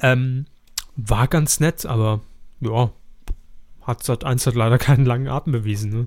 Ähm, 0.00 0.46
war 0.96 1.28
ganz 1.28 1.60
nett, 1.60 1.86
aber 1.86 2.20
ja, 2.60 2.92
hat 3.82 4.02
Sat 4.02 4.24
1 4.24 4.46
hat 4.46 4.54
leider 4.54 4.78
keinen 4.78 5.04
langen 5.04 5.28
Atem 5.28 5.52
bewiesen. 5.52 5.90
Ne? 5.90 6.06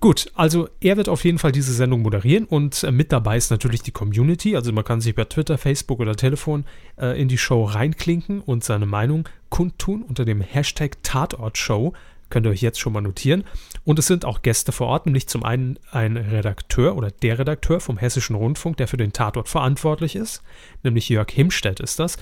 Gut, 0.00 0.30
also 0.34 0.68
er 0.80 0.96
wird 0.96 1.08
auf 1.08 1.24
jeden 1.24 1.38
Fall 1.38 1.52
diese 1.52 1.72
Sendung 1.72 2.02
moderieren 2.02 2.44
und 2.44 2.82
äh, 2.84 2.92
mit 2.92 3.12
dabei 3.12 3.36
ist 3.36 3.50
natürlich 3.50 3.82
die 3.82 3.92
Community. 3.92 4.54
Also 4.54 4.72
man 4.72 4.84
kann 4.84 5.00
sich 5.00 5.14
per 5.14 5.28
Twitter, 5.28 5.58
Facebook 5.58 6.00
oder 6.00 6.16
Telefon 6.16 6.64
äh, 6.98 7.20
in 7.20 7.28
die 7.28 7.38
Show 7.38 7.64
reinklinken 7.64 8.40
und 8.40 8.62
seine 8.62 8.86
Meinung 8.86 9.28
kundtun 9.48 10.02
unter 10.02 10.24
dem 10.24 10.40
Hashtag 10.40 11.02
Tatortshow. 11.02 11.94
Könnt 12.28 12.46
ihr 12.46 12.50
euch 12.50 12.60
jetzt 12.62 12.80
schon 12.80 12.92
mal 12.92 13.00
notieren. 13.00 13.44
Und 13.84 13.98
es 14.00 14.06
sind 14.08 14.24
auch 14.24 14.42
Gäste 14.42 14.72
vor 14.72 14.88
Ort, 14.88 15.06
nämlich 15.06 15.28
zum 15.28 15.44
einen 15.44 15.78
ein 15.92 16.16
Redakteur 16.16 16.96
oder 16.96 17.10
der 17.10 17.38
Redakteur 17.38 17.78
vom 17.80 17.98
Hessischen 17.98 18.34
Rundfunk, 18.36 18.76
der 18.78 18.88
für 18.88 18.96
den 18.96 19.12
Tatort 19.12 19.48
verantwortlich 19.48 20.16
ist, 20.16 20.42
nämlich 20.82 21.08
Jörg 21.08 21.30
Himstedt 21.30 21.78
ist 21.80 21.98
das. 22.00 22.16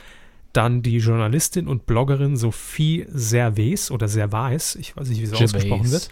Dann 0.53 0.83
die 0.83 0.99
Journalistin 0.99 1.67
und 1.67 1.87
Bloggerin 1.87 2.37
Sophie 2.37 3.07
Servais 3.09 3.91
oder 3.91 4.07
Servais, 4.07 4.77
ich 4.77 4.97
weiß 4.97 5.09
nicht, 5.09 5.21
wie 5.23 5.27
sie 5.27 5.33
Gervais. 5.33 5.55
ausgesprochen 5.55 5.91
wird. 5.91 6.11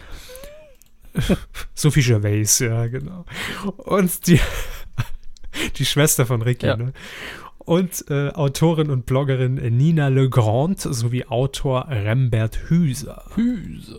Sophie 1.75 2.03
Gervais, 2.03 2.59
ja, 2.61 2.87
genau. 2.87 3.25
Und 3.77 4.27
die, 4.27 4.41
die 5.77 5.85
Schwester 5.87 6.27
von 6.27 6.43
Ricky, 6.43 6.67
Ja. 6.67 6.77
ne? 6.77 6.93
Und 7.73 8.05
äh, 8.11 8.29
Autorin 8.29 8.91
und 8.91 9.07
Bloggerin 9.07 9.55
Nina 9.55 10.09
Legrand 10.09 10.79
sowie 10.79 11.25
Autor 11.25 11.89
Rembert 11.89 12.69
Hüser. 12.69 13.25
Hüse. 13.35 13.97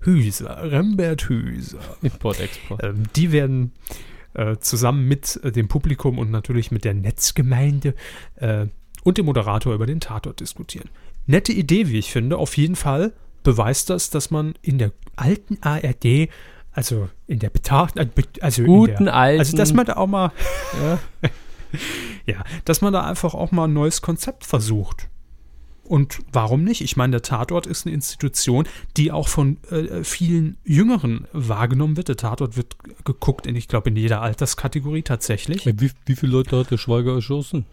Hüser, 0.00 0.70
Rembert 0.72 1.28
Hüser. 1.28 1.80
Import-Export. 2.00 2.82
Ähm, 2.82 3.02
die 3.14 3.30
werden 3.30 3.72
äh, 4.32 4.56
zusammen 4.56 5.08
mit 5.08 5.38
äh, 5.44 5.52
dem 5.52 5.68
Publikum 5.68 6.18
und 6.18 6.30
natürlich 6.30 6.70
mit 6.70 6.86
der 6.86 6.94
Netzgemeinde 6.94 7.94
äh, 8.36 8.64
und 9.02 9.18
dem 9.18 9.26
Moderator 9.26 9.74
über 9.74 9.84
den 9.84 10.00
Tatort 10.00 10.40
diskutieren. 10.40 10.88
Nette 11.26 11.52
Idee, 11.52 11.88
wie 11.88 11.98
ich 11.98 12.10
finde. 12.10 12.38
Auf 12.38 12.56
jeden 12.56 12.76
Fall 12.76 13.12
beweist 13.42 13.90
das, 13.90 14.08
dass 14.08 14.30
man 14.30 14.54
in 14.62 14.78
der 14.78 14.90
alten 15.16 15.58
ARD, 15.60 16.30
also 16.72 17.10
in 17.26 17.40
der 17.40 17.50
Betracht, 17.50 17.98
äh, 17.98 18.08
also 18.40 18.62
in 18.62 18.68
Guten 18.68 19.04
der, 19.04 19.14
alten. 19.16 19.40
also 19.40 19.54
dass 19.58 19.74
man 19.74 19.84
da 19.84 19.96
auch 19.98 20.06
mal, 20.06 20.32
ja. 20.82 20.98
ja, 22.26 22.44
dass 22.64 22.80
man 22.80 22.92
da 22.92 23.04
einfach 23.04 23.34
auch 23.34 23.52
mal 23.52 23.64
ein 23.64 23.72
neues 23.72 24.02
Konzept 24.02 24.44
versucht. 24.44 25.08
Und 25.84 26.20
warum 26.32 26.64
nicht? 26.64 26.80
Ich 26.80 26.96
meine, 26.96 27.10
der 27.10 27.22
Tatort 27.22 27.66
ist 27.66 27.86
eine 27.86 27.94
Institution, 27.94 28.66
die 28.96 29.10
auch 29.10 29.28
von 29.28 29.62
äh, 29.64 30.04
vielen 30.04 30.56
Jüngeren 30.64 31.26
wahrgenommen 31.32 31.96
wird. 31.96 32.08
Der 32.08 32.16
Tatort 32.16 32.56
wird 32.56 32.76
geguckt 33.04 33.46
in, 33.46 33.56
ich 33.56 33.68
glaube, 33.68 33.90
in 33.90 33.96
jeder 33.96 34.22
Alterskategorie 34.22 35.02
tatsächlich. 35.02 35.66
Wie, 35.66 35.90
wie 36.06 36.16
viele 36.16 36.32
Leute 36.32 36.56
hat 36.56 36.70
der 36.70 36.78
Schweiger 36.78 37.14
erschossen? 37.14 37.66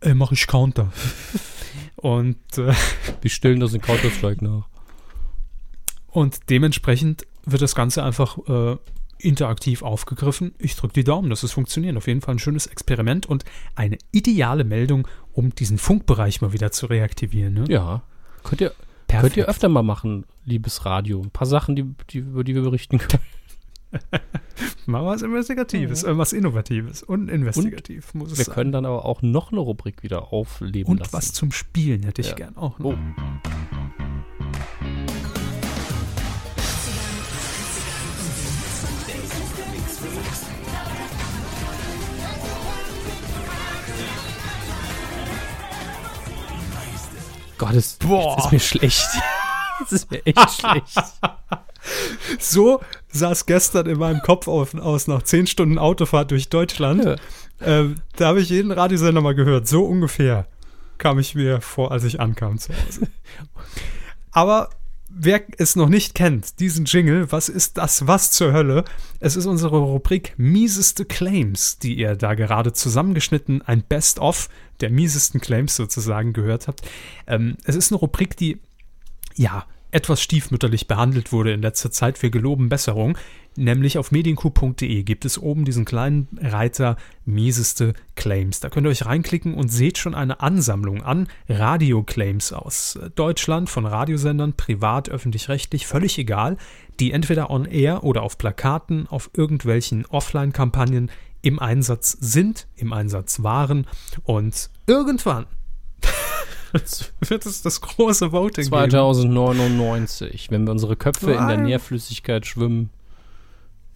Äh, 0.00 0.14
Mache 0.14 0.34
ich 0.34 0.46
Counter. 0.46 0.92
Und 1.96 2.36
äh, 2.58 2.74
Die 3.22 3.30
stellen 3.30 3.60
das 3.60 3.72
in 3.72 3.80
Counter-Strike 3.80 4.44
nach. 4.44 4.68
Und 6.08 6.50
dementsprechend 6.50 7.26
wird 7.44 7.62
das 7.62 7.74
Ganze 7.74 8.04
einfach 8.04 8.38
äh, 8.46 8.76
interaktiv 9.18 9.82
aufgegriffen. 9.82 10.52
Ich 10.58 10.76
drücke 10.76 10.94
die 10.94 11.04
Daumen, 11.04 11.30
dass 11.30 11.42
es 11.42 11.52
funktioniert. 11.52 11.96
Auf 11.96 12.06
jeden 12.06 12.20
Fall 12.20 12.34
ein 12.36 12.38
schönes 12.38 12.66
Experiment 12.66 13.26
und 13.26 13.44
eine 13.74 13.98
ideale 14.12 14.64
Meldung, 14.64 15.06
um 15.32 15.54
diesen 15.54 15.78
Funkbereich 15.78 16.40
mal 16.40 16.52
wieder 16.52 16.70
zu 16.72 16.86
reaktivieren. 16.86 17.54
Ne? 17.54 17.64
Ja. 17.68 18.02
Könnt 18.42 18.60
ihr, 18.60 18.72
Perfekt. 19.06 19.22
könnt 19.34 19.36
ihr 19.38 19.48
öfter 19.48 19.68
mal 19.68 19.82
machen, 19.82 20.24
liebes 20.44 20.84
Radio. 20.84 21.20
Ein 21.22 21.30
paar 21.30 21.46
Sachen, 21.46 21.76
die, 21.76 21.84
die, 22.10 22.18
über 22.18 22.44
die 22.44 22.54
wir 22.54 22.62
berichten 22.62 22.98
können. 22.98 23.22
Mal 24.86 25.04
was 25.06 25.22
Investigatives, 25.22 26.02
äh, 26.02 26.18
was 26.18 26.32
Innovatives 26.32 27.04
und 27.04 27.28
investigativ 27.28 28.12
muss 28.12 28.32
es 28.32 28.38
Wir 28.38 28.44
sein. 28.46 28.54
können 28.54 28.72
dann 28.72 28.84
aber 28.86 29.04
auch 29.04 29.22
noch 29.22 29.52
eine 29.52 29.60
Rubrik 29.60 30.02
wieder 30.02 30.32
aufleben 30.32 30.90
Und 30.90 30.98
lassen. 30.98 31.12
was 31.12 31.32
zum 31.32 31.52
Spielen 31.52 32.02
hätte 32.02 32.20
ich 32.22 32.30
Ja. 32.30 32.34
gern 32.34 32.56
auch. 32.56 32.78
noch. 32.80 32.86
Oh. 32.94 32.96
Gott, 47.58 47.74
es 47.74 47.94
Boah. 47.94 48.38
ist 48.38 48.52
mir 48.52 48.60
schlecht. 48.60 49.06
Es 49.84 49.90
ist 49.90 50.08
mir 50.08 50.24
echt 50.24 50.50
schlecht. 50.60 50.96
So 52.38 52.80
sah 53.08 53.32
es 53.32 53.44
gestern 53.44 53.86
in 53.86 53.98
meinem 53.98 54.20
Kopf 54.20 54.46
auf, 54.46 54.72
aus 54.74 55.08
nach 55.08 55.22
zehn 55.24 55.48
Stunden 55.48 55.78
Autofahrt 55.78 56.30
durch 56.30 56.48
Deutschland. 56.48 57.04
Ja. 57.04 57.16
Ähm, 57.60 57.96
da 58.14 58.28
habe 58.28 58.40
ich 58.40 58.50
jeden 58.50 58.70
Radiosender 58.70 59.20
mal 59.20 59.34
gehört. 59.34 59.66
So 59.66 59.84
ungefähr 59.84 60.46
kam 60.98 61.18
ich 61.18 61.34
mir 61.34 61.60
vor, 61.60 61.90
als 61.90 62.04
ich 62.04 62.20
ankam 62.20 62.58
zu 62.58 62.72
Hause. 62.72 63.08
Aber 64.30 64.70
wer 65.16 65.42
es 65.58 65.76
noch 65.76 65.88
nicht 65.88 66.14
kennt, 66.14 66.60
diesen 66.60 66.84
Jingle, 66.84 67.30
was 67.30 67.48
ist 67.48 67.78
das, 67.78 68.06
was 68.06 68.30
zur 68.30 68.52
Hölle? 68.52 68.84
Es 69.20 69.36
ist 69.36 69.46
unsere 69.46 69.78
Rubrik 69.78 70.34
Mieseste 70.36 71.04
Claims, 71.04 71.78
die 71.78 71.94
ihr 71.94 72.16
da 72.16 72.34
gerade 72.34 72.72
zusammengeschnitten, 72.72 73.62
ein 73.62 73.82
Best-of 73.82 74.48
der 74.80 74.90
miesesten 74.90 75.40
Claims 75.40 75.76
sozusagen 75.76 76.32
gehört 76.32 76.68
habt. 76.68 76.82
Ähm, 77.26 77.56
es 77.64 77.76
ist 77.76 77.92
eine 77.92 78.00
Rubrik, 78.00 78.36
die 78.36 78.60
ja, 79.36 79.66
etwas 79.94 80.20
stiefmütterlich 80.20 80.88
behandelt 80.88 81.30
wurde 81.30 81.52
in 81.52 81.62
letzter 81.62 81.92
Zeit. 81.92 82.20
Wir 82.20 82.30
geloben 82.30 82.68
Besserung. 82.68 83.16
Nämlich 83.56 83.98
auf 83.98 84.10
medienku.de 84.10 85.02
gibt 85.04 85.24
es 85.24 85.38
oben 85.38 85.64
diesen 85.64 85.84
kleinen 85.84 86.28
Reiter 86.40 86.96
mieseste 87.24 87.94
Claims. 88.16 88.60
Da 88.60 88.68
könnt 88.68 88.86
ihr 88.86 88.90
euch 88.90 89.06
reinklicken 89.06 89.54
und 89.54 89.68
seht 89.68 89.98
schon 89.98 90.14
eine 90.14 90.40
Ansammlung 90.40 91.02
an 91.02 91.28
Radio-Claims 91.48 92.52
aus 92.52 92.98
Deutschland 93.14 93.70
von 93.70 93.86
Radiosendern, 93.86 94.54
privat, 94.54 95.08
öffentlich-rechtlich, 95.08 95.86
völlig 95.86 96.18
egal, 96.18 96.56
die 96.98 97.12
entweder 97.12 97.50
on 97.50 97.64
air 97.64 98.02
oder 98.02 98.22
auf 98.22 98.38
Plakaten, 98.38 99.06
auf 99.06 99.30
irgendwelchen 99.34 100.04
Offline-Kampagnen 100.06 101.10
im 101.42 101.58
Einsatz 101.58 102.16
sind, 102.18 102.66
im 102.74 102.92
Einsatz 102.92 103.42
waren 103.42 103.86
und 104.24 104.70
irgendwann 104.86 105.46
wird 107.20 107.46
es 107.46 107.62
das 107.62 107.80
große 107.80 108.32
Voting 108.32 108.64
geben. 108.64 108.90
2099, 108.90 110.50
wenn 110.50 110.64
wir 110.64 110.72
unsere 110.72 110.96
Köpfe 110.96 111.32
in 111.32 111.46
der 111.46 111.56
Nein. 111.56 111.62
Nährflüssigkeit 111.64 112.46
schwimmen. 112.46 112.90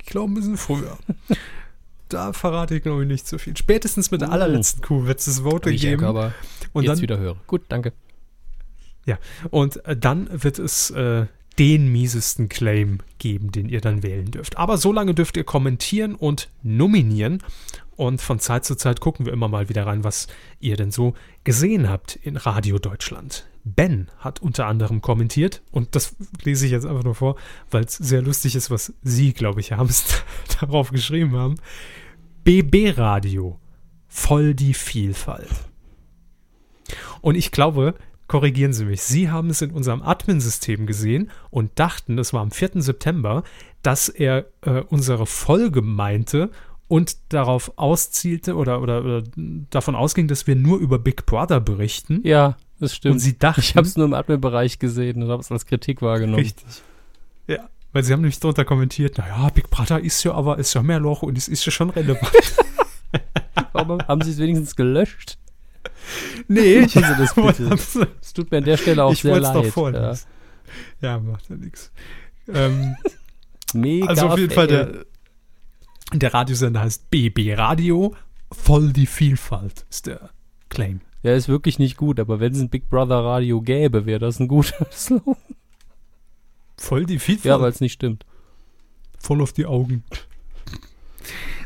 Ich 0.09 0.12
glaube, 0.12 0.32
ein 0.32 0.35
bisschen 0.36 0.56
früher. 0.56 0.97
da 2.09 2.32
verrate 2.32 2.74
ich, 2.76 2.82
glaube 2.82 3.02
ich, 3.02 3.09
nicht 3.09 3.28
so 3.28 3.36
viel. 3.36 3.55
Spätestens 3.59 4.10
mit 4.10 4.22
der 4.22 4.30
Oh. 4.30 4.32
allerletzten 4.32 4.80
Kuh 4.80 5.05
wird 5.05 5.18
es 5.18 5.26
das 5.26 5.44
Voting 5.44 5.74
Ich 5.74 5.82
geben. 5.82 6.02
aber 6.05 6.32
Und 6.72 6.85
jetzt 6.85 6.94
dann, 6.94 7.02
wieder 7.02 7.18
höre. 7.18 7.36
Gut, 7.47 7.62
danke. 7.68 7.93
ja, 9.05 9.18
und 9.51 9.85
äh, 9.85 9.94
dann 9.94 10.28
wird 10.43 10.59
es 10.59 10.89
äh, 10.93 11.26
den 11.59 11.89
miesesten 11.93 12.48
Claim 12.48 13.01
geben, 13.18 13.52
den 13.52 13.68
ihr 13.68 13.82
dann 13.82 14.02
wählen 14.02 14.30
dürft. 14.30 14.56
Aber 14.56 14.78
so 14.78 14.93
lange 14.94 15.12
dürft 15.12 15.36
ihr 15.36 15.44
kommentieren 15.44 16.14
und 16.14 16.48
nominieren. 16.62 17.43
Und 17.94 18.22
von 18.22 18.39
Zeit 18.40 18.64
zu 18.64 18.76
Zeit 18.76 19.01
gucken 19.01 19.26
wir 19.26 19.32
immer 19.35 19.48
mal 19.48 19.68
wieder 19.68 19.85
rein, 19.86 20.05
was 20.05 20.26
ihr 20.59 20.76
denn 20.78 20.90
so 20.90 21.12
gesehen 21.44 21.90
habt 21.90 22.16
in 22.16 22.39
Radio 22.39 22.78
Deutschland. 22.78 23.47
Ben 23.74 24.09
hat 24.19 24.40
unter 24.40 24.66
anderem 24.66 25.01
kommentiert, 25.01 25.62
und 25.70 25.95
das 25.95 26.16
lese 26.43 26.66
ich 26.66 26.73
jetzt 26.73 26.86
einfach 26.86 27.05
nur 27.05 27.15
vor, 27.15 27.36
weil 27.70 27.85
es 27.85 27.95
sehr 27.95 28.23
lustig 28.23 28.55
ist, 28.55 28.70
was 28.70 28.93
Sie, 29.03 29.32
glaube 29.32 29.61
ich, 29.61 29.74
abends 29.74 30.23
darauf 30.61 30.90
geschrieben 30.90 31.36
haben. 31.36 31.57
BB 32.45 32.97
Radio, 32.97 33.59
voll 34.07 34.55
die 34.55 34.74
Vielfalt. 34.74 35.51
Und 37.20 37.35
ich 37.35 37.51
glaube, 37.51 37.95
korrigieren 38.27 38.73
Sie 38.73 38.85
mich, 38.85 39.03
Sie 39.03 39.31
haben 39.31 39.51
es 39.51 39.62
in 39.62 39.70
unserem 39.70 40.03
Admin-System 40.03 40.86
gesehen 40.86 41.31
und 41.51 41.78
dachten, 41.78 42.16
das 42.16 42.32
war 42.32 42.43
am 42.43 42.51
4. 42.51 42.82
September, 42.82 43.43
dass 43.82 44.09
er 44.09 44.47
äh, 44.62 44.82
unsere 44.89 45.27
Folge 45.27 45.82
meinte 45.82 46.51
und 46.89 47.32
darauf 47.32 47.73
auszielte 47.77 48.57
oder, 48.57 48.81
oder, 48.81 49.05
oder 49.05 49.23
davon 49.70 49.95
ausging, 49.95 50.28
dass 50.28 50.47
wir 50.47 50.57
nur 50.57 50.78
über 50.78 50.99
Big 50.99 51.27
Brother 51.27 51.61
berichten. 51.61 52.20
Ja, 52.24 52.57
das 52.80 52.94
stimmt. 52.94 53.14
Und 53.14 53.18
Sie 53.20 53.38
dachten, 53.38 53.60
ich 53.60 53.76
habe 53.76 53.86
es 53.86 53.96
nur 53.96 54.06
im 54.06 54.14
Admin-Bereich 54.14 54.78
gesehen 54.78 55.22
und 55.22 55.30
habe 55.30 55.40
es 55.42 55.50
als 55.50 55.66
Kritik 55.66 56.02
wahrgenommen. 56.02 56.40
Richtig. 56.42 56.66
Ja, 57.46 57.68
weil 57.92 58.05
sie 58.05 58.12
haben 58.12 58.20
nämlich 58.20 58.38
drunter 58.40 58.64
kommentiert, 58.64 59.18
naja, 59.18 59.48
Big 59.50 59.70
Brother 59.70 60.00
ist 60.00 60.22
ja 60.24 60.32
aber, 60.34 60.59
ist 60.59 60.74
ja 60.74 60.82
mehr 60.82 61.00
Loch 61.00 61.22
und 61.22 61.38
es 61.38 61.48
ist 61.48 61.64
ja 61.64 61.72
schon 61.72 61.90
relevant. 61.90 62.30
Aber 63.72 63.98
haben 64.06 64.22
Sie 64.22 64.32
es 64.32 64.38
wenigstens 64.38 64.76
gelöscht? 64.76 65.38
nee, 66.48 66.78
ich 66.80 66.96
Also 66.96 67.14
das 67.14 67.34
bitte. 67.59 68.09
Es 68.20 68.32
tut 68.32 68.50
mir 68.50 68.59
an 68.59 68.64
der 68.64 68.76
Stelle 68.76 69.05
auch 69.05 69.12
ich 69.12 69.22
sehr 69.22 69.40
leid. 69.40 69.55
doch 69.55 69.64
vorlesen. 69.66 70.26
Ja, 71.00 71.18
macht 71.18 71.48
ja 71.48 71.56
nichts. 71.56 71.90
Ähm, 72.48 72.96
Ja. 73.05 73.10
Mega 73.74 74.06
also 74.06 74.28
auf 74.28 74.38
jeden 74.38 74.52
Fall, 74.52 74.66
der, 74.66 75.05
der 76.14 76.32
Radiosender 76.32 76.80
heißt 76.80 77.10
BB 77.10 77.55
Radio, 77.56 78.14
voll 78.50 78.92
die 78.94 79.06
Vielfalt 79.06 79.84
ist 79.90 80.06
der 80.06 80.30
Claim. 80.70 81.00
Der 81.28 81.36
ist 81.36 81.46
wirklich 81.46 81.78
nicht 81.78 81.98
gut, 81.98 82.20
aber 82.20 82.40
wenn 82.40 82.55
es 82.55 82.59
ein 82.59 82.70
Big 82.70 82.88
Brother 82.88 83.22
Radio 83.22 83.60
gäbe, 83.60 84.06
wäre 84.06 84.18
das 84.18 84.40
ein 84.40 84.48
guter 84.48 84.86
Slogan. 84.90 85.36
Voll 86.78 87.05
die 87.05 87.18
Vielfalt? 87.18 87.44
Ja, 87.44 87.60
weil 87.60 87.70
es 87.70 87.82
nicht 87.82 87.92
stimmt. 87.92 88.24
voll 89.18 89.42
auf 89.42 89.52
die 89.52 89.66
Augen. 89.66 90.05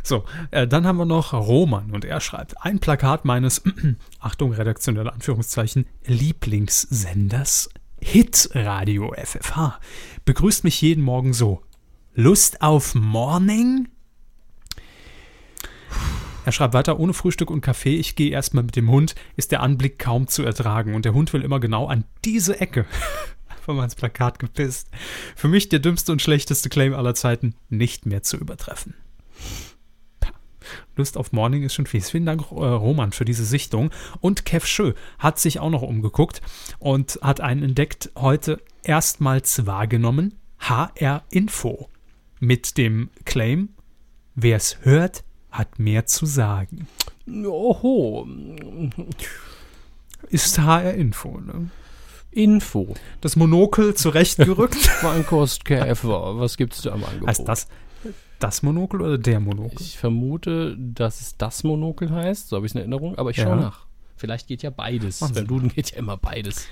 So, 0.03 0.25
äh, 0.51 0.67
dann 0.67 0.85
haben 0.85 0.97
wir 0.97 1.05
noch 1.05 1.33
Roman 1.33 1.93
und 1.93 2.05
er 2.05 2.21
schreibt, 2.21 2.61
ein 2.61 2.81
Plakat 2.81 3.25
meines, 3.25 3.63
Achtung, 4.19 4.53
redaktionelle 4.53 5.13
Anführungszeichen, 5.13 5.87
Lieblingssenders 6.07 7.71
Hitradio 8.01 9.15
FFH 9.15 9.79
begrüßt 10.25 10.65
mich 10.65 10.81
jeden 10.83 11.05
Morgen 11.05 11.35
so. 11.35 11.63
Lust 12.15 12.63
auf 12.63 12.97
Morning? 12.97 13.87
Er 16.45 16.53
schreibt 16.53 16.75
weiter, 16.75 16.99
ohne 16.99 17.15
Frühstück 17.15 17.51
und 17.51 17.61
Kaffee, 17.61 17.97
ich 17.97 18.17
gehe 18.17 18.31
erstmal 18.31 18.65
mit 18.65 18.75
dem 18.75 18.91
Hund, 18.91 19.15
ist 19.37 19.53
der 19.53 19.61
Anblick 19.61 19.99
kaum 19.99 20.27
zu 20.27 20.43
ertragen 20.43 20.95
und 20.95 21.05
der 21.05 21.15
Hund 21.15 21.33
will 21.33 21.43
immer 21.43 21.61
genau 21.61 21.87
an 21.87 22.05
diese 22.25 22.61
Ecke. 22.61 22.85
Einfach 23.49 23.75
mal 23.75 23.85
ins 23.85 23.95
Plakat 23.95 24.41
gepisst. 24.41 24.89
Für 25.37 25.47
mich 25.47 25.69
der 25.69 25.79
dümmste 25.79 26.11
und 26.11 26.21
schlechteste 26.21 26.69
Claim 26.69 26.95
aller 26.95 27.15
Zeiten, 27.15 27.55
nicht 27.69 28.07
mehr 28.07 28.23
zu 28.23 28.37
übertreffen. 28.37 28.95
Lust 30.97 31.17
auf 31.17 31.33
Morning 31.33 31.63
ist 31.63 31.75
schon 31.75 31.87
fies. 31.87 32.11
Vielen 32.11 32.27
Dank, 32.27 32.43
äh, 32.51 32.55
Roman, 32.55 33.13
für 33.13 33.25
diese 33.25 33.45
Sichtung. 33.45 33.91
Und 34.21 34.45
Kev 34.45 34.67
Schö 34.67 34.95
hat 35.19 35.39
sich 35.39 35.61
auch 35.61 35.71
noch 35.71 35.83
umgeguckt 35.83 36.43
und 36.79 37.19
hat 37.23 37.41
einen 37.41 37.63
entdeckt, 37.63 38.11
heute 38.17 38.61
erstmals 38.83 39.67
wahrgenommen, 39.67 40.35
HR 40.59 41.23
Info. 41.31 41.89
Mit 42.41 42.77
dem 42.79 43.11
Claim, 43.25 43.71
wer 44.35 44.57
es 44.57 44.79
hört, 44.83 45.25
hat 45.53 45.79
mehr 45.79 46.07
zu 46.07 46.27
sagen. 46.27 46.89
Oho. 47.29 48.27
Ist 50.29 50.59
HR 50.59 50.95
Info, 50.95 51.39
ne? 51.39 51.71
Info. 52.31 52.95
Das 53.21 53.37
Monokel 53.37 53.95
zurechtgerückt. 53.95 54.75
Feinkost 55.01 55.65
Käfer. 55.65 56.39
Was 56.39 56.57
gibt 56.57 56.73
es 56.75 56.83
da 56.83 56.93
am 56.93 57.05
Angebot? 57.05 57.29
heißt 57.29 57.47
das 57.47 57.69
das 58.39 58.63
Monokel 58.65 59.03
oder 59.03 59.19
der 59.19 59.39
Monokel? 59.39 59.81
Ich 59.81 59.99
vermute, 59.99 60.77
dass 60.77 61.21
es 61.21 61.37
das 61.37 61.63
Monokel 61.63 62.11
heißt. 62.11 62.49
So 62.49 62.57
habe 62.57 62.67
ich 62.67 62.73
es 62.73 62.75
in 62.75 62.81
Erinnerung. 62.81 63.17
Aber 63.19 63.31
ich 63.31 63.37
Ja. 63.37 63.45
schaue 63.45 63.57
nach. 63.57 63.87
Vielleicht 64.17 64.49
geht 64.49 64.63
ja 64.63 64.71
beides. 64.71 65.19
Sie 65.21 65.33
Beim 65.33 65.47
Duden 65.47 65.69
geht 65.69 65.93
ja 65.93 65.99
immer 65.99 66.17
beides. 66.17 66.67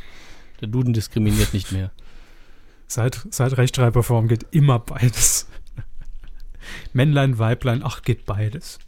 Der 0.60 0.68
Duden 0.68 0.92
diskriminiert 0.92 1.52
nicht 1.54 1.70
mehr. 1.72 1.90
Seit, 2.88 3.24
seit 3.30 3.56
Rechtschreibreform 3.56 4.26
geht 4.26 4.46
immer 4.50 4.78
beides. 4.80 5.46
Männlein, 6.92 7.38
Weiblein, 7.38 7.82
ach, 7.84 8.02
geht 8.02 8.26
beides. 8.26 8.78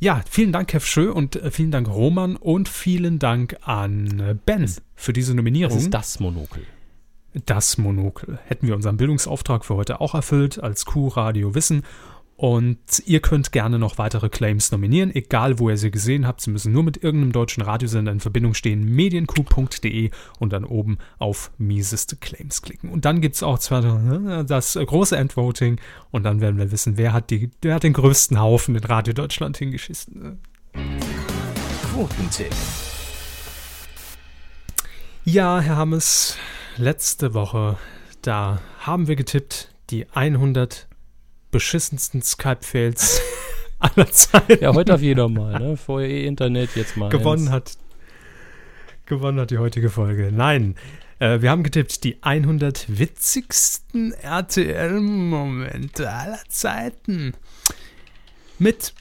Ja, 0.00 0.20
vielen 0.28 0.52
Dank, 0.52 0.68
Kev 0.68 0.84
Schö, 0.86 1.10
und 1.10 1.36
äh, 1.36 1.50
vielen 1.50 1.70
Dank, 1.70 1.88
Roman, 1.88 2.36
und 2.36 2.68
vielen 2.68 3.18
Dank 3.18 3.56
an 3.62 4.20
äh, 4.20 4.34
Ben 4.44 4.70
für 4.94 5.12
diese 5.12 5.34
Nominierung. 5.34 5.76
Das 5.76 5.84
ist 5.84 5.94
das 5.94 6.20
Monokel. 6.20 6.64
Das 7.46 7.78
Monokel. 7.78 8.38
Hätten 8.44 8.66
wir 8.66 8.76
unseren 8.76 8.96
Bildungsauftrag 8.96 9.64
für 9.64 9.74
heute 9.74 10.00
auch 10.00 10.14
erfüllt, 10.14 10.62
als 10.62 10.84
Q-Radio 10.84 11.54
Wissen. 11.54 11.82
Und 12.36 13.00
ihr 13.06 13.20
könnt 13.20 13.52
gerne 13.52 13.78
noch 13.78 13.96
weitere 13.96 14.28
Claims 14.28 14.72
nominieren, 14.72 15.14
egal 15.14 15.60
wo 15.60 15.70
ihr 15.70 15.76
sie 15.76 15.92
gesehen 15.92 16.26
habt. 16.26 16.40
Sie 16.40 16.50
müssen 16.50 16.72
nur 16.72 16.82
mit 16.82 17.02
irgendeinem 17.02 17.30
deutschen 17.30 17.62
Radiosender 17.62 18.10
in 18.10 18.18
Verbindung 18.18 18.54
stehen. 18.54 18.84
medienq.de 18.84 20.10
und 20.40 20.52
dann 20.52 20.64
oben 20.64 20.98
auf 21.18 21.52
mieseste 21.58 22.16
Claims 22.16 22.60
klicken. 22.62 22.90
Und 22.90 23.04
dann 23.04 23.20
gibt 23.20 23.36
es 23.36 23.44
auch 23.44 23.58
das 23.58 24.74
große 24.74 25.16
Endvoting 25.16 25.80
und 26.10 26.24
dann 26.24 26.40
werden 26.40 26.58
wir 26.58 26.72
wissen, 26.72 26.96
wer 26.96 27.12
hat, 27.12 27.30
die, 27.30 27.50
wer 27.62 27.76
hat 27.76 27.84
den 27.84 27.92
größten 27.92 28.40
Haufen 28.40 28.74
in 28.74 28.82
Radio 28.82 29.14
Deutschland 29.14 29.56
hingeschissen. 29.56 30.40
Quotentipp. 31.92 32.52
Ja, 35.24 35.60
Herr 35.60 35.76
Hammes, 35.76 36.36
letzte 36.76 37.32
Woche, 37.32 37.78
da 38.22 38.60
haben 38.80 39.06
wir 39.06 39.14
getippt, 39.14 39.72
die 39.90 40.06
100 40.10 40.88
beschissensten 41.54 42.20
Skype-Fails 42.20 43.22
aller 43.78 44.10
Zeiten. 44.10 44.60
Ja, 44.60 44.74
heute 44.74 44.94
auf 44.94 45.00
jeder 45.00 45.28
Mal, 45.28 45.60
ne? 45.60 45.76
Vorher 45.76 46.08
eh 46.10 46.26
Internet, 46.26 46.74
jetzt 46.74 46.96
mal. 46.96 47.10
Gewonnen 47.10 47.52
hat. 47.52 47.78
Gewonnen 49.06 49.38
hat 49.38 49.52
die 49.52 49.58
heutige 49.58 49.88
Folge. 49.88 50.32
Nein. 50.32 50.74
Äh, 51.20 51.42
wir 51.42 51.52
haben 51.52 51.62
getippt 51.62 52.02
die 52.02 52.20
100 52.22 52.98
witzigsten 52.98 54.12
RTL-Momente 54.14 56.10
aller 56.10 56.40
Zeiten. 56.48 57.34
Mit 58.58 58.92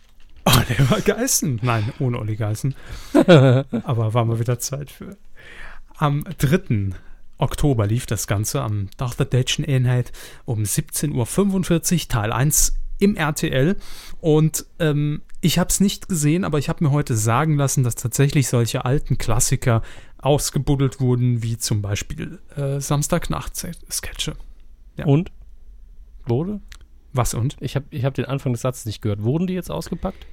Oliver 0.45 1.01
Geißen. 1.01 1.59
Nein, 1.63 1.91
ohne 1.97 2.19
Olli 2.19 2.35
Geißen. 2.35 2.75
Aber 3.15 4.13
war 4.13 4.25
mal 4.25 4.39
wieder 4.39 4.59
Zeit 4.59 4.91
für. 4.91 5.17
Am 5.95 6.23
3. 6.37 6.91
Oktober 7.43 7.85
lief 7.85 8.05
das 8.05 8.25
Ganze 8.25 8.61
am 8.61 8.89
Tag 8.97 9.15
der 9.15 9.25
deutschen 9.25 9.65
Einheit 9.65 10.11
um 10.45 10.63
17.45 10.63 11.93
Uhr, 11.93 12.07
Teil 12.07 12.31
1 12.31 12.73
im 12.99 13.15
RTL. 13.15 13.75
Und 14.21 14.65
ähm, 14.79 15.21
ich 15.41 15.59
habe 15.59 15.69
es 15.69 15.79
nicht 15.79 16.07
gesehen, 16.07 16.45
aber 16.45 16.57
ich 16.57 16.69
habe 16.69 16.83
mir 16.83 16.91
heute 16.91 17.15
sagen 17.17 17.57
lassen, 17.57 17.83
dass 17.83 17.95
tatsächlich 17.95 18.47
solche 18.47 18.85
alten 18.85 19.17
Klassiker 19.17 19.81
ausgebuddelt 20.19 21.01
wurden, 21.01 21.43
wie 21.43 21.57
zum 21.57 21.81
Beispiel 21.81 22.39
äh, 22.55 22.79
Samstagnacht-Sketche. 22.79 24.35
Ja. 24.97 25.05
Und? 25.05 25.31
Wurde? 26.25 26.61
Was 27.11 27.33
und? 27.33 27.57
Ich 27.59 27.75
habe 27.75 27.85
ich 27.89 28.05
hab 28.05 28.13
den 28.13 28.25
Anfang 28.25 28.53
des 28.53 28.61
Satzes 28.61 28.85
nicht 28.85 29.01
gehört. 29.01 29.21
Wurden 29.23 29.47
die 29.47 29.53
jetzt 29.53 29.69
ausgepackt? 29.69 30.25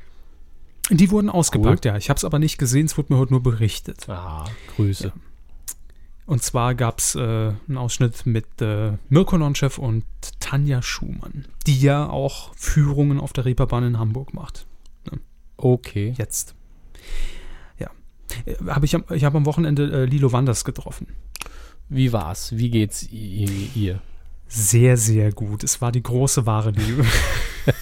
Die 0.91 1.11
wurden 1.11 1.29
ausgepackt, 1.29 1.85
cool. 1.85 1.91
ja. 1.93 1.97
Ich 1.97 2.09
habe 2.09 2.19
es 2.19 2.25
aber 2.25 2.39
nicht 2.39 2.59
gesehen, 2.59 2.87
es 2.87 2.97
wurde 2.97 3.13
mir 3.13 3.19
heute 3.19 3.33
nur 3.33 3.43
berichtet. 3.43 4.09
Ah, 4.09 4.45
Grüße. 4.77 5.09
Ja. 5.09 5.13
Und 6.31 6.45
zwar 6.45 6.77
gab 6.77 7.01
es 7.01 7.17
äh, 7.17 7.19
einen 7.19 7.77
Ausschnitt 7.77 8.25
mit 8.25 8.63
äh, 8.63 8.93
Mirko 9.09 9.37
Nonchev 9.37 9.81
und 9.81 10.05
Tanja 10.39 10.81
Schumann, 10.81 11.47
die 11.67 11.81
ja 11.81 12.09
auch 12.09 12.55
Führungen 12.55 13.19
auf 13.19 13.33
der 13.33 13.47
Reeperbahn 13.47 13.83
in 13.83 13.99
Hamburg 13.99 14.33
macht. 14.33 14.69
Ne? 15.11 15.19
Okay. 15.57 16.15
Jetzt. 16.17 16.55
Ja. 17.81 17.91
Äh, 18.47 18.55
hab 18.69 18.85
ich 18.85 18.95
ich 18.95 19.25
habe 19.25 19.39
am 19.39 19.45
Wochenende 19.45 19.91
äh, 19.91 20.05
Lilo 20.05 20.31
Wanders 20.31 20.65
getroffen. 20.65 21.09
Wie 21.89 22.13
war's? 22.13 22.57
Wie 22.57 22.71
geht's 22.71 23.09
ihr? 23.11 24.01
Sehr, 24.47 24.97
sehr 24.97 25.33
gut. 25.33 25.65
Es 25.65 25.81
war 25.81 25.91
die 25.91 26.05
große 26.05 26.47
wahre 26.47 26.71
Liebe. 26.71 27.05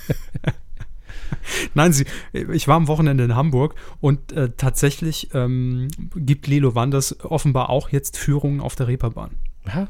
Nein, 1.75 1.93
sie, 1.93 2.05
ich 2.33 2.69
war 2.69 2.77
am 2.77 2.89
Wochenende 2.89 3.25
in 3.25 3.35
Hamburg 3.35 3.75
und 4.01 4.33
äh, 4.33 4.51
tatsächlich 4.57 5.31
ähm, 5.35 5.89
gibt 6.15 6.47
Lilo 6.47 6.75
Wanders 6.75 7.25
offenbar 7.25 7.71
auch 7.71 7.91
jetzt 7.91 8.17
Führungen 8.17 8.61
auf 8.61 8.75
der 8.75 8.89
Reeperbahn. 8.89 9.37
Ja. 9.67 9.89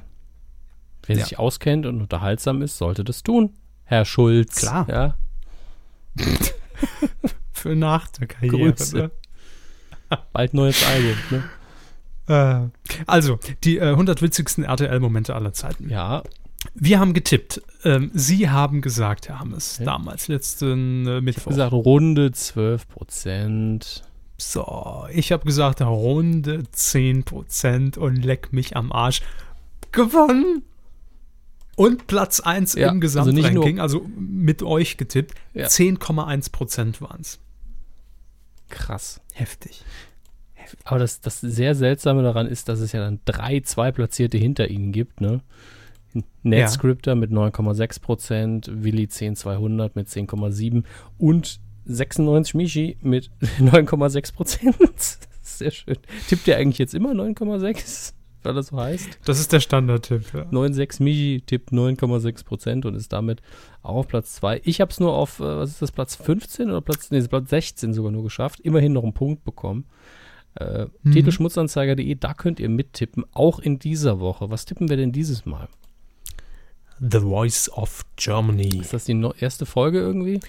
Wer 1.06 1.16
ja. 1.16 1.24
sich 1.24 1.38
auskennt 1.38 1.86
und 1.86 2.00
unterhaltsam 2.00 2.62
ist, 2.62 2.78
sollte 2.78 3.04
das 3.04 3.22
tun. 3.22 3.54
Herr 3.84 4.04
Schulz. 4.04 4.56
Klar. 4.56 4.86
Ja. 4.88 5.16
Für 7.52 7.74
nach 7.74 8.08
der 8.08 8.26
Karriere. 8.26 8.74
Ne? 8.92 9.10
Bald 10.32 10.54
neues 10.54 10.84
Album, 10.86 11.16
ne? 11.30 11.44
Äh, 12.28 12.68
also, 13.06 13.38
die 13.64 13.78
äh, 13.78 13.90
100 13.90 14.22
witzigsten 14.22 14.64
RTL-Momente 14.64 15.34
aller 15.34 15.52
Zeiten. 15.52 15.88
Ja, 15.88 16.22
wir 16.74 16.98
haben 16.98 17.14
getippt. 17.14 17.62
Ähm, 17.84 18.10
Sie 18.14 18.48
haben 18.48 18.80
gesagt, 18.80 19.28
Herr 19.28 19.40
Hammes, 19.40 19.78
ja. 19.78 19.84
damals, 19.84 20.28
letzten 20.28 21.06
äh, 21.06 21.20
Mittwoch. 21.20 21.52
Ich 21.52 21.58
habe 21.58 21.70
gesagt, 21.70 21.72
Runde 21.72 22.32
12 22.32 22.88
Prozent. 22.88 24.02
So, 24.36 25.06
ich 25.12 25.32
habe 25.32 25.44
gesagt, 25.44 25.80
Runde 25.80 26.64
10 26.70 27.24
Prozent 27.24 27.98
und 27.98 28.16
leck 28.16 28.52
mich 28.52 28.76
am 28.76 28.92
Arsch. 28.92 29.22
Gewonnen! 29.92 30.62
Und 31.76 32.08
Platz 32.08 32.40
1 32.40 32.74
ja, 32.74 32.90
im 32.90 33.00
Gesamtranking, 33.00 33.78
also, 33.78 34.00
also, 34.00 34.10
mit 34.18 34.64
euch 34.64 34.96
getippt. 34.96 35.34
Ja. 35.54 35.66
10,1 35.66 36.50
Prozent 36.50 37.00
waren 37.00 37.20
es. 37.20 37.38
Krass. 38.68 39.20
Heftig. 39.32 39.84
Heftig. 40.54 40.80
Aber 40.84 40.98
das, 40.98 41.20
das 41.20 41.40
sehr 41.40 41.76
Seltsame 41.76 42.24
daran 42.24 42.48
ist, 42.48 42.68
dass 42.68 42.80
es 42.80 42.90
ja 42.90 43.00
dann 43.00 43.20
drei 43.24 43.60
Zweitplatzierte 43.60 44.38
hinter 44.38 44.68
ihnen 44.68 44.90
gibt, 44.90 45.20
ne? 45.20 45.40
NetScripter 46.42 47.12
ja. 47.12 47.14
mit 47.14 47.30
9,6 47.30 48.00
Prozent, 48.00 48.70
Willi 48.72 49.08
10200 49.08 49.96
mit 49.96 50.08
10,7 50.08 50.84
und 51.18 51.60
96 51.84 52.54
Michi 52.54 52.96
mit 53.02 53.30
9,6 53.58 54.34
Prozent. 54.34 54.76
Sehr 55.42 55.70
schön. 55.70 55.96
Tippt 56.28 56.46
ihr 56.46 56.56
eigentlich 56.56 56.78
jetzt 56.78 56.94
immer 56.94 57.12
9,6? 57.12 58.12
Weil 58.42 58.54
das 58.54 58.68
so 58.68 58.76
heißt. 58.76 59.18
Das 59.24 59.40
ist 59.40 59.52
der 59.52 59.60
Standardtipp, 59.60 60.32
ja. 60.32 60.42
9,6 60.42 61.02
Michi 61.02 61.42
tippt 61.44 61.72
9,6 61.72 62.44
Prozent 62.44 62.86
und 62.86 62.94
ist 62.94 63.12
damit 63.12 63.42
auch 63.82 63.96
auf 63.96 64.08
Platz 64.08 64.34
2. 64.36 64.60
Ich 64.64 64.80
habe 64.80 64.90
es 64.92 65.00
nur 65.00 65.12
auf, 65.12 65.40
äh, 65.40 65.42
was 65.42 65.70
ist 65.70 65.82
das, 65.82 65.92
Platz 65.92 66.14
15 66.14 66.70
oder 66.70 66.80
Platz, 66.80 67.10
nee, 67.10 67.20
Platz 67.22 67.50
16 67.50 67.92
sogar 67.92 68.12
nur 68.12 68.22
geschafft. 68.22 68.60
Immerhin 68.60 68.92
noch 68.92 69.02
einen 69.02 69.14
Punkt 69.14 69.44
bekommen. 69.44 69.86
Äh, 70.54 70.86
mhm. 71.02 71.12
Titelschmutzanzeiger.de, 71.12 72.14
da 72.14 72.34
könnt 72.34 72.60
ihr 72.60 72.68
mittippen, 72.68 73.24
auch 73.32 73.58
in 73.58 73.78
dieser 73.78 74.20
Woche. 74.20 74.50
Was 74.50 74.64
tippen 74.64 74.88
wir 74.88 74.96
denn 74.96 75.12
dieses 75.12 75.44
Mal? 75.44 75.68
The 77.00 77.20
Voice 77.20 77.70
of 77.70 78.04
Germany. 78.16 78.80
Ist 78.80 78.92
das 78.92 79.04
die 79.04 79.14
no 79.14 79.32
erste 79.38 79.66
Folge 79.66 79.98
irgendwie? 79.98 80.40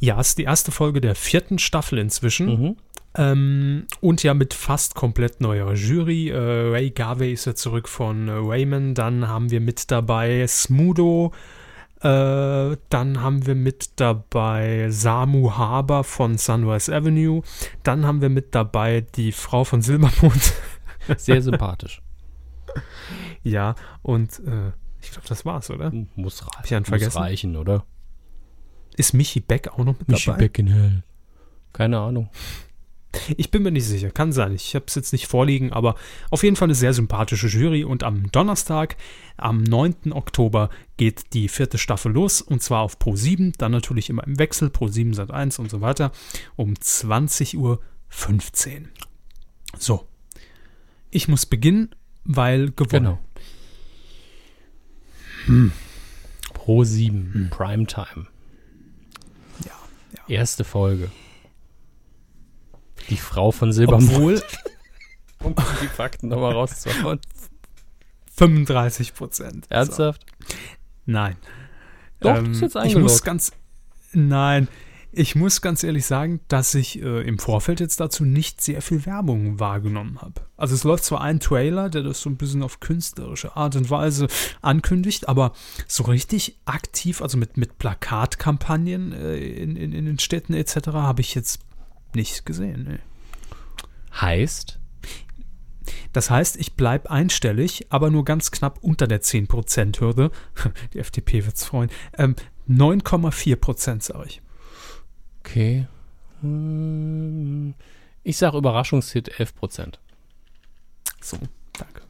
Ja, 0.00 0.20
es 0.20 0.28
ist 0.28 0.38
die 0.38 0.44
erste 0.44 0.72
Folge 0.72 1.00
der 1.00 1.14
vierten 1.14 1.58
Staffel 1.58 1.98
inzwischen. 1.98 2.46
Mhm. 2.46 2.76
Ähm, 3.16 3.86
und 4.00 4.22
ja 4.22 4.34
mit 4.34 4.54
fast 4.54 4.94
komplett 4.94 5.40
neuer 5.40 5.74
Jury. 5.74 6.30
Äh, 6.30 6.36
Ray 6.36 6.90
Garvey 6.90 7.32
ist 7.32 7.44
ja 7.44 7.54
zurück 7.54 7.88
von 7.88 8.28
äh, 8.28 8.32
Raymond. 8.32 8.98
Dann 8.98 9.28
haben 9.28 9.50
wir 9.50 9.60
mit 9.60 9.90
dabei 9.90 10.44
Smudo. 10.48 11.32
Äh, 12.00 12.76
dann 12.90 13.22
haben 13.22 13.46
wir 13.46 13.54
mit 13.54 13.92
dabei 13.96 14.88
Samu 14.90 15.56
Haber 15.56 16.02
von 16.02 16.36
Sunrise 16.36 16.94
Avenue. 16.94 17.42
Dann 17.84 18.04
haben 18.04 18.20
wir 18.20 18.30
mit 18.30 18.54
dabei 18.54 19.06
die 19.14 19.32
Frau 19.32 19.64
von 19.64 19.80
Silbermond. 19.80 20.52
Sehr 21.16 21.40
sympathisch. 21.40 22.02
ja, 23.42 23.76
und 24.02 24.40
äh, 24.40 24.72
ich 25.04 25.12
glaube, 25.12 25.28
das 25.28 25.44
war's, 25.44 25.70
oder? 25.70 25.92
Muss, 26.16 26.44
rei 26.46 26.80
muss 26.80 27.16
reichen, 27.16 27.56
oder? 27.56 27.84
Ist 28.96 29.12
Michi 29.12 29.40
Beck 29.40 29.68
auch 29.68 29.78
noch 29.78 29.98
mit 29.98 30.08
Michi 30.08 30.26
dabei? 30.26 30.38
Michi 30.38 30.48
Beck 30.48 30.58
in 30.58 30.66
Hell. 30.68 31.02
Keine 31.72 31.98
Ahnung. 31.98 32.30
Ich 33.36 33.50
bin 33.50 33.62
mir 33.62 33.70
nicht 33.70 33.86
sicher, 33.86 34.10
kann 34.10 34.32
sein. 34.32 34.52
Ich 34.54 34.74
habe 34.74 34.86
es 34.88 34.94
jetzt 34.94 35.12
nicht 35.12 35.26
vorliegen, 35.26 35.72
aber 35.72 35.94
auf 36.30 36.42
jeden 36.42 36.56
Fall 36.56 36.66
eine 36.66 36.74
sehr 36.74 36.92
sympathische 36.92 37.46
Jury. 37.46 37.84
Und 37.84 38.02
am 38.02 38.30
Donnerstag, 38.32 38.96
am 39.36 39.62
9. 39.62 40.12
Oktober, 40.12 40.70
geht 40.96 41.32
die 41.32 41.48
vierte 41.48 41.78
Staffel 41.78 42.12
los. 42.12 42.40
Und 42.40 42.62
zwar 42.62 42.82
auf 42.82 42.98
Pro 42.98 43.14
7, 43.14 43.52
dann 43.58 43.72
natürlich 43.72 44.10
immer 44.10 44.24
im 44.24 44.38
Wechsel, 44.38 44.70
Pro 44.70 44.88
7 44.88 45.14
Sat 45.14 45.30
1 45.30 45.58
und 45.58 45.70
so 45.70 45.80
weiter, 45.80 46.12
um 46.56 46.74
20.15 46.74 47.56
Uhr. 47.56 47.80
So. 49.78 50.06
Ich 51.10 51.28
muss 51.28 51.46
beginnen, 51.46 51.94
weil 52.24 52.72
gewonnen. 52.72 53.04
Genau. 53.04 53.18
Hm. 55.46 55.72
Pro 56.52 56.84
7, 56.84 57.30
hm. 57.32 57.50
Primetime. 57.50 58.26
Ja, 59.64 59.72
ja. 60.16 60.34
Erste 60.36 60.64
Folge. 60.64 61.10
Die 63.08 63.16
Frau 63.16 63.50
von 63.50 63.72
Silbermond. 63.72 64.44
Um 65.40 65.54
die 65.82 65.88
Fakten 65.88 66.28
nochmal 66.28 66.52
rauszuhauen. 66.52 67.20
35 68.34 69.14
Prozent. 69.14 69.66
Ernsthaft? 69.68 70.24
So. 70.48 70.56
Nein. 71.04 71.36
Doch, 72.20 72.36
ähm, 72.36 72.52
ist 72.52 72.62
jetzt 72.62 72.76
Ich 72.76 72.96
muss 72.96 73.22
ganz, 73.22 73.52
nein, 74.12 74.68
ich 75.16 75.34
muss 75.34 75.60
ganz 75.60 75.82
ehrlich 75.84 76.06
sagen, 76.06 76.40
dass 76.48 76.74
ich 76.74 77.00
äh, 77.00 77.22
im 77.22 77.38
Vorfeld 77.38 77.80
jetzt 77.80 78.00
dazu 78.00 78.24
nicht 78.24 78.60
sehr 78.60 78.82
viel 78.82 79.06
Werbung 79.06 79.60
wahrgenommen 79.60 80.20
habe. 80.20 80.42
Also 80.56 80.74
es 80.74 80.84
läuft 80.84 81.04
zwar 81.04 81.20
ein 81.20 81.40
Trailer, 81.40 81.88
der 81.88 82.02
das 82.02 82.20
so 82.20 82.30
ein 82.30 82.36
bisschen 82.36 82.62
auf 82.62 82.80
künstlerische 82.80 83.56
Art 83.56 83.76
und 83.76 83.90
Weise 83.90 84.26
ankündigt, 84.60 85.28
aber 85.28 85.52
so 85.86 86.04
richtig 86.04 86.58
aktiv, 86.64 87.22
also 87.22 87.38
mit, 87.38 87.56
mit 87.56 87.78
Plakatkampagnen 87.78 89.12
äh, 89.12 89.36
in, 89.36 89.76
in, 89.76 89.92
in 89.92 90.06
den 90.06 90.18
Städten 90.18 90.54
etc., 90.54 90.88
habe 90.88 91.20
ich 91.20 91.34
jetzt 91.34 91.60
nicht 92.14 92.44
gesehen. 92.44 92.86
Nee. 92.88 94.20
Heißt? 94.20 94.80
Das 96.12 96.30
heißt, 96.30 96.56
ich 96.56 96.74
bleibe 96.74 97.10
einstellig, 97.10 97.86
aber 97.90 98.10
nur 98.10 98.24
ganz 98.24 98.50
knapp 98.50 98.78
unter 98.80 99.06
der 99.06 99.20
10%-Hürde. 99.20 100.30
Die 100.94 100.98
FDP 100.98 101.44
wird 101.44 101.56
es 101.56 101.64
freuen. 101.64 101.90
Ähm, 102.16 102.36
9,4% 102.68 104.02
sage 104.02 104.24
ich. 104.26 104.42
Okay. 105.44 105.86
Hm, 106.40 107.74
Ich 108.22 108.36
sage 108.38 108.56
Überraschungshit 108.58 109.30
11%. 109.38 109.98
So, 111.20 111.38
danke. 111.78 112.02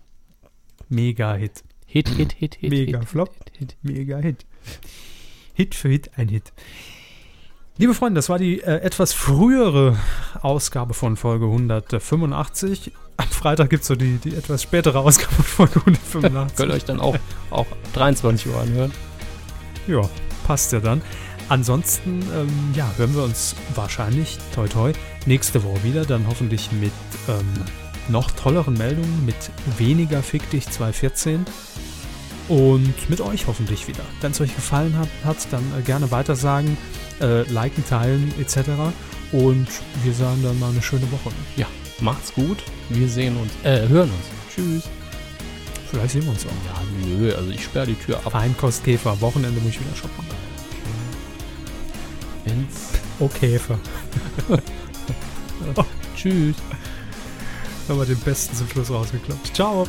Mega-Hit. 0.89 1.65
Hit, 1.87 2.09
Hit, 2.11 2.33
Hit, 2.33 2.55
Hit. 2.57 2.71
Mega 2.71 3.01
Hit, 3.01 3.09
Flop. 3.09 3.35
Hit, 3.45 3.59
Hit. 3.59 3.77
Mega-Hit. 3.83 4.47
Hit 5.55 5.75
für 5.75 5.89
Hit, 5.89 6.11
ein 6.17 6.29
Hit. 6.29 6.53
Liebe 7.77 7.95
Freunde, 7.95 8.19
das 8.19 8.29
war 8.29 8.39
die 8.39 8.61
äh, 8.61 8.77
etwas 8.83 9.13
frühere 9.13 9.99
Ausgabe 10.43 10.95
von 10.95 11.17
Folge 11.17 11.47
185. 11.47 12.93
Am 13.17 13.29
Freitag 13.29 13.71
gibt 13.71 13.83
es 13.83 13.89
so 13.89 13.97
die, 13.97 14.19
die 14.19 14.35
etwas 14.37 14.63
spätere 14.63 15.01
Ausgabe 15.01 15.35
von 15.43 15.69
Folge 15.69 15.81
185. 15.81 16.57
Könnt 16.57 16.71
ihr 16.71 16.75
euch 16.75 16.85
dann 16.85 17.01
auch, 17.01 17.17
auch 17.51 17.67
23 17.95 18.53
Uhr 18.53 18.61
anhören. 18.61 18.93
Ja, 19.89 20.09
passt 20.47 20.73
ja 20.73 20.79
dann. 20.81 21.03
Ansonsten, 21.49 22.23
ähm, 22.35 22.49
ja, 22.75 22.91
hören 22.97 23.15
wir 23.15 23.23
uns 23.23 23.55
wahrscheinlich, 23.75 24.39
toi 24.55 24.67
toi, 24.67 24.93
nächste 25.27 25.63
Woche 25.63 25.83
wieder. 25.85 26.05
Dann 26.05 26.27
hoffentlich 26.27 26.73
mit 26.73 26.93
ähm, 27.29 27.47
noch 28.09 28.31
tolleren 28.31 28.75
Meldungen, 28.75 29.25
mit 29.27 29.37
weniger 29.79 30.23
Fick 30.23 30.49
dich 30.51 30.69
214 30.69 31.45
und 32.49 33.11
mit 33.11 33.21
euch 33.21 33.47
hoffentlich 33.47 33.89
wieder. 33.89 34.03
Wenn 34.21 34.33
es 34.33 34.41
euch 34.41 34.55
gefallen 34.55 34.97
hat, 34.99 35.09
hat 35.25 35.37
dann 35.51 35.65
äh, 35.79 35.83
gerne 35.83 36.11
weitersagen, 36.11 36.77
äh, 37.21 37.43
liken, 37.51 37.85
teilen 37.87 38.33
etc. 38.41 38.71
Und 39.33 39.69
wir 40.03 40.13
sagen 40.13 40.43
dann 40.43 40.59
mal 40.59 40.71
eine 40.71 40.83
schöne 40.83 41.11
Woche. 41.11 41.31
Ja, 41.57 41.67
macht's 42.01 42.33
gut. 42.35 42.59
Wir 42.91 43.09
sehen 43.09 43.37
uns, 43.37 43.53
äh, 43.65 43.89
hören 43.89 44.11
uns. 44.11 44.55
Tschüss. 44.55 44.85
Vielleicht 45.91 46.11
sehen 46.11 46.25
wir 46.25 46.31
uns 46.31 46.45
auch. 46.45 46.51
Ja, 46.67 46.83
nö, 47.07 47.35
also 47.35 47.51
ich 47.51 47.65
sperre 47.65 47.87
die 47.87 47.95
Tür 47.95 48.17
ab. 48.25 48.33
Feinkostkäfer, 48.33 49.21
Wochenende 49.21 49.61
muss 49.61 49.71
ich 49.71 49.81
wieder 49.81 49.95
shoppen. 49.95 50.44
Wenn's. 52.45 52.91
Oh, 53.19 53.29
Käfer. 53.29 53.79
Tschüss. 56.17 56.57
Haben 57.89 57.99
wir 57.99 58.07
den 58.07 58.19
besten 58.21 58.57
zum 58.57 58.69
Schluss 58.69 58.91
rausgeklappt. 58.91 59.55
Ciao. 59.55 59.87